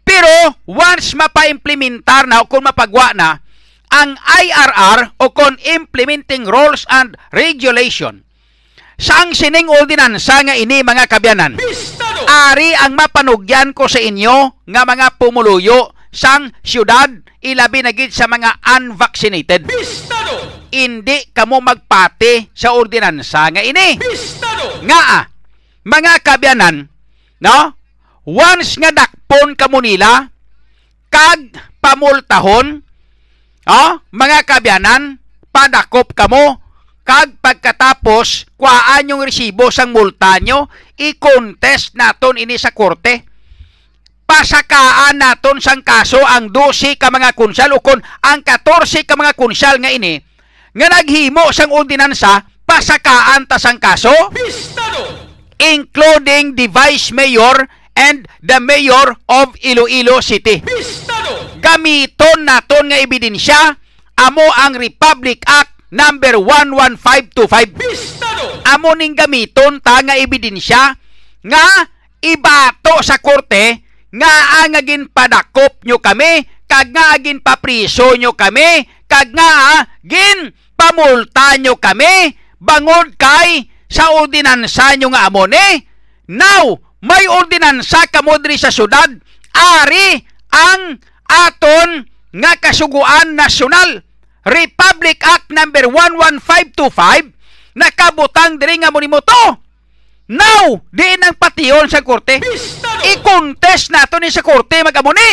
Pero 0.02 0.58
once 0.66 1.14
mapa-implementar 1.14 2.26
na 2.26 2.42
o 2.42 2.50
kung 2.50 2.66
mapagwa 2.66 3.14
na 3.14 3.38
ang 3.92 4.18
IRR 4.18 5.14
o 5.22 5.30
kung 5.30 5.54
implementing 5.62 6.42
rules 6.46 6.82
and 6.90 7.14
regulation 7.30 8.26
sining 9.02 9.66
ordinansa 9.66 10.38
nga 10.46 10.54
ini 10.54 10.86
mga 10.86 11.10
kabyanan. 11.10 11.58
Bistado! 11.58 12.22
Ari 12.30 12.70
ang 12.78 12.94
mapanugyan 12.94 13.74
ko 13.74 13.90
sa 13.90 13.98
inyo 13.98 14.62
nga 14.70 14.86
mga 14.86 15.18
pumuluyo 15.18 15.90
sang 16.14 16.54
syudad 16.62 17.10
ilabi 17.42 17.82
na 17.82 17.90
gid 17.90 18.14
sa 18.14 18.30
mga 18.30 18.62
unvaccinated. 18.62 19.66
Bistado! 19.66 20.62
Hindi 20.72 21.34
kamo 21.34 21.58
magpati 21.58 22.54
sa 22.54 22.78
ordinansa 22.78 23.50
nga 23.50 23.60
ini. 23.64 23.98
Bistado! 23.98 24.86
Nga 24.86 25.00
ah, 25.18 25.24
mga 25.82 26.22
kabyanan, 26.22 26.86
no? 27.42 27.58
Once 28.22 28.78
nga 28.78 28.94
dakpon 28.94 29.58
kamo 29.58 29.82
nila 29.82 30.30
kag 31.10 31.58
pamultahon, 31.82 32.86
oh, 33.66 33.92
mga 34.14 34.46
kabyanan, 34.46 35.18
padakop 35.50 36.14
kamo 36.14 36.61
kag 37.12 37.36
pagkatapos 37.44 38.56
kuhaan 38.56 39.12
yung 39.12 39.20
resibo 39.20 39.68
sang 39.68 39.92
multa 39.92 40.40
nyo, 40.40 40.72
i-contest 40.96 41.92
naton 41.92 42.40
ini 42.40 42.56
sa 42.56 42.72
korte. 42.72 43.28
Pasakaan 44.24 45.20
naton 45.20 45.60
sang 45.60 45.84
kaso 45.84 46.16
ang 46.24 46.48
12 46.48 46.96
ka 46.96 47.12
mga 47.12 47.36
konsyal 47.36 47.76
o 47.76 47.84
kon 47.84 48.00
ang 48.24 48.40
14 48.40 49.04
ka 49.04 49.12
mga 49.12 49.36
konsyal 49.36 49.76
nga 49.76 49.92
ini 49.92 50.16
nga 50.72 50.88
naghimo 50.88 51.52
sang 51.52 51.68
ordinansa 51.68 52.48
pasakaan 52.64 53.44
ta 53.44 53.60
sang 53.60 53.76
kaso 53.76 54.32
Bistado! 54.32 55.28
including 55.60 56.56
the 56.56 56.64
vice 56.72 57.12
mayor 57.12 57.68
and 57.92 58.24
the 58.40 58.56
mayor 58.56 59.12
of 59.28 59.52
Iloilo 59.60 60.24
City. 60.24 60.64
Bistado! 60.64 61.60
Gamiton 61.60 62.48
naton 62.48 62.88
nga 62.88 62.96
ebidensya 63.04 63.76
amo 64.16 64.48
ang 64.64 64.80
Republic 64.80 65.44
Act 65.44 65.71
number 65.92 66.40
11525. 66.40 67.76
Bistado! 67.76 68.64
Amo 68.72 68.96
ning 68.96 69.12
gamiton 69.12 69.78
ta 69.84 70.00
nga 70.00 70.16
ebidensya 70.16 70.96
nga 71.44 71.64
ibato 72.24 73.04
sa 73.04 73.20
korte 73.20 73.84
nga 74.08 74.64
ang 74.64 74.72
agin 74.72 75.12
padakop 75.12 75.84
nyo 75.84 76.00
kami 76.00 76.48
kag 76.64 76.96
nga 76.96 77.12
agin 77.12 77.44
papriso 77.44 78.16
nyo 78.16 78.32
kami 78.32 78.88
kag 79.04 79.36
nga 79.36 79.84
gin 80.00 80.56
pamulta 80.72 81.60
nyo 81.60 81.76
kami 81.76 82.32
bangod 82.56 83.12
kay 83.20 83.68
sa 83.92 84.08
ordinansa 84.16 84.96
nyo 84.96 85.12
nga 85.12 85.28
amo 85.28 85.44
ni. 85.44 85.84
Now, 86.32 86.80
may 87.04 87.28
ordinansa 87.28 88.08
kamo 88.08 88.40
diri 88.40 88.56
sa 88.56 88.72
syudad 88.72 89.10
ari 89.52 90.08
ang 90.48 90.96
aton 91.28 92.08
nga 92.32 92.56
kasuguan 92.56 93.36
nasyonal 93.36 94.00
Republic 94.42 95.22
Act 95.22 95.54
number 95.54 95.86
11525 95.86 97.78
nakabutang 97.78 98.58
diri 98.58 98.82
nga 98.82 98.92
mo 98.92 99.00
to. 99.00 99.44
Now, 100.32 100.80
di 100.88 101.18
nang 101.18 101.36
patiyon 101.36 101.90
sa 101.90 102.00
korte. 102.00 102.40
I-contest 103.04 103.92
nato 103.92 104.16
ni 104.16 104.32
sa 104.32 104.40
korte 104.40 104.80
magamo 104.80 105.12
ni. 105.12 105.30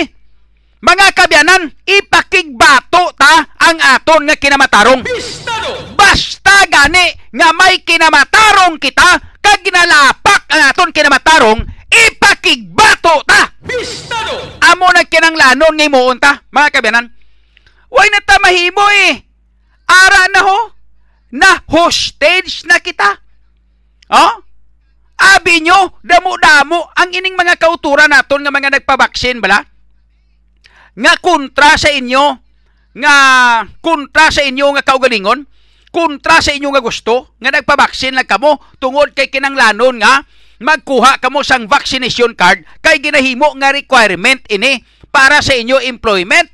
Mga 0.79 1.07
kabyanan, 1.11 1.67
ipakigbato 1.83 3.11
ta 3.19 3.51
ang 3.59 3.79
aton 3.99 4.23
nga 4.27 4.39
kinamatarong. 4.39 5.03
Bistado! 5.03 5.91
Basta 5.99 6.63
gani 6.71 7.11
nga 7.35 7.51
may 7.51 7.83
kinamatarong 7.83 8.79
kita 8.79 9.39
kag 9.43 9.59
ginalapak 9.59 10.47
ang 10.47 10.71
aton 10.71 10.95
kinamatarong, 10.95 11.59
ipakigbato 11.91 13.27
ta. 13.27 13.51
Bistado! 13.59 14.55
Amo 14.71 14.87
na 14.95 15.03
kinanglanon 15.03 15.75
nga 15.75 15.87
imuon 15.87 16.17
ta, 16.19 16.39
mga 16.47 16.71
kabyanan. 16.71 17.18
Way 17.89 18.07
na 18.13 18.21
ta 18.21 18.37
mahimo 18.41 18.85
eh. 19.09 19.21
Ara 19.89 20.29
na 20.29 20.41
ho. 20.45 20.59
Na 21.33 21.61
hostage 21.69 22.65
na 22.65 22.81
kita. 22.81 23.17
Oh? 24.09 24.45
Abi 25.19 25.59
nyo, 25.59 25.99
damo-damo 25.99 26.89
ang 26.95 27.11
ining 27.11 27.35
mga 27.35 27.59
kauturan 27.59 28.07
naton 28.07 28.39
nga 28.39 28.55
mga 28.55 28.71
nagpabaksin 28.79 29.43
bala. 29.43 29.59
Nga 30.95 31.13
kontra 31.19 31.75
sa 31.75 31.91
inyo, 31.91 32.39
nga 32.97 33.15
kontra 33.83 34.31
sa 34.31 34.47
inyo 34.47 34.73
nga 34.73 34.83
kaugalingon, 34.87 35.43
kontra 35.91 36.39
sa 36.39 36.55
inyo 36.55 36.71
nga 36.71 36.81
gusto, 36.81 37.35
nga 37.37 37.51
nagpabaksin 37.51 38.15
lang 38.15 38.29
kamo 38.29 38.63
tungod 38.79 39.11
kay 39.11 39.27
kinanglanon 39.27 39.99
nga 39.99 40.23
magkuha 40.59 41.19
kamo 41.23 41.43
sang 41.43 41.67
vaccination 41.67 42.35
card 42.35 42.63
kay 42.83 42.99
ginahimo 42.99 43.55
nga 43.59 43.71
requirement 43.75 44.43
ini 44.51 44.83
para 45.11 45.43
sa 45.43 45.51
inyo 45.55 45.83
employment, 45.83 46.47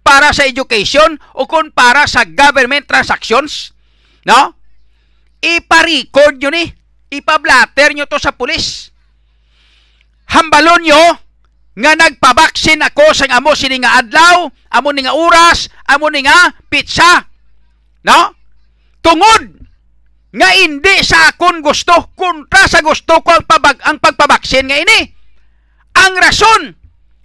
para 0.00 0.32
sa 0.32 0.48
education 0.48 1.20
o 1.36 1.46
kung 1.46 1.70
para 1.70 2.08
sa 2.08 2.24
government 2.26 2.88
transactions. 2.88 3.72
No? 4.26 4.56
Ipa-record 5.40 6.40
nyo 6.40 6.50
ni. 6.52 6.66
Ipa-blatter 7.10 7.96
nyo 7.96 8.06
to 8.06 8.20
sa 8.20 8.34
pulis. 8.34 8.92
Hambalon 10.30 10.82
nyo 10.86 11.02
nga 11.80 11.92
nagpabaksin 11.96 12.82
ako 12.82 13.14
sa 13.14 13.26
amo 13.30 13.56
sini 13.56 13.80
nga 13.80 14.02
adlaw, 14.02 14.46
amo 14.74 14.88
ni 14.92 15.06
nga 15.06 15.16
oras, 15.16 15.70
amo 15.88 16.10
ni 16.10 16.22
nga 16.22 16.52
pizza. 16.68 17.26
No? 18.04 18.36
Tungod 19.00 19.60
nga 20.30 20.48
hindi 20.54 21.02
sa 21.02 21.34
akon 21.34 21.58
gusto, 21.58 22.14
kontra 22.14 22.70
sa 22.70 22.78
gusto 22.84 23.18
ko 23.24 23.30
ang, 23.34 23.46
pabag, 23.46 23.82
ang 23.82 23.98
pagpabaksin 23.98 24.70
nga 24.70 24.78
ini. 24.78 25.00
Ang 25.98 26.14
rason 26.22 26.62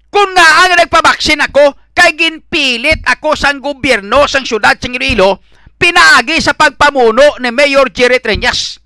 kung 0.10 0.32
nga 0.34 0.66
ang 0.66 0.80
nagpabaksin 0.80 1.44
ako, 1.44 1.76
kay 1.96 2.12
ginpilit 2.20 3.00
ako 3.08 3.40
sang 3.40 3.64
gobyerno 3.64 4.28
sang 4.28 4.44
syudad 4.44 4.76
sang 4.76 4.94
Iloilo, 4.94 5.40
pinaagi 5.80 6.44
sa 6.44 6.52
pagpamuno 6.54 7.40
ni 7.40 7.50
Mayor 7.56 7.88
Jerry 7.96 8.20
Treñas. 8.20 8.78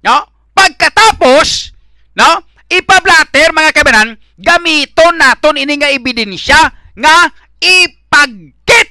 No? 0.00 0.24
Pagkatapos, 0.56 1.76
no? 2.16 2.48
Ipablater 2.68 3.52
mga 3.52 3.72
kabanan, 3.72 4.16
gamiton 4.36 5.16
naton 5.16 5.60
ini 5.60 5.74
nga 5.80 5.88
ebidensya 5.92 6.60
nga 6.98 7.32
ipagkit 7.58 8.88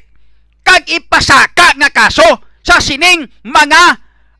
kag 0.65 0.83
ipasaka 0.91 1.77
nga 1.77 1.89
kaso 1.93 2.25
sa 2.65 2.83
sining 2.83 3.23
mga 3.47 3.83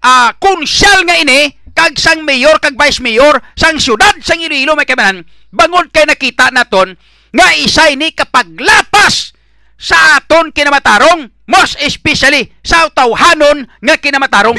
ah, 0.03 0.29
konsyal 0.35 1.07
nga 1.07 1.15
ini 1.15 1.53
kag 1.71 1.95
sang 1.95 2.25
mayor 2.27 2.57
kag 2.59 2.75
vice 2.75 2.99
mayor 2.99 3.39
sang 3.55 3.79
syudad 3.79 4.17
sang 4.19 4.41
Iloilo 4.41 4.75
may 4.75 4.89
kabanan 4.89 5.23
bangod 5.53 5.93
kay 5.93 6.03
nakita 6.09 6.51
naton 6.51 6.99
nga 7.37 7.53
isa 7.53 7.93
ini 7.93 8.09
kapaglapas 8.17 9.37
sa 9.77 10.17
aton 10.17 10.49
kinamatarong 10.49 11.29
most 11.45 11.77
especially 11.85 12.49
sa 12.65 12.89
tawhanon 12.89 13.69
nga 13.77 13.95
kinamatarong. 14.01 14.57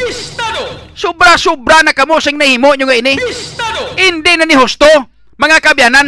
Sobra-sobra 0.95 1.83
na 1.83 1.91
kamo 1.91 2.23
sing 2.23 2.39
nahimo 2.39 2.71
nyo 2.79 2.87
nga 2.87 2.99
ini. 2.99 3.19
Hindi 3.99 4.33
na 4.39 4.47
ni 4.47 4.55
husto 4.55 4.87
mga 5.35 5.59
kabyanan. 5.59 6.07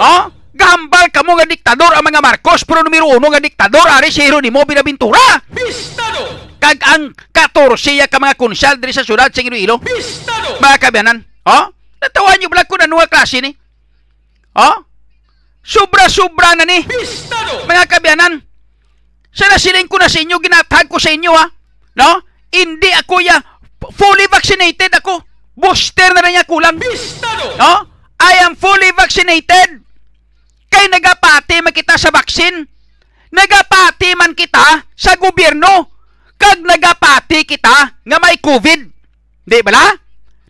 Oh 0.00 0.40
gahambal 0.60 1.08
kamo 1.08 1.38
nga 1.40 1.48
diktador 1.48 1.92
ang 1.96 2.04
mga 2.04 2.20
Marcos 2.20 2.68
pero 2.68 2.84
numero 2.84 3.08
uno 3.08 3.32
nga 3.32 3.40
diktador 3.40 3.86
ari 3.86 4.12
si 4.12 4.20
Jeronimo 4.20 4.66
Binaventura. 4.68 5.40
Bistado! 5.48 6.52
kag 6.60 6.76
ang 6.84 7.08
14 7.32 7.96
ya 7.96 8.04
ka 8.04 8.20
mga 8.20 8.36
konsyal 8.36 8.76
diri 8.76 8.92
sa 8.92 9.00
syudad 9.00 9.32
sa 9.32 9.40
Iloilo. 9.40 9.80
Bistado! 9.80 10.60
mga 10.60 10.76
kabyanan 10.76 11.24
oh 11.48 11.72
natawan 12.02 12.36
nyo 12.36 12.48
bala 12.52 12.68
ko 12.68 12.76
na 12.76 12.90
nuwa 12.90 13.08
klase 13.08 13.40
ni? 13.40 13.54
Oh 14.58 14.89
sobra-sobra 15.62 16.56
na 16.56 16.64
ni 16.64 16.82
Bistado! 16.84 17.68
mga 17.68 17.84
kabyanan, 17.86 18.40
sa 19.30 19.46
nasiling 19.46 19.86
ko 19.86 19.96
na 19.96 20.10
sa 20.10 20.18
inyo, 20.18 20.36
ginatag 20.42 20.90
ko 20.90 20.98
sa 20.98 21.14
inyo 21.14 21.30
ha. 21.30 21.46
No? 21.94 22.22
Hindi 22.50 22.90
ako 22.90 23.22
ya, 23.22 23.38
fully 23.94 24.26
vaccinated 24.26 24.90
ako. 24.90 25.22
Booster 25.54 26.10
na 26.16 26.24
rin 26.24 26.34
niya 26.34 26.48
kulang. 26.48 26.80
Bistado! 26.80 27.54
No? 27.54 27.86
I 28.20 28.44
am 28.44 28.58
fully 28.58 28.90
vaccinated. 28.92 29.80
Kay 30.70 30.86
nagapati 30.86 31.62
man 31.62 31.74
kita 31.74 31.96
sa 31.96 32.12
vaksin. 32.12 32.62
Nagapati 33.30 34.18
man 34.18 34.34
kita 34.34 34.86
sa 34.94 35.14
gobyerno. 35.16 35.88
Kag 36.40 36.64
nagapati 36.64 37.44
kita 37.44 37.76
nga 38.00 38.18
may 38.18 38.40
COVID. 38.40 38.80
Di 39.44 39.60
bala? 39.60 39.92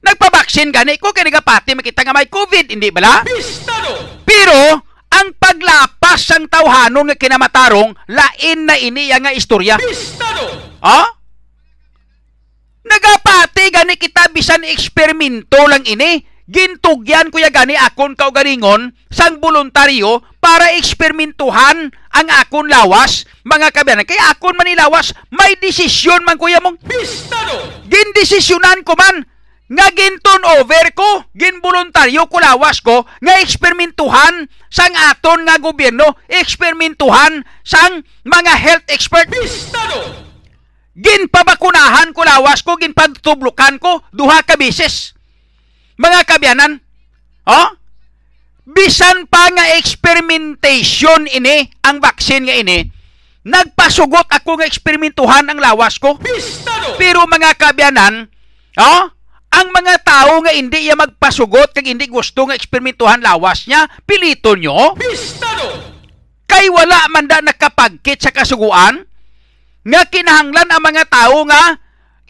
Nagpabaksin 0.01 0.73
gani 0.73 0.97
ko 0.97 1.13
kay 1.13 1.27
nagapati 1.27 1.77
man 1.77 1.85
kita 1.85 2.05
nga 2.05 2.15
may 2.15 2.29
COVID. 2.31 2.73
Hindi 2.73 2.89
bala? 2.95 3.27
Bistado! 3.27 4.23
Pero, 4.25 4.90
ang 5.21 5.37
paglapas 5.37 6.21
sang 6.25 6.49
tawhanon 6.49 7.13
nga 7.13 7.21
kinamatarong, 7.21 7.93
lain 8.09 8.59
na 8.65 8.81
iniya 8.81 9.21
nga 9.21 9.37
istorya. 9.37 9.77
Bistado! 9.77 10.49
Ha? 10.81 11.01
Nagapati 12.81 13.69
gani 13.69 14.01
kita 14.01 14.33
bisan 14.33 14.65
eksperimento 14.65 15.61
lang 15.69 15.85
ini. 15.85 16.25
Gintugyan 16.51 17.31
ko 17.31 17.39
ya 17.39 17.47
gani 17.47 17.79
akon 17.79 18.19
kaugalingon 18.19 18.91
sang 19.07 19.39
voluntaryo 19.39 20.19
para 20.43 20.75
eksperimentuhan 20.75 21.95
ang 22.11 22.29
akon 22.43 22.67
lawas 22.67 23.23
mga 23.47 23.71
kabayan. 23.71 24.03
Kaya 24.03 24.35
akon 24.35 24.59
manilawas, 24.59 25.15
may 25.31 25.55
desisyon 25.63 26.27
man 26.27 26.35
kuya 26.35 26.59
mong 26.59 26.83
Bistado! 26.83 27.87
gindesisyonan 27.87 28.83
ko 28.83 28.99
man 28.99 29.23
nga 29.71 29.87
ginton 29.95 30.43
over 30.59 30.87
ko, 30.99 31.31
ginboluntaryo 31.39 32.27
ko 32.27 32.37
lawas 32.43 32.83
ko, 32.83 33.07
nga 33.23 33.39
eksperimentuhan 33.39 34.51
sang 34.67 34.95
aton 35.15 35.47
nga 35.47 35.63
gobyerno, 35.63 36.19
eksperimentuhan 36.27 37.47
sang 37.63 38.03
mga 38.27 38.55
health 38.59 38.87
expert. 38.91 39.31
Bistado! 39.31 40.27
Ginpabakunahan 40.99 42.11
ko 42.11 42.27
lawas 42.27 42.67
ko, 42.67 42.75
ginpagtublukan 42.75 43.79
ko, 43.79 44.03
duha 44.11 44.43
ka 44.43 44.59
bisis. 44.59 45.15
Mga 45.95 46.27
kabyanan, 46.27 46.83
oh? 47.47 47.81
bisan 48.71 49.27
pa 49.27 49.51
nga 49.51 49.77
experimentation 49.79 51.27
ini 51.27 51.67
ang 51.83 51.99
vaccine 51.99 52.47
nga 52.47 52.57
ini 52.57 52.87
nagpasugot 53.43 54.29
ako 54.31 54.61
nga 54.61 54.69
eksperimentuhan 54.69 55.49
ang 55.49 55.59
lawas 55.59 55.99
ko 55.99 56.15
Bistado! 56.21 56.95
pero 57.01 57.25
mga 57.27 57.57
kabyanan 57.57 58.31
oh, 58.79 59.03
ang 59.51 59.69
mga 59.75 59.95
tao 60.07 60.39
nga 60.47 60.55
hindi 60.55 60.87
ya 60.87 60.95
magpasugot 60.95 61.75
kag 61.75 61.87
hindi 61.87 62.07
gusto 62.07 62.47
nga 62.47 62.55
eksperimentuhan 62.55 63.19
lawas 63.19 63.67
niya 63.67 63.91
pilito 64.07 64.55
nyo 64.55 64.95
Bistado! 64.95 65.91
kay 66.47 66.71
wala 66.71 67.11
man 67.11 67.27
da 67.27 67.43
nakapagkit 67.43 68.23
sa 68.23 68.31
kasuguan 68.31 69.03
nga 69.83 70.03
kinahanglan 70.07 70.71
ang 70.71 70.83
mga 70.83 71.05
tao 71.11 71.43
nga 71.51 71.79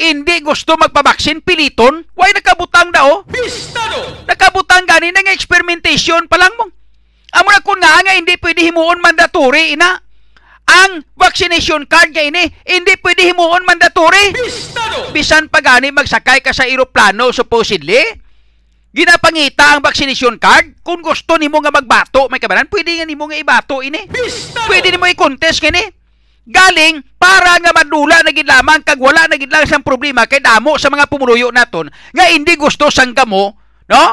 hindi 0.00 0.40
gusto 0.40 0.80
magpabaksin 0.80 1.44
piliton 1.44 2.08
way 2.16 2.32
nakabutang 2.32 2.88
daw 2.88 3.20
Bistado! 3.28 4.24
nakabutang 4.24 4.88
gani 4.88 5.12
nga 5.12 5.36
experimentation 5.36 6.24
pa 6.24 6.40
lang 6.40 6.52
mo 6.56 6.72
amo 7.36 7.48
na 7.52 7.60
kun 7.60 7.78
nga 7.78 8.00
nga 8.00 8.16
hindi 8.16 8.34
pwede 8.40 8.64
himuon 8.64 8.98
mandatory 9.04 9.76
ina 9.76 10.00
ang 10.70 11.02
vaccination 11.18 11.82
card 11.90 12.14
nga 12.14 12.22
ini 12.22 12.46
hindi 12.66 12.94
pwede 13.02 13.26
himuon 13.26 13.66
mandatory. 13.66 14.30
Bistado! 14.30 15.10
bisan 15.10 15.50
pa 15.50 15.58
gani 15.58 15.90
magsakay 15.90 16.38
ka 16.38 16.54
sa 16.54 16.66
eroplano 16.66 17.34
supposedly. 17.34 17.98
Ginapangita 18.90 19.74
ang 19.74 19.82
vaccination 19.82 20.34
card. 20.38 20.82
Kung 20.82 21.02
gusto 21.02 21.38
nimo 21.38 21.58
nga 21.62 21.74
magbato 21.74 22.26
may 22.30 22.42
kabanan 22.42 22.70
pwede 22.70 23.02
nga 23.02 23.06
nimo 23.06 23.26
nga 23.26 23.38
ibato 23.38 23.82
ini. 23.82 24.06
Bistado! 24.06 24.70
pwede 24.70 24.94
nimo 24.94 25.10
i-contest 25.10 25.58
kini. 25.58 25.82
Galing 26.50 27.02
para 27.20 27.60
nga 27.60 27.70
madula 27.70 28.24
na 28.24 28.32
gid 28.32 28.48
lamang 28.48 28.82
kag 28.82 28.98
wala 28.98 29.28
na 29.28 29.36
gid 29.36 29.52
lang 29.52 29.68
sang 29.68 29.84
problema 29.84 30.24
kay 30.24 30.40
damo 30.40 30.80
sa 30.80 30.88
mga 30.88 31.06
pumuluyo 31.06 31.52
naton 31.52 31.92
nga 32.16 32.24
hindi 32.32 32.56
gusto 32.56 32.88
sang 32.88 33.12
kamo 33.12 33.54
no 33.92 34.04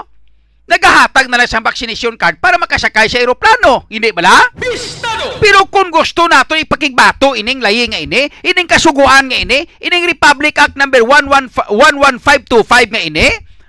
nagahatag 0.68 1.32
na 1.32 1.40
lang 1.40 1.50
sa 1.50 1.64
vaccination 1.64 2.14
card 2.20 2.44
para 2.44 2.60
makasakay 2.60 3.08
sa 3.08 3.24
eroplano 3.24 3.88
hindi 3.88 4.12
bala 4.12 4.52
Bistado! 4.54 5.40
pero 5.40 5.64
kung 5.72 5.88
gusto 5.94 6.28
nato 6.28 6.58
ipakigbato 6.58 7.38
ining 7.38 7.62
layi 7.62 7.88
nga 7.88 8.02
ini, 8.02 8.28
ining 8.44 8.68
kasuguan 8.68 9.30
nga 9.32 9.38
ini, 9.38 9.64
ining 9.80 10.04
Republic 10.10 10.58
Act 10.58 10.76
number 10.76 11.02
115 11.06 11.72
11525 11.72 12.94
nga 12.94 13.02
ini, 13.02 13.28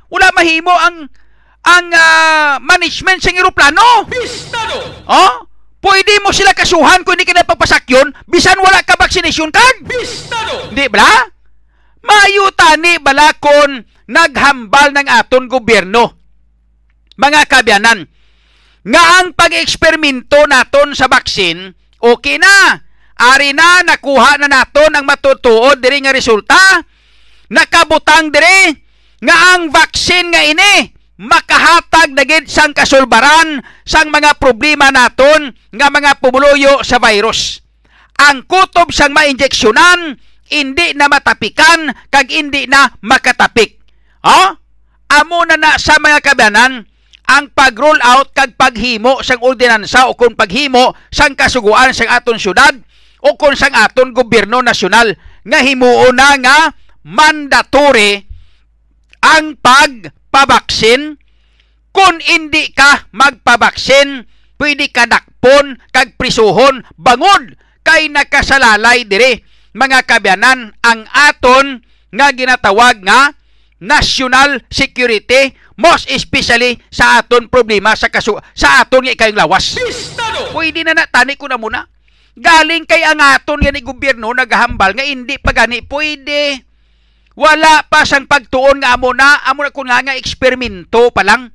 wala 0.09 0.29
mahimo 0.33 0.73
ang 0.73 1.07
ang 1.69 1.87
ah, 1.93 2.57
management 2.65 3.21
sa 3.21 3.35
eroplano. 3.35 4.09
Bistado! 4.09 5.05
Oh? 5.05 5.33
Pwede 5.79 6.19
mo 6.25 6.35
sila 6.35 6.57
kasuhan 6.57 7.07
kung 7.07 7.15
hindi 7.15 7.29
ka 7.29 7.39
napapasakyon 7.39 8.27
bisan 8.27 8.59
wala 8.59 8.83
ka 8.83 8.99
vaccination 8.99 9.53
card. 9.53 9.85
Bistado! 9.85 10.73
Di 10.73 10.89
ba? 10.89 11.29
Maayo 12.03 12.51
tani 12.57 12.97
bala 12.99 13.37
kon 13.37 13.85
naghambal 14.09 14.97
ng 14.97 15.09
aton 15.13 15.47
gobyerno. 15.47 16.18
Mga 17.19 17.41
kabyanan, 17.51 18.07
nga 18.87 19.03
ang 19.21 19.35
pag-eksperimento 19.35 20.47
naton 20.47 20.95
sa 20.95 21.11
baksin, 21.11 21.75
okay 21.99 22.39
na. 22.39 22.79
Ari 23.19 23.51
na, 23.51 23.83
nakuha 23.83 24.39
na 24.39 24.47
naton 24.47 24.95
ang 24.95 25.03
matutuod 25.03 25.83
diri 25.83 25.99
nga 26.07 26.15
resulta. 26.15 26.87
Nakabutang 27.51 28.31
diri 28.31 28.71
nga 29.19 29.59
ang 29.59 29.75
vaksin 29.75 30.31
nga 30.31 30.47
ini 30.47 30.95
makahatag 31.19 32.15
na 32.15 32.23
gid 32.23 32.47
sang 32.47 32.71
kasulbaran 32.71 33.59
sang 33.83 34.15
mga 34.15 34.39
problema 34.39 34.95
naton 34.95 35.51
nga 35.75 35.91
mga 35.91 36.23
pumuluyo 36.23 36.87
sa 36.87 37.03
virus. 37.03 37.59
Ang 38.23 38.47
kutob 38.47 38.95
sang 38.95 39.11
mainjeksyonan 39.11 40.15
hindi 40.55 40.95
na 40.95 41.11
matapikan 41.11 41.91
kag 42.15 42.31
hindi 42.31 42.71
na 42.71 42.87
makatapik. 43.03 43.83
Ha? 44.23 44.55
Amo 45.19 45.43
na 45.43 45.59
na 45.59 45.75
sa 45.83 45.99
mga 45.99 46.23
kabanan 46.23 46.87
ang 47.29 47.53
pag-roll 47.53 48.01
out 48.01 48.33
kag 48.33 48.57
paghimo 48.57 49.21
sang 49.21 49.45
ordinansa 49.45 50.09
o 50.09 50.17
kung 50.17 50.33
paghimo 50.33 50.97
sang 51.13 51.37
kasuguan 51.37 51.93
sang 51.93 52.09
aton 52.09 52.41
syudad 52.41 52.73
o 53.21 53.37
kung 53.37 53.53
sang 53.53 53.77
aton 53.77 54.17
gobyerno 54.17 54.65
nasyonal 54.65 55.13
nga 55.45 55.59
himuon 55.61 56.17
na 56.17 56.41
nga 56.41 56.59
mandatory 57.05 58.25
ang 59.23 59.59
pagpabaksin. 59.59 61.19
Kung 61.89 62.17
hindi 62.23 62.71
ka 62.71 63.11
magpabaksin 63.11 64.29
pwede 64.61 64.87
ka 64.95 65.09
dakpon 65.11 65.83
kag 65.91 66.15
prisuhon. 66.15 66.87
Bangod 66.95 67.59
kay 67.83 68.07
nakasalalay 68.13 69.09
dire 69.09 69.43
mga 69.75 70.07
kabyanan 70.07 70.75
ang 70.85 71.01
aton 71.11 71.83
nga 72.15 72.31
ginatawag 72.31 73.03
nga 73.03 73.35
national 73.79 74.63
security 74.71 75.55
most 75.79 76.11
especially 76.11 76.77
sa 76.91 77.23
aton 77.23 77.47
problema 77.47 77.95
sa 77.95 78.11
kasu 78.11 78.35
sa 78.53 78.83
aton 78.83 79.07
nga 79.07 79.15
ikayong 79.15 79.39
lawas. 79.39 79.79
Bistado! 79.79 80.51
pwede 80.53 80.83
na 80.83 80.99
natani 80.99 81.39
ko 81.39 81.47
na 81.47 81.55
muna. 81.55 81.87
Galing 82.39 82.87
kay 82.87 83.03
ang 83.03 83.19
aton 83.19 83.63
nga 83.63 83.71
ni 83.71 83.83
gobyerno 83.83 84.31
naghambal 84.35 84.95
nga 84.95 85.07
hindi 85.07 85.39
pa 85.39 85.55
gani 85.55 85.83
pwede. 85.87 86.67
Wala 87.39 87.87
pa 87.87 88.03
sang 88.03 88.27
pagtuon 88.27 88.83
nga 88.83 88.99
amo 88.99 89.15
na 89.15 89.39
amo 89.47 89.63
na 89.63 89.71
kun 89.71 89.87
nga 89.87 90.03
nga 90.03 90.19
eksperimento 90.19 91.15
pa 91.15 91.23
lang. 91.23 91.55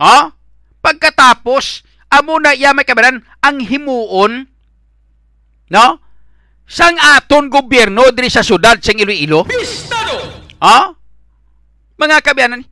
Ha? 0.00 0.32
Pagkatapos 0.80 1.84
amo 2.08 2.40
na 2.40 2.56
iya 2.56 2.72
may 2.72 2.88
kabaran 2.88 3.20
ang 3.44 3.60
himuon 3.60 4.48
no? 5.72 5.86
Sang 6.68 6.96
aton 6.96 7.52
gobyerno 7.52 8.08
diri 8.16 8.32
sa 8.32 8.40
syudad 8.40 8.80
sang 8.80 9.00
Iloilo. 9.00 9.44
Bistado! 9.44 10.16
ha? 10.60 10.92
Mga 12.00 12.24
kabayanan 12.24 12.64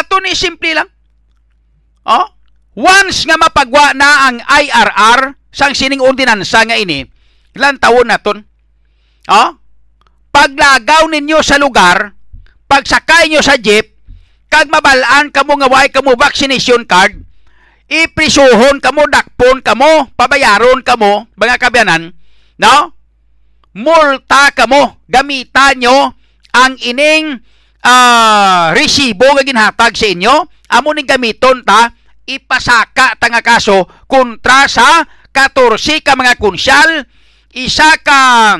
aton 0.00 0.24
ni 0.24 0.32
simple 0.36 0.72
lang 0.72 0.88
ha 2.06 2.32
once 2.76 3.28
nga 3.28 3.36
mapagwa 3.36 3.92
na 3.92 4.30
ang 4.30 4.36
IRR 4.40 5.36
sang 5.50 5.74
sining 5.76 6.00
ordinansa 6.00 6.64
nga 6.64 6.78
ini 6.78 7.04
ilan 7.52 7.76
taon 7.76 8.08
naton 8.08 8.38
ha 9.28 9.60
paglagaw 10.30 11.10
ninyo 11.10 11.42
sa 11.42 11.58
lugar, 11.58 12.14
pagsakay 12.70 13.28
nyo 13.28 13.42
sa 13.42 13.58
jeep, 13.58 13.98
kag 14.46 14.70
mabalaan 14.70 15.30
kamo 15.34 15.58
nga 15.58 15.68
way 15.70 15.90
kamo 15.90 16.14
vaccination 16.14 16.86
card, 16.86 17.18
iprisuhon 17.90 18.78
kamo, 18.78 19.04
dakpon 19.10 19.60
kamo, 19.60 20.08
pabayaron 20.14 20.80
kamo, 20.86 21.26
mga 21.34 21.58
kabyanan, 21.58 22.14
no? 22.58 22.94
Multa 23.74 24.50
kamo, 24.54 25.02
gamitan 25.06 25.78
nyo 25.78 26.14
ang 26.50 26.74
ining 26.82 27.38
ah, 27.84 28.72
resibo 28.76 29.26
nga 29.36 29.44
ginhatag 29.44 29.94
sa 29.96 30.06
inyo, 30.08 30.34
amo 30.70 30.88
ning 30.92 31.08
gamiton 31.08 31.62
ta, 31.64 31.92
ipasaka 32.26 33.18
ta 33.18 33.26
nga 33.28 33.42
kaso 33.42 33.86
kontra 34.06 34.70
sa 34.70 35.04
14 35.32 36.04
ka 36.04 36.14
mga 36.14 36.38
konsyal, 36.38 37.06
isa 37.54 37.96
ka 38.02 38.56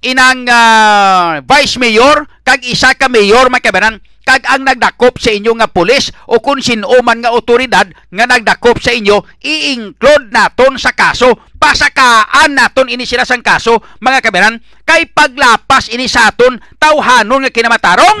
inang 0.00 0.48
ah, 0.48 1.44
vice 1.44 1.76
mayor 1.76 2.24
kag 2.44 2.64
isa 2.64 2.96
ka 2.96 3.12
mayor 3.12 3.52
makabanan 3.52 4.00
kag 4.24 4.44
ang 4.46 4.62
nagdakop 4.68 5.16
sa 5.16 5.32
inyo 5.32 5.56
nga 5.56 5.68
pulis 5.70 6.12
o 6.28 6.38
kung 6.38 6.60
sino 6.60 6.90
man 7.00 7.24
nga 7.24 7.32
otoridad 7.32 7.88
nga 7.88 8.24
nagdakop 8.28 8.78
sa 8.78 8.92
inyo 8.92 9.20
i-include 9.40 10.30
naton 10.30 10.76
sa 10.76 10.92
kaso. 10.92 11.34
Pasakaan 11.60 12.56
naton 12.56 12.88
ini 12.88 13.04
sila 13.04 13.28
sang 13.28 13.44
kaso 13.44 13.76
mga 14.00 14.24
kabanan 14.24 14.56
kay 14.88 15.04
paglapas 15.12 15.92
ini 15.92 16.08
sa 16.08 16.32
aton 16.32 16.56
tawhanon 16.80 17.44
nga 17.44 17.52
kinamatarong! 17.52 18.18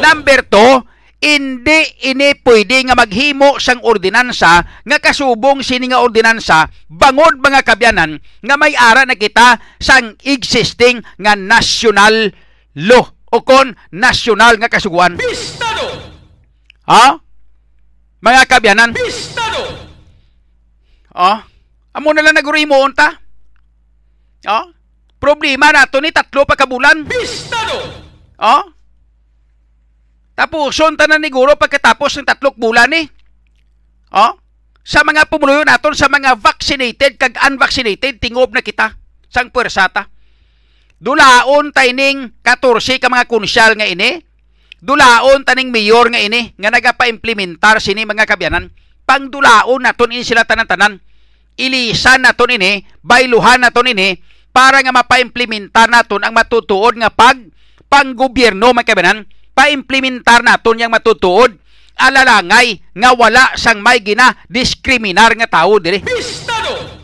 Number 0.00 0.40
two, 0.48 0.80
hindi 1.22 1.86
ini 2.10 2.34
pwede 2.42 2.82
nga 2.88 2.98
maghimo 2.98 3.60
sang 3.62 3.78
ordinansa 3.86 4.82
nga 4.82 4.98
kasubong 4.98 5.62
sini 5.62 5.92
nga 5.92 6.02
ordinansa. 6.02 6.66
Bangod 6.90 7.38
mga 7.38 7.62
kabyanan 7.62 8.18
nga 8.18 8.54
may 8.58 8.74
ara 8.74 9.06
na 9.06 9.14
kita 9.14 9.62
sang 9.78 10.18
existing 10.26 11.04
nga 11.22 11.38
national 11.38 12.34
law 12.74 13.06
o 13.32 13.40
kon 13.40 13.72
national 13.88 14.60
nga 14.60 14.68
kasuguan. 14.68 15.16
Bistado! 15.16 15.88
Ha? 16.84 17.16
Mga 18.20 18.42
kabyanan, 18.46 18.92
Bistado! 18.92 19.64
ha? 21.16 21.48
Amo 21.92 22.08
na 22.12 22.24
lang 22.24 22.36
nagurimo 22.36 22.76
ta. 22.92 23.16
Ha? 24.44 24.60
Problema 25.16 25.72
nato 25.72 26.00
ni 26.00 26.12
tatlo 26.12 26.44
pa 26.44 26.56
kabulan. 26.56 27.08
Bistado! 27.08 27.78
Oh? 28.42 28.64
Tapuson 30.32 30.96
tanan 30.96 31.20
ni 31.20 31.28
Guro 31.28 31.54
pagkatapos 31.54 32.18
ng 32.18 32.28
tatlok 32.28 32.56
bulan 32.56 32.88
ni. 32.88 33.04
Oh? 34.16 34.32
Sa 34.82 35.06
mga 35.06 35.30
pumuluyo 35.30 35.62
naton 35.62 35.94
sa 35.94 36.10
mga 36.10 36.34
vaccinated 36.34 37.14
kag 37.14 37.38
unvaccinated 37.46 38.18
tingob 38.18 38.50
na 38.50 38.64
kita 38.64 38.98
sang 39.30 39.52
puwersata. 39.54 40.10
Dulaon 41.02 41.74
tayning 41.74 42.30
14 42.46 43.02
ka 43.02 43.10
mga 43.10 43.26
konsyal 43.26 43.74
nga 43.74 43.90
ini. 43.90 44.22
Dulaon 44.78 45.42
taning 45.42 45.74
mayor 45.74 46.06
nga 46.14 46.22
ini 46.22 46.54
nga 46.54 46.70
nagapa-implementar 46.70 47.82
sini 47.82 48.06
mga 48.06 48.22
kabyanan. 48.22 48.70
Pangdulaon 49.02 49.82
naton 49.82 50.14
ini 50.14 50.22
sila 50.22 50.46
tanan-tanan. 50.46 51.02
Ilisan 51.58 52.22
naton 52.22 52.54
ini, 52.54 52.86
bayluhan 53.02 53.66
naton 53.66 53.90
ini 53.90 54.14
para 54.54 54.78
nga 54.78 54.94
mapa-implementar 54.94 55.90
naton 55.90 56.22
ang 56.22 56.32
matutuod 56.32 56.94
nga 56.94 57.10
pag 57.10 57.50
panggobyerno 57.90 58.70
mga 58.70 58.86
kabanan, 58.86 59.26
pa-implementar 59.58 60.46
naton 60.46 60.80
yang 60.80 60.94
matutuod 60.94 61.58
alalangay 61.98 62.80
nga 62.94 63.10
wala 63.12 63.52
sang 63.58 63.82
may 63.82 64.00
gina 64.00 64.38
diskriminar 64.46 65.34
nga 65.34 65.50
tao 65.50 65.76
diri. 65.82 65.98
Bistado! 65.98 66.51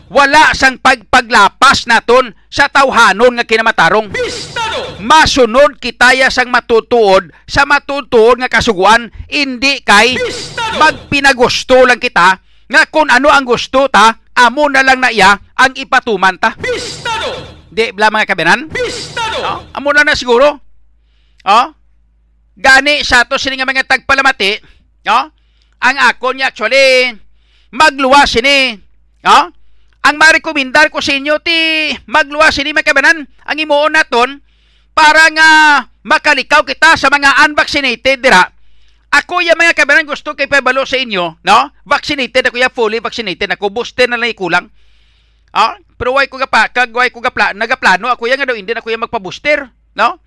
Wala 0.09 0.57
sang 0.57 0.81
pagpaglapas 0.81 1.85
naton 1.85 2.33
sa 2.49 2.65
tawhanon 2.65 3.37
nga 3.37 3.45
kinamatarong. 3.45 4.09
Bistado! 4.09 4.97
Masunod 4.97 5.77
kitaya 5.77 6.33
sang 6.33 6.49
matutuod 6.49 7.29
sa 7.45 7.69
matutuod 7.69 8.41
nga 8.41 8.49
kasuguan, 8.49 9.13
hindi 9.29 9.85
kay 9.85 10.17
Bistado! 10.17 10.81
magpinagusto 10.81 11.85
lang 11.85 12.01
kita 12.01 12.41
nga 12.69 12.81
kung 12.89 13.05
ano 13.13 13.29
ang 13.29 13.45
gusto 13.45 13.85
ta, 13.85 14.17
amo 14.33 14.65
na 14.65 14.81
lang 14.81 14.97
na 14.97 15.13
iya 15.13 15.37
ang 15.53 15.77
ipatuman 15.77 16.41
ta. 16.41 16.57
Bistado! 16.57 17.61
Di 17.69 17.93
bla 17.93 18.09
mga 18.09 18.25
kabinan? 18.25 18.65
Bistado! 18.65 19.37
Oh, 19.45 19.61
amo 19.77 19.93
na 19.93 20.01
na 20.01 20.17
siguro. 20.17 20.57
Oh? 21.45 21.67
Gani 22.57 23.05
sa 23.05 23.29
to 23.29 23.37
sini 23.37 23.61
nga 23.61 23.69
mga 23.69 23.85
tagpalamati, 23.85 24.57
oh? 25.05 25.25
Ang 25.79 25.97
ako 26.01 26.33
niya 26.33 26.49
actually 26.49 27.13
magluwas 27.71 28.33
sini. 28.33 28.73
Oh? 29.23 29.53
Ang 30.09 30.17
marekomendar 30.17 30.89
ko 30.89 31.05
sa 31.05 31.13
inyo 31.13 31.37
ti 31.37 31.53
magluwas 32.09 32.57
sini 32.57 32.73
mga 32.73 32.89
kabanan. 32.89 33.29
Ang 33.45 33.57
imuon 33.61 33.93
naton 33.93 34.41
para 34.97 35.29
nga 35.29 35.49
makalikaw 36.01 36.65
kita 36.65 36.97
sa 36.97 37.13
mga 37.13 37.45
unvaccinated 37.45 38.17
dira. 38.17 38.41
Ako 39.13 39.45
ya 39.45 39.53
mga 39.53 39.77
kabanan 39.77 40.09
gusto 40.09 40.33
kay 40.33 40.49
pabalo 40.49 40.81
sa 40.81 40.97
inyo, 40.97 41.45
no? 41.45 41.59
Vaccinated 41.85 42.49
ako 42.49 42.57
ya 42.57 42.73
fully 42.73 42.97
vaccinated 42.97 43.53
ako 43.53 43.69
booster 43.69 44.09
na 44.09 44.17
lang 44.17 44.33
ikulang. 44.33 44.65
Ah, 45.53 45.77
pero 45.93 46.17
why 46.17 46.25
ko 46.25 46.41
gapa, 46.41 46.73
kag 46.73 46.89
why 46.89 47.13
ko 47.13 47.21
gapla, 47.21 47.53
nagaplano 47.53 48.09
ako 48.09 48.25
ya 48.25 48.37
nga 48.37 48.49
daw 48.49 48.57
hindi 48.57 48.73
na 48.73 48.81
ko 48.81 48.89
ya 48.89 49.01
magpa-booster, 49.01 49.65
no? 49.93 50.17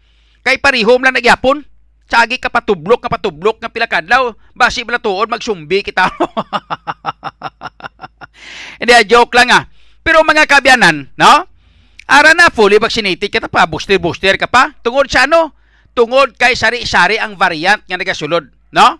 Kay 0.47 0.63
parihom 0.63 1.03
lang 1.03 1.19
nagyapon. 1.19 1.59
Sagi 2.07 2.39
ka 2.39 2.55
patublok 2.55 3.07
ka 3.07 3.11
patublok 3.11 3.59
nga 3.59 3.71
pila 3.71 3.91
kadlaw, 3.91 4.31
basi 4.55 4.87
bala 4.87 5.03
tuod 5.03 5.31
magsumbi 5.31 5.83
kita. 5.83 6.07
hindi 8.79 8.93
ah, 8.93 9.05
joke 9.05 9.33
lang 9.35 9.51
ah. 9.53 9.65
Pero 10.03 10.27
mga 10.27 10.51
kabyanan, 10.51 11.15
no? 11.15 11.47
Ara 12.11 12.35
na 12.35 12.51
fully 12.51 12.83
vaccinated 12.83 13.31
kita 13.31 13.47
pa, 13.47 13.65
booster 13.65 13.97
booster 14.03 14.35
ka 14.35 14.51
pa. 14.51 14.75
Tungod 14.83 15.07
sa 15.07 15.31
ano? 15.31 15.55
Tungod 15.95 16.35
kay 16.35 16.59
sari-sari 16.59 17.17
ang 17.17 17.39
variant 17.39 17.81
nga 17.87 17.97
nagasulod, 17.97 18.51
no? 18.75 18.99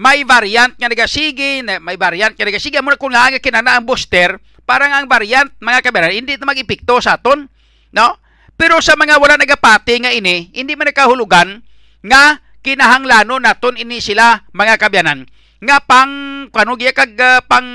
May 0.00 0.24
variant 0.24 0.72
nga 0.80 0.88
nagasige, 0.88 1.60
na- 1.60 1.82
may 1.82 1.98
variant 2.00 2.32
nga 2.32 2.46
nagasige. 2.46 2.80
Amo 2.80 2.94
na 2.94 3.00
kung 3.00 3.12
nga 3.12 3.28
kinana 3.36 3.76
ang 3.76 3.84
booster, 3.84 4.40
parang 4.64 4.94
ang 4.94 5.04
variant, 5.10 5.50
mga 5.60 5.84
kabayan, 5.84 6.14
hindi 6.14 6.38
ito 6.38 6.46
mag-epekto 6.48 7.02
sa 7.02 7.18
aton, 7.18 7.50
no? 7.92 8.08
Pero 8.54 8.80
sa 8.80 8.96
mga 8.96 9.20
wala 9.20 9.40
nagapati 9.40 10.04
nga 10.04 10.12
ini, 10.12 10.52
hindi 10.52 10.76
man 10.76 10.88
nakahulugan 10.92 11.64
nga 12.04 12.40
kinahanglano 12.60 13.40
naton 13.40 13.80
ini 13.80 14.00
sila 14.04 14.44
mga 14.52 14.76
kabyanan 14.76 15.24
nga 15.60 15.76
pang 15.84 16.48
kano 16.52 16.76
kag 16.76 17.16
ah, 17.20 17.40
pang 17.44 17.68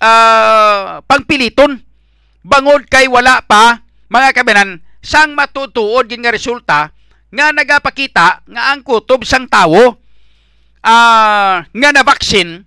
ah, 0.00 1.02
pangpiliton 1.04 1.78
bangod 2.44 2.86
kay 2.88 3.06
wala 3.06 3.44
pa 3.44 3.82
mga 4.10 4.34
kabyanan 4.34 4.80
sang 5.04 5.36
matutuod 5.36 6.08
gin 6.08 6.22
nga 6.24 6.34
resulta 6.34 6.78
nga 7.34 7.46
nagapakita 7.50 8.46
nga 8.46 8.62
ang 8.72 8.80
kutob 8.86 9.26
sang 9.26 9.50
tawo 9.50 9.98
ah, 10.82 11.66
nga 11.68 11.90
na 11.92 12.02
vaksin 12.02 12.64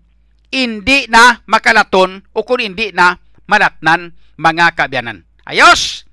hindi 0.51 1.07
na 1.11 1.43
makalaton 1.45 2.23
o 2.31 2.43
kung 2.43 2.63
hindi 2.63 2.91
na 2.95 3.19
malatnan 3.47 4.15
mga 4.37 4.75
kabyanan. 4.77 5.23
Ayos! 5.47 6.05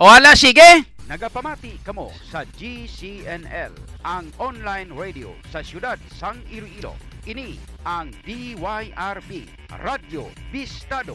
O 0.00 0.08
hala, 0.08 0.32
sige! 0.34 0.88
Nagapamati 1.10 1.82
kamo 1.82 2.14
sa 2.30 2.46
GCNL, 2.46 3.74
ang 4.06 4.30
online 4.38 4.94
radio 4.94 5.34
sa 5.50 5.58
siyudad 5.58 5.98
sang 6.14 6.38
Iloilo. 6.46 6.94
Ini 7.30 7.54
ang 7.86 8.10
DYRB, 8.26 9.30
Radyo 9.70 10.34
Bistado. 10.50 11.14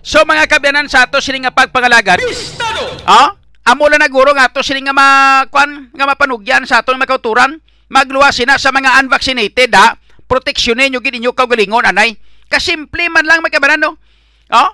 So 0.00 0.24
mga 0.24 0.48
kabyanan 0.48 0.88
sa 0.88 1.04
ato 1.04 1.20
sini 1.20 1.44
nga 1.44 1.52
pagpangalagad, 1.52 2.16
Bistado! 2.24 2.96
Ah? 3.04 3.36
Amo 3.68 3.92
lang 3.92 4.00
naguro 4.00 4.32
nga 4.32 4.48
to 4.48 4.64
sini 4.64 4.80
nga 4.80 4.96
makwan 4.96 5.92
nga 5.92 6.08
mapanugyan 6.08 6.64
sa 6.64 6.80
atong 6.80 6.96
makauturan. 6.96 7.60
Magluwas 7.92 8.40
sina 8.40 8.56
sa 8.56 8.72
mga 8.72 9.04
unvaccinated 9.04 9.76
ha. 9.76 10.00
Proteksyonin 10.24 10.96
nyo 10.96 11.04
gid 11.04 11.20
inyo 11.20 11.36
kaugalingon 11.36 11.84
anay. 11.84 12.16
Kasimple 12.48 13.12
man 13.12 13.28
lang 13.28 13.44
magkabanan 13.44 13.84
no. 13.84 14.00
Oh? 14.48 14.70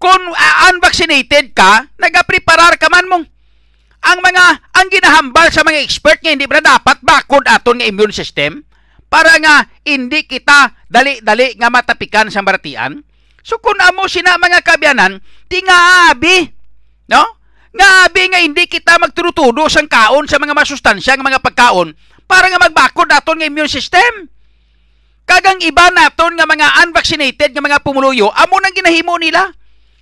Kung 0.00 0.24
ah, 0.32 0.72
unvaccinated 0.72 1.52
ka, 1.52 1.84
nagapreparar 2.00 2.80
ka 2.80 2.88
man 2.88 3.04
mong 3.12 3.24
ang 4.08 4.24
mga 4.24 4.44
ang 4.72 4.88
ginahambal 4.88 5.52
sa 5.52 5.60
mga 5.60 5.84
expert 5.84 6.24
nga 6.24 6.32
hindi 6.32 6.48
ba 6.48 6.64
dapat 6.64 7.04
bakod 7.04 7.44
aton 7.44 7.84
nga 7.84 7.90
immune 7.92 8.16
system 8.16 8.64
para 9.06 9.38
nga 9.38 9.66
hindi 9.86 10.26
kita 10.26 10.74
dali-dali 10.90 11.54
nga 11.58 11.70
matapikan 11.70 12.26
sa 12.30 12.42
baratian. 12.42 13.02
So 13.46 13.62
kung 13.62 13.78
amo 13.78 14.10
sina 14.10 14.34
mga 14.42 14.66
kabyanan, 14.66 15.22
tingaabi, 15.46 16.50
no? 17.10 17.22
Nga 17.76 17.88
abi 18.08 18.24
nga 18.32 18.40
hindi 18.40 18.64
kita 18.66 18.98
magturutudo 18.98 19.68
sang 19.68 19.86
kaon 19.86 20.24
sa 20.26 20.40
mga 20.40 20.56
masustansya 20.56 21.14
nga 21.14 21.28
mga 21.28 21.44
pagkaon 21.44 21.92
para 22.24 22.48
nga 22.50 22.58
magbakod 22.58 23.06
aton 23.12 23.38
nga 23.38 23.46
immune 23.46 23.70
system. 23.70 24.26
Kagang 25.26 25.60
iba 25.62 25.90
naton 25.92 26.34
nga 26.34 26.46
mga 26.46 26.86
unvaccinated 26.86 27.50
nga 27.52 27.62
mga 27.62 27.82
pumuluyo, 27.82 28.30
amo 28.32 28.56
nang 28.58 28.74
ginahimo 28.74 29.18
nila. 29.20 29.52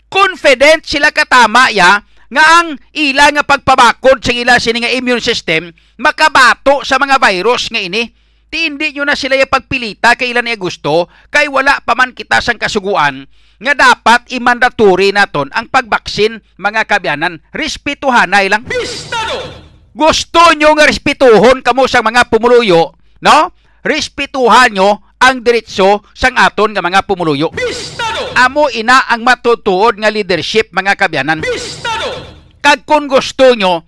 Confident 0.08 0.86
sila 0.86 1.10
katama 1.10 1.68
ya 1.74 2.00
nga 2.30 2.44
ang 2.62 2.78
ila 2.94 3.28
nga 3.34 3.44
pagpabakod 3.44 4.22
sa 4.22 4.32
ila 4.32 4.56
sini 4.56 4.84
nga 4.84 4.94
immune 4.94 5.20
system 5.20 5.74
makabato 6.00 6.80
sa 6.86 6.96
mga 6.96 7.18
virus 7.18 7.68
nga 7.68 7.82
ini. 7.82 8.23
Ti 8.54 8.70
hindi 8.70 8.94
nyo 8.94 9.02
na 9.02 9.18
sila 9.18 9.34
yung 9.34 9.50
pagpilita 9.50 10.14
kay 10.14 10.30
ilan 10.30 10.46
niya 10.46 10.54
gusto 10.54 11.10
kay 11.26 11.50
wala 11.50 11.82
pa 11.82 11.98
man 11.98 12.14
kita 12.14 12.38
sang 12.38 12.54
kasuguan 12.54 13.26
nga 13.58 13.74
dapat 13.74 14.30
imandatory 14.30 15.10
naton 15.10 15.50
ang 15.50 15.66
pagbaksin 15.66 16.38
mga 16.54 16.86
kabyanan. 16.86 17.42
Respetuhanay 17.50 18.46
lang 18.46 18.62
Bistado! 18.62 19.58
gusto 19.90 20.38
nyo 20.54 20.70
nga 20.78 20.86
respetuhon 20.86 21.66
kamo 21.66 21.90
sa 21.90 21.98
mga 21.98 22.30
pumuluyo, 22.30 22.94
no? 23.26 23.50
Respetuhan 23.82 24.70
nyo 24.70 25.02
ang 25.18 25.42
diretso 25.42 26.06
sang 26.14 26.38
aton 26.38 26.78
nga 26.78 26.82
mga 26.86 27.10
pumuluyo. 27.10 27.50
Bistado! 27.50 28.38
Amo 28.38 28.70
ina 28.70 29.10
ang 29.10 29.26
matutuod 29.26 29.98
nga 29.98 30.14
leadership 30.14 30.70
mga 30.70 30.94
kabyanan. 30.94 31.42
Bistado! 31.42 32.38
Kag 32.62 32.86
kung 32.86 33.10
gusto 33.10 33.50
nyo 33.58 33.82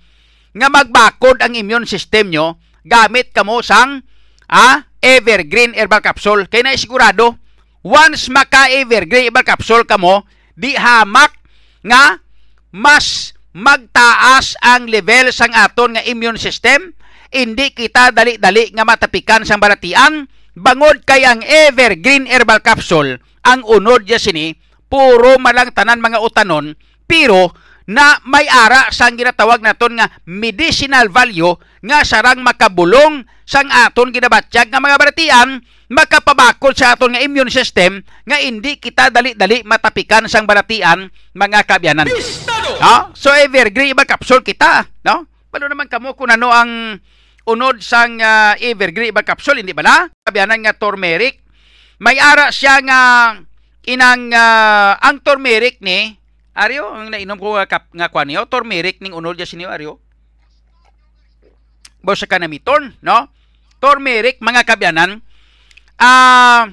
nga 0.58 0.66
magbakod 0.66 1.38
ang 1.38 1.54
immune 1.54 1.86
system 1.86 2.34
nyo, 2.34 2.58
gamit 2.82 3.30
kamo 3.30 3.62
sang 3.62 4.02
ah, 4.50 4.86
Evergreen 5.02 5.74
Herbal 5.74 6.02
Capsule. 6.02 6.50
Kaya 6.50 6.66
na 6.66 6.78
sigurado, 6.78 7.38
once 7.82 8.26
maka 8.30 8.70
Evergreen 8.70 9.30
Herbal 9.30 9.46
Capsule 9.46 9.86
kamo, 9.86 10.26
di 10.56 10.74
hamak 10.74 11.30
nga 11.86 12.18
mas 12.74 13.36
magtaas 13.56 14.58
ang 14.60 14.90
level 14.90 15.32
sang 15.32 15.54
aton 15.54 15.96
nga 15.96 16.04
immune 16.04 16.36
system, 16.36 16.92
hindi 17.32 17.72
kita 17.72 18.12
dali-dali 18.12 18.72
nga 18.74 18.84
matapikan 18.84 19.46
sang 19.46 19.62
baratian, 19.62 20.28
bangod 20.56 21.04
kay 21.04 21.24
ang 21.24 21.40
Evergreen 21.44 22.28
Herbal 22.28 22.60
Capsule, 22.60 23.20
ang 23.46 23.62
unod 23.64 24.04
niya 24.04 24.20
sini, 24.20 24.52
puro 24.90 25.38
malang 25.40 25.72
tanan 25.72 26.02
mga 26.02 26.20
utanon, 26.20 26.74
pero 27.06 27.54
na 27.86 28.18
may 28.26 28.50
ara 28.50 28.90
sang 28.90 29.14
ginatawag 29.14 29.62
naton 29.62 29.94
nga 29.94 30.10
medicinal 30.26 31.06
value 31.06 31.54
nga 31.86 32.02
sarang 32.02 32.42
makabulong 32.42 33.22
sang 33.46 33.70
aton 33.70 34.10
ginabatyag 34.10 34.74
nga 34.74 34.82
mga 34.82 34.98
baratian 34.98 35.62
makapabakod 35.86 36.74
sa 36.74 36.98
aton 36.98 37.14
nga 37.14 37.22
immune 37.22 37.50
system 37.50 38.02
nga 38.26 38.42
hindi 38.42 38.82
kita 38.82 39.14
dali-dali 39.14 39.62
matapikan 39.62 40.26
sang 40.26 40.44
baratian 40.44 41.06
mga 41.30 41.62
kabyanan. 41.62 42.10
No? 42.82 43.14
So 43.14 43.30
evergreen 43.30 43.94
iba 43.94 44.02
capsule 44.02 44.42
kita, 44.42 44.82
no? 45.06 45.30
Palo 45.48 45.70
naman 45.70 45.86
kamo 45.86 46.18
kung 46.18 46.28
ano 46.28 46.50
ang 46.50 46.98
unod 47.46 47.78
sang 47.78 48.18
uh, 48.18 48.58
evergreen 48.58 49.14
iba 49.14 49.22
capsule, 49.22 49.62
hindi 49.62 49.70
bala? 49.70 50.10
Kabyanan 50.26 50.66
nga 50.66 50.74
turmeric. 50.74 51.38
May 52.02 52.18
ara 52.18 52.50
siya 52.50 52.82
nga 52.82 53.00
inang 53.86 54.34
ah, 54.34 54.98
ang 55.00 55.22
turmeric 55.22 55.80
ni 55.80 56.18
Aryo, 56.56 56.88
ang 56.88 57.12
nainom 57.12 57.36
ko 57.36 57.52
nga, 57.52 57.68
kap, 57.68 57.92
nga 57.92 58.08
kwan 58.08 58.32
niyo, 58.32 58.48
turmeric 58.48 59.04
ning 59.04 59.12
unod 59.12 59.36
niya 59.36 59.44
siniyo, 59.44 59.68
Aryo. 59.68 60.00
Bosa 62.00 62.24
ka 62.24 62.40
na 62.40 62.48
miton, 62.48 62.96
no? 63.04 63.28
Turmeric, 63.76 64.40
mga 64.40 64.64
kabyanan, 64.64 65.20
ah, 66.00 66.64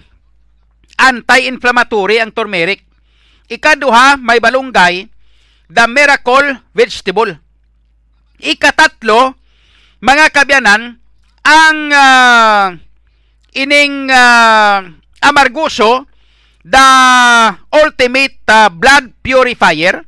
anti-inflammatory 0.96 2.24
ang 2.24 2.32
turmeric. 2.32 2.88
Ikaduha, 3.52 4.16
may 4.24 4.40
balunggay, 4.40 5.12
the 5.68 5.86
miracle 5.92 6.64
vegetable. 6.72 7.36
Ikatatlo, 8.40 9.36
mga 10.00 10.32
kabyanan, 10.32 10.96
ang 11.44 11.80
ah, 11.92 12.72
ining 13.52 14.08
ah, 14.08 14.80
amarguso, 15.20 16.08
the 16.64 16.90
ultimate 17.72 18.40
ah, 18.48 18.72
blood 18.72 19.12
purifier. 19.20 20.04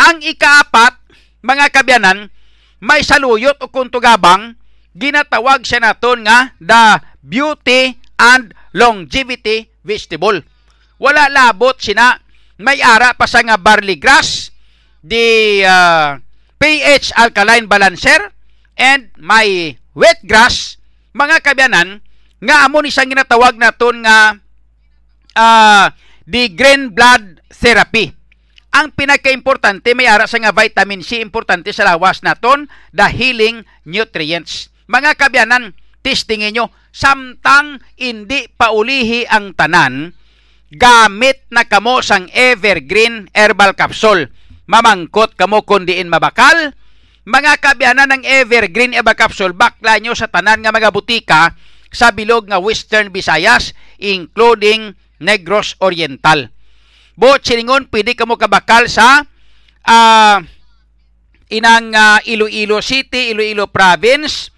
Ang 0.00 0.22
ikaapat, 0.26 0.98
mga 1.46 1.66
kabyanan, 1.70 2.18
may 2.82 3.00
saluyot 3.06 3.56
o 3.62 3.70
kuntugabang, 3.70 4.58
ginatawag 4.96 5.62
siya 5.62 5.80
naton 5.80 6.26
nga 6.26 6.52
the 6.58 6.98
beauty 7.22 7.94
and 8.18 8.52
longevity 8.74 9.70
vegetable. 9.86 10.42
Wala 11.00 11.30
labot 11.32 11.78
sina 11.80 12.18
may 12.60 12.84
ara 12.84 13.16
pa 13.16 13.24
sa 13.24 13.40
nga 13.40 13.56
barley 13.56 13.96
grass, 13.96 14.52
the 15.00 15.60
uh, 15.64 16.20
pH 16.60 17.16
alkaline 17.16 17.64
balancer, 17.64 18.20
and 18.76 19.08
may 19.16 19.80
wet 19.96 20.20
grass, 20.28 20.76
mga 21.16 21.40
kabyanan, 21.40 22.04
nga 22.40 22.68
amo 22.68 22.84
ni 22.84 22.92
siyang 22.92 23.16
ginatawag 23.16 23.56
naton 23.56 24.04
nga 24.04 24.36
uh, 25.34 25.90
the 26.26 26.50
green 26.54 26.94
blood 26.94 27.42
therapy. 27.50 28.14
Ang 28.70 28.94
pinaka-importante 28.94 29.98
may 29.98 30.06
ara 30.06 30.30
sa 30.30 30.38
nga 30.38 30.54
vitamin 30.54 31.02
C 31.02 31.18
importante 31.18 31.74
sa 31.74 31.90
lawas 31.90 32.22
naton, 32.22 32.70
the 32.94 33.06
healing 33.10 33.66
nutrients. 33.82 34.70
Mga 34.86 35.18
kabyanan, 35.18 35.74
testingin 36.06 36.54
nyo, 36.54 36.70
samtang 36.94 37.82
hindi 37.98 38.46
paulihi 38.46 39.26
ang 39.26 39.58
tanan, 39.58 40.14
gamit 40.70 41.46
na 41.50 41.66
kamo 41.66 41.98
sang 41.98 42.30
evergreen 42.30 43.26
herbal 43.34 43.74
capsule. 43.74 44.30
Mamangkot 44.70 45.34
kamo 45.34 45.66
kundiin 45.66 46.06
mabakal. 46.06 46.74
Mga 47.26 47.52
kabiyanan 47.58 48.10
ng 48.14 48.22
evergreen 48.22 48.94
herbal 48.94 49.18
capsule, 49.18 49.50
bakla 49.50 49.98
nyo 49.98 50.14
sa 50.14 50.30
tanan 50.30 50.62
nga 50.62 50.70
mga 50.70 50.94
butika 50.94 51.58
sa 51.90 52.14
bilog 52.14 52.46
nga 52.46 52.62
Western 52.62 53.10
Visayas, 53.10 53.74
including 53.98 54.94
Negros 55.20 55.76
Oriental. 55.78 56.50
Bo, 57.14 57.36
siningon, 57.36 57.92
pwede 57.92 58.16
kamo 58.16 58.40
kabakal 58.40 58.88
sa 58.88 59.22
uh, 59.84 60.38
inang 61.52 61.92
uh, 61.92 62.18
Iloilo 62.24 62.80
City, 62.80 63.36
Iloilo 63.36 63.68
Province, 63.68 64.48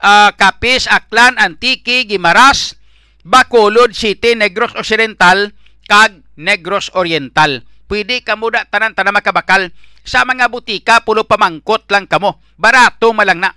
uh, 0.00 0.32
Capiz, 0.32 0.88
Aklan, 0.88 1.36
Antique, 1.36 2.08
Gimaras, 2.08 2.80
Bacolod 3.26 3.92
City, 3.92 4.32
Negros 4.32 4.72
Occidental, 4.78 5.52
kag 5.84 6.24
Negros 6.40 6.88
Oriental. 6.96 7.66
Pwede 7.86 8.22
kamo 8.22 8.50
da 8.50 8.66
tanan 8.66 8.98
tanan 8.98 9.14
makabakal 9.14 9.70
sa 10.02 10.26
mga 10.26 10.50
butika 10.50 11.02
pulo 11.06 11.26
pamangkot 11.26 11.86
lang 11.90 12.10
kamo. 12.10 12.42
Barato 12.58 13.14
malang 13.14 13.42
na. 13.42 13.54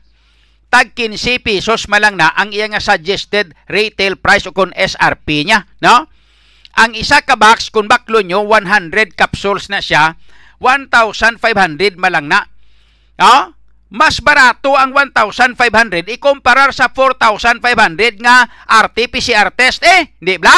Tag 0.70 0.94
15 0.94 1.42
pesos 1.42 1.90
malang 1.90 2.14
na 2.14 2.30
ang 2.38 2.54
iya 2.54 2.70
nga 2.70 2.78
suggested 2.78 3.58
retail 3.66 4.22
price 4.22 4.46
o 4.46 4.54
kon 4.54 4.70
SRP 4.78 5.50
niya, 5.50 5.66
no? 5.82 6.06
Ang 6.80 6.96
isa 6.96 7.20
ka 7.20 7.36
box 7.36 7.68
kung 7.68 7.92
baklo 7.92 8.24
nyo 8.24 8.48
100 8.48 9.20
capsules 9.20 9.68
na 9.68 9.84
siya, 9.84 10.16
1,500 10.64 12.00
malang 12.00 12.32
na. 12.32 12.48
No? 13.20 13.60
mas 13.90 14.22
barato 14.22 14.78
ang 14.78 14.94
1,500 14.94 15.58
ikumparar 16.14 16.70
sa 16.70 16.94
4,500 16.94 18.22
nga 18.22 18.46
RT-PCR 18.70 19.50
test 19.58 19.82
eh, 19.82 20.14
di 20.22 20.38
ba? 20.38 20.54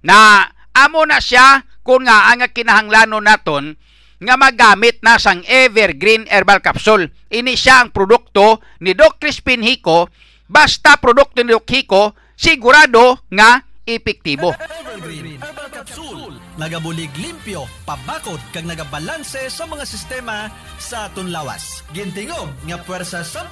Na 0.00 0.48
amo 0.72 1.04
na 1.04 1.20
siya 1.20 1.60
kung 1.84 2.08
nga 2.08 2.32
ang 2.32 2.40
kinahanglanon 2.48 3.20
naton 3.20 3.76
nga 4.24 4.34
magamit 4.40 5.04
na 5.04 5.20
sang 5.20 5.44
Evergreen 5.44 6.24
Herbal 6.24 6.64
Capsule. 6.64 7.12
Ini 7.28 7.52
siya 7.52 7.84
ang 7.84 7.92
produkto 7.92 8.64
ni 8.80 8.96
Doc 8.96 9.20
Crispin 9.20 9.60
Hico. 9.60 10.08
Basta 10.48 10.96
produkto 10.96 11.44
ni 11.44 11.52
Doc 11.52 11.68
Hico, 11.68 12.16
sigurado 12.32 13.20
nga 13.28 13.60
epektibo. 13.84 14.56
Evergreen 14.56 15.33
Capsule. 15.94 16.34
Nagabulig 16.58 17.14
limpyo, 17.22 17.70
pabakod 17.86 18.42
kag 18.50 18.66
nagabalanse 18.66 19.46
sa 19.46 19.62
mga 19.62 19.86
sistema 19.86 20.50
sa 20.74 21.06
aton 21.06 21.30
lawas. 21.30 21.86
Gintingog 21.94 22.50
nga 22.66 22.82
puwersa 22.82 23.22
sa 23.22 23.46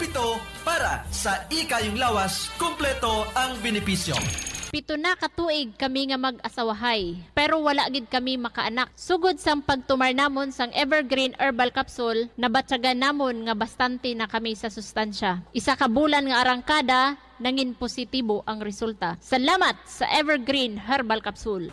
para 0.66 1.06
sa 1.14 1.46
ikayong 1.54 1.94
lawas, 1.94 2.50
kumpleto 2.58 3.30
ang 3.38 3.54
benepisyo. 3.62 4.18
Pito 4.74 4.98
na 4.98 5.14
katuig 5.14 5.70
kami 5.78 6.10
nga 6.10 6.18
mag-asawahay, 6.18 7.14
pero 7.30 7.62
wala 7.62 7.86
gid 7.94 8.10
kami 8.10 8.34
makaanak. 8.34 8.90
Sugod 8.98 9.38
sang 9.38 9.62
pagtumar 9.62 10.10
namon 10.10 10.50
sang 10.50 10.74
Evergreen 10.74 11.38
Herbal 11.38 11.70
Capsule, 11.70 12.26
nabatsagan 12.34 12.98
namon 12.98 13.46
nga 13.46 13.54
bastante 13.54 14.10
na 14.18 14.26
kami 14.26 14.58
sa 14.58 14.66
sustansya. 14.66 15.46
Isa 15.54 15.78
ka 15.78 15.86
bulan 15.86 16.26
nga 16.26 16.42
arangkada, 16.42 17.14
nangin 17.38 17.78
positibo 17.78 18.42
ang 18.50 18.58
resulta. 18.66 19.14
Salamat 19.22 19.78
sa 19.86 20.10
Evergreen 20.10 20.74
Herbal 20.74 21.22
Capsule. 21.22 21.70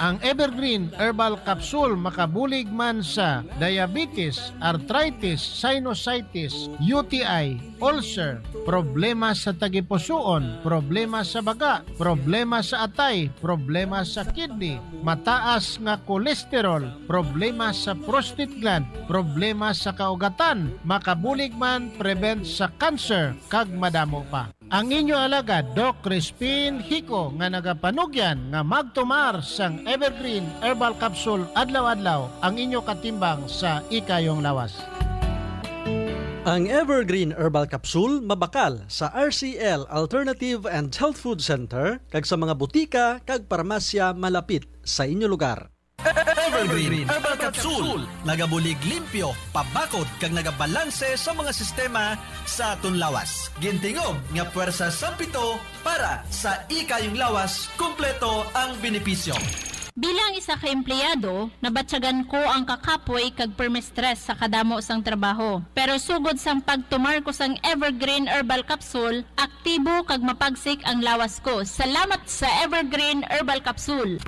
Ang 0.00 0.16
Evergreen 0.24 0.88
Herbal 0.96 1.36
Capsule 1.44 1.92
makabulig 1.92 2.64
man 2.72 3.04
sa 3.04 3.44
diabetes, 3.60 4.48
arthritis, 4.64 5.44
sinusitis, 5.44 6.72
UTI, 6.80 7.60
ulcer, 7.84 8.40
problema 8.64 9.36
sa 9.36 9.52
tagipusoon, 9.52 10.64
problema 10.64 11.20
sa 11.20 11.44
baga, 11.44 11.84
problema 12.00 12.64
sa 12.64 12.88
atay, 12.88 13.28
problema 13.44 14.00
sa 14.00 14.24
kidney, 14.24 14.80
mataas 15.04 15.76
nga 15.84 16.00
kolesterol, 16.08 17.04
problema 17.04 17.68
sa 17.76 17.92
prostate 17.92 18.56
gland, 18.56 18.88
problema 19.04 19.76
sa 19.76 19.92
kaugatan, 19.92 20.72
makabulig 20.80 21.52
man 21.52 21.92
prevent 22.00 22.48
sa 22.48 22.72
cancer, 22.80 23.36
kag 23.52 23.68
madamo 23.68 24.24
pa. 24.32 24.59
Ang 24.70 24.94
inyo 24.94 25.18
alaga, 25.18 25.66
Doc 25.66 26.06
Crispin 26.06 26.78
Hico, 26.78 27.34
nga 27.34 27.50
nagapanugyan 27.50 28.54
nga 28.54 28.62
magtumar 28.62 29.42
sang 29.42 29.82
Evergreen 29.82 30.46
Herbal 30.62 30.94
Capsule 30.94 31.42
adlaw-adlaw 31.58 32.38
ang 32.38 32.54
inyo 32.54 32.78
katimbang 32.78 33.50
sa 33.50 33.82
ikayong 33.90 34.38
lawas. 34.38 34.78
Ang 36.46 36.70
Evergreen 36.70 37.34
Herbal 37.34 37.66
Capsule 37.66 38.22
mabakal 38.22 38.86
sa 38.86 39.10
RCL 39.10 39.90
Alternative 39.90 40.62
and 40.70 40.94
Health 40.94 41.18
Food 41.18 41.42
Center 41.42 41.98
kag 42.06 42.22
sa 42.22 42.38
mga 42.38 42.54
butika 42.54 43.18
kag 43.26 43.50
parmasya 43.50 44.14
malapit 44.14 44.70
sa 44.86 45.02
inyo 45.02 45.26
lugar. 45.26 45.74
Evergreen 46.50 47.04
Herbal 47.04 47.36
Capsule. 47.36 48.04
Nagabulig 48.24 48.80
limpyo, 48.88 49.36
pabakod 49.52 50.08
kag 50.16 50.32
nagabalanse 50.32 51.16
sa 51.16 51.36
mga 51.36 51.52
sistema 51.52 52.16
sa 52.48 52.76
aton 52.76 52.96
lawas. 52.96 53.52
Gintingog 53.60 54.16
nga 54.32 54.44
puwersa 54.48 54.88
sa 54.88 55.12
pito 55.16 55.60
para 55.84 56.24
sa 56.32 56.64
ikayong 56.72 57.16
lawas, 57.16 57.68
kumpleto 57.76 58.48
ang 58.56 58.76
benepisyo. 58.80 59.36
Bilang 59.98 60.38
isa 60.38 60.54
ka 60.54 60.70
empleyado, 60.70 61.50
nabatsagan 61.58 62.22
ko 62.30 62.38
ang 62.38 62.62
kakapoy 62.62 63.34
kag 63.34 63.58
permistress 63.58 64.30
sa 64.30 64.38
kadamo 64.38 64.78
sang 64.78 65.02
trabaho. 65.02 65.58
Pero 65.74 65.98
sugod 65.98 66.38
sang 66.38 66.62
pagtumar 66.62 67.18
ko 67.26 67.34
sang 67.34 67.58
Evergreen 67.66 68.30
Herbal 68.30 68.62
Capsule, 68.62 69.26
aktibo 69.34 70.06
kag 70.06 70.22
mapagsik 70.22 70.78
ang 70.86 71.02
lawas 71.02 71.42
ko. 71.42 71.66
Salamat 71.66 72.22
sa 72.30 72.46
Evergreen 72.62 73.26
Herbal 73.26 73.66
Capsule. 73.66 74.22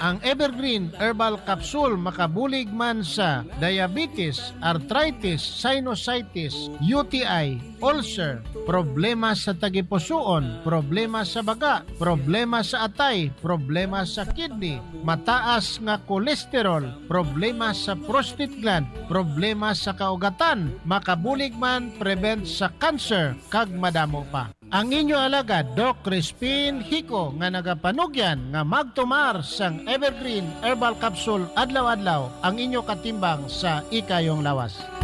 Ang 0.00 0.18
Evergreen 0.24 0.88
Herbal 0.96 1.36
Capsule 1.44 2.00
makabulig 2.00 2.72
man 2.72 3.04
sa 3.04 3.44
diabetes, 3.60 4.56
arthritis, 4.64 5.44
sinusitis, 5.44 6.72
UTI, 6.80 7.60
ulcer, 7.84 8.40
problema 8.64 9.36
sa 9.36 9.52
tagipusoon, 9.52 10.64
problema 10.64 11.22
sa 11.22 11.44
baga, 11.44 11.84
problema 12.00 12.64
sa 12.64 12.88
atay, 12.88 13.28
problema 13.44 14.02
sa 14.08 14.24
kidney, 14.24 14.80
mataas 15.02 15.82
nga 15.82 15.98
kolesterol, 16.04 17.08
problema 17.10 17.74
sa 17.74 17.98
prostate 17.98 18.60
gland, 18.62 18.86
problema 19.10 19.74
sa 19.74 19.96
kaugatan, 19.96 20.78
makabulig 20.86 21.56
man 21.58 21.90
prevent 21.98 22.46
sa 22.46 22.70
cancer, 22.78 23.34
kag 23.50 23.72
madamo 23.74 24.22
pa. 24.30 24.54
Ang 24.74 24.90
inyo 24.90 25.14
alaga, 25.14 25.62
Doc 25.62 26.02
Crispin 26.02 26.82
Hico, 26.82 27.30
nga 27.38 27.46
nagapanugyan 27.46 28.50
nga 28.50 28.66
magtumar 28.66 29.46
sang 29.46 29.86
Evergreen 29.86 30.50
Herbal 30.66 30.98
Capsule 30.98 31.46
adlaw-adlaw 31.54 32.42
ang 32.42 32.58
inyo 32.58 32.82
katimbang 32.82 33.46
sa 33.46 33.86
ikayong 33.94 34.42
lawas. 34.42 35.03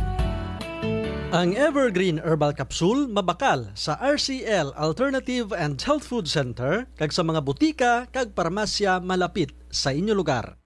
Ang 1.31 1.55
Evergreen 1.55 2.19
Herbal 2.19 2.59
Capsule 2.59 3.07
mabakal 3.07 3.70
sa 3.78 3.94
RCL 4.02 4.74
Alternative 4.74 5.55
and 5.55 5.78
Health 5.78 6.02
Food 6.11 6.27
Center 6.27 6.90
kag 6.98 7.15
sa 7.15 7.23
mga 7.23 7.47
butika 7.47 8.11
kag 8.11 8.35
parmasya 8.35 8.98
malapit 8.98 9.55
sa 9.70 9.94
inyo 9.94 10.11
lugar. 10.11 10.59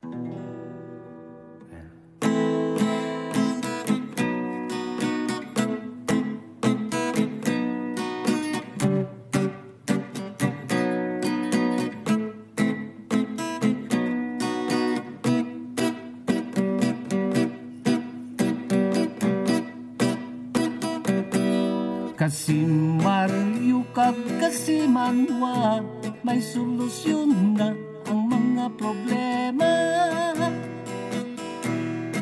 Kasi 24.55 24.87
Manwa 24.87 25.83
May 26.23 26.39
solusyon 26.39 27.59
na 27.59 27.75
ang 28.07 28.23
mga 28.31 28.71
problema. 28.79 29.75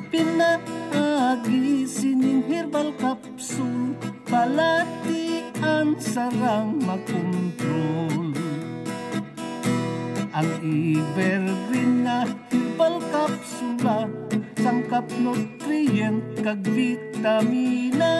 Pinaagi 0.08 1.84
sining 1.84 2.40
herbal 2.48 2.96
capsule 2.96 3.92
Palatian 4.24 5.92
sarang 6.00 6.80
makontrol. 6.80 8.32
Ang 10.32 10.50
evergreen 10.64 12.08
na 12.08 12.24
herbal 12.48 12.96
kapsula 13.12 14.08
Sangkap 14.56 15.04
nutrient 15.20 16.40
kag 16.40 16.64
vitamina 16.64 18.16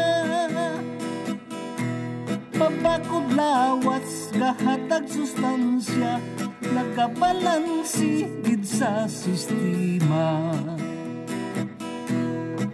Pabakod 2.62 3.34
lawas 3.34 4.30
gahatag 4.30 5.10
sustansya 5.10 6.22
Nagabalansi 6.62 8.22
gid 8.47 8.62
sa 8.62 9.10
sistema. 9.10 10.55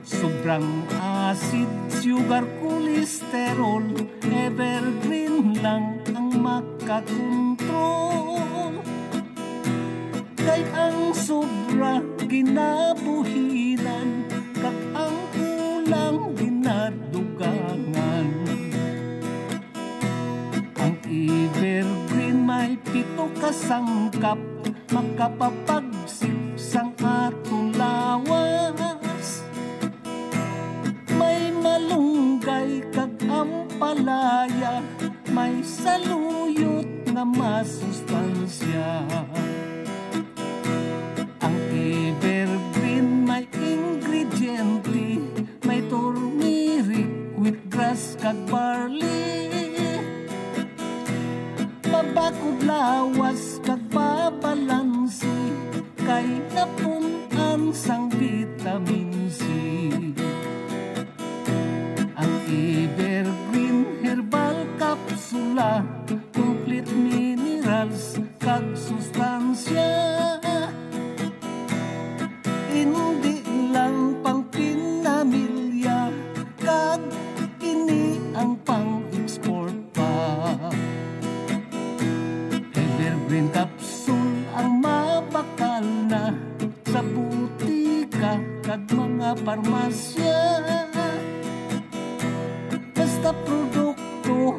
Sobrang 0.04 0.84
acid, 0.92 1.72
sugar, 2.04 2.44
kolesterol 2.60 3.96
Evergreen 4.28 5.56
lang 5.64 6.04
ang 6.12 6.36
makakontrol. 6.36 8.84
Kay 10.36 10.68
ang 10.76 11.16
sobra 11.16 12.04
ginabuhinan 12.28 14.28
Kag 14.52 14.76
ang 14.92 15.16
kulang 15.32 16.36
ginadugangan 16.36 18.27
pito 22.98 23.30
kasangkap 23.38 24.38
Makapapagsip 24.90 26.58
sang 26.58 26.90
atong 26.98 27.70
lawas. 27.78 29.46
May 31.14 31.54
malunggay 31.54 32.82
kag 32.90 33.14
ampalaya 33.30 34.82
May 35.30 35.62
saluyot 35.62 37.06
nga 37.14 37.22
masustansya. 37.22 39.06
Ang 41.38 41.56
evergreen 41.70 43.22
may 43.22 43.46
ingrediente 43.54 45.22
May 45.62 45.86
turmeric, 45.86 47.12
wheatgrass 47.38 48.18
kag 48.18 48.40
barley 48.50 49.67
Mabakod 51.98 52.62
lawas 52.62 53.58
kag 53.66 53.82
babalansi 53.90 55.50
Kay 55.98 56.30
napunan 56.54 57.74
sang 57.74 58.06
vitamin 58.14 59.26
C 59.26 59.42
Ang 62.14 62.34
evergreen 62.46 63.98
herbal 63.98 64.62
kapsula 64.78 65.82
Complete 66.30 66.86
minerals 66.94 68.22
kag 68.38 68.78
sustansya 68.78 69.90
Hindi 72.70 73.42
lang 73.74 74.22
pang 74.22 74.46
pinamilya 74.54 76.14
Kag 76.62 77.02
ini 77.58 78.22
ang 78.38 78.54
pang-export 78.62 78.87
Evergreen 83.28 83.52
capsule 83.52 84.40
ang 84.56 84.80
mabakal 84.80 85.84
na 85.84 86.32
Sa 86.88 87.04
butika 87.04 88.40
kag 88.64 88.88
mga 88.88 89.36
parmasya. 89.44 90.40
Basta 92.96 93.36
produkto 93.44 94.56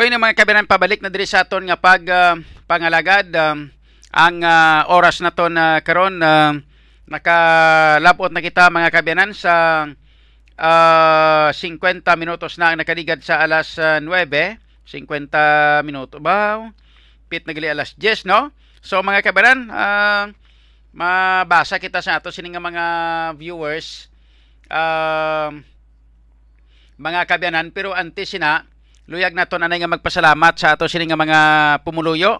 Boy 0.00 0.08
na 0.08 0.16
mga 0.16 0.32
kabinan 0.32 0.64
pabalik 0.64 1.04
na 1.04 1.12
diri 1.12 1.28
sa 1.28 1.44
aton 1.44 1.68
nga 1.68 1.76
pag 1.76 2.00
ah, 2.08 2.32
pangalagad 2.64 3.36
um, 3.36 3.68
ang 4.08 4.40
ah, 4.40 4.88
oras 4.88 5.20
na 5.20 5.28
to 5.28 5.52
na 5.52 5.84
karon 5.84 6.16
uh, 6.24 6.56
nakalabot 7.04 8.32
na 8.32 8.40
kita 8.40 8.72
mga 8.72 8.88
kabinan 8.96 9.36
sa 9.36 9.84
ah, 10.56 11.52
50 11.52 12.00
minutos 12.16 12.56
na 12.56 12.72
ang 12.72 12.80
nakaligad 12.80 13.20
sa 13.20 13.44
alas 13.44 13.76
ah, 13.76 14.00
9 14.00 14.08
50 14.88 15.84
minuto 15.84 16.16
ba? 16.16 16.64
Pit 17.28 17.44
na 17.44 17.52
gali 17.52 17.68
alas 17.68 17.92
10 17.92 18.24
no? 18.24 18.56
So 18.80 19.04
mga 19.04 19.20
kabinan 19.20 19.68
ah, 19.68 20.32
mabasa 20.96 21.76
kita 21.76 22.00
sa 22.00 22.16
ato 22.16 22.32
sining 22.32 22.56
mga 22.56 22.84
viewers 23.36 24.08
ah, 24.72 25.52
mga 26.96 27.20
kabyanan 27.28 27.68
pero 27.68 27.92
antes 27.92 28.32
sina 28.32 28.64
luyag 29.10 29.34
nato 29.34 29.58
anay 29.58 29.82
nga 29.82 29.90
magpasalamat 29.90 30.54
sa 30.54 30.78
ato 30.78 30.86
sini 30.86 31.10
nga 31.10 31.18
mga 31.18 31.40
pumuluyo 31.82 32.38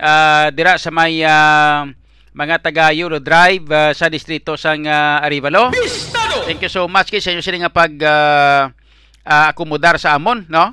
ah, 0.00 0.48
dira 0.48 0.80
sa 0.80 0.88
may 0.88 1.20
ah, 1.20 1.84
mga 2.32 2.64
taga 2.64 2.96
Euro 2.96 3.20
Drive 3.20 3.68
ah, 3.68 3.92
sa 3.92 4.08
distrito 4.08 4.56
sang 4.56 4.88
ah, 4.88 5.20
Arivalo. 5.20 5.68
Thank 6.48 6.64
you 6.64 6.72
so 6.72 6.88
much 6.88 7.12
kay 7.12 7.20
sa 7.20 7.36
inyo 7.36 7.44
sini 7.44 7.60
nga 7.60 7.68
pag 7.68 7.92
ah, 8.00 8.72
ah, 9.28 9.52
akomodar 9.52 10.00
sa 10.00 10.16
amon, 10.16 10.48
no? 10.48 10.72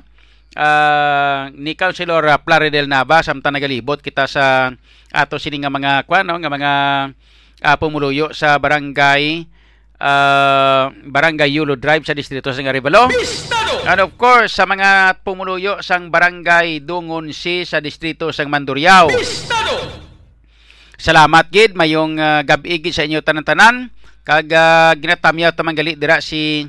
Ah, 0.56 1.52
ni 1.52 1.76
Councilor 1.76 2.24
Plaridel 2.40 2.88
Nava 2.88 3.20
samtang 3.20 3.60
nagalibot 3.60 4.00
kita 4.00 4.24
sa 4.24 4.72
ato 5.12 5.36
sini 5.36 5.60
nga 5.60 5.68
mga 5.68 6.08
kwan, 6.08 6.24
no? 6.24 6.40
nga 6.40 6.48
mga 6.48 6.72
ah, 7.60 7.76
pumuluyo 7.76 8.32
sa 8.32 8.56
barangay 8.56 9.44
ah, 10.00 10.88
barangay 11.04 11.60
Yulo 11.60 11.76
Drive 11.76 12.08
sa 12.08 12.16
distrito 12.16 12.56
sang 12.56 12.72
Arivalo. 12.72 13.12
Bistado! 13.12 13.55
And 13.86 14.02
of 14.02 14.18
course, 14.18 14.58
sa 14.58 14.66
mga 14.66 15.22
pumuluyo 15.22 15.78
sang 15.78 16.10
barangay 16.10 16.82
Dungon 16.82 17.30
Si 17.30 17.62
sa 17.62 17.78
distrito 17.78 18.34
sang 18.34 18.50
Mandurriao. 18.50 19.06
Bistado! 19.14 20.02
Salamat 20.98 21.46
gid 21.54 21.78
mayong 21.78 22.18
uh, 22.18 22.42
gabi 22.42 22.82
gid 22.82 22.90
sa 22.90 23.06
inyo 23.06 23.22
tanan-tanan 23.22 23.94
kag 24.26 24.50
uh, 24.50 24.90
ginatamyaw 24.98 25.54
tamanggali 25.54 25.94
dira 25.94 26.18
si 26.18 26.66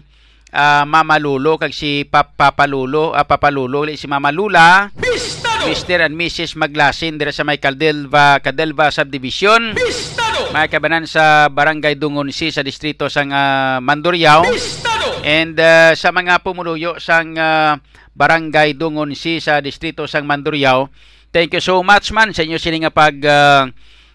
ah, 0.53 0.85
Mama 0.85 1.18
Lulo 1.18 1.57
kag 1.57 1.73
si 1.73 2.06
Papa 2.06 2.53
Palulo, 2.53 3.18
uh, 3.18 3.26
Papa 3.26 3.49
Lulo, 3.49 3.89
si 3.98 4.06
Mama 4.06 4.30
Lula, 4.30 4.94
Bistado! 4.94 5.65
Mr. 5.65 6.06
and 6.06 6.14
Mrs. 6.14 6.53
Maglasin 6.53 7.18
dira 7.18 7.34
sa 7.34 7.41
may 7.41 7.57
Caldelva, 7.57 8.38
Cadelva 8.45 8.94
Subdivision. 8.94 9.73
Bistado! 9.73 10.53
Mga 10.53 10.69
kabanan 10.69 11.10
sa 11.10 11.49
barangay 11.49 11.98
Dungon 11.98 12.30
Si 12.30 12.53
sa 12.53 12.61
distrito 12.61 13.10
sang 13.10 13.34
uh, 13.34 13.81
Mandurriao. 13.81 14.45
Bistado! 14.45 14.86
And 15.28 15.60
uh, 15.60 15.91
sa 15.91 16.16
mga 16.16 16.40
pumuluyo 16.40 17.04
sang 17.04 17.36
uh, 17.36 17.76
barangay 18.16 18.80
Dungon 18.80 19.12
Si 19.12 19.44
sa 19.44 19.60
distrito 19.60 20.08
sang 20.08 20.24
Mandurriao, 20.24 20.88
thank 21.36 21.52
you 21.52 21.60
so 21.60 21.84
much 21.84 22.16
man 22.16 22.32
sa 22.32 22.48
inyo 22.48 22.56
sini 22.56 22.88
nga 22.88 22.95
pag 22.95 23.20
uh, 23.28 23.68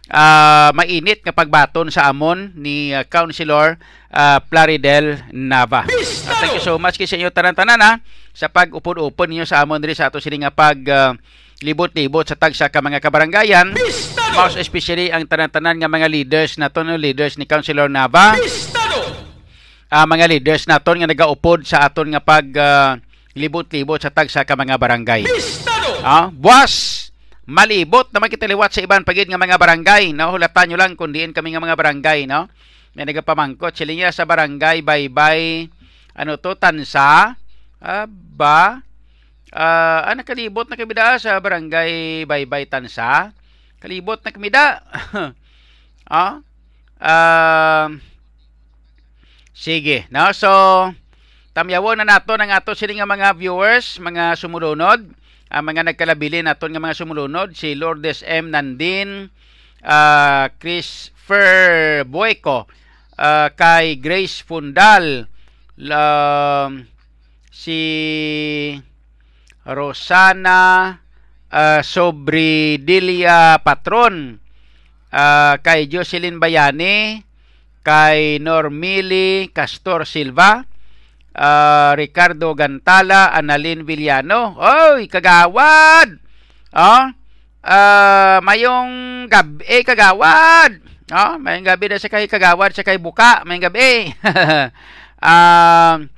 uh, 0.08 0.72
mainit 0.72 1.20
nga 1.20 1.36
pagbaton 1.36 1.92
sa 1.92 2.08
amon 2.08 2.56
ni 2.56 2.96
uh, 2.96 3.04
Councilor 3.04 3.76
uh, 4.08 4.40
Plaridel 4.48 5.20
Nava. 5.36 5.84
Uh, 5.84 6.32
thank 6.40 6.56
you 6.56 6.64
so 6.64 6.80
much 6.80 6.96
kay 6.96 7.04
sa 7.04 7.20
inyo 7.20 7.28
tanan-tanan 7.28 7.84
ha 7.84 7.92
sa 8.32 8.48
pag-upod-upod 8.48 9.28
ninyo 9.28 9.44
sa 9.44 9.60
amon 9.60 9.84
diri 9.84 9.92
sa 9.92 10.08
ato 10.08 10.16
sini 10.16 10.40
nga 10.40 10.52
pag 10.56 10.80
uh, 10.88 11.12
libot-libot 11.60 12.24
sa 12.24 12.40
tagsa 12.40 12.72
ka 12.72 12.80
mga 12.80 13.04
kabarangayan. 13.04 13.76
Most 14.32 14.56
especially 14.56 15.12
ang 15.12 15.28
tanan-tanan 15.28 15.76
nga 15.76 15.92
mga 15.92 16.08
leaders 16.08 16.56
nato 16.56 16.80
no 16.80 16.96
leaders 16.96 17.36
ni 17.36 17.44
Councilor 17.44 17.92
Nava 17.92 18.40
Bistado! 18.40 18.81
Uh, 19.92 20.06
mga 20.08 20.24
leaders 20.32 20.64
naton 20.64 21.04
nga 21.04 21.10
nagaupod 21.12 21.68
sa 21.68 21.84
aton 21.84 22.08
nga 22.16 22.24
pag 22.24 22.48
ah, 22.56 22.96
libot-libot 23.36 24.00
sa 24.00 24.08
tagsa 24.08 24.48
ka 24.48 24.56
mga 24.56 24.80
barangay. 24.80 25.28
Ah, 26.00 26.32
buwas 26.32 27.04
malibot 27.44 28.08
naman 28.14 28.32
kita 28.32 28.48
liwat 28.48 28.72
sa 28.72 28.80
iban 28.80 29.04
pagid 29.04 29.28
nga 29.28 29.36
mga 29.36 29.60
barangay, 29.60 30.16
no? 30.16 30.32
Hulatan 30.32 30.72
nyo 30.72 30.78
lang 30.80 30.92
kung 30.96 31.12
diin 31.12 31.36
kami 31.36 31.52
nga 31.52 31.60
mga 31.60 31.76
barangay, 31.76 32.24
no? 32.24 32.48
May 32.96 33.08
nagapamangkot 33.08 33.72
sila 33.72 33.92
niya 33.92 34.12
sa 34.12 34.28
barangay 34.28 34.84
Baybay 34.84 35.68
ano 36.12 36.36
to 36.36 36.52
Tansa 36.56 37.36
ah, 37.80 38.06
ba 38.08 38.80
ah, 39.52 40.00
ah, 40.08 40.14
nakalibot 40.16 40.68
na 40.68 40.76
kami 40.76 40.92
da 40.96 41.16
sa 41.20 41.36
barangay 41.40 42.24
Baybay 42.24 42.68
Tansa. 42.68 43.32
Kalibot 43.82 44.22
na 44.22 44.30
kami 44.30 44.48
da. 44.52 44.78
ah, 46.06 46.38
ah, 47.02 47.88
Sige, 49.62 50.10
no? 50.10 50.34
So, 50.34 50.50
tamyawo 51.54 51.94
na 51.94 52.02
nato 52.02 52.34
ng 52.34 52.50
ato 52.50 52.74
sila 52.74 52.98
nga 52.98 53.06
mga 53.06 53.38
viewers, 53.38 54.02
mga 54.02 54.34
sumulunod, 54.34 55.06
ang 55.54 55.62
mga 55.62 55.86
nagkalabili 55.86 56.42
naton 56.42 56.74
nga 56.74 56.82
mga 56.82 56.98
sumulunod, 56.98 57.54
si 57.54 57.78
Lourdes 57.78 58.26
M. 58.26 58.50
Nandin, 58.50 59.30
uh, 59.86 60.50
Christopher 60.58 62.02
Boyko, 62.10 62.66
uh, 63.14 63.54
kay 63.54 64.02
Grace 64.02 64.42
Fundal, 64.42 65.30
um, 65.78 66.82
si 67.54 67.78
Rosana 69.62 70.98
uh, 71.54 71.80
Sobridilia 71.86 73.62
Patron, 73.62 74.42
uh, 75.14 75.54
kay 75.62 75.86
Jocelyn 75.86 76.42
Bayani, 76.42 77.30
kay 77.82 78.38
Normili 78.38 79.50
Castor 79.50 80.06
Silva, 80.06 80.62
uh, 81.34 81.92
Ricardo 81.98 82.54
Gantala, 82.54 83.34
Analin 83.34 83.82
Villano. 83.82 84.56
Oy, 84.56 85.10
kagawad! 85.10 86.16
Oh, 86.72 87.04
uh, 87.66 88.38
mayong 88.40 89.26
gabi, 89.28 89.66
eh, 89.66 89.82
kagawad! 89.84 90.80
Oh, 91.12 91.36
mayong 91.36 91.66
gabi 91.66 91.92
na 91.92 92.00
sa 92.00 92.08
kay 92.08 92.24
kagawad, 92.30 92.72
sa 92.72 92.86
kay 92.86 92.96
buka, 92.96 93.44
mayong 93.44 93.68
gabi. 93.68 94.14
um, 95.20 96.08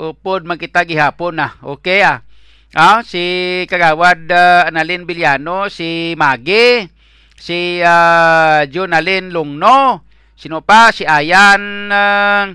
upod 0.00 0.48
magkita 0.48 0.86
gihapon 0.86 1.36
na. 1.36 1.60
Okay 1.60 2.00
ah. 2.00 2.24
Ah, 2.70 3.02
si 3.02 3.66
kagawad 3.66 4.30
uh, 4.30 4.70
Analin 4.70 5.02
Villano, 5.02 5.66
si 5.66 6.14
Magi, 6.14 6.86
si 7.34 7.82
uh, 7.82 8.62
Jonalyn 8.70 9.34
Lungno, 9.34 10.06
sino 10.40 10.64
pa 10.64 10.88
si 10.88 11.04
Ayan 11.04 11.92
uh, 11.92 12.48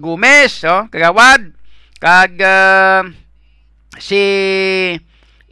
Gomez, 0.00 0.64
oh, 0.64 0.88
kagawad, 0.88 1.52
kag 2.00 2.32
uh, 2.40 3.04
si 4.00 4.20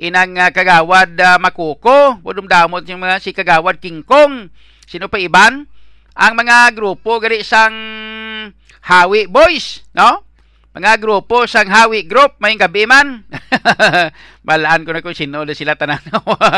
inang 0.00 0.32
uh, 0.40 0.48
kagawad 0.48 1.12
uh, 1.20 1.36
Makuko, 1.36 2.24
budum 2.24 2.48
damot 2.48 2.88
yung 2.88 3.04
mga 3.04 3.20
si 3.20 3.36
kagawad 3.36 3.84
King 3.84 4.00
Kong, 4.00 4.48
sino 4.88 5.12
pa 5.12 5.20
iban? 5.20 5.68
Ang 6.16 6.32
mga 6.40 6.72
grupo 6.72 7.20
gali 7.20 7.44
sang 7.44 7.76
Hawi 8.88 9.28
Boys, 9.28 9.84
no? 9.92 10.24
Mga 10.72 10.98
grupo 11.04 11.44
sang 11.44 11.68
Hawi 11.68 12.08
Group, 12.08 12.40
may 12.40 12.56
gabi 12.56 12.88
man. 12.88 13.28
Balaan 14.48 14.82
ko 14.82 14.90
na 14.90 15.04
kung 15.04 15.14
sino 15.14 15.44
sila 15.52 15.76
tanan. 15.76 16.02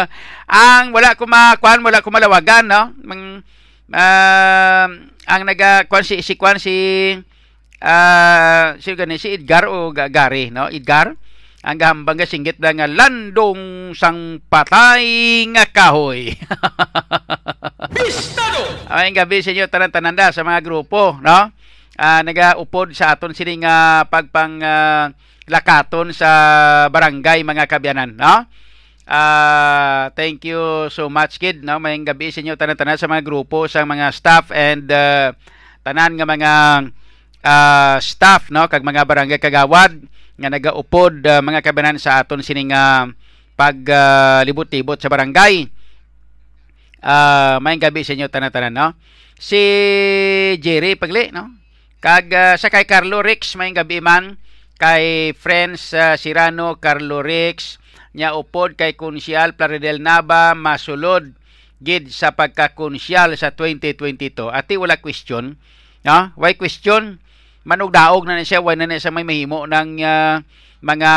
ang 0.48 0.94
wala 0.94 1.18
ko 1.18 1.28
makuan, 1.28 1.84
wala 1.84 2.00
ko 2.00 2.08
malawagan, 2.08 2.64
no? 2.64 2.82
Mang, 3.04 3.44
uh, 3.92 4.86
ang 5.26 5.42
naga 5.42 5.84
kuan 5.90 6.06
si 6.06 6.22
si 6.22 6.38
kuan 6.38 6.58
si 6.62 6.74
uh, 7.82 8.66
si 8.78 8.88
gani 8.94 9.18
si 9.18 9.36
Edgar 9.36 9.66
o 9.66 9.90
Gary, 9.92 10.54
no? 10.54 10.70
Edgar 10.70 11.14
ang 11.66 11.82
gahambang 11.82 12.22
singgit 12.22 12.62
na 12.62 12.70
nga 12.70 12.86
landong 12.86 13.90
sang 13.98 14.38
patay 14.46 15.42
nga 15.50 15.66
kahoy. 15.66 16.30
Bistado! 17.94 18.86
Ay 18.86 19.10
gabi 19.10 19.42
sa 19.42 19.50
inyo 19.50 19.66
tanan-tananda 19.66 20.30
sa 20.30 20.46
mga 20.46 20.62
grupo, 20.62 21.18
no? 21.18 21.50
uh, 21.96 22.20
nagaupod 22.22 22.92
sa 22.92 23.16
aton 23.16 23.32
sini 23.32 23.60
nga 23.64 24.04
pagpang 24.06 24.60
uh, 24.60 25.10
lakaton 25.48 26.12
sa 26.12 26.30
barangay 26.92 27.46
mga 27.46 27.64
kabyanan 27.70 28.18
no 28.18 28.46
uh, 29.06 30.10
thank 30.18 30.42
you 30.42 30.90
so 30.90 31.06
much 31.06 31.38
kid 31.38 31.62
no? 31.62 31.78
Mayong 31.78 32.06
gabi 32.06 32.34
sa 32.34 32.42
inyo. 32.42 32.58
Tanan-tanan 32.58 32.98
sa 32.98 33.08
mga 33.08 33.24
grupo 33.24 33.70
sa 33.70 33.86
mga 33.86 34.10
staff 34.12 34.50
and 34.52 34.90
uh, 34.90 35.32
tanan 35.86 36.18
nga 36.18 36.26
mga 36.26 36.52
uh, 37.46 37.96
staff 38.02 38.50
no? 38.50 38.66
Kag 38.66 38.82
mga 38.82 39.06
barangay 39.06 39.38
kagawad 39.40 39.96
nga 40.36 40.52
nagaupod 40.52 41.24
uh, 41.24 41.40
mga 41.40 41.64
kabyanan 41.64 41.96
sa 41.96 42.20
aton 42.20 42.44
sini 42.44 42.68
nga 42.68 43.08
pag 43.56 43.78
uh, 43.88 44.44
sa 45.00 45.10
barangay. 45.10 45.72
Uh, 47.06 47.62
mayong 47.62 47.82
gabi 47.86 48.02
sa 48.02 48.12
inyo 48.18 48.28
tanan-tanan 48.28 48.74
no? 48.74 48.88
Si 49.36 49.60
Jerry 50.60 50.98
Pagli 50.98 51.32
no? 51.32 51.48
Kag 52.02 52.26
uh, 52.34 52.54
sa 52.60 52.68
kay 52.68 52.84
Carlo 52.84 53.24
Rix 53.24 53.56
may 53.56 53.72
gabi 53.72 54.02
man. 54.04 54.36
Kay 54.76 55.32
friends 55.32 55.96
uh, 55.96 56.20
Sirano 56.20 56.76
Carlo 56.76 57.24
Rix 57.24 57.80
nya 58.16 58.32
upod 58.32 58.80
kay 58.80 58.96
Konsyal 58.96 59.52
Plaridel 59.52 60.00
Naba 60.00 60.56
masulod 60.56 61.36
gid 61.84 62.08
sa 62.08 62.32
pagkakonsyal 62.32 63.36
sa 63.36 63.52
2022. 63.52 64.48
Ati 64.48 64.80
wala 64.80 64.96
question, 64.96 65.60
no? 66.00 66.32
Why 66.40 66.56
question? 66.56 67.20
Manog 67.68 67.92
daog 67.92 68.24
na 68.24 68.40
na 68.40 68.48
siya, 68.48 68.64
why 68.64 68.72
na 68.72 68.88
na 68.88 68.96
siya 68.96 69.12
may 69.12 69.28
mahimo 69.28 69.68
ng 69.68 70.00
uh, 70.00 70.40
mga 70.80 71.10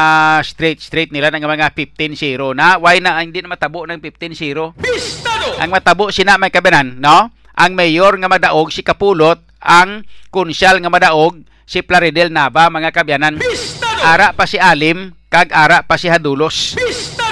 straight 0.44 0.80
straight 0.84 1.12
nila 1.16 1.32
ng 1.32 1.46
mga 1.46 1.72
15-0 1.72 2.58
na 2.58 2.80
why 2.80 2.98
na 2.98 3.22
hindi 3.22 3.44
na 3.44 3.54
matabo 3.54 3.84
ng 3.86 4.00
15-0 4.02 4.80
Bistado! 4.80 5.48
ang 5.60 5.70
matabo 5.70 6.10
sina 6.16 6.40
may 6.40 6.48
kabanan 6.48 6.98
no 6.98 7.30
ang 7.54 7.76
mayor 7.76 8.16
nga 8.18 8.32
madaog 8.32 8.72
si 8.72 8.82
Kapulot 8.82 9.38
ang 9.60 10.08
konsyal 10.32 10.80
nga 10.80 10.90
madaog 10.90 11.44
si 11.70 11.86
Plaridel 11.86 12.34
Nava 12.34 12.72
mga 12.72 12.90
kabyanan. 12.90 13.38
Bistado! 13.38 14.02
Ara 14.02 14.32
pa 14.34 14.50
si 14.50 14.58
Alim 14.58 15.14
kag 15.30 15.54
ara 15.54 15.86
pa 15.86 15.96
si 15.96 16.10
Hadulos. 16.10 16.74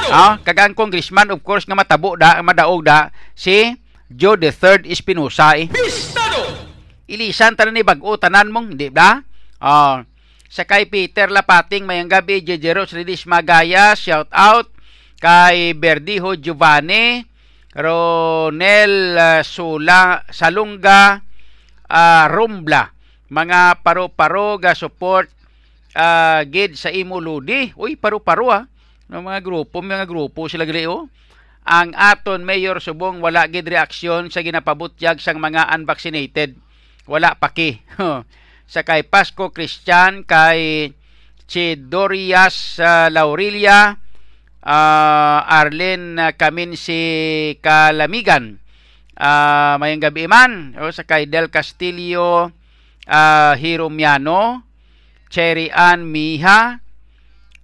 Ah, 0.08 0.40
kag 0.40 0.56
ang 0.64 0.78
congressman 0.78 1.34
of 1.36 1.44
course 1.44 1.68
nga 1.68 1.76
matabo 1.76 2.16
da 2.16 2.40
madaog 2.40 2.86
da 2.86 3.12
si 3.36 3.76
Joe 4.08 4.40
the 4.40 4.56
Third 4.56 4.88
Espinosa 4.88 5.60
eh. 5.60 5.68
Bistado! 5.68 6.48
Ilisan 7.12 7.60
tanan 7.60 7.76
ni 7.76 7.84
bag-o 7.84 8.16
tanan 8.16 8.48
mong, 8.48 8.80
di 8.80 8.88
ba? 8.88 9.20
Ah, 9.60 10.08
sa 10.48 10.64
kay 10.64 10.88
Peter 10.88 11.28
Lapating 11.28 11.84
mayang 11.84 12.08
gabi 12.08 12.40
Jejeros 12.40 12.96
Redis 12.96 13.28
Magaya 13.28 13.92
shout 14.00 14.32
out 14.32 14.72
kay 15.20 15.76
Berdiho 15.76 16.40
Giovanni 16.40 17.28
Ronel 17.76 19.18
uh, 19.20 19.42
Sula 19.44 20.24
Salunga 20.32 21.20
uh, 21.92 22.26
Rumbla 22.32 22.96
mga 23.28 23.84
paro-paro 23.84 24.56
ga 24.56 24.72
support 24.72 25.28
uh, 25.98 26.46
gid 26.46 26.78
sa 26.78 26.94
imo 26.94 27.18
ludi. 27.18 27.74
Uy 27.74 27.98
paro-paro 27.98 28.54
ha 28.54 28.62
ng 29.10 29.24
mga 29.24 29.42
grupo 29.42 29.82
mga 29.82 30.06
grupo 30.06 30.46
sila 30.46 30.70
gali 30.70 30.86
oh. 30.86 31.10
Ang 31.68 31.92
aton 32.00 32.48
mayor 32.48 32.80
subong 32.80 33.20
wala 33.20 33.50
gid 33.52 33.68
reaksyon 33.68 34.32
sa 34.32 34.40
ginapabutyag 34.40 35.20
sang 35.20 35.42
mga 35.42 35.68
unvaccinated. 35.76 36.56
Wala 37.10 37.36
pa 37.36 37.52
ki. 37.52 37.84
Sa 38.68 38.84
kay 38.84 39.04
Pasco 39.08 39.52
Christian 39.56 40.28
kay 40.28 40.92
Chidorias 41.48 42.80
uh, 42.84 43.08
Laurelia 43.08 43.96
uh, 44.64 45.40
Arlen 45.44 46.20
Kaminsi 46.36 47.56
Kalamigan. 47.64 48.60
Uh, 49.16 49.80
mayang 49.80 50.04
gabi 50.04 50.28
man 50.28 50.76
o 50.78 50.92
sa 50.92 51.02
kay 51.08 51.26
Del 51.26 51.50
Castillo 51.50 52.54
uh, 53.08 53.54
Hiromiano 53.58 54.67
Cherry 55.28 55.68
Ann 55.72 56.08
Miha. 56.08 56.80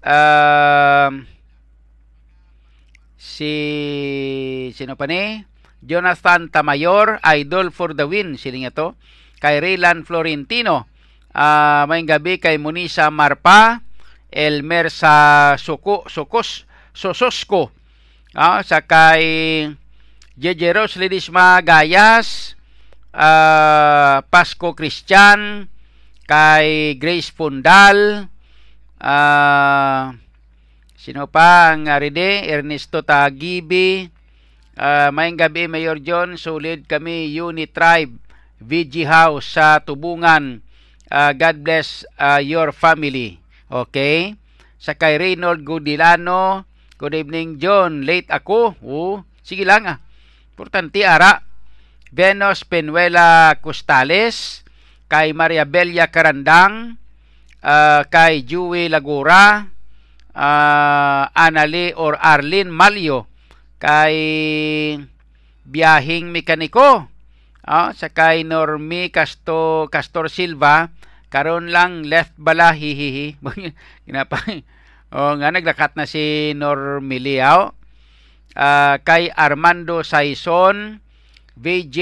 Uh, 0.03 1.23
si 3.15 3.53
sino 4.75 4.99
pa 4.99 5.07
ni? 5.07 5.43
Jonathan 5.83 6.47
Tamayor 6.47 7.19
Idol 7.23 7.71
for 7.71 7.95
the 7.95 8.07
win. 8.07 8.39
Sila 8.39 8.67
nga 8.67 8.71
to? 8.71 8.87
Kay 9.39 9.59
Raylan 9.59 10.07
Florentino. 10.07 10.87
Uh, 11.33 11.83
mayang 11.89 12.07
gabi 12.07 12.37
kay 12.37 12.61
Munisa 12.61 13.09
Marpa 13.09 13.81
Elmer 14.29 14.93
sa 14.93 15.55
Suko 15.57 16.05
Sukos 16.05 16.69
Sososko. 16.93 17.73
Uh, 18.33 18.61
sa 18.61 18.85
kay 18.85 19.25
Jejeros 20.37 20.97
Lidisma 20.97 21.61
Gayas 21.61 22.57
uh, 23.13 24.25
Pasco 24.29 24.73
Christian 24.73 25.69
kay 26.25 26.97
Grace 26.99 27.29
Pundal. 27.29 28.29
Uh, 29.03 30.15
sino 30.95 31.27
pa 31.27 31.75
ang 31.75 31.91
aride 31.91 32.47
Ernesto 32.47 33.03
Tagibi. 33.03 34.07
Uh, 34.73 35.13
mayang 35.13 35.37
gabi 35.37 35.67
Mayor 35.67 35.99
John. 35.99 36.39
Solid 36.39 36.87
kami 36.87 37.29
Unit 37.35 37.71
Tribe 37.75 38.15
VG 38.63 39.05
House 39.05 39.59
sa 39.59 39.83
Tubungan. 39.83 40.63
Uh, 41.11 41.31
God 41.35 41.61
bless 41.61 42.07
uh, 42.17 42.39
your 42.41 42.71
family. 42.73 43.37
Okay? 43.69 44.39
Sa 44.79 44.95
kay 44.95 45.19
Reynold 45.19 45.61
Gudilano. 45.61 46.65
Good 46.97 47.13
evening 47.19 47.59
John. 47.59 48.07
Late 48.07 48.31
ako. 48.31 48.79
Oh 48.79 49.27
sige 49.43 49.67
lang 49.67 49.85
ah. 49.85 49.99
Importante 50.55 51.03
ara. 51.03 51.43
Venus 52.13 52.61
Penuela 52.63 53.57
Costales, 53.57 54.62
kay 55.13 55.29
Maria 55.29 55.61
Belia 55.69 56.09
Carandang, 56.09 56.97
uh, 57.61 58.01
kay 58.09 58.41
Jui 58.49 58.89
Lagura, 58.89 59.61
uh, 60.33 61.23
Anali 61.37 61.93
or 61.93 62.17
Arlene 62.17 62.73
Malio, 62.73 63.29
kay 63.77 64.17
Biyahing 65.69 66.33
Mekaniko, 66.33 67.05
uh, 67.61 67.93
sa 67.93 68.09
kay 68.09 68.41
Normi 68.41 69.13
Casto, 69.13 69.85
Castor 69.93 70.33
Silva, 70.33 70.89
karon 71.29 71.69
lang 71.69 72.09
left 72.09 72.33
bala 72.41 72.73
hihihi. 72.73 73.37
Ginapa. 74.09 74.41
o 75.13 75.37
nga 75.37 75.53
naglakat 75.53 75.93
na 75.93 76.09
si 76.09 76.57
Normi 76.57 77.21
Liao. 77.21 77.77
Uh, 78.57 78.97
kay 79.05 79.29
Armando 79.29 80.01
Saison, 80.01 80.97
VJ 81.53 82.01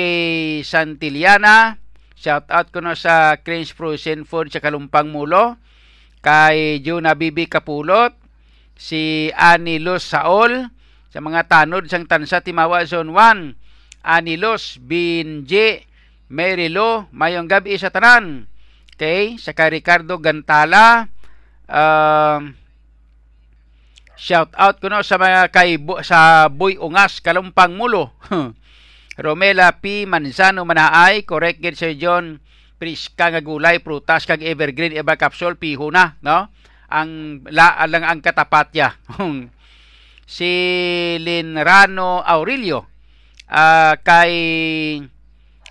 Santillana. 0.63 1.80
Shout 2.21 2.45
out 2.53 2.69
ko 2.69 2.85
no 2.85 2.93
sa 2.93 3.33
Cringe 3.41 3.73
Frozen 3.73 4.29
Food 4.29 4.53
sa 4.53 4.61
Kalumpang 4.61 5.09
Mulo. 5.09 5.57
Kay 6.21 6.77
Juna 6.85 7.17
Bibi 7.17 7.49
Kapulot. 7.49 8.13
Si 8.77 9.33
Ani 9.33 9.81
Luz 9.81 10.05
Saol. 10.05 10.69
Sa 11.09 11.17
mga 11.17 11.49
tanod 11.49 11.89
sang 11.89 12.05
Tansa 12.05 12.45
Timawa 12.45 12.85
Zone 12.85 13.09
1. 13.09 14.05
Ani 14.05 14.37
Luz 14.37 14.77
Binje. 14.77 15.89
Mary 16.29 16.69
Lo. 16.69 17.09
Mayong 17.09 17.49
gabi 17.49 17.73
sa 17.81 17.89
tanan. 17.89 18.45
Okay? 18.93 19.41
Sa 19.41 19.57
kay 19.57 19.81
Ricardo 19.81 20.21
Gantala. 20.21 21.09
Um, 21.65 22.53
shout 24.13 24.53
out 24.61 24.77
ko 24.77 24.93
no 24.93 25.01
sa 25.01 25.17
mga 25.17 25.49
kay 25.49 25.81
Bu- 25.81 26.05
sa 26.05 26.45
Boy 26.53 26.77
Ungas 26.77 27.17
Kalumpang 27.17 27.73
Mulo. 27.73 28.13
Romela 29.21 29.77
P. 29.77 30.09
Manzano 30.09 30.65
Manaay, 30.65 31.23
correct 31.23 31.61
gid 31.61 31.77
Sir 31.77 31.93
John 31.95 32.41
Priska 32.81 33.29
nga 33.29 33.45
gulay, 33.45 33.77
prutas 33.77 34.25
kag 34.25 34.41
evergreen 34.41 34.97
iba 34.97 35.13
capsule 35.13 35.53
piho 35.53 35.93
na, 35.93 36.17
no? 36.25 36.49
Ang 36.89 37.45
la 37.53 37.85
lang 37.85 38.01
ang 38.01 38.19
katapatya. 38.25 38.97
si 40.25 40.51
Linrano 41.21 42.25
Aurelio 42.25 42.89
ah, 43.51 43.93
kay 44.01 44.33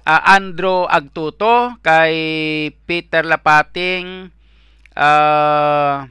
ah, 0.07 0.23
Andro 0.39 0.87
Agtuto, 0.87 1.83
kay 1.83 2.15
Peter 2.87 3.27
Lapating, 3.27 4.31
ah, 4.95 6.07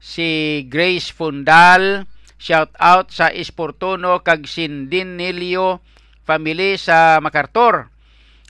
si 0.00 0.64
Grace 0.72 1.12
Fundal, 1.12 2.08
shout 2.40 2.72
out 2.80 3.12
sa 3.12 3.28
Esportuno 3.28 4.24
kag 4.24 4.48
Sindinilio 4.48 5.84
family 6.30 6.78
sa 6.78 7.18
MacArthur. 7.18 7.90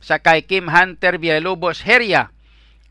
Sa 0.05 0.21
kay 0.21 0.45
Kim 0.45 0.69
Hunter 0.69 1.17
Villalobos 1.17 1.81
Heria. 1.81 2.29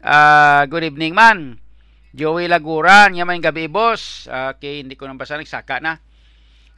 Ah, 0.01 0.65
good 0.65 0.81
evening 0.81 1.13
man. 1.13 1.61
Joey 2.09 2.49
Laguran, 2.49 3.13
nga 3.13 3.25
may 3.25 3.37
gabi 3.37 3.69
boss. 3.69 4.25
Ah, 4.25 4.57
kay 4.57 4.81
hindi 4.81 4.97
ko 4.97 5.05
nang 5.05 5.21
basa 5.21 5.37
nagsaka 5.37 5.77
na. 5.77 6.01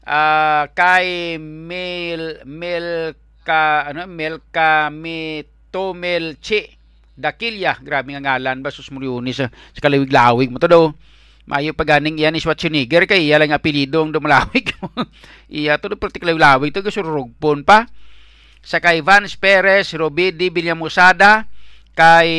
Ah, 0.03 0.67
kay 0.75 1.39
Mel 1.39 2.43
Mel 2.43 3.15
ka 3.47 3.87
ano 3.87 4.05
Melka 4.11 4.91
Mitomel 4.91 6.35
Chi 6.43 6.77
Dakilya, 7.21 7.77
grabe 7.83 8.15
nga 8.15 8.23
ngalan 8.23 8.65
ba 8.65 8.73
sus 8.73 8.89
Muriunis 8.89 9.37
sa, 9.37 9.47
sa 9.51 9.79
kalawig-lawig 9.83 10.49
mo 10.49 10.57
to 10.57 10.67
daw. 10.67 10.89
Mayo 11.49 11.73
pa 11.73 11.83
ganing 11.83 12.21
iyan 12.21 12.37
ni 12.37 12.39
Schwarzenegger 12.41 13.09
kay 13.09 13.25
iya 13.25 13.41
lang 13.41 13.53
apelyido 13.53 14.05
ang 14.05 14.13
dumalawig. 14.13 14.77
iya 15.49 15.81
to 15.81 15.89
particular 15.97 16.37
lawig 16.37 16.69
to 16.69 16.85
gasurugpon 16.85 17.65
pa. 17.65 17.89
Sa 18.61 18.77
kay 18.77 19.01
Vance 19.01 19.33
Perez, 19.33 19.89
Robidi 19.97 20.53
Villamusada, 20.53 21.49
kay 21.97 22.29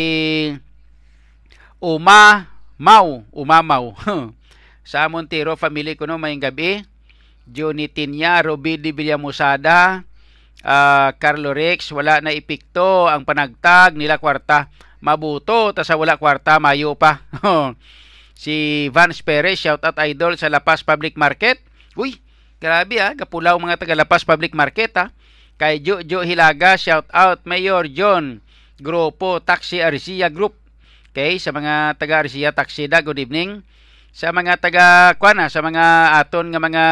Uma 1.83 2.47
Mau, 2.79 3.27
Umamaw. 3.35 3.95
sa 4.87 5.07
Montero 5.11 5.59
family 5.59 5.99
ko 5.99 6.07
no 6.07 6.19
mayong 6.19 6.43
gabi. 6.43 6.87
Johnny 7.43 7.91
Tinya, 7.91 8.39
Robidi 8.39 8.95
Villamusada, 8.95 10.07
ah, 10.63 11.11
Carlo 11.19 11.51
Rex, 11.51 11.91
wala 11.91 12.23
na 12.23 12.31
ipikto 12.31 13.11
ang 13.11 13.27
panagtag 13.27 13.99
nila 13.99 14.23
kwarta. 14.23 14.71
Mabuto, 15.03 15.75
ta 15.75 15.83
sa 15.83 15.99
wala 15.99 16.15
kwarta, 16.15 16.63
mayo 16.63 16.95
pa. 16.95 17.27
si 18.37 18.89
Vance 18.91 19.21
Perez, 19.25 19.61
shout 19.61 19.83
out 19.85 19.99
idol 20.03 20.37
sa 20.37 20.53
Lapas 20.53 20.83
Public 20.83 21.15
Market. 21.15 21.61
Uy, 21.95 22.21
grabe 22.59 22.99
ah, 22.99 23.13
kapulaw 23.13 23.57
mga 23.61 23.81
taga 23.81 23.97
Lapas 23.97 24.25
Public 24.25 24.57
Market 24.57 24.93
ah. 24.99 25.09
Kay 25.61 25.85
Jojo 25.85 26.27
Hilaga, 26.27 26.75
shout 26.75 27.07
out 27.13 27.45
Mayor 27.47 27.87
John, 27.93 28.43
Grupo 28.83 29.39
Taxi 29.39 29.79
Arcia 29.79 30.33
Group. 30.33 30.59
Okay, 31.13 31.37
sa 31.37 31.53
mga 31.53 32.01
taga 32.01 32.25
Arcia 32.25 32.51
Taxi 32.57 32.89
da, 32.89 33.05
good 33.05 33.21
evening. 33.21 33.61
Sa 34.13 34.33
mga 34.33 34.61
taga 34.61 35.13
kuana, 35.17 35.53
sa 35.53 35.61
mga 35.61 36.17
aton 36.21 36.53
nga 36.53 36.61
mga 36.61 36.85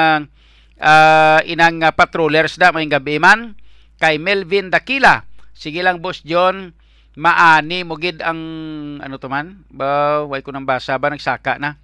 ah, 0.80 1.40
inang 1.44 1.84
ah, 1.84 1.92
patrollers 1.92 2.56
da 2.56 2.72
may 2.72 2.88
gabi 2.88 3.20
man 3.20 3.56
kay 4.00 4.16
Melvin 4.16 4.72
Dakila. 4.72 5.28
Sige 5.52 5.84
lang 5.84 6.00
boss 6.00 6.24
John, 6.24 6.72
maani 7.18 7.82
mo 7.82 7.98
gid 7.98 8.22
ang 8.22 8.40
ano 9.02 9.16
to 9.18 9.26
man? 9.26 9.66
Ba, 9.70 10.22
way 10.26 10.42
ko 10.42 10.54
nang 10.54 10.68
basa 10.68 10.98
ba 10.98 11.10
nagsaka 11.10 11.58
na. 11.58 11.78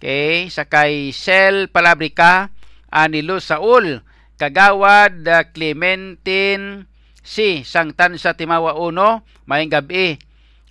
Okay, 0.00 0.48
sa 0.48 0.64
kay 0.64 1.12
Sel 1.12 1.68
Palabrica, 1.68 2.48
Anilo 2.88 3.36
Saul, 3.36 4.00
Kagawad 4.40 5.20
uh, 5.28 5.44
Clementine 5.52 6.88
si 7.20 7.60
Sangtan 7.60 8.16
sa 8.16 8.32
Timawa 8.32 8.72
Uno, 8.80 9.28
mayong 9.44 9.68
gabi. 9.68 10.16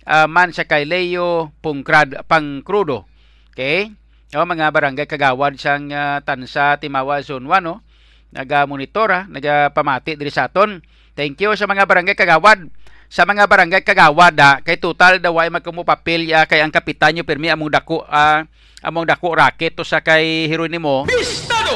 Ah, 0.02 0.26
man 0.26 0.50
sa 0.50 0.66
kay 0.66 0.90
Leo 0.90 1.54
Pungkrad 1.62 2.26
Pangkrudo. 2.26 3.06
Okay? 3.54 3.94
O, 4.34 4.42
mga 4.42 4.74
barangay 4.74 5.06
kagawad 5.06 5.54
sang 5.54 5.94
uh, 5.94 6.18
Tansa 6.26 6.82
Timawa 6.82 7.22
Zone 7.22 7.46
1 7.46 7.62
no? 7.62 7.86
naga-monitora, 8.34 9.30
naga-pamati 9.30 10.18
diri 10.18 10.34
sa 10.34 10.50
aton. 10.50 10.82
Thank 11.14 11.42
you 11.42 11.54
sa 11.54 11.70
mga 11.70 11.86
barangay 11.86 12.18
kagawad. 12.18 12.70
Sa 13.10 13.26
mga 13.26 13.50
barangay 13.50 13.82
kagawad 13.82 14.62
kay 14.62 14.78
total 14.78 15.18
daw 15.18 15.34
ay 15.42 15.50
magkumupapil 15.50 16.30
ya 16.30 16.46
kay 16.46 16.62
ang 16.62 16.70
kapitan 16.70 17.10
nyo 17.10 17.26
permi 17.26 17.50
among 17.50 17.66
dako 17.66 18.06
ah, 18.06 18.46
among 18.86 19.02
dako 19.02 19.34
racket 19.34 19.74
to 19.74 19.82
sa 19.82 19.98
kay 19.98 20.46
Hieronimo. 20.46 21.10
Bistado! 21.10 21.74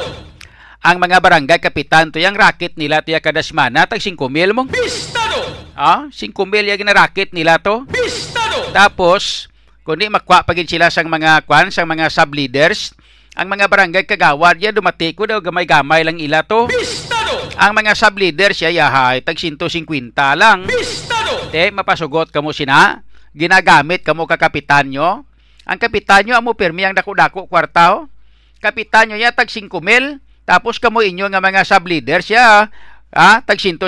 Ang 0.79 1.03
mga 1.03 1.19
barangay 1.19 1.59
kapitan 1.59 2.15
to 2.15 2.23
yang 2.23 2.39
racket 2.39 2.79
nila 2.79 3.03
to 3.03 3.11
ya 3.11 3.19
kada 3.19 3.43
semana 3.43 3.83
tag 3.83 3.99
5 3.99 4.15
mil 4.31 4.55
mong. 4.55 4.71
Bistado! 4.71 5.43
Ah, 5.75 6.07
5 6.07 6.31
mil 6.47 6.71
ya 6.71 6.79
racket 6.79 7.35
nila 7.35 7.59
to. 7.59 7.83
Bistado! 7.91 8.71
Tapos, 8.71 9.51
kundi 9.83 10.07
makwa 10.07 10.47
pagin 10.47 10.71
sila 10.71 10.87
sang 10.87 11.11
mga 11.11 11.51
kwan, 11.51 11.75
sang 11.75 11.91
mga 11.91 12.15
sub-leaders, 12.15 12.95
ang 13.35 13.51
mga 13.51 13.67
barangay 13.67 14.07
kagawad 14.07 14.63
ya 14.63 14.71
dumati 14.71 15.11
ko 15.19 15.27
daw 15.27 15.43
gamay-gamay 15.43 16.07
lang 16.07 16.23
ila 16.23 16.47
to. 16.47 16.71
Bistado! 16.71 17.43
Ang 17.59 17.75
mga 17.75 17.99
sub-leaders 17.99 18.63
ya 18.63 18.71
yahay 18.71 19.19
tag 19.19 19.35
150 19.35 20.15
lang. 20.39 20.71
Bistado! 20.71 21.14
Te, 21.55 21.71
mapasugot 21.71 22.35
kamo 22.35 22.51
sina. 22.51 23.07
Ginagamit 23.31 24.03
kamo 24.03 24.27
ka 24.27 24.35
kapitan 24.35 24.91
nyo. 24.91 25.23
Ang 25.63 25.79
kapitan 25.79 26.27
nyo 26.27 26.35
amo 26.35 26.59
permi 26.59 26.83
ang 26.83 26.99
dako-dako 26.99 27.47
kwartaw. 27.47 28.11
Kapitan 28.59 29.07
nyo 29.07 29.17
ya 29.23 29.31
tag 29.31 29.47
5 29.47 29.71
mil. 29.79 30.19
Tapos 30.43 30.83
kamo 30.83 30.99
inyo 30.99 31.31
nga 31.31 31.39
mga 31.39 31.63
sub-leaders 31.63 32.27
ya. 32.27 32.67
Ah, 33.15 33.39
tag 33.47 33.63
150 33.63 33.87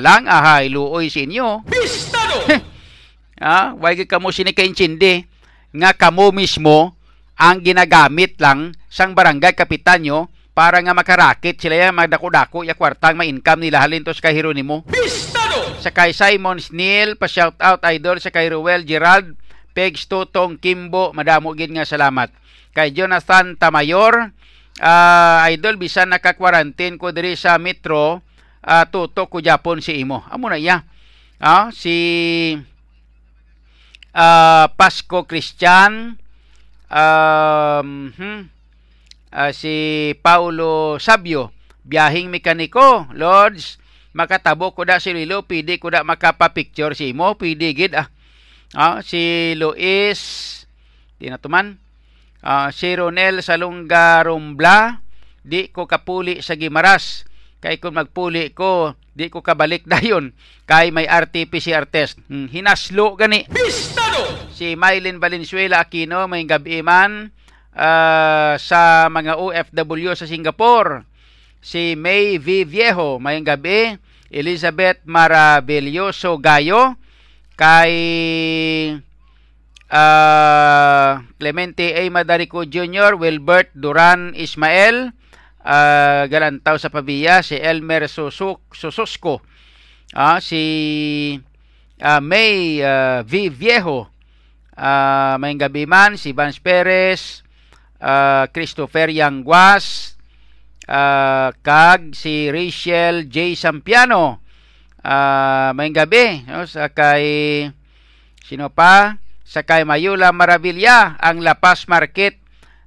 lang. 0.00 0.24
Ahay, 0.24 0.72
luoy 0.72 1.12
sa 1.12 1.20
inyo. 1.20 1.68
Bistado! 1.68 2.40
Ah, 3.36 3.76
wag 3.84 4.00
kamo 4.08 4.32
sinikaintindi 4.32 5.28
nga 5.76 5.92
kamo 5.92 6.32
mismo 6.32 6.96
ang 7.36 7.60
ginagamit 7.60 8.40
lang 8.40 8.72
sang 8.88 9.12
barangay 9.12 9.52
kapitan 9.52 10.00
nyo 10.08 10.32
para 10.56 10.80
nga 10.80 10.96
makarakit 10.96 11.60
sila 11.60 11.76
ya 11.76 11.92
magdako-dako 11.92 12.64
ya 12.64 12.72
kwartang 12.72 13.20
ma-income 13.20 13.68
nila 13.68 13.84
halin 13.84 14.00
to 14.00 14.16
sa 14.16 14.24
kay 14.24 14.40
Hieronimo. 14.40 14.88
Bistado! 15.54 15.82
Sa 15.82 15.90
kay 15.94 16.10
Simon 16.10 16.58
Snell, 16.58 17.14
pa 17.14 17.30
shout 17.30 17.54
out 17.62 17.82
idol 17.86 18.18
sa 18.18 18.34
kay 18.34 18.50
Ruel 18.50 18.82
Gerald, 18.82 19.38
Pegs 19.74 20.06
Tutong 20.10 20.58
Kimbo, 20.58 21.14
madamo 21.14 21.54
gid 21.54 21.70
nga 21.70 21.86
salamat. 21.86 22.30
Kay 22.74 22.90
Jonathan 22.90 23.54
Tamayor, 23.54 24.34
ah, 24.82 25.46
idol 25.46 25.78
bisan 25.78 26.10
naka-quarantine 26.10 26.98
ko 26.98 27.14
diri 27.14 27.38
sa 27.38 27.58
Metro, 27.62 28.22
ah, 28.66 28.86
tutok 28.90 29.30
ko 29.30 29.38
Japon 29.38 29.78
si 29.78 30.02
imo. 30.02 30.26
Amo 30.26 30.50
na 30.50 30.58
iya. 30.58 30.82
Ah, 31.38 31.70
si 31.70 32.58
ah, 34.14 34.66
Pasco 34.74 35.22
Christian, 35.22 36.18
um, 36.90 38.10
hmm, 38.10 38.40
ah, 39.30 39.52
si 39.54 39.74
Paulo 40.18 40.98
Sabio, 40.98 41.54
biyahing 41.86 42.32
mekaniko, 42.32 43.06
Lords, 43.14 43.83
makatabo 44.14 44.72
ko 44.72 44.86
da 44.86 45.02
si 45.02 45.10
Lilo, 45.10 45.44
pidi 45.44 45.76
ko 45.76 45.90
da 45.90 46.06
makapapicture 46.06 46.94
si 46.94 47.10
mo, 47.12 47.34
pidi 47.34 47.74
gid 47.74 47.92
ah. 47.98 48.08
Ah, 48.74 48.98
si 49.06 49.54
Luis, 49.54 50.18
di 51.18 51.30
na 51.30 51.38
tuman. 51.38 51.78
Ah, 52.42 52.74
si 52.74 52.90
Ronel 52.90 53.38
Salunga 53.38 54.18
Rumbla, 54.26 54.98
di 55.46 55.70
ko 55.70 55.86
kapuli 55.86 56.42
sa 56.42 56.58
Gimaras. 56.58 57.22
Kay 57.62 57.80
kung 57.80 57.96
magpuli 57.96 58.52
ko, 58.52 58.92
di 59.14 59.30
ko 59.30 59.40
kabalik 59.40 59.86
dayon. 59.92 60.34
Kay 60.66 60.90
may 60.90 61.06
RT-PCR 61.06 61.86
test. 61.86 62.18
Hmm, 62.26 62.50
hinaslo 62.50 63.14
gani. 63.14 63.46
Bistado! 63.46 64.50
Si 64.50 64.74
Mylene 64.74 65.22
Valenzuela 65.22 65.82
Aquino, 65.82 66.26
may 66.26 66.42
gabi 66.42 66.82
man 66.82 67.30
ah, 67.78 68.58
sa 68.58 69.06
mga 69.06 69.38
OFW 69.38 70.18
sa 70.18 70.26
Singapore. 70.26 71.06
Si 71.64 71.96
May 71.96 72.36
V. 72.36 72.68
Viejo, 72.68 73.16
may 73.16 73.40
gabi. 73.40 73.96
Elizabeth 74.34 74.98
Maravilloso 75.06 76.42
Gayo. 76.42 76.98
Kay 77.54 77.94
ah, 79.94 81.22
Clemente 81.38 81.94
A. 81.94 82.02
Madarico 82.10 82.66
Jr., 82.66 83.14
Wilbert 83.14 83.70
Duran 83.78 84.34
Ismael, 84.34 85.14
ah, 85.62 86.26
Galantaw 86.26 86.74
sa 86.82 86.90
Pavia, 86.90 87.46
si 87.46 87.54
Elmer 87.54 88.10
Susuk, 88.10 88.74
Sususco, 88.74 89.38
Ah, 90.14 90.42
si 90.42 90.62
ah, 92.02 92.18
May 92.18 92.82
ah, 92.82 93.22
V. 93.22 93.54
Viejo. 93.54 94.10
Ah, 94.74 95.38
may 95.38 95.54
gabi 95.54 95.86
si 96.18 96.34
Vance 96.34 96.58
Perez, 96.58 97.46
ah, 98.02 98.50
Christopher 98.50 99.06
Yanguas, 99.10 100.13
ah, 100.88 101.50
kag 101.64 102.12
si 102.16 102.48
Rachel 102.48 103.28
J. 103.28 103.56
Sampiano. 103.56 104.40
Ah, 105.04 105.76
may 105.76 105.92
gabi 105.92 106.48
no, 106.48 106.64
sa 106.64 106.88
kay 106.88 107.68
sino 108.40 108.72
pa? 108.72 109.20
Sa 109.44 109.60
kay 109.60 109.84
Mayula 109.84 110.32
Maravilla 110.32 111.20
ang 111.20 111.44
La 111.44 111.60
Paz 111.60 111.84
Market 111.88 112.40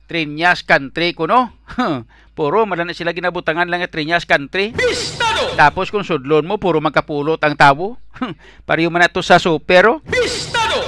Trinyas 0.09 0.65
Country 0.65 1.13
kuno. 1.13 1.53
puro 2.37 2.69
man 2.69 2.85
na 2.85 2.93
sila 2.93 3.17
ginabutangan 3.17 3.65
lang 3.65 3.81
at 3.81 3.89
Trinyas 3.89 4.29
Country. 4.29 4.69
Bistado! 4.77 5.57
Tapos 5.57 5.89
kung 5.89 6.05
sudlon 6.05 6.45
mo, 6.45 6.61
puro 6.61 6.77
magkapulot 6.77 7.41
ang 7.41 7.57
tabo. 7.57 7.97
Pariyo 8.69 8.93
man 8.93 9.01
na 9.01 9.09
to 9.09 9.25
sa 9.25 9.41
supero. 9.41 10.05
Bistado! 10.05 10.85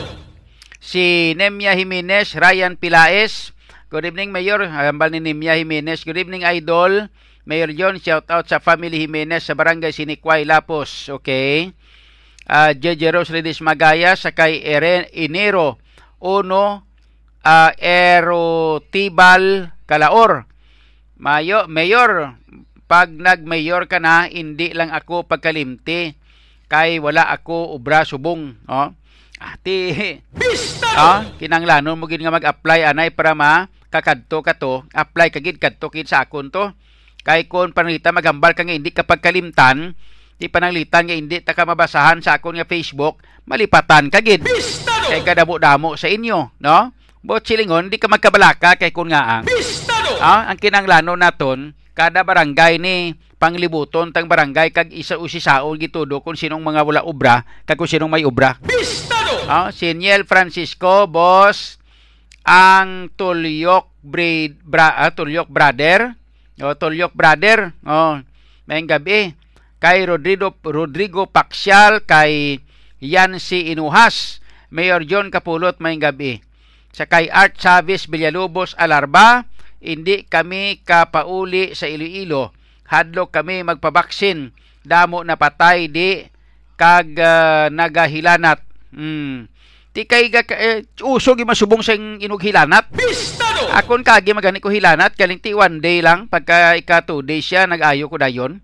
Si 0.77 1.33
Nemia 1.33 1.73
Jimenez, 1.73 2.37
Ryan 2.37 2.77
Pilaes. 2.77 3.57
Good 3.89 4.05
evening, 4.05 4.29
Mayor. 4.29 4.69
Hambal 4.69 5.09
ni 5.09 5.17
Nemia 5.17 5.57
Jimenez. 5.57 6.05
Good 6.05 6.21
evening, 6.21 6.45
Idol. 6.45 7.09
Mayor 7.49 7.73
John, 7.73 7.97
shout 7.97 8.29
out 8.29 8.45
sa 8.45 8.61
family 8.61 9.01
Jimenez 9.01 9.49
sa 9.49 9.57
barangay 9.57 9.89
Sinikway, 9.89 10.45
Lapos. 10.45 11.09
Okay. 11.09 11.73
Uh, 12.45 12.77
JJ 12.77 13.17
Rose 13.17 13.33
Redis 13.33 13.65
Magaya 13.65 14.13
sa 14.13 14.29
kay 14.29 14.61
Eren 14.61 15.09
Inero. 15.09 15.81
Uno, 16.21 16.85
uh, 17.41 17.71
Erotibal 17.81 19.73
Kalaor. 19.89 20.45
Mayo, 21.17 21.65
Mayor, 21.65 22.37
pag 22.85 23.09
nag-mayor 23.09 23.89
ka 23.89 23.97
na, 23.97 24.29
hindi 24.29 24.69
lang 24.69 24.93
ako 24.93 25.25
pagkalimti. 25.25 26.13
Kay 26.69 27.01
wala 27.01 27.25
ako 27.25 27.73
ubra 27.73 28.05
subong. 28.05 28.53
Oh. 28.69 28.93
Ati, 29.41 29.97
ah, 30.93 31.25
kinanglanon 31.41 31.97
mo 31.97 32.05
gid 32.05 32.21
nga 32.21 32.29
mag-apply 32.29 32.85
anay 32.85 33.09
para 33.09 33.33
ma 33.33 33.71
kakadto 33.89 34.45
ka 34.45 34.55
to, 34.55 34.85
apply 34.93 35.33
ka 35.33 35.41
gid 35.41 35.57
kadto 35.57 35.89
kid 35.89 36.05
sa 36.05 36.23
akon 36.23 36.53
to. 36.53 36.73
Kay 37.25 37.51
kon 37.51 37.75
panalita 37.75 38.15
magambal 38.15 38.55
ka 38.55 38.63
nga 38.63 38.73
hindi 38.73 38.95
ka 38.95 39.03
pagkalimtan, 39.03 39.97
di 40.39 40.47
pananglitan 40.47 41.09
nga 41.09 41.15
hindi 41.17 41.43
ta 41.43 41.51
ka 41.51 41.67
mabasahan 41.67 42.23
sa 42.23 42.39
akon 42.39 42.55
nga 42.55 42.69
Facebook, 42.69 43.19
malipatan 43.43 44.07
ka 44.07 44.23
gid. 44.23 44.45
Bistado! 44.45 45.11
Kay 45.11 45.25
kadamo-damo 45.25 45.99
sa 45.99 46.07
inyo, 46.07 46.55
no? 46.63 46.77
Bot 47.19 47.43
silingon, 47.43 47.91
di 47.91 47.99
ka 47.99 48.07
magkabalaka 48.07 48.79
kay 48.79 48.95
kun 48.95 49.11
nga 49.11 49.41
ang. 49.41 49.43
Bistado! 49.43 50.15
Ah, 50.23 50.47
ang 50.47 50.55
kinanglanon 50.55 51.19
naton, 51.19 51.75
kada 51.91 52.23
barangay 52.23 52.79
ni 52.79 53.17
panglibuton 53.39 54.11
tang 54.11 54.27
barangay 54.27 54.71
kag 54.71 54.91
isa 54.91 55.15
usisaon 55.15 55.79
gitudo 55.79 56.19
kung 56.19 56.35
sinong 56.35 56.59
mga 56.59 56.83
wala 56.83 57.01
ubra 57.07 57.47
kag 57.63 57.75
kung 57.75 57.87
sinong 57.87 58.11
may 58.11 58.23
ubra. 58.23 58.55
Bistado! 58.63 59.43
Oh, 59.49 59.67
si 59.73 59.91
Niel 59.97 60.29
Francisco, 60.29 61.09
boss, 61.09 61.78
ang 62.43 63.11
Tulyok 63.13 63.91
breed, 64.03 64.63
bra, 64.63 64.95
ah, 64.95 65.11
Tulyok 65.11 65.49
brother. 65.51 66.15
Oh, 66.59 66.75
Tulyok 66.75 67.15
brother. 67.15 67.75
Oh, 67.83 68.19
may 68.67 68.83
gabi. 68.83 69.35
Kay 69.79 70.03
Rodrigo, 70.03 70.51
Rodrigo 70.59 71.23
Paksial, 71.23 72.03
kay 72.03 72.59
Yancy 72.99 73.71
Inuhas, 73.71 74.43
Mayor 74.75 75.07
John 75.07 75.31
Kapulot, 75.31 75.79
may 75.79 75.95
gabi. 75.95 76.43
Sa 76.91 77.07
kay 77.07 77.31
Art 77.31 77.55
Chavez 77.55 78.11
Villalobos 78.11 78.75
Alarba, 78.75 79.47
hindi 79.79 80.27
kami 80.27 80.83
kapauli 80.83 81.71
sa 81.71 81.87
Iloilo. 81.87 82.51
Hadlok 82.91 83.31
kami 83.31 83.63
magpabaksin. 83.63 84.51
Damo 84.83 85.23
na 85.23 85.39
patay 85.39 85.87
di 85.87 86.27
kag 86.75 87.15
ah, 87.19 87.71
nagahilanat. 87.71 88.59
Hmm. 88.91 89.47
Ti 89.99 90.07
kay 90.07 90.31
ga 90.31 90.47
eh, 90.55 90.87
uso 91.03 91.35
gi 91.35 91.43
masubong 91.43 91.83
sa 91.83 91.91
inog 91.91 92.39
hilanat. 92.39 92.87
Bistado! 92.95 93.67
Akon 93.75 93.99
kagi 93.99 94.31
magani 94.31 94.63
ko 94.63 94.71
hilanat 94.71 95.19
kaling 95.19 95.43
ti 95.43 95.51
one 95.51 95.83
day 95.83 95.99
lang 95.99 96.31
pagka 96.31 96.79
ika 96.79 97.03
two 97.03 97.19
days 97.19 97.43
siya 97.43 97.67
nag-ayo 97.67 98.07
ko 98.07 98.15
dayon. 98.15 98.63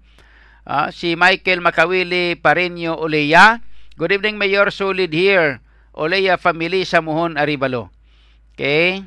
Ah, 0.63 0.95
si 0.95 1.19
Michael 1.19 1.59
Makawili 1.59 2.39
Pareño 2.39 2.95
Oleya. 2.95 3.59
Good 3.99 4.15
evening 4.15 4.39
Mayor 4.39 4.71
Solid 4.71 5.11
here. 5.11 5.59
Oleya 5.91 6.39
family 6.39 6.87
sa 6.87 7.03
Muhon 7.03 7.35
Arivalo. 7.35 7.91
Okay. 8.55 9.03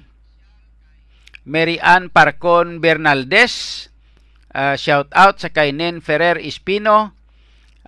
Mary 1.49 1.81
Ann 1.81 2.13
Parcon 2.13 2.77
Bernaldez. 2.85 3.89
Ah, 4.53 4.77
shout 4.77 5.09
out 5.17 5.41
sa 5.41 5.49
kay 5.49 5.73
Nen 5.73 6.05
Ferrer 6.05 6.37
Espino. 6.45 7.17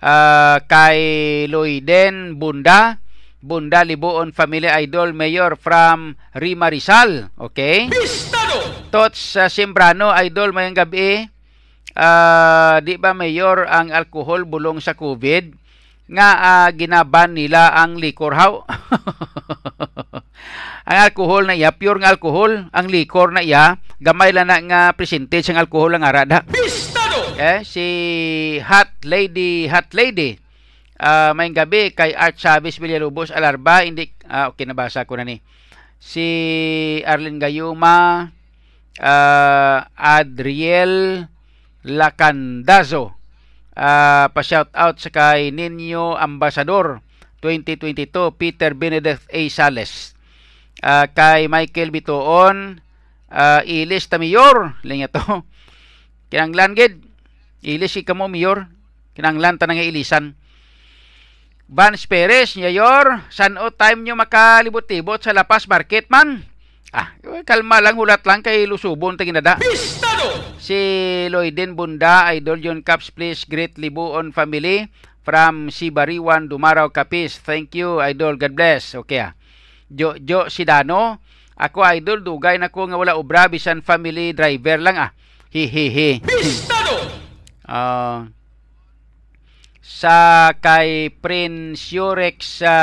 Ah, 0.01 0.65
kay 0.65 1.45
Loiden 1.45 2.41
Bunda. 2.41 2.97
Bunda 3.41 3.81
Libuon 3.81 4.29
Family 4.31 4.69
Idol 4.69 5.17
Mayor 5.17 5.57
from 5.57 6.13
Rima 6.37 6.69
Rizal. 6.69 7.33
Okay? 7.41 7.89
Bistado! 7.89 8.61
Tots 8.93 9.17
sa 9.17 9.49
Simbrano 9.49 10.13
Idol 10.13 10.53
mayang 10.53 10.77
gabi. 10.77 11.25
Ah, 11.97 12.79
di 12.79 12.95
ba 12.95 13.11
mayor 13.11 13.67
ang 13.67 13.91
alcohol 13.91 14.47
bulong 14.47 14.79
sa 14.79 14.95
COVID? 14.95 15.57
Nga 16.11 16.29
ah, 16.37 16.69
ginaban 16.71 17.35
nila 17.35 17.73
ang 17.73 17.97
liquor 17.97 18.37
how? 18.37 18.63
ang 20.87 20.97
alcohol 21.09 21.49
na 21.49 21.57
iya, 21.57 21.73
pure 21.73 21.99
nga 21.99 22.13
alcohol. 22.13 22.69
Ang 22.71 22.87
liquor 22.93 23.33
na 23.33 23.41
iya, 23.41 23.81
gamay 23.97 24.31
lang 24.31 24.53
na 24.53 24.61
nga 24.61 24.81
percentage 24.93 25.49
ang 25.49 25.59
alcohol 25.59 25.97
ang 25.97 26.05
arada. 26.05 26.45
Bistado! 26.45 27.35
Eh, 27.41 27.65
si 27.65 27.85
Hot 28.61 29.01
Lady, 29.01 29.65
Hot 29.65 29.89
Lady. 29.97 30.37
Ah, 31.01 31.33
may 31.33 31.49
gabi 31.49 31.97
kay 31.97 32.13
Art 32.13 32.37
Chavez 32.37 32.77
Villalobos 32.77 33.33
Alarba, 33.33 33.81
hindi 33.81 34.13
ah, 34.29 34.53
okay 34.53 34.69
nabasa 34.69 35.09
ko 35.09 35.17
na 35.17 35.25
ni. 35.25 35.41
Si 35.97 36.21
Arlene 37.01 37.41
Gayuma, 37.41 38.29
ah, 39.01 39.89
Adriel 39.97 41.25
Lacandazo. 41.81 43.17
Ah, 43.73 44.29
pa-shout 44.29 44.69
out 44.77 45.01
sa 45.01 45.09
kay 45.09 45.49
Ninyo 45.49 46.21
Ambassador 46.21 47.01
2022 47.41 48.37
Peter 48.37 48.77
Benedict 48.77 49.25
A. 49.33 49.41
Sales. 49.49 50.13
Ah, 50.85 51.09
kay 51.09 51.49
Michael 51.49 51.89
Bitoon, 51.89 52.77
ah, 53.33 53.65
Ilis 53.65 54.05
Tamiyor, 54.05 54.77
linya 54.85 55.09
to. 55.09 55.17
Kinanglan 56.29 56.77
gid. 56.77 57.01
Ilis 57.65 57.97
ika 57.97 58.13
mo 58.13 58.29
mayor. 58.29 58.69
Kinanglan 59.17 59.57
ta 59.57 59.65
nga 59.65 59.81
ilisan. 59.81 60.37
Vance 61.71 62.03
Perez, 62.03 62.59
Mayor, 62.59 63.23
san 63.31 63.55
o 63.55 63.71
time 63.71 64.03
nyo 64.03 64.19
makalibot-libot 64.19 65.23
sa 65.23 65.31
Lapas 65.31 65.71
Market 65.71 66.03
man? 66.11 66.43
Ah, 66.91 67.15
kalma 67.47 67.79
lang, 67.79 67.95
hulat 67.95 68.27
lang 68.27 68.43
kay 68.43 68.67
Lusubon 68.67 69.15
taginada. 69.15 69.55
Bistado! 69.55 70.51
Si 70.59 70.75
Lloydin 71.31 71.79
Bunda, 71.79 72.27
Idol 72.35 72.59
John 72.59 72.83
Caps, 72.83 73.15
please 73.15 73.47
greet 73.47 73.79
Libuon 73.79 74.35
family 74.35 74.91
from 75.23 75.71
Sibariwan, 75.71 76.51
Dumaraw, 76.51 76.91
Capiz. 76.91 77.39
Thank 77.39 77.79
you, 77.79 78.03
Idol. 78.03 78.35
God 78.35 78.51
bless. 78.51 78.91
Okay 79.07 79.23
ah. 79.23 79.31
Jo, 79.87 80.19
Jo 80.19 80.51
Sidano, 80.51 81.23
ako 81.55 81.87
Idol, 81.87 82.19
dugay 82.19 82.59
na 82.59 82.67
ko 82.67 82.83
nga 82.91 82.99
wala 82.99 83.15
obra, 83.15 83.47
bisan 83.47 83.79
family 83.79 84.35
driver 84.35 84.75
lang 84.75 84.99
ah. 84.99 85.15
Hi, 85.55 85.71
hi, 85.71 85.87
hi. 85.87 86.11
Bistado! 86.19 88.35
Sa 89.91 90.49
kay 90.63 91.11
Prince 91.11 91.91
Yurex 91.91 92.63
sa 92.63 92.75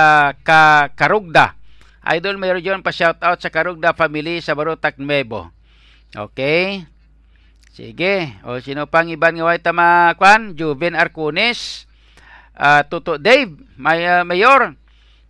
ka 0.45 0.93
Karugda. 0.93 1.57
Idol 2.05 2.37
Mayor 2.37 2.61
John 2.61 2.85
pa 2.85 2.93
shout 2.93 3.17
out 3.25 3.41
sa 3.41 3.49
Karugda 3.49 3.97
family 3.97 4.45
sa 4.45 4.53
Barutak 4.53 5.01
Nuevo. 5.01 5.49
Okay? 6.13 6.85
Sige. 7.73 8.37
O 8.45 8.61
sino 8.61 8.85
pang 8.91 9.09
iban 9.09 9.41
nga 9.41 9.49
way 9.49 9.59
tama 9.63 10.13
kwan? 10.21 10.53
Juven 10.53 10.93
Arcunes. 10.93 11.89
Ah, 12.59 12.83
Tuto 12.85 13.17
Dave, 13.17 13.55
may 13.79 14.05
ah, 14.05 14.27
Mayor. 14.27 14.77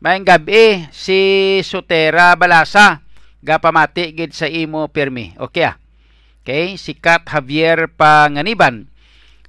May 0.01 0.23
gabi 0.23 0.87
si 0.95 1.59
Sotera 1.61 2.33
Balasa 2.39 3.05
gapamati 3.45 4.15
gid 4.15 4.33
sa 4.35 4.49
imo 4.49 4.89
pirmi. 4.91 5.37
Okay 5.39 5.67
ah. 5.69 5.77
Okay, 6.41 6.81
si 6.81 6.97
Kat 6.97 7.29
Javier 7.29 7.93
Panganiban. 7.93 8.89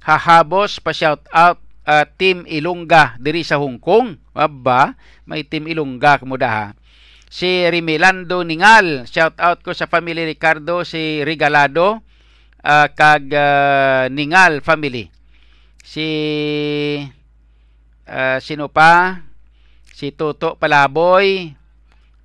Hahabos 0.04 0.76
pa 0.84 0.92
shout 0.92 1.24
out 1.32 1.56
uh, 1.86 2.04
Team 2.16 2.44
Ilongga 2.48 3.16
diri 3.20 3.44
sa 3.44 3.60
Hong 3.60 3.80
Kong. 3.80 4.16
Aba, 4.34 4.96
may 5.28 5.44
Team 5.46 5.68
Ilongga 5.68 6.20
kumuda 6.20 6.48
ha. 6.48 6.66
Si 7.30 7.46
Rimilando 7.70 8.42
Ningal, 8.42 9.06
shout 9.06 9.38
out 9.38 9.62
ko 9.62 9.70
sa 9.70 9.86
family 9.86 10.26
Ricardo, 10.26 10.82
si 10.82 11.22
Regalado, 11.22 12.02
uh, 12.66 12.88
kag 12.90 13.30
uh, 13.30 14.10
Ningal 14.10 14.60
family. 14.66 15.06
Si 15.80 16.08
uh, 18.10 18.38
sino 18.42 18.66
pa? 18.66 19.22
Si 19.94 20.10
Toto 20.16 20.56
Palaboy, 20.56 21.54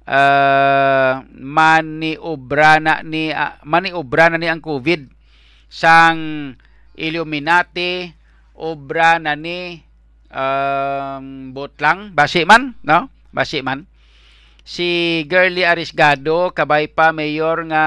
uh, 0.10 1.14
maniubrana 1.34 3.02
ni 3.04 3.30
uh, 3.34 3.62
maniubrana 3.66 4.40
ni 4.40 4.48
ang 4.50 4.64
COVID 4.64 5.12
sang 5.70 6.54
Illuminati 6.96 8.08
obra 8.56 9.20
na 9.20 9.36
ni 9.36 9.84
um, 10.32 11.52
bot 11.52 11.76
lang, 11.80 12.16
basi 12.16 12.48
man, 12.48 12.76
no? 12.82 13.12
Basi 13.36 13.60
man. 13.60 13.88
Si 14.66 15.22
Girly 15.30 15.62
Arisgado, 15.62 16.50
kabay 16.56 16.90
pa 16.90 17.14
mayor 17.14 17.68
nga 17.70 17.86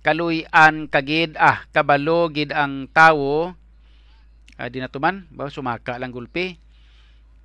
kaluyan 0.00 0.88
kagid, 0.88 1.36
ah, 1.36 1.62
kabalo 1.70 2.32
gid 2.32 2.50
ang 2.50 2.88
tawo. 2.88 3.52
Ah, 4.56 4.68
di 4.72 4.80
na 4.80 4.88
tuman, 4.88 5.28
ba 5.28 5.52
sumaka 5.52 6.00
lang 6.00 6.14
gulpi. 6.14 6.56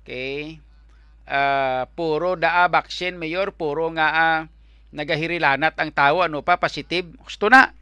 Okay. 0.02 0.58
Ah, 1.28 1.84
puro 1.92 2.40
daa 2.40 2.64
vaccine 2.72 3.20
mayor, 3.20 3.52
puro 3.52 3.92
nga 3.92 4.08
ah, 4.16 4.38
nagahirilanat 4.96 5.76
ang 5.76 5.92
tawo, 5.92 6.24
ano 6.24 6.40
pa, 6.40 6.56
positive. 6.56 7.12
Gusto 7.20 7.52
na. 7.52 7.76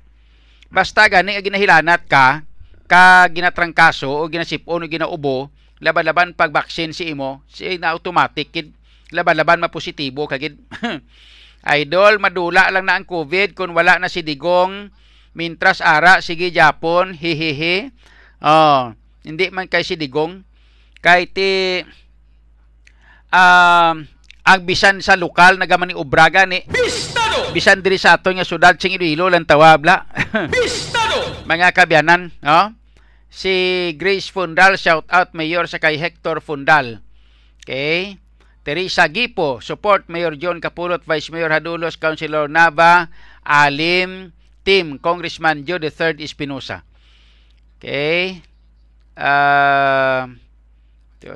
Basta 0.66 1.06
gani 1.06 1.38
ginahilanat 1.38 2.10
ka, 2.10 2.42
ka 2.86 3.26
ginatrangkaso 3.28 4.08
o 4.08 4.24
ginasipon 4.30 4.86
o 4.86 4.90
ginaubo, 4.90 5.50
laban-laban 5.82 6.32
pag 6.32 6.54
vaccine 6.54 6.94
si 6.94 7.12
imo, 7.12 7.44
si 7.50 7.76
na 7.76 7.92
automatic 7.92 8.54
kid 8.54 8.72
laban-laban 9.14 9.62
mapositibo 9.62 10.26
kagid. 10.26 10.58
Idol, 11.66 12.22
madula 12.22 12.70
lang 12.70 12.86
na 12.86 12.94
ang 12.94 13.06
COVID 13.06 13.58
kung 13.58 13.74
wala 13.74 13.98
na 13.98 14.06
si 14.06 14.22
Digong, 14.22 14.94
mintras 15.34 15.82
ara 15.82 16.22
sige 16.22 16.54
Japon, 16.54 17.10
hihihi. 17.10 17.90
Oh, 18.38 18.94
hindi 19.26 19.50
man 19.50 19.66
kay 19.66 19.82
si 19.82 19.98
Digong 19.98 20.46
kay 21.06 21.30
ti 21.30 21.82
um, 23.30 24.06
ang 24.46 24.62
bisan 24.62 25.02
sa 25.02 25.18
lokal 25.18 25.58
nagaman 25.58 25.90
ni 25.90 25.96
Ubraga 25.98 26.46
ni 26.46 26.62
Bistado! 26.70 27.50
bisan 27.50 27.82
diri 27.82 27.98
sa 27.98 28.14
ato 28.14 28.30
nga 28.30 28.46
syudad 28.46 28.78
sing 28.78 28.94
Iloilo 28.94 29.26
lang 29.26 29.42
tawabla. 29.42 30.06
Bistado! 30.54 31.42
mga 31.50 31.74
kabyanan, 31.74 32.30
no? 32.42 32.74
Si 33.26 33.92
Grace 33.98 34.30
Fundal, 34.30 34.78
shout 34.78 35.04
out 35.10 35.34
mayor 35.34 35.66
sa 35.66 35.82
kay 35.82 35.98
Hector 35.98 36.38
Fundal. 36.38 37.02
Okay? 37.62 38.22
Teresa 38.66 39.06
Gipo, 39.06 39.62
support 39.62 40.10
Mayor 40.10 40.34
John 40.34 40.58
Capulot, 40.58 41.06
Vice 41.06 41.30
Mayor 41.30 41.54
Hadulos, 41.54 41.94
Councilor 42.02 42.50
Nava, 42.50 43.14
Alim, 43.46 44.34
Team, 44.66 44.98
Congressman 44.98 45.62
Joe 45.62 45.78
III 45.78 46.18
Espinosa. 46.18 46.82
Okay? 47.78 48.42
Uh, 49.14 50.34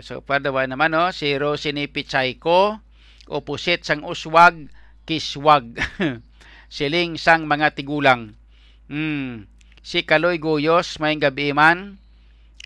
so, 0.02 0.26
padawa 0.26 0.66
naman, 0.66 0.90
no? 0.90 1.14
si 1.14 1.30
Rosini 1.38 1.86
Pichayko, 1.86 2.82
opposite 3.30 3.86
sang 3.86 4.02
uswag, 4.02 4.68
kiswag. 5.06 5.78
Siling 6.74 7.16
sang 7.16 7.46
mga 7.46 7.78
tigulang. 7.78 8.34
Hmm. 8.90 9.46
Si 9.80 10.04
Kaloy 10.04 10.42
Guyos, 10.42 11.00
may 11.00 11.16
gabi 11.16 11.56
man, 11.56 11.96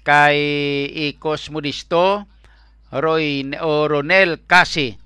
kay 0.03 0.37
Ikos 1.13 1.49
Mudisto, 1.55 2.27
Roy 2.91 3.45
o 3.61 3.87
Ronel 3.87 4.43
Kasi. 4.45 4.99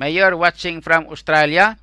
Mayor 0.00 0.32
watching 0.38 0.80
from 0.80 1.10
Australia. 1.12 1.76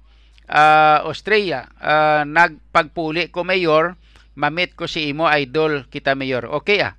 Uh, 0.48 1.04
Australia. 1.06 1.68
Uh, 1.78 2.24
nagpagpuli 2.26 3.30
ko 3.30 3.44
mayor, 3.44 4.00
mamit 4.34 4.74
ko 4.80 4.88
si 4.88 5.12
imo 5.12 5.28
idol 5.28 5.86
kita 5.92 6.16
mayor. 6.16 6.48
Okay 6.62 6.82
ah. 6.82 6.96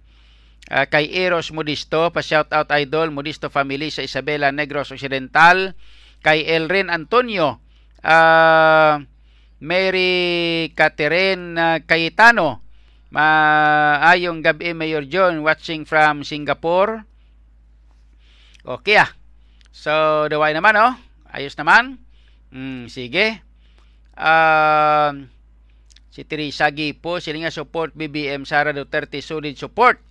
Uh, 0.68 0.84
kay 0.84 1.08
Eros 1.08 1.48
Modisto, 1.48 2.12
pa 2.12 2.20
shout 2.20 2.52
out 2.52 2.68
idol 2.76 3.08
Modisto 3.08 3.48
family 3.48 3.88
sa 3.88 4.04
Isabela 4.04 4.52
Negros 4.52 4.92
Occidental. 4.92 5.72
Kay 6.20 6.46
Elrin 6.50 6.90
Antonio, 6.90 7.62
uh, 8.02 8.98
Mary 9.62 10.70
Catherine 10.74 11.54
uh, 11.54 11.78
Cayetano, 11.86 12.62
maayong 13.14 14.42
gabi 14.42 14.74
Mayor 14.74 15.06
John 15.06 15.42
watching 15.46 15.86
from 15.86 16.26
Singapore. 16.26 17.06
Okay 18.66 19.00
ah. 19.00 19.10
So, 19.70 20.26
daway 20.26 20.52
naman, 20.52 20.74
oh. 20.74 20.98
Ayos 21.30 21.54
naman. 21.54 22.02
Hmm, 22.50 22.90
sige. 22.90 23.44
Um, 24.18 25.30
si 26.10 26.26
Teresa 26.26 26.66
Gipo, 26.74 27.22
sila 27.22 27.46
nga 27.46 27.54
support 27.54 27.94
BBM 27.94 28.42
Sara 28.42 28.74
Duterte, 28.74 29.22
solid 29.22 29.54
support. 29.54 30.02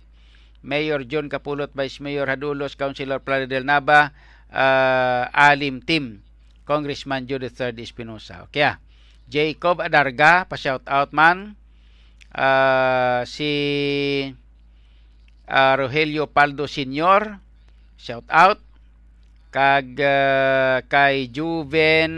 Mayor 0.64 1.06
John 1.06 1.30
Capulot, 1.30 1.70
Vice 1.76 2.02
Mayor 2.02 2.26
Hadulos, 2.26 2.74
Councilor 2.74 3.22
Plaridel 3.22 3.62
Nava, 3.62 4.16
uh, 4.52 5.28
Alim 5.32 5.80
Tim, 5.84 6.20
Congressman 6.64 7.24
Judith 7.28 7.56
III 7.60 7.80
Espinosa. 7.80 8.44
Okay 8.48 8.64
ah. 8.64 8.76
Jacob 9.28 9.84
Adarga, 9.84 10.48
pa-shout 10.48 10.80
out 10.88 11.12
man. 11.12 11.52
Uh, 12.32 13.24
si 13.28 13.52
uh, 15.48 15.74
Rogelio 15.76 16.28
Paldo 16.32 16.64
Senior, 16.64 17.36
shout 18.00 18.24
out 18.32 18.60
kag 19.48 19.96
uh, 20.00 20.84
kay 20.88 21.32
Juven 21.32 22.12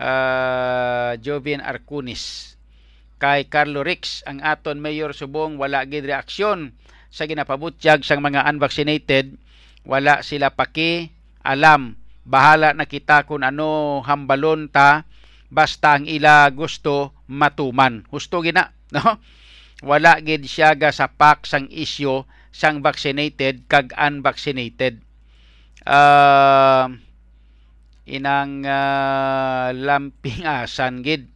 uh, 0.00 1.12
Joven 1.20 1.60
Arcunis 1.60 2.56
kay 3.20 3.44
Carlo 3.50 3.84
Rix 3.84 4.24
ang 4.24 4.40
aton 4.40 4.80
mayor 4.80 5.12
subong 5.12 5.60
wala 5.60 5.84
gid 5.84 6.06
reaksyon 6.06 6.72
sa 7.12 7.26
ginapabutyag 7.28 8.06
sang 8.06 8.24
mga 8.24 8.46
unvaccinated 8.46 9.36
wala 9.84 10.24
sila 10.26 10.54
paki 10.54 11.12
alam. 11.44 11.94
Bahala 12.28 12.76
na 12.76 12.84
kita 12.84 13.24
kung 13.24 13.40
ano 13.40 14.00
hambalon 14.04 14.68
ta 14.68 15.08
basta 15.48 15.96
ang 15.96 16.04
ila 16.04 16.48
gusto 16.52 17.16
matuman. 17.28 18.04
Husto 18.12 18.44
gina 18.44 18.72
no? 18.94 19.20
Wala 19.78 20.18
gid 20.18 20.44
siya 20.44 20.74
ga 20.74 20.90
sapak 20.90 21.46
sang 21.46 21.70
isyo 21.70 22.26
sang 22.50 22.82
vaccinated 22.82 23.64
kag 23.70 23.94
unvaccinated. 23.94 24.98
Uh, 25.88 26.90
inang 28.04 28.66
uh, 28.66 29.70
lamping 29.72 30.44
asan 30.44 31.00
gid. 31.06 31.30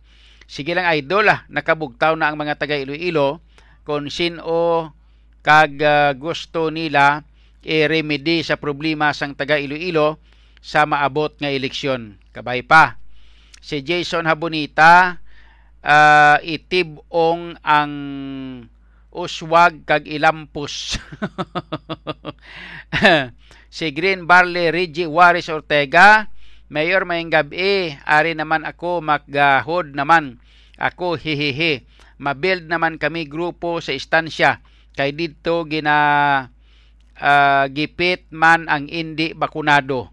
Sige 0.50 0.76
lang 0.76 0.84
idol 0.92 1.32
ah, 1.32 1.46
nakabugtaw 1.48 2.12
na 2.18 2.28
ang 2.28 2.36
mga 2.36 2.60
taga 2.60 2.76
Iloilo. 2.76 3.40
Kung 3.86 4.12
sino 4.12 4.92
kag 5.40 5.78
uh, 5.80 6.12
gusto 6.18 6.68
nila 6.68 7.24
i-remedy 7.62 8.42
sa 8.42 8.58
problema 8.58 9.14
sang 9.14 9.38
taga 9.38 9.58
Iloilo 9.58 10.18
sa 10.62 10.86
maabot 10.86 11.34
nga 11.38 11.50
eleksyon. 11.50 12.18
Kabay 12.34 12.66
pa. 12.66 12.98
Si 13.62 13.82
Jason 13.82 14.26
Habonita 14.26 15.22
uh, 15.82 16.38
itibong 16.42 17.58
ang 17.62 17.92
uswag 19.12 19.84
kag 19.84 20.08
ilampos. 20.08 20.96
si 23.76 23.86
Green 23.92 24.24
Barley 24.24 24.72
Reggie 24.72 25.06
Juarez 25.06 25.52
Ortega, 25.52 26.32
Mayor 26.72 27.04
mayong 27.04 27.28
gabi, 27.28 27.92
ari 28.08 28.32
naman 28.32 28.64
ako 28.64 29.04
maggahod 29.04 29.92
naman. 29.92 30.40
Ako 30.80 31.20
hihihi. 31.20 31.84
Mabuild 32.16 32.64
naman 32.64 32.96
kami 32.96 33.28
grupo 33.28 33.84
sa 33.84 33.92
istansya. 33.92 34.64
Kay 34.96 35.12
dito 35.12 35.68
gina 35.68 36.48
uh, 37.22 37.64
gipit 37.70 38.26
man 38.34 38.66
ang 38.66 38.90
hindi 38.90 39.30
bakunado. 39.32 40.10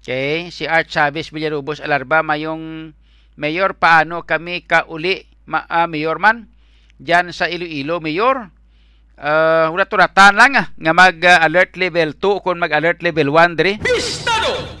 Okay, 0.00 0.48
si 0.48 0.64
Art 0.64 0.88
Chavez 0.88 1.28
Villarubos 1.28 1.84
Alarba 1.84 2.24
mayong 2.24 2.96
Mayor 3.36 3.76
paano 3.76 4.24
kami 4.24 4.64
kauli 4.64 5.28
ma, 5.44 5.68
uh, 5.68 5.84
Mayor 5.84 6.16
man 6.16 6.48
diyan 6.96 7.36
sa 7.36 7.52
Iloilo, 7.52 8.00
Mayor. 8.00 8.48
Uh, 9.20 9.68
wala 9.68 9.84
turatan 9.84 10.32
lang 10.32 10.56
ah, 10.56 10.72
nga 10.72 10.92
mag-alert 10.96 11.76
uh, 11.76 11.80
level 11.84 12.16
2 12.16 12.40
kung 12.40 12.56
mag-alert 12.56 13.04
level 13.04 13.28
1 13.28 13.60
diri. 13.60 13.76
Bistado! 13.76 14.80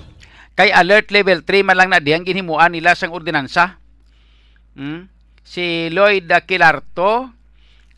Kay 0.56 0.72
alert 0.72 1.12
level 1.12 1.44
3 1.44 1.60
man 1.60 1.76
lang 1.76 1.92
na 1.92 2.00
diyang 2.00 2.24
ginhimuan 2.24 2.72
nila 2.72 2.96
sang 2.96 3.12
ordinansa. 3.12 3.76
Hmm? 4.72 5.12
Si 5.44 5.92
Lloyd 5.92 6.32
Kilarto, 6.48 7.28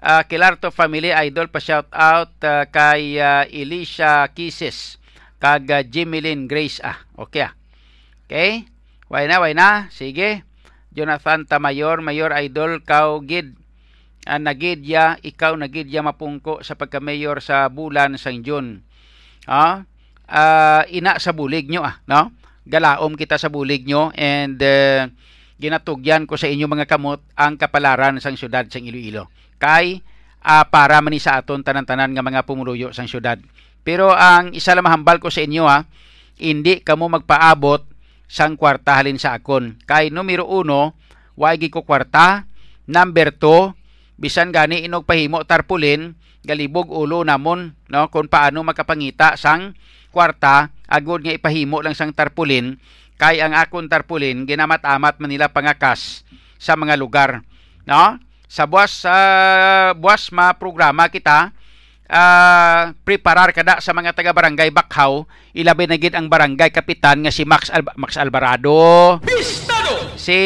uh, 0.02 0.22
Kilarto 0.26 0.74
family 0.74 1.14
idol 1.14 1.48
pa 1.48 1.62
shout 1.62 1.88
out 1.94 2.34
uh, 2.42 2.66
kay 2.68 3.16
uh, 3.22 3.46
Elisha 3.48 4.26
Kises 4.34 4.98
kag 5.38 5.70
uh, 5.70 5.86
Jimelin 5.86 6.50
Grace 6.50 6.82
ah. 6.82 6.98
Okay 7.14 7.46
ah. 7.46 7.52
Okay? 8.26 8.66
Why 9.12 9.28
na, 9.28 9.44
why 9.44 9.52
na? 9.52 9.92
Sige. 9.92 10.40
Jonathan 10.92 11.48
Tamayor, 11.48 12.04
Mayor 12.04 12.32
Idol, 12.36 12.84
kau 12.84 13.20
gid 13.24 13.56
uh, 14.28 14.40
nagidya, 14.40 15.20
ikaw 15.20 15.56
nagidya 15.56 16.04
mapungko 16.04 16.60
sa 16.60 16.76
pagka-mayor 16.76 17.40
sa 17.40 17.68
bulan 17.72 18.16
sang 18.20 18.44
June. 18.44 18.84
Ah, 19.48 19.84
uh, 20.30 20.82
ina 20.88 21.18
sa 21.18 21.34
bulig 21.34 21.66
nyo 21.66 21.82
ah, 21.82 21.98
no? 22.06 22.30
Galaom 22.62 23.18
kita 23.18 23.36
sa 23.36 23.50
bulig 23.50 23.84
nyo 23.84 24.14
and 24.14 24.62
uh, 24.62 25.10
ginatugyan 25.58 26.30
ko 26.30 26.38
sa 26.38 26.46
inyo 26.46 26.70
mga 26.70 26.86
kamot 26.86 27.18
ang 27.34 27.58
kapalaran 27.58 28.22
sang 28.22 28.38
syudad 28.38 28.64
sang 28.70 28.86
Iloilo. 28.86 29.28
Kay 29.62 30.02
uh, 30.42 30.66
para 30.66 30.98
man 30.98 31.14
sa 31.22 31.38
aton 31.38 31.62
tanan-tanan 31.62 32.10
nga 32.10 32.26
mga 32.26 32.42
pumuluyo 32.42 32.90
sang 32.90 33.06
syudad. 33.06 33.38
Pero 33.86 34.10
ang 34.10 34.50
isa 34.50 34.74
lang 34.74 34.82
mahambal 34.82 35.22
ko 35.22 35.30
sa 35.30 35.46
inyo 35.46 35.62
ha, 35.70 35.86
hindi 36.42 36.82
kamo 36.82 37.06
magpaabot 37.06 37.86
sang 38.26 38.58
kwarta 38.58 38.98
halin 38.98 39.22
sa 39.22 39.38
akon. 39.38 39.78
Kay 39.86 40.10
numero 40.10 40.50
uno, 40.50 40.98
wagi 41.38 41.70
ko 41.70 41.86
kwarta. 41.86 42.50
Number 42.90 43.30
two, 43.30 43.70
bisan 44.18 44.50
gani 44.50 44.82
inog 44.86 45.06
pahimo 45.06 45.46
tarpulin 45.46 46.18
galibog 46.42 46.90
ulo 46.90 47.22
namon 47.22 47.74
no 47.90 48.10
kung 48.10 48.26
paano 48.26 48.66
makapangita 48.66 49.38
sang 49.38 49.78
kwarta 50.10 50.74
agud 50.90 51.22
nga 51.22 51.34
ipahimo 51.34 51.80
lang 51.80 51.94
sang 51.94 52.10
tarpulin 52.10 52.78
kay 53.18 53.38
ang 53.38 53.54
akon 53.54 53.86
tarpulin 53.86 54.44
ginamat-amat 54.46 55.22
man 55.22 55.30
nila 55.30 55.50
pangakas 55.50 56.26
sa 56.58 56.74
mga 56.74 56.98
lugar 56.98 57.46
no 57.86 58.18
sa 58.52 58.68
buwas 58.68 58.92
sa 58.92 59.16
buwas 59.96 60.28
ma 60.28 60.52
programa 60.52 61.08
kita 61.08 61.56
ah, 62.04 62.92
preparar 63.00 63.48
kada 63.56 63.80
sa 63.80 63.96
mga 63.96 64.12
taga 64.12 64.36
barangay 64.36 64.68
Bakhaw 64.68 65.24
ilabi 65.56 65.88
na 65.88 65.96
gid 65.96 66.12
ang 66.12 66.28
barangay 66.28 66.68
kapitan 66.68 67.24
nga 67.24 67.32
si 67.32 67.48
Max 67.48 67.72
Al- 67.72 67.96
Max 67.96 68.20
Alvarado 68.20 69.16
Bistado! 69.24 70.12
si 70.20 70.36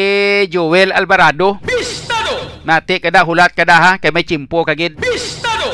Joel 0.47 0.95
Alvarado 0.95 1.59
Bistado! 1.59 2.63
nati 2.63 3.03
kada 3.03 3.27
hulat 3.27 3.51
kada 3.51 3.75
ha 3.75 3.91
kay 3.99 4.15
may 4.15 4.23
chimpo 4.23 4.63
kagid 4.63 4.95
Bistado! 4.95 5.67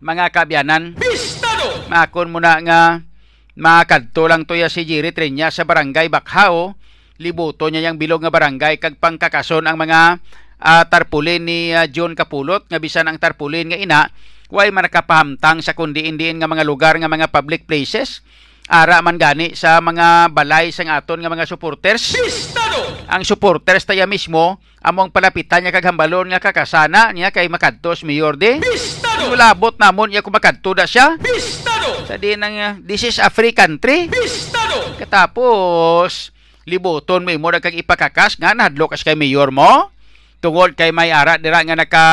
mga 0.00 0.32
kabyanan 0.32 0.96
Bistado! 0.96 1.84
makon 1.92 2.32
muna 2.32 2.56
nga 2.64 3.04
makadto 3.52 4.24
lang 4.24 4.48
to 4.48 4.56
ya 4.56 4.72
si 4.72 4.88
Jiri 4.88 5.12
Trenya 5.12 5.52
sa 5.52 5.68
barangay 5.68 6.08
Bakhaw 6.08 6.72
libuto 7.20 7.68
niya 7.68 7.92
yung 7.92 8.00
bilog 8.00 8.24
nga 8.24 8.32
barangay 8.32 8.80
kag 8.80 8.96
pangkakason 8.96 9.68
ang 9.68 9.76
mga 9.76 10.24
ah, 10.60 10.84
tarpulin 10.88 11.44
ni 11.44 11.72
ah, 11.72 11.88
John 11.90 12.16
Kapulot 12.16 12.68
nga 12.68 12.80
bisan 12.80 13.08
ang 13.08 13.20
tarpulin 13.20 13.72
nga 13.72 13.78
ina 13.78 14.08
way 14.50 14.70
man 14.70 14.86
nakapahamtang 14.86 15.58
sa 15.58 15.74
kundi-indiin 15.74 16.38
nga 16.38 16.46
mga 16.46 16.62
lugar 16.62 16.94
nga 16.96 17.10
mga 17.10 17.34
public 17.34 17.66
places 17.66 18.22
ara 18.66 18.98
man 18.98 19.14
gani 19.14 19.54
sa 19.54 19.78
mga 19.78 20.30
balay 20.34 20.74
sang 20.74 20.90
aton 20.90 21.22
nga 21.22 21.30
mga 21.30 21.46
supporters 21.46 22.18
Bistado! 22.18 23.06
ang 23.06 23.22
supporters 23.22 23.86
taya 23.86 24.10
mismo 24.10 24.58
among 24.82 25.14
palapitan 25.14 25.62
niya 25.62 25.74
kag 25.74 25.86
hambalon 25.86 26.30
nga 26.34 26.42
kakasana 26.42 27.14
niya 27.14 27.30
kay 27.30 27.46
makadtos 27.46 28.02
mayor 28.02 28.34
de 28.34 28.58
Bistado! 28.58 29.30
Ulabot 29.30 29.74
namon 29.78 30.10
iya 30.10 30.22
kumakadto 30.22 30.74
da 30.74 30.86
siya 30.86 31.14
Bistado! 31.18 32.06
sa 32.06 32.18
di 32.18 32.34
nang 32.34 32.54
uh, 32.54 32.72
this 32.82 33.06
is 33.06 33.18
a 33.22 33.30
free 33.30 33.54
country 33.54 34.10
Bistado! 34.10 34.98
katapos 34.98 36.34
libuton 36.66 37.22
mo 37.22 37.30
imo 37.30 37.50
kag 37.62 37.78
ipakakas 37.78 38.38
nga 38.42 38.50
nahadlo 38.50 38.90
kas 38.90 39.06
kay 39.06 39.14
mayor 39.14 39.54
mo 39.54 39.94
tungod 40.40 40.76
kay 40.76 40.92
may 40.92 41.10
ara 41.10 41.40
dira 41.40 41.64
nga 41.64 41.76
naka 41.76 42.06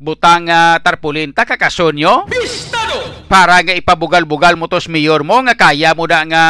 butang 0.00 0.48
nga 0.48 0.80
tarpulin 0.80 1.32
ta 1.32 1.48
kakasonyo 1.48 2.28
Bistado! 2.28 3.26
para 3.30 3.62
nga 3.62 3.76
ipabugal-bugal 3.76 4.56
mo 4.58 4.66
tos 4.66 4.88
mayor 4.90 5.22
mo 5.22 5.40
nga 5.46 5.54
kaya 5.56 5.94
mo 5.96 6.04
da 6.04 6.24
nga 6.26 6.44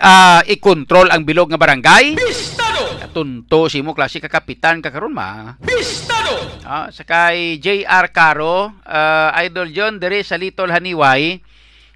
ah, 0.00 0.40
i-control 0.46 1.10
ang 1.10 1.22
bilog 1.22 1.50
nga 1.50 1.60
barangay 1.60 2.18
Bistado! 2.18 3.08
tunto 3.08 3.72
si 3.72 3.80
mo 3.80 3.96
klase 3.96 4.20
ka 4.20 4.28
kapitan 4.28 4.84
ka 4.84 4.92
karon 4.92 5.14
ma 5.14 5.56
Bistado! 5.62 6.36
Ah, 6.68 6.92
sa 6.92 7.00
kay 7.00 7.56
JR 7.64 8.12
Caro, 8.12 8.76
ah, 8.84 9.32
Idol 9.40 9.72
John 9.72 9.96
diri 9.96 10.20
sa 10.20 10.36
Little 10.36 10.68
Haniway, 10.68 11.40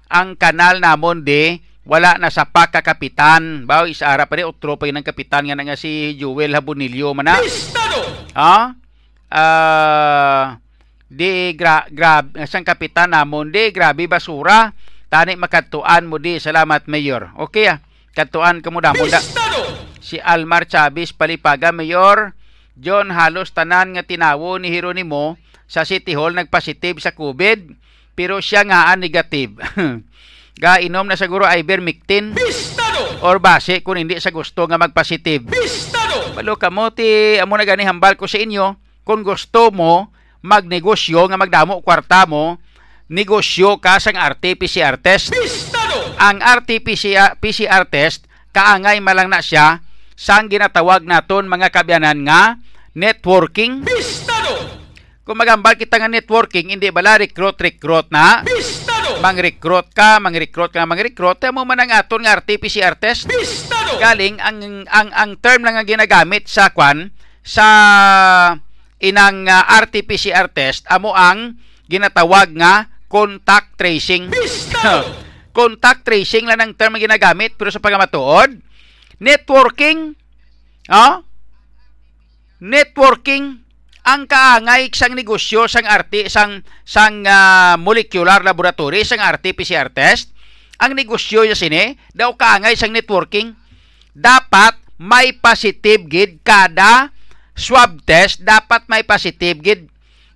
ang 0.09 0.33
kanal 0.33 0.81
namon 0.81 1.21
de 1.21 1.61
wala 1.83 2.15
na 2.19 2.31
sa 2.31 2.47
pa 2.47 2.71
ka 2.71 2.83
kapitan. 2.83 3.67
Baw 3.67 3.87
isaara 3.87 4.27
pa 4.27 4.39
rin 4.39 4.47
otro 4.47 4.79
pa 4.79 4.87
yun 4.87 4.99
ang 4.99 5.07
kapitan 5.07 5.43
nga 5.47 5.55
na 5.55 5.67
nga 5.67 5.79
si 5.79 6.15
Joel 6.15 6.55
Habonilio 6.55 7.11
man 7.11 7.27
na. 7.27 7.39
Bistado! 7.39 7.99
Ha? 8.33 8.75
Ah, 9.33 10.61
di 11.09 11.57
gra, 11.57 11.89
grab 11.89 12.37
sang 12.45 12.65
kapitan 12.65 13.11
namon 13.11 13.51
di 13.51 13.71
grabe 13.71 14.07
basura. 14.07 14.71
Tani 15.11 15.37
makatuan 15.37 16.09
mo 16.09 16.17
di. 16.17 16.41
Salamat 16.41 16.89
Mayor. 16.89 17.35
Okay 17.49 17.69
ah. 17.69 17.77
Katuan 18.13 18.61
ka 18.61 18.69
mo 18.69 18.77
damon 18.77 19.09
da 19.09 19.21
si 20.03 20.19
Almar 20.19 20.67
Chavez 20.67 21.15
Palipaga 21.15 21.71
Mayor 21.71 22.35
John 22.75 23.15
halos 23.15 23.55
tanan 23.55 23.95
nga 23.95 24.03
tinawo 24.03 24.59
ni 24.59 24.67
Hieronimo 24.67 25.39
sa 25.69 25.87
City 25.87 26.11
Hall 26.17 26.35
nagpositive 26.35 26.99
sa 26.99 27.15
COVID 27.15 27.79
pero 28.13 28.37
siya 28.37 28.61
nga 28.61 28.93
ang 28.93 29.01
negative. 29.01 29.57
Ga 30.57 30.79
inom 30.79 31.09
na 31.09 31.17
siguro 31.17 31.49
ivermectin 31.49 32.37
Bistado! 32.37 33.25
or 33.25 33.41
base 33.41 33.81
kung 33.81 33.97
hindi 33.97 34.19
sa 34.21 34.29
gusto 34.29 34.69
nga 34.69 34.77
magpositive. 34.77 35.49
Bistado! 35.49 36.37
Balo 36.37 36.57
ka 36.57 36.69
mo 36.69 36.93
ti 36.93 37.37
amo 37.41 37.57
na 37.57 37.65
gani 37.65 37.85
hambal 37.85 38.13
ko 38.17 38.29
sa 38.29 38.37
inyo 38.37 38.77
kung 39.01 39.25
gusto 39.25 39.73
mo 39.73 40.13
magnegosyo 40.43 41.25
nga 41.29 41.39
magdamo 41.39 41.81
kwarta 41.81 42.29
mo 42.29 42.61
negosyo 43.09 43.81
ka 43.81 43.97
sang 43.97 44.17
RT-PCR 44.17 45.01
test 45.01 45.33
Bistado! 45.33 46.17
ang 46.21 46.39
RT-PCR 46.39 47.41
PCR 47.41 47.83
test 47.89 48.29
kaangay 48.53 49.01
malang 49.01 49.27
na 49.27 49.41
siya 49.41 49.81
sang 50.13 50.47
ginatawag 50.47 51.03
naton 51.03 51.49
mga 51.49 51.73
kabyanan 51.73 52.21
nga 52.23 52.61
networking. 52.93 53.81
Bistado! 53.81 54.53
Kung 55.25 55.39
magambal 55.39 55.75
kita 55.75 55.97
nga 55.97 56.11
networking, 56.11 56.69
hindi 56.69 56.93
bala 56.93 57.17
recruit 57.17 57.57
recruit 57.57 58.07
na. 58.13 58.45
Bistado! 58.45 58.92
Mang-recruit 59.19 59.87
ka, 59.91 60.17
mang-recruit 60.17 60.71
ka, 60.71 60.87
mang-recruit. 60.87 61.37
Mo 61.51 61.67
man 61.67 61.83
ang 61.83 61.91
aton 61.93 62.23
nga 62.23 62.39
RT-PCR 62.39 62.95
test. 62.97 63.29
Bistado! 63.29 63.99
Galing 63.99 64.39
ang 64.41 64.87
ang 64.89 65.09
ang 65.13 65.31
term 65.37 65.61
lang 65.61 65.77
nga 65.77 65.85
ginagamit 65.85 66.49
sa 66.49 66.71
kwan 66.71 67.13
sa 67.43 67.67
inang 69.03 69.45
uh, 69.45 69.63
RT-PCR 69.83 70.47
test 70.55 70.87
amo 70.87 71.11
ang 71.11 71.59
ginatawag 71.91 72.55
nga 72.55 72.87
contact 73.11 73.75
tracing. 73.75 74.31
Bistado! 74.31 75.05
contact 75.53 76.01
tracing 76.03 76.49
lang 76.49 76.59
ang 76.59 76.73
term 76.73 76.97
nga 76.97 77.05
ginagamit 77.05 77.53
pero 77.53 77.69
sa 77.69 77.77
pagamatuod 77.77 78.57
networking 79.21 80.17
oh 80.89 81.21
networking 82.57 83.61
ang 84.03 84.27
kaangay 84.27 84.91
sang 84.91 85.15
negosyo 85.15 85.67
sang 85.71 85.87
RT 85.87 86.27
sang 86.27 86.63
sang 86.83 87.23
ah, 87.23 87.79
molecular 87.79 88.43
laboratory 88.43 89.07
sang 89.07 89.23
RT 89.23 89.55
PCR 89.55 89.87
test 89.91 90.35
ang 90.79 90.91
negosyo 90.91 91.47
niya 91.47 91.55
sini 91.55 91.95
daw 92.11 92.35
kaangay 92.35 92.75
sang 92.75 92.91
networking 92.91 93.55
dapat 94.11 94.75
may 94.99 95.31
positive 95.39 96.05
gid 96.11 96.43
kada 96.43 97.15
swab 97.55 98.03
test 98.03 98.43
dapat 98.43 98.83
may 98.91 99.07
positive 99.07 99.57
gid 99.63 99.93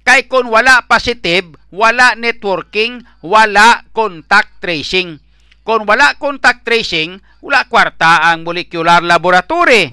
kay 0.08 0.24
kung 0.32 0.48
wala 0.48 0.88
positive, 0.88 1.52
wala 1.68 2.16
networking, 2.16 3.04
wala 3.20 3.84
contact 3.92 4.64
tracing. 4.64 5.20
Kung 5.68 5.84
wala 5.84 6.16
contact 6.16 6.64
tracing, 6.64 7.20
wala 7.44 7.68
kwarta 7.68 8.32
ang 8.32 8.48
molecular 8.48 9.04
laboratory. 9.04 9.92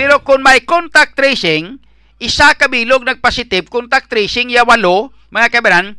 Pero 0.00 0.24
kung 0.24 0.40
may 0.40 0.64
contact 0.64 1.12
tracing, 1.12 1.76
isa 2.18 2.54
kabilog 2.58 3.06
nag-positive, 3.06 3.70
contact 3.70 4.10
tracing 4.10 4.50
ya 4.50 4.66
walo, 4.66 5.14
mga 5.30 5.48
kabaran, 5.54 5.94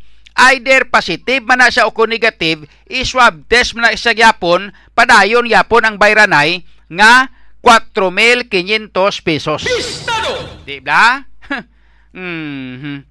either 0.51 0.87
positive 0.87 1.43
man 1.43 1.63
na 1.63 1.71
siya 1.71 1.87
o 1.87 1.91
negative, 2.07 2.67
i-swab 2.87 3.47
test 3.47 3.75
man 3.75 3.87
na 3.87 3.95
isa 3.95 4.11
yapon, 4.11 4.71
padayon 4.95 5.47
yapon 5.47 5.83
ang 5.83 5.95
bayranay 5.95 6.63
nga 6.91 7.31
4,500 7.63 8.91
pesos. 9.23 9.63
Bistado! 9.63 10.63
Di 10.63 10.79
ba? 10.79 11.23
Mhm. 12.09 13.05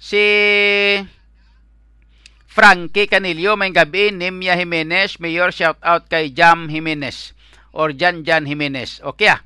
Si 0.00 0.24
Frankie 2.48 3.04
Canillo, 3.04 3.60
may 3.60 3.68
gabi, 3.76 4.08
Nimya 4.08 4.56
Jimenez, 4.56 5.20
Mayor, 5.20 5.52
shout 5.52 5.76
out 5.84 6.08
kay 6.08 6.32
Jam 6.32 6.72
Jimenez 6.72 7.36
or 7.76 7.92
Jan 7.92 8.24
Jan 8.24 8.48
Jimenez. 8.48 9.04
Okay 9.04 9.28
ah. 9.28 9.44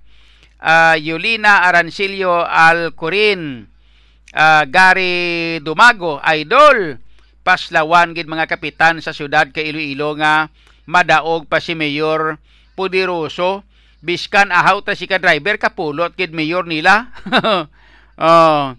Ah, 0.62 0.94
Yulina 0.94 1.66
Arancilio 1.66 2.46
Alcorin, 2.46 3.66
ah, 4.30 4.62
Gary 4.70 5.58
Dumago, 5.58 6.22
Idol, 6.22 7.02
paslawan 7.42 8.14
gid 8.14 8.30
mga 8.30 8.46
kapitan 8.46 9.02
sa 9.02 9.10
syudad 9.10 9.50
kay 9.50 9.74
Iloilo 9.74 10.14
nga 10.14 10.54
madaog 10.86 11.50
pa 11.50 11.58
si 11.58 11.74
Mayor 11.74 12.38
Pudiroso 12.78 13.66
biskan 14.02 14.50
ahaw 14.50 14.82
ta 14.82 14.98
si 14.98 15.06
ka 15.06 15.22
driver 15.22 15.58
kapulot 15.58 16.14
gid 16.18 16.34
mayor 16.34 16.66
nila. 16.66 17.14
oh. 18.18 18.74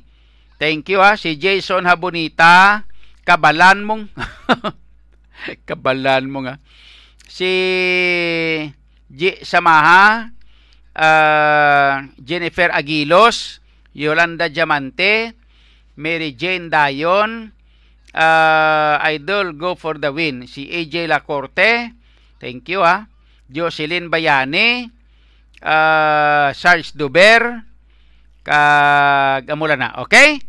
Thank 0.60 0.92
you 0.92 1.04
ha 1.04 1.20
si 1.20 1.36
Jason 1.36 1.84
Habonita 1.84 2.88
kabalan 3.28 3.84
mong 3.84 4.04
kabalan 5.68 6.24
mo 6.28 6.44
nga 6.48 6.60
si 7.28 7.52
G 9.12 9.22
Samaha 9.44 10.32
uh, 10.98 12.08
Jennifer 12.22 12.70
Aguilos 12.74 13.62
Yolanda 13.94 14.50
Diamante 14.50 15.34
Mary 15.98 16.34
Jane 16.34 16.70
Dayon 16.70 17.54
uh, 18.14 18.96
Idol 19.14 19.54
Go 19.54 19.78
for 19.78 20.02
the 20.02 20.10
Win. 20.10 20.50
Si 20.50 20.70
AJ 20.70 21.10
Lacorte 21.10 21.94
thank 22.42 22.66
you 22.70 22.82
ha 22.82 23.06
Jocelyn 23.50 24.10
Bayani 24.10 24.90
uh, 25.62 26.50
Sarge 26.54 26.94
Duber 26.98 27.64
kag 28.44 29.48
amula 29.48 29.80
na 29.80 29.96
okay? 30.04 30.44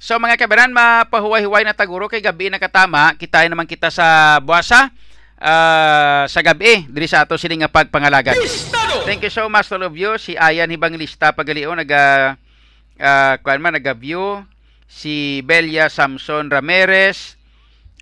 So 0.00 0.16
mga 0.16 0.40
kabaran, 0.40 0.72
mapahuway-huway 0.72 1.60
na 1.60 1.76
taguro 1.76 2.08
kay 2.08 2.24
gabi 2.24 2.48
na 2.48 2.56
katama, 2.56 3.12
kita 3.20 3.44
naman 3.44 3.68
kita 3.68 3.92
sa 3.92 4.40
buwasa 4.40 4.88
uh, 5.36 6.24
sa 6.24 6.40
gabi 6.40 6.88
diri 6.88 7.04
sa 7.04 7.28
ato 7.28 7.36
sini 7.36 7.60
nga 7.60 7.68
pagpangalagan. 7.68 8.32
Bistado! 8.90 9.06
Thank 9.06 9.22
you 9.22 9.30
so 9.30 9.46
much 9.46 9.70
to 9.70 9.78
all 9.78 9.86
of 9.86 9.94
you. 9.94 10.18
Si 10.18 10.34
Ayan 10.34 10.66
Hibanglista 10.66 11.30
Pagalio 11.30 11.70
naga 11.78 12.34
uh, 12.98 13.34
kuan 13.38 13.62
man 13.62 13.78
naga-view. 13.78 14.42
si 14.90 15.38
Belia 15.46 15.86
Samson 15.86 16.50
Ramirez, 16.50 17.38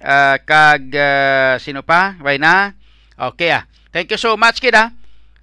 ah, 0.01 0.41
kag 0.41 0.89
ah, 0.97 1.61
sino 1.61 1.85
pa? 1.85 2.17
Why 2.25 2.41
na? 2.41 2.73
Okay 3.21 3.53
ah. 3.53 3.69
Thank 3.93 4.17
you 4.17 4.17
so 4.17 4.33
much 4.41 4.65
kid 4.65 4.73
ah. 4.73 4.89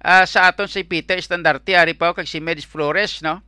Ah, 0.02 0.26
sa 0.26 0.50
aton 0.50 0.66
si 0.66 0.82
Peter 0.82 1.14
Standarte 1.22 1.78
ari 1.78 1.94
pa 1.94 2.10
kag 2.10 2.26
si 2.26 2.42
Medis 2.42 2.66
Flores 2.66 3.22
no. 3.22 3.38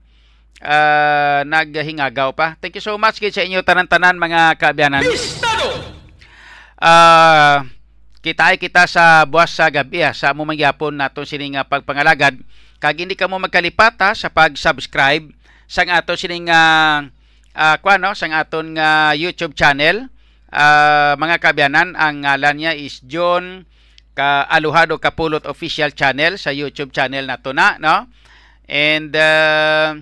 Ah, 0.63 1.43
naghingagaw 1.43 2.31
pa. 2.39 2.55
Thank 2.63 2.79
you 2.79 2.85
so 2.87 2.95
much 2.95 3.19
kid 3.19 3.35
sa 3.35 3.43
inyo 3.43 3.67
tanan-tanan 3.67 4.15
mga 4.15 4.55
kaabyanan. 4.55 5.03
Bistado! 5.03 5.99
Ah, 6.79 7.67
kita 8.19 8.59
kita 8.59 8.85
sa 8.91 9.23
buwas 9.25 9.55
sa 9.55 9.71
gabi 9.71 10.03
ah, 10.03 10.13
sa 10.13 10.35
among 10.35 10.55
magyapon 10.55 10.95
nato 10.95 11.23
sining 11.23 11.55
nga 11.55 11.67
pagpangalagad 11.67 12.39
kag 12.79 12.99
hindi 12.99 13.19
ka 13.19 13.27
mo 13.27 13.43
magkalipat 13.43 13.95
ha, 14.03 14.11
sa 14.15 14.31
pag-subscribe 14.31 15.35
sa 15.69 15.85
ato 15.85 16.17
sining 16.17 16.49
uh, 16.49 17.05
uh, 17.59 17.97
no, 17.99 18.15
sa 18.15 18.31
aton 18.39 18.79
nga 18.79 19.13
YouTube 19.19 19.53
channel. 19.59 20.07
Ah, 20.49 21.13
mga 21.21 21.43
kabyanan, 21.45 21.93
ang 21.93 22.25
ngalan 22.25 22.57
niya 22.57 22.73
is 22.73 23.05
John 23.05 23.69
ka 24.17 24.49
Aluhado 24.49 24.97
Kapulot 24.97 25.45
official 25.45 25.93
channel 25.93 26.41
sa 26.41 26.51
YouTube 26.51 26.91
channel 26.91 27.29
nato 27.29 27.53
na, 27.53 27.77
no? 27.77 28.09
And 28.65 29.13
uh, 29.13 30.01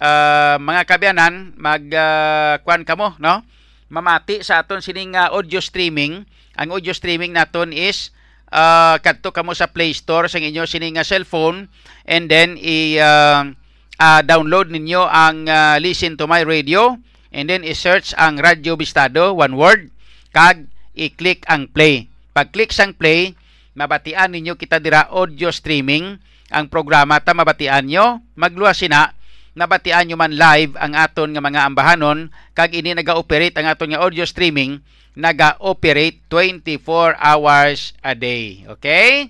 uh, 0.00 0.56
mga 0.56 0.82
kabyanan, 0.88 1.54
mag 1.60 1.84
uh, 1.92 2.58
kwan 2.64 2.88
kamo, 2.88 3.20
no? 3.20 3.44
Mamati 3.90 4.46
sa 4.46 4.62
aton 4.62 4.78
sining 4.78 5.18
uh, 5.18 5.34
audio 5.34 5.58
streaming. 5.58 6.22
Ang 6.54 6.68
audio 6.70 6.94
streaming 6.94 7.34
naton 7.34 7.74
is 7.74 8.14
uh, 8.54 8.94
kadto 9.02 9.34
kamo 9.34 9.50
sa 9.50 9.66
Play 9.66 9.90
Store 9.90 10.30
sa 10.30 10.38
inyo 10.38 10.62
sining 10.62 10.94
nga 10.94 11.02
cellphone 11.02 11.66
and 12.06 12.30
then 12.30 12.54
i 12.62 13.02
uh, 13.02 13.50
uh, 13.98 14.20
download 14.22 14.70
ninyo 14.70 15.02
ang 15.10 15.50
uh, 15.50 15.74
Listen 15.82 16.14
to 16.14 16.30
My 16.30 16.46
Radio 16.46 17.02
and 17.34 17.50
then 17.50 17.66
i-search 17.66 18.14
ang 18.14 18.38
Radyo 18.38 18.78
Bistado, 18.78 19.34
one 19.34 19.58
word, 19.58 19.90
kag 20.30 20.70
i-click 20.94 21.42
ang 21.50 21.66
play. 21.70 22.06
Pag-click 22.30 22.70
sang 22.70 22.94
play, 22.94 23.34
mabatian 23.74 24.30
ninyo 24.34 24.54
kita 24.54 24.78
dira 24.78 25.10
audio 25.10 25.50
streaming 25.50 26.18
ang 26.50 26.66
programa 26.66 27.22
ta 27.22 27.34
mabatian 27.34 27.86
nyo, 27.86 28.22
magluwa 28.34 28.74
sina, 28.74 29.14
nabatian 29.60 30.08
nyo 30.08 30.16
man 30.16 30.32
live 30.32 30.72
ang 30.80 30.96
aton 30.96 31.36
nga 31.36 31.44
mga 31.44 31.68
ambahanon, 31.68 32.32
kag 32.56 32.72
ini 32.72 32.96
naga-operate 32.96 33.52
ang 33.60 33.68
aton 33.68 33.92
nga 33.92 34.00
audio 34.00 34.24
streaming, 34.24 34.80
naga-operate 35.12 36.24
24 36.32 37.20
hours 37.20 37.92
a 38.00 38.16
day. 38.16 38.64
Okay? 38.64 39.28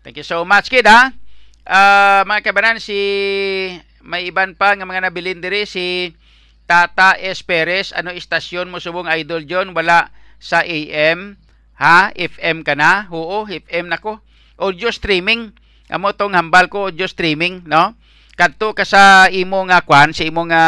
Thank 0.00 0.16
you 0.16 0.24
so 0.24 0.40
much, 0.48 0.72
kid, 0.72 0.88
ha? 0.88 1.12
Uh, 1.68 2.24
mga 2.24 2.40
kabanan, 2.48 2.80
si 2.80 2.96
may 4.00 4.32
iban 4.32 4.56
pa 4.56 4.72
nga 4.72 4.88
mga 4.88 5.12
nabilin 5.12 5.44
diri 5.44 5.68
si 5.68 6.16
Tata 6.64 7.18
S. 7.20 7.44
Perez. 7.44 7.92
Ano 7.92 8.14
istasyon 8.14 8.72
mo 8.72 8.80
subong 8.80 9.10
Idol 9.12 9.44
John? 9.44 9.76
Wala 9.76 10.08
sa 10.40 10.64
AM. 10.64 11.36
Ha? 11.76 12.16
FM 12.16 12.64
ka 12.64 12.72
na? 12.72 13.10
Oo, 13.12 13.44
FM 13.44 13.92
nako. 13.92 14.24
Audio 14.56 14.88
streaming. 14.88 15.52
Amo 15.92 16.10
tong 16.16 16.34
hambal 16.34 16.66
ko 16.66 16.90
audio 16.90 17.06
streaming, 17.06 17.62
no? 17.68 17.94
Kadto 18.36 18.76
ka 18.76 18.84
sa 18.84 19.32
imo 19.32 19.64
nga 19.64 19.80
kwan, 19.80 20.12
sa 20.12 20.28
imo 20.28 20.44
nga 20.44 20.64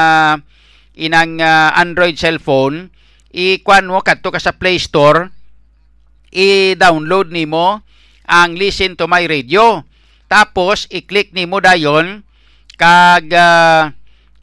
inang 0.96 1.36
uh, 1.36 1.70
Android 1.76 2.16
cellphone, 2.16 2.88
i-kwan 3.28 3.86
mo 3.86 4.00
kadto 4.00 4.32
ka 4.32 4.40
sa 4.40 4.56
Play 4.56 4.80
Store, 4.80 5.28
i-download 6.32 7.28
nimo 7.28 7.84
ang 8.24 8.56
Listen 8.56 8.96
to 8.96 9.04
My 9.04 9.28
Radio. 9.28 9.84
Tapos 10.28 10.88
i-click 10.88 11.32
nimo 11.36 11.60
dayon 11.60 12.24
kag 12.76 13.32
uh, 13.32 13.92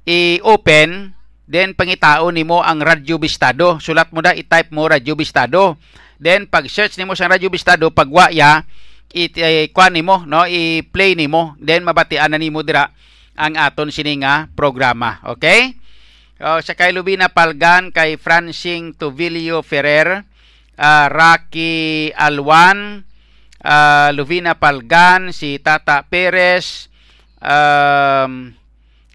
i-open 0.05 1.13
then 1.45 1.77
pangitao 1.77 2.29
nimo 2.29 2.61
ang 2.61 2.81
Radyo 2.81 3.21
Bistado. 3.21 3.77
Sulat 3.77 4.09
mo 4.13 4.21
da 4.21 4.33
i-type 4.33 4.73
mo 4.73 4.85
Radyo 4.89 5.13
Bistado. 5.13 5.77
Then 6.17 6.49
pag 6.49 6.65
search 6.69 6.97
nimo 6.97 7.13
sa 7.13 7.29
Radyo 7.29 7.49
Bistado 7.49 7.89
pagwa 7.89 8.29
ya 8.29 8.65
i-kwan 9.13 9.93
nimo 9.93 10.25
no 10.25 10.43
i-play 10.43 11.13
nimo 11.13 11.55
then 11.61 11.85
mabatian 11.85 12.33
na 12.33 12.41
nimo 12.41 12.65
dira 12.65 12.89
ang 13.35 13.59
aton 13.59 13.91
sininga 13.91 14.51
programa. 14.55 15.19
Okay? 15.35 15.75
O, 16.35 16.59
sa 16.59 16.75
kay 16.75 16.91
Lubina 16.91 17.31
Palgan, 17.31 17.95
kay 17.95 18.19
Francing 18.19 18.91
Tuvilio 18.91 19.63
Ferrer, 19.63 20.27
uh, 20.75 21.07
Rocky 21.07 22.11
Alwan, 22.11 23.07
uh, 23.63 24.09
Luvina 24.11 24.59
Palgan, 24.59 25.31
si 25.31 25.63
Tata 25.63 26.03
Perez, 26.03 26.91
um, 27.39 28.51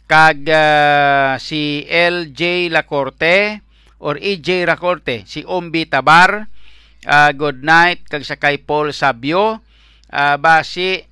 kag 0.08 0.40
uh, 0.48 1.36
si 1.36 1.84
LJ 1.86 2.72
Lacorte 2.72 3.60
or 4.00 4.16
EJ 4.16 4.64
Lacorte, 4.64 5.28
si 5.28 5.44
Umbi 5.44 5.84
Tabar, 5.84 6.48
uh, 7.04 7.30
good 7.36 7.60
night, 7.60 8.08
kag 8.08 8.24
sa 8.24 8.40
kay 8.40 8.56
Paul 8.64 8.96
Sabio, 8.96 9.60
uh, 10.08 10.36
basi 10.40 11.09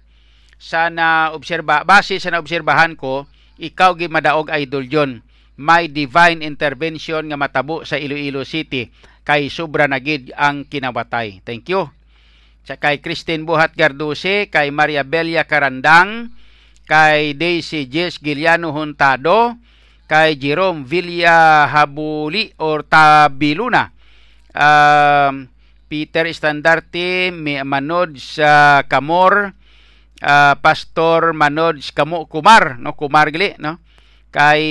sa 0.58 0.90
na 0.90 1.30
obserba 1.32 1.86
base 1.86 2.18
sa 2.18 2.34
naobserbahan 2.34 2.98
ko 2.98 3.30
ikaw 3.62 3.94
gi 3.94 4.10
madaog 4.10 4.50
idol 4.50 4.84
John 4.90 5.22
may 5.58 5.90
divine 5.90 6.38
intervention 6.46 7.26
nga 7.26 7.34
matabo 7.34 7.82
sa 7.82 7.98
Iloilo 7.98 8.46
City. 8.46 8.86
Kay 9.26 9.50
sobra 9.50 9.90
na 9.90 9.98
gid 9.98 10.30
ang 10.38 10.62
kinawatay. 10.64 11.42
Thank 11.42 11.74
you. 11.74 11.90
Sa 12.62 12.78
kay 12.78 13.02
Christine 13.02 13.42
Buhat 13.42 13.74
Garduse 13.74 14.46
kay 14.48 14.70
Maria 14.70 15.02
Belia 15.02 15.44
Karandang 15.44 16.30
kay 16.86 17.34
Daisy 17.34 17.90
Jess 17.90 18.22
Giliano 18.22 18.70
Huntado 18.72 19.58
kay 20.08 20.38
Jerome 20.40 20.86
Villa 20.86 21.68
Habuli 21.68 22.54
or 22.60 22.84
Tabiluna 22.86 23.92
um, 24.52 25.48
Peter 25.88 26.28
Standarte 26.32 27.32
Manod 27.64 28.16
sa 28.20 28.84
Kamor 28.84 29.52
uh, 30.22 30.55
Pastor 30.58 31.34
Manod 31.34 31.82
Kamo 31.94 32.26
Kumar 32.26 32.78
no 32.78 32.94
Kumar 32.94 33.30
gali 33.30 33.55
no 33.58 33.78
kay 34.28 34.62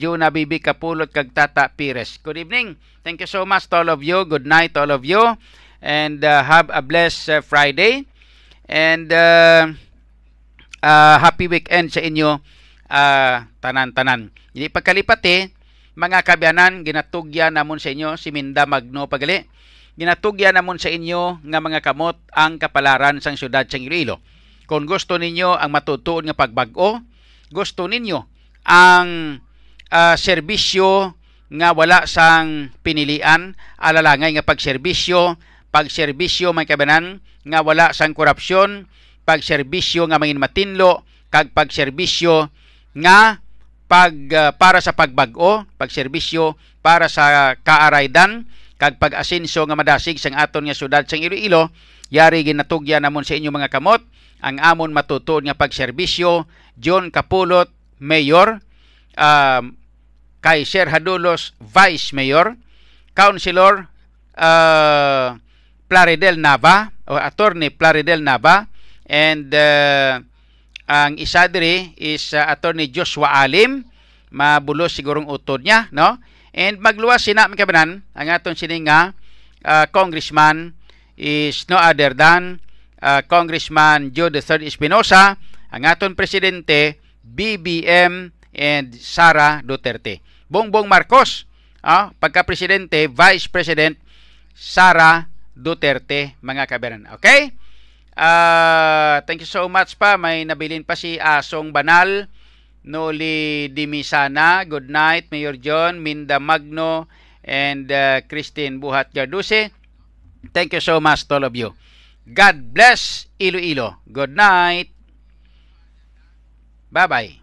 Juna 0.00 0.32
Bibi 0.32 0.58
Kapulot 0.58 1.12
kag 1.12 1.36
Tata 1.36 1.68
Pires. 1.68 2.16
Good 2.24 2.40
evening. 2.40 2.80
Thank 3.04 3.20
you 3.20 3.28
so 3.28 3.44
much 3.44 3.68
to 3.68 3.84
all 3.84 3.90
of 3.92 4.00
you. 4.00 4.24
Good 4.24 4.48
night 4.48 4.72
to 4.74 4.88
all 4.88 4.92
of 4.94 5.04
you 5.04 5.20
and 5.84 6.24
uh, 6.24 6.40
have 6.46 6.70
a 6.72 6.80
blessed 6.80 7.28
uh, 7.28 7.40
Friday 7.44 8.08
and 8.70 9.12
uh, 9.12 9.68
uh, 10.80 11.16
happy 11.20 11.50
weekend 11.50 11.92
sa 11.92 12.00
inyo 12.00 12.40
uh, 12.88 13.34
tanan-tanan. 13.60 14.32
Hindi 14.54 14.68
pagkalipat 14.72 15.20
eh, 15.28 15.50
mga 15.98 16.24
kabyanan, 16.24 16.86
ginatugya 16.88 17.52
namon 17.52 17.76
sa 17.76 17.92
inyo 17.92 18.16
si 18.16 18.32
Minda 18.32 18.64
Magno 18.64 19.10
pagali. 19.10 19.44
Ginatugya 19.92 20.56
namon 20.56 20.80
sa 20.80 20.88
inyo 20.88 21.42
nga 21.44 21.60
mga 21.60 21.84
kamot 21.84 22.16
ang 22.32 22.56
kapalaran 22.56 23.20
sang 23.20 23.36
syudad 23.36 23.68
sa 23.68 23.76
Iloilo. 23.76 24.24
Kung 24.72 24.88
gusto 24.88 25.20
ninyo 25.20 25.52
ang 25.52 25.68
matutuon 25.68 26.24
nga 26.24 26.32
pagbag-o, 26.32 26.96
gusto 27.52 27.84
ninyo 27.84 28.24
ang 28.64 29.36
uh, 29.92 30.16
serbisyo 30.16 31.12
nga 31.52 31.76
wala 31.76 32.08
sang 32.08 32.72
pinilian, 32.80 33.52
alalangay 33.76 34.32
nga 34.32 34.48
pagserbisyo, 34.48 35.36
pagserbisyo 35.68 36.56
may 36.56 36.64
kabanan 36.64 37.20
nga 37.44 37.60
wala 37.60 37.92
sang 37.92 38.16
korupsyon, 38.16 38.88
pagserbisyo 39.28 40.08
nga 40.08 40.16
mangin 40.16 40.40
matinlo, 40.40 41.04
kag 41.28 41.52
pagserbisyo 41.52 42.48
nga 42.96 43.44
pag 43.92 44.16
uh, 44.32 44.56
para 44.56 44.80
sa 44.80 44.96
pagbag-o, 44.96 45.68
pagserbisyo 45.76 46.56
para 46.80 47.12
sa 47.12 47.60
kaaraydan, 47.60 48.48
kag 48.82 48.98
pag-asenso 48.98 49.62
nga 49.62 49.78
madasig 49.78 50.18
sang 50.18 50.34
aton 50.34 50.66
nga 50.66 50.74
syudad 50.74 51.06
sang 51.06 51.22
Iloilo, 51.22 51.70
yari 52.10 52.42
ginatugya 52.42 52.98
namon 52.98 53.22
sa 53.22 53.38
inyo 53.38 53.54
mga 53.54 53.70
kamot, 53.70 54.02
ang 54.42 54.58
amon 54.58 54.90
matutuon 54.90 55.46
nga 55.46 55.54
pagserbisyo, 55.54 56.50
John 56.74 57.14
Kapulot, 57.14 57.70
Mayor, 58.02 58.58
um, 59.14 59.78
kay 60.42 60.66
Sir 60.66 60.90
Hadulos, 60.90 61.54
Vice 61.62 62.10
Mayor, 62.10 62.58
Councilor 63.14 63.86
uh, 64.34 65.38
Plaridel 65.86 66.42
Nava, 66.42 66.90
o 67.06 67.14
Attorney 67.14 67.70
Plaridel 67.70 68.18
Nava, 68.18 68.66
and 69.06 69.54
uh, 69.54 70.18
ang 70.90 71.22
isa 71.22 71.46
diri 71.46 71.94
is 71.94 72.34
uh, 72.34 72.50
Attorney 72.50 72.90
Joshua 72.90 73.46
Alim, 73.46 73.86
mabulos 74.34 74.98
sigurong 74.98 75.30
utod 75.30 75.62
niya, 75.62 75.86
no? 75.94 76.18
And 76.52 76.78
magluwas 76.84 77.24
sina 77.24 77.48
kabanan 77.48 78.04
ang 78.12 78.28
aton 78.28 78.52
sini 78.52 78.84
nga 78.84 79.16
uh, 79.64 79.88
congressman 79.88 80.76
is 81.16 81.64
no 81.72 81.80
other 81.80 82.12
than 82.12 82.60
uh, 83.00 83.24
Congressman 83.24 84.12
Joe 84.12 84.28
III 84.28 84.68
Espinosa, 84.68 85.40
ang 85.72 85.82
aton 85.88 86.12
presidente 86.12 87.00
BBM 87.24 88.30
and 88.52 88.86
Sara 89.00 89.64
Duterte. 89.64 90.20
Bongbong 90.52 90.84
Marcos, 90.84 91.48
uh, 91.80 92.12
pagka-presidente, 92.20 93.08
Vice 93.08 93.48
President 93.48 93.96
Sara 94.52 95.24
Duterte, 95.56 96.36
mga 96.44 96.68
kabanan. 96.68 97.08
Okay? 97.16 97.56
Uh, 98.12 99.24
thank 99.24 99.40
you 99.40 99.48
so 99.48 99.64
much 99.72 99.96
pa. 99.96 100.20
May 100.20 100.44
nabilin 100.44 100.84
pa 100.84 100.92
si 100.92 101.16
Asong 101.16 101.72
Banal 101.72 102.28
Noli 102.84 103.70
Dimisana, 103.70 104.68
good 104.68 104.90
night. 104.90 105.30
Mayor 105.30 105.54
John, 105.54 106.02
Minda 106.02 106.40
Magno, 106.40 107.06
and 107.44 107.90
uh, 107.90 108.20
Christine 108.28 108.80
Buhat 108.80 109.14
Garduse. 109.14 109.70
Thank 110.52 110.72
you 110.74 110.80
so 110.80 110.98
much 110.98 111.26
to 111.28 111.34
all 111.38 111.44
of 111.44 111.54
you. 111.54 111.74
God 112.26 112.74
bless 112.74 113.26
Iloilo. 113.38 114.02
Good 114.10 114.34
night. 114.34 114.90
Bye-bye. 116.90 117.41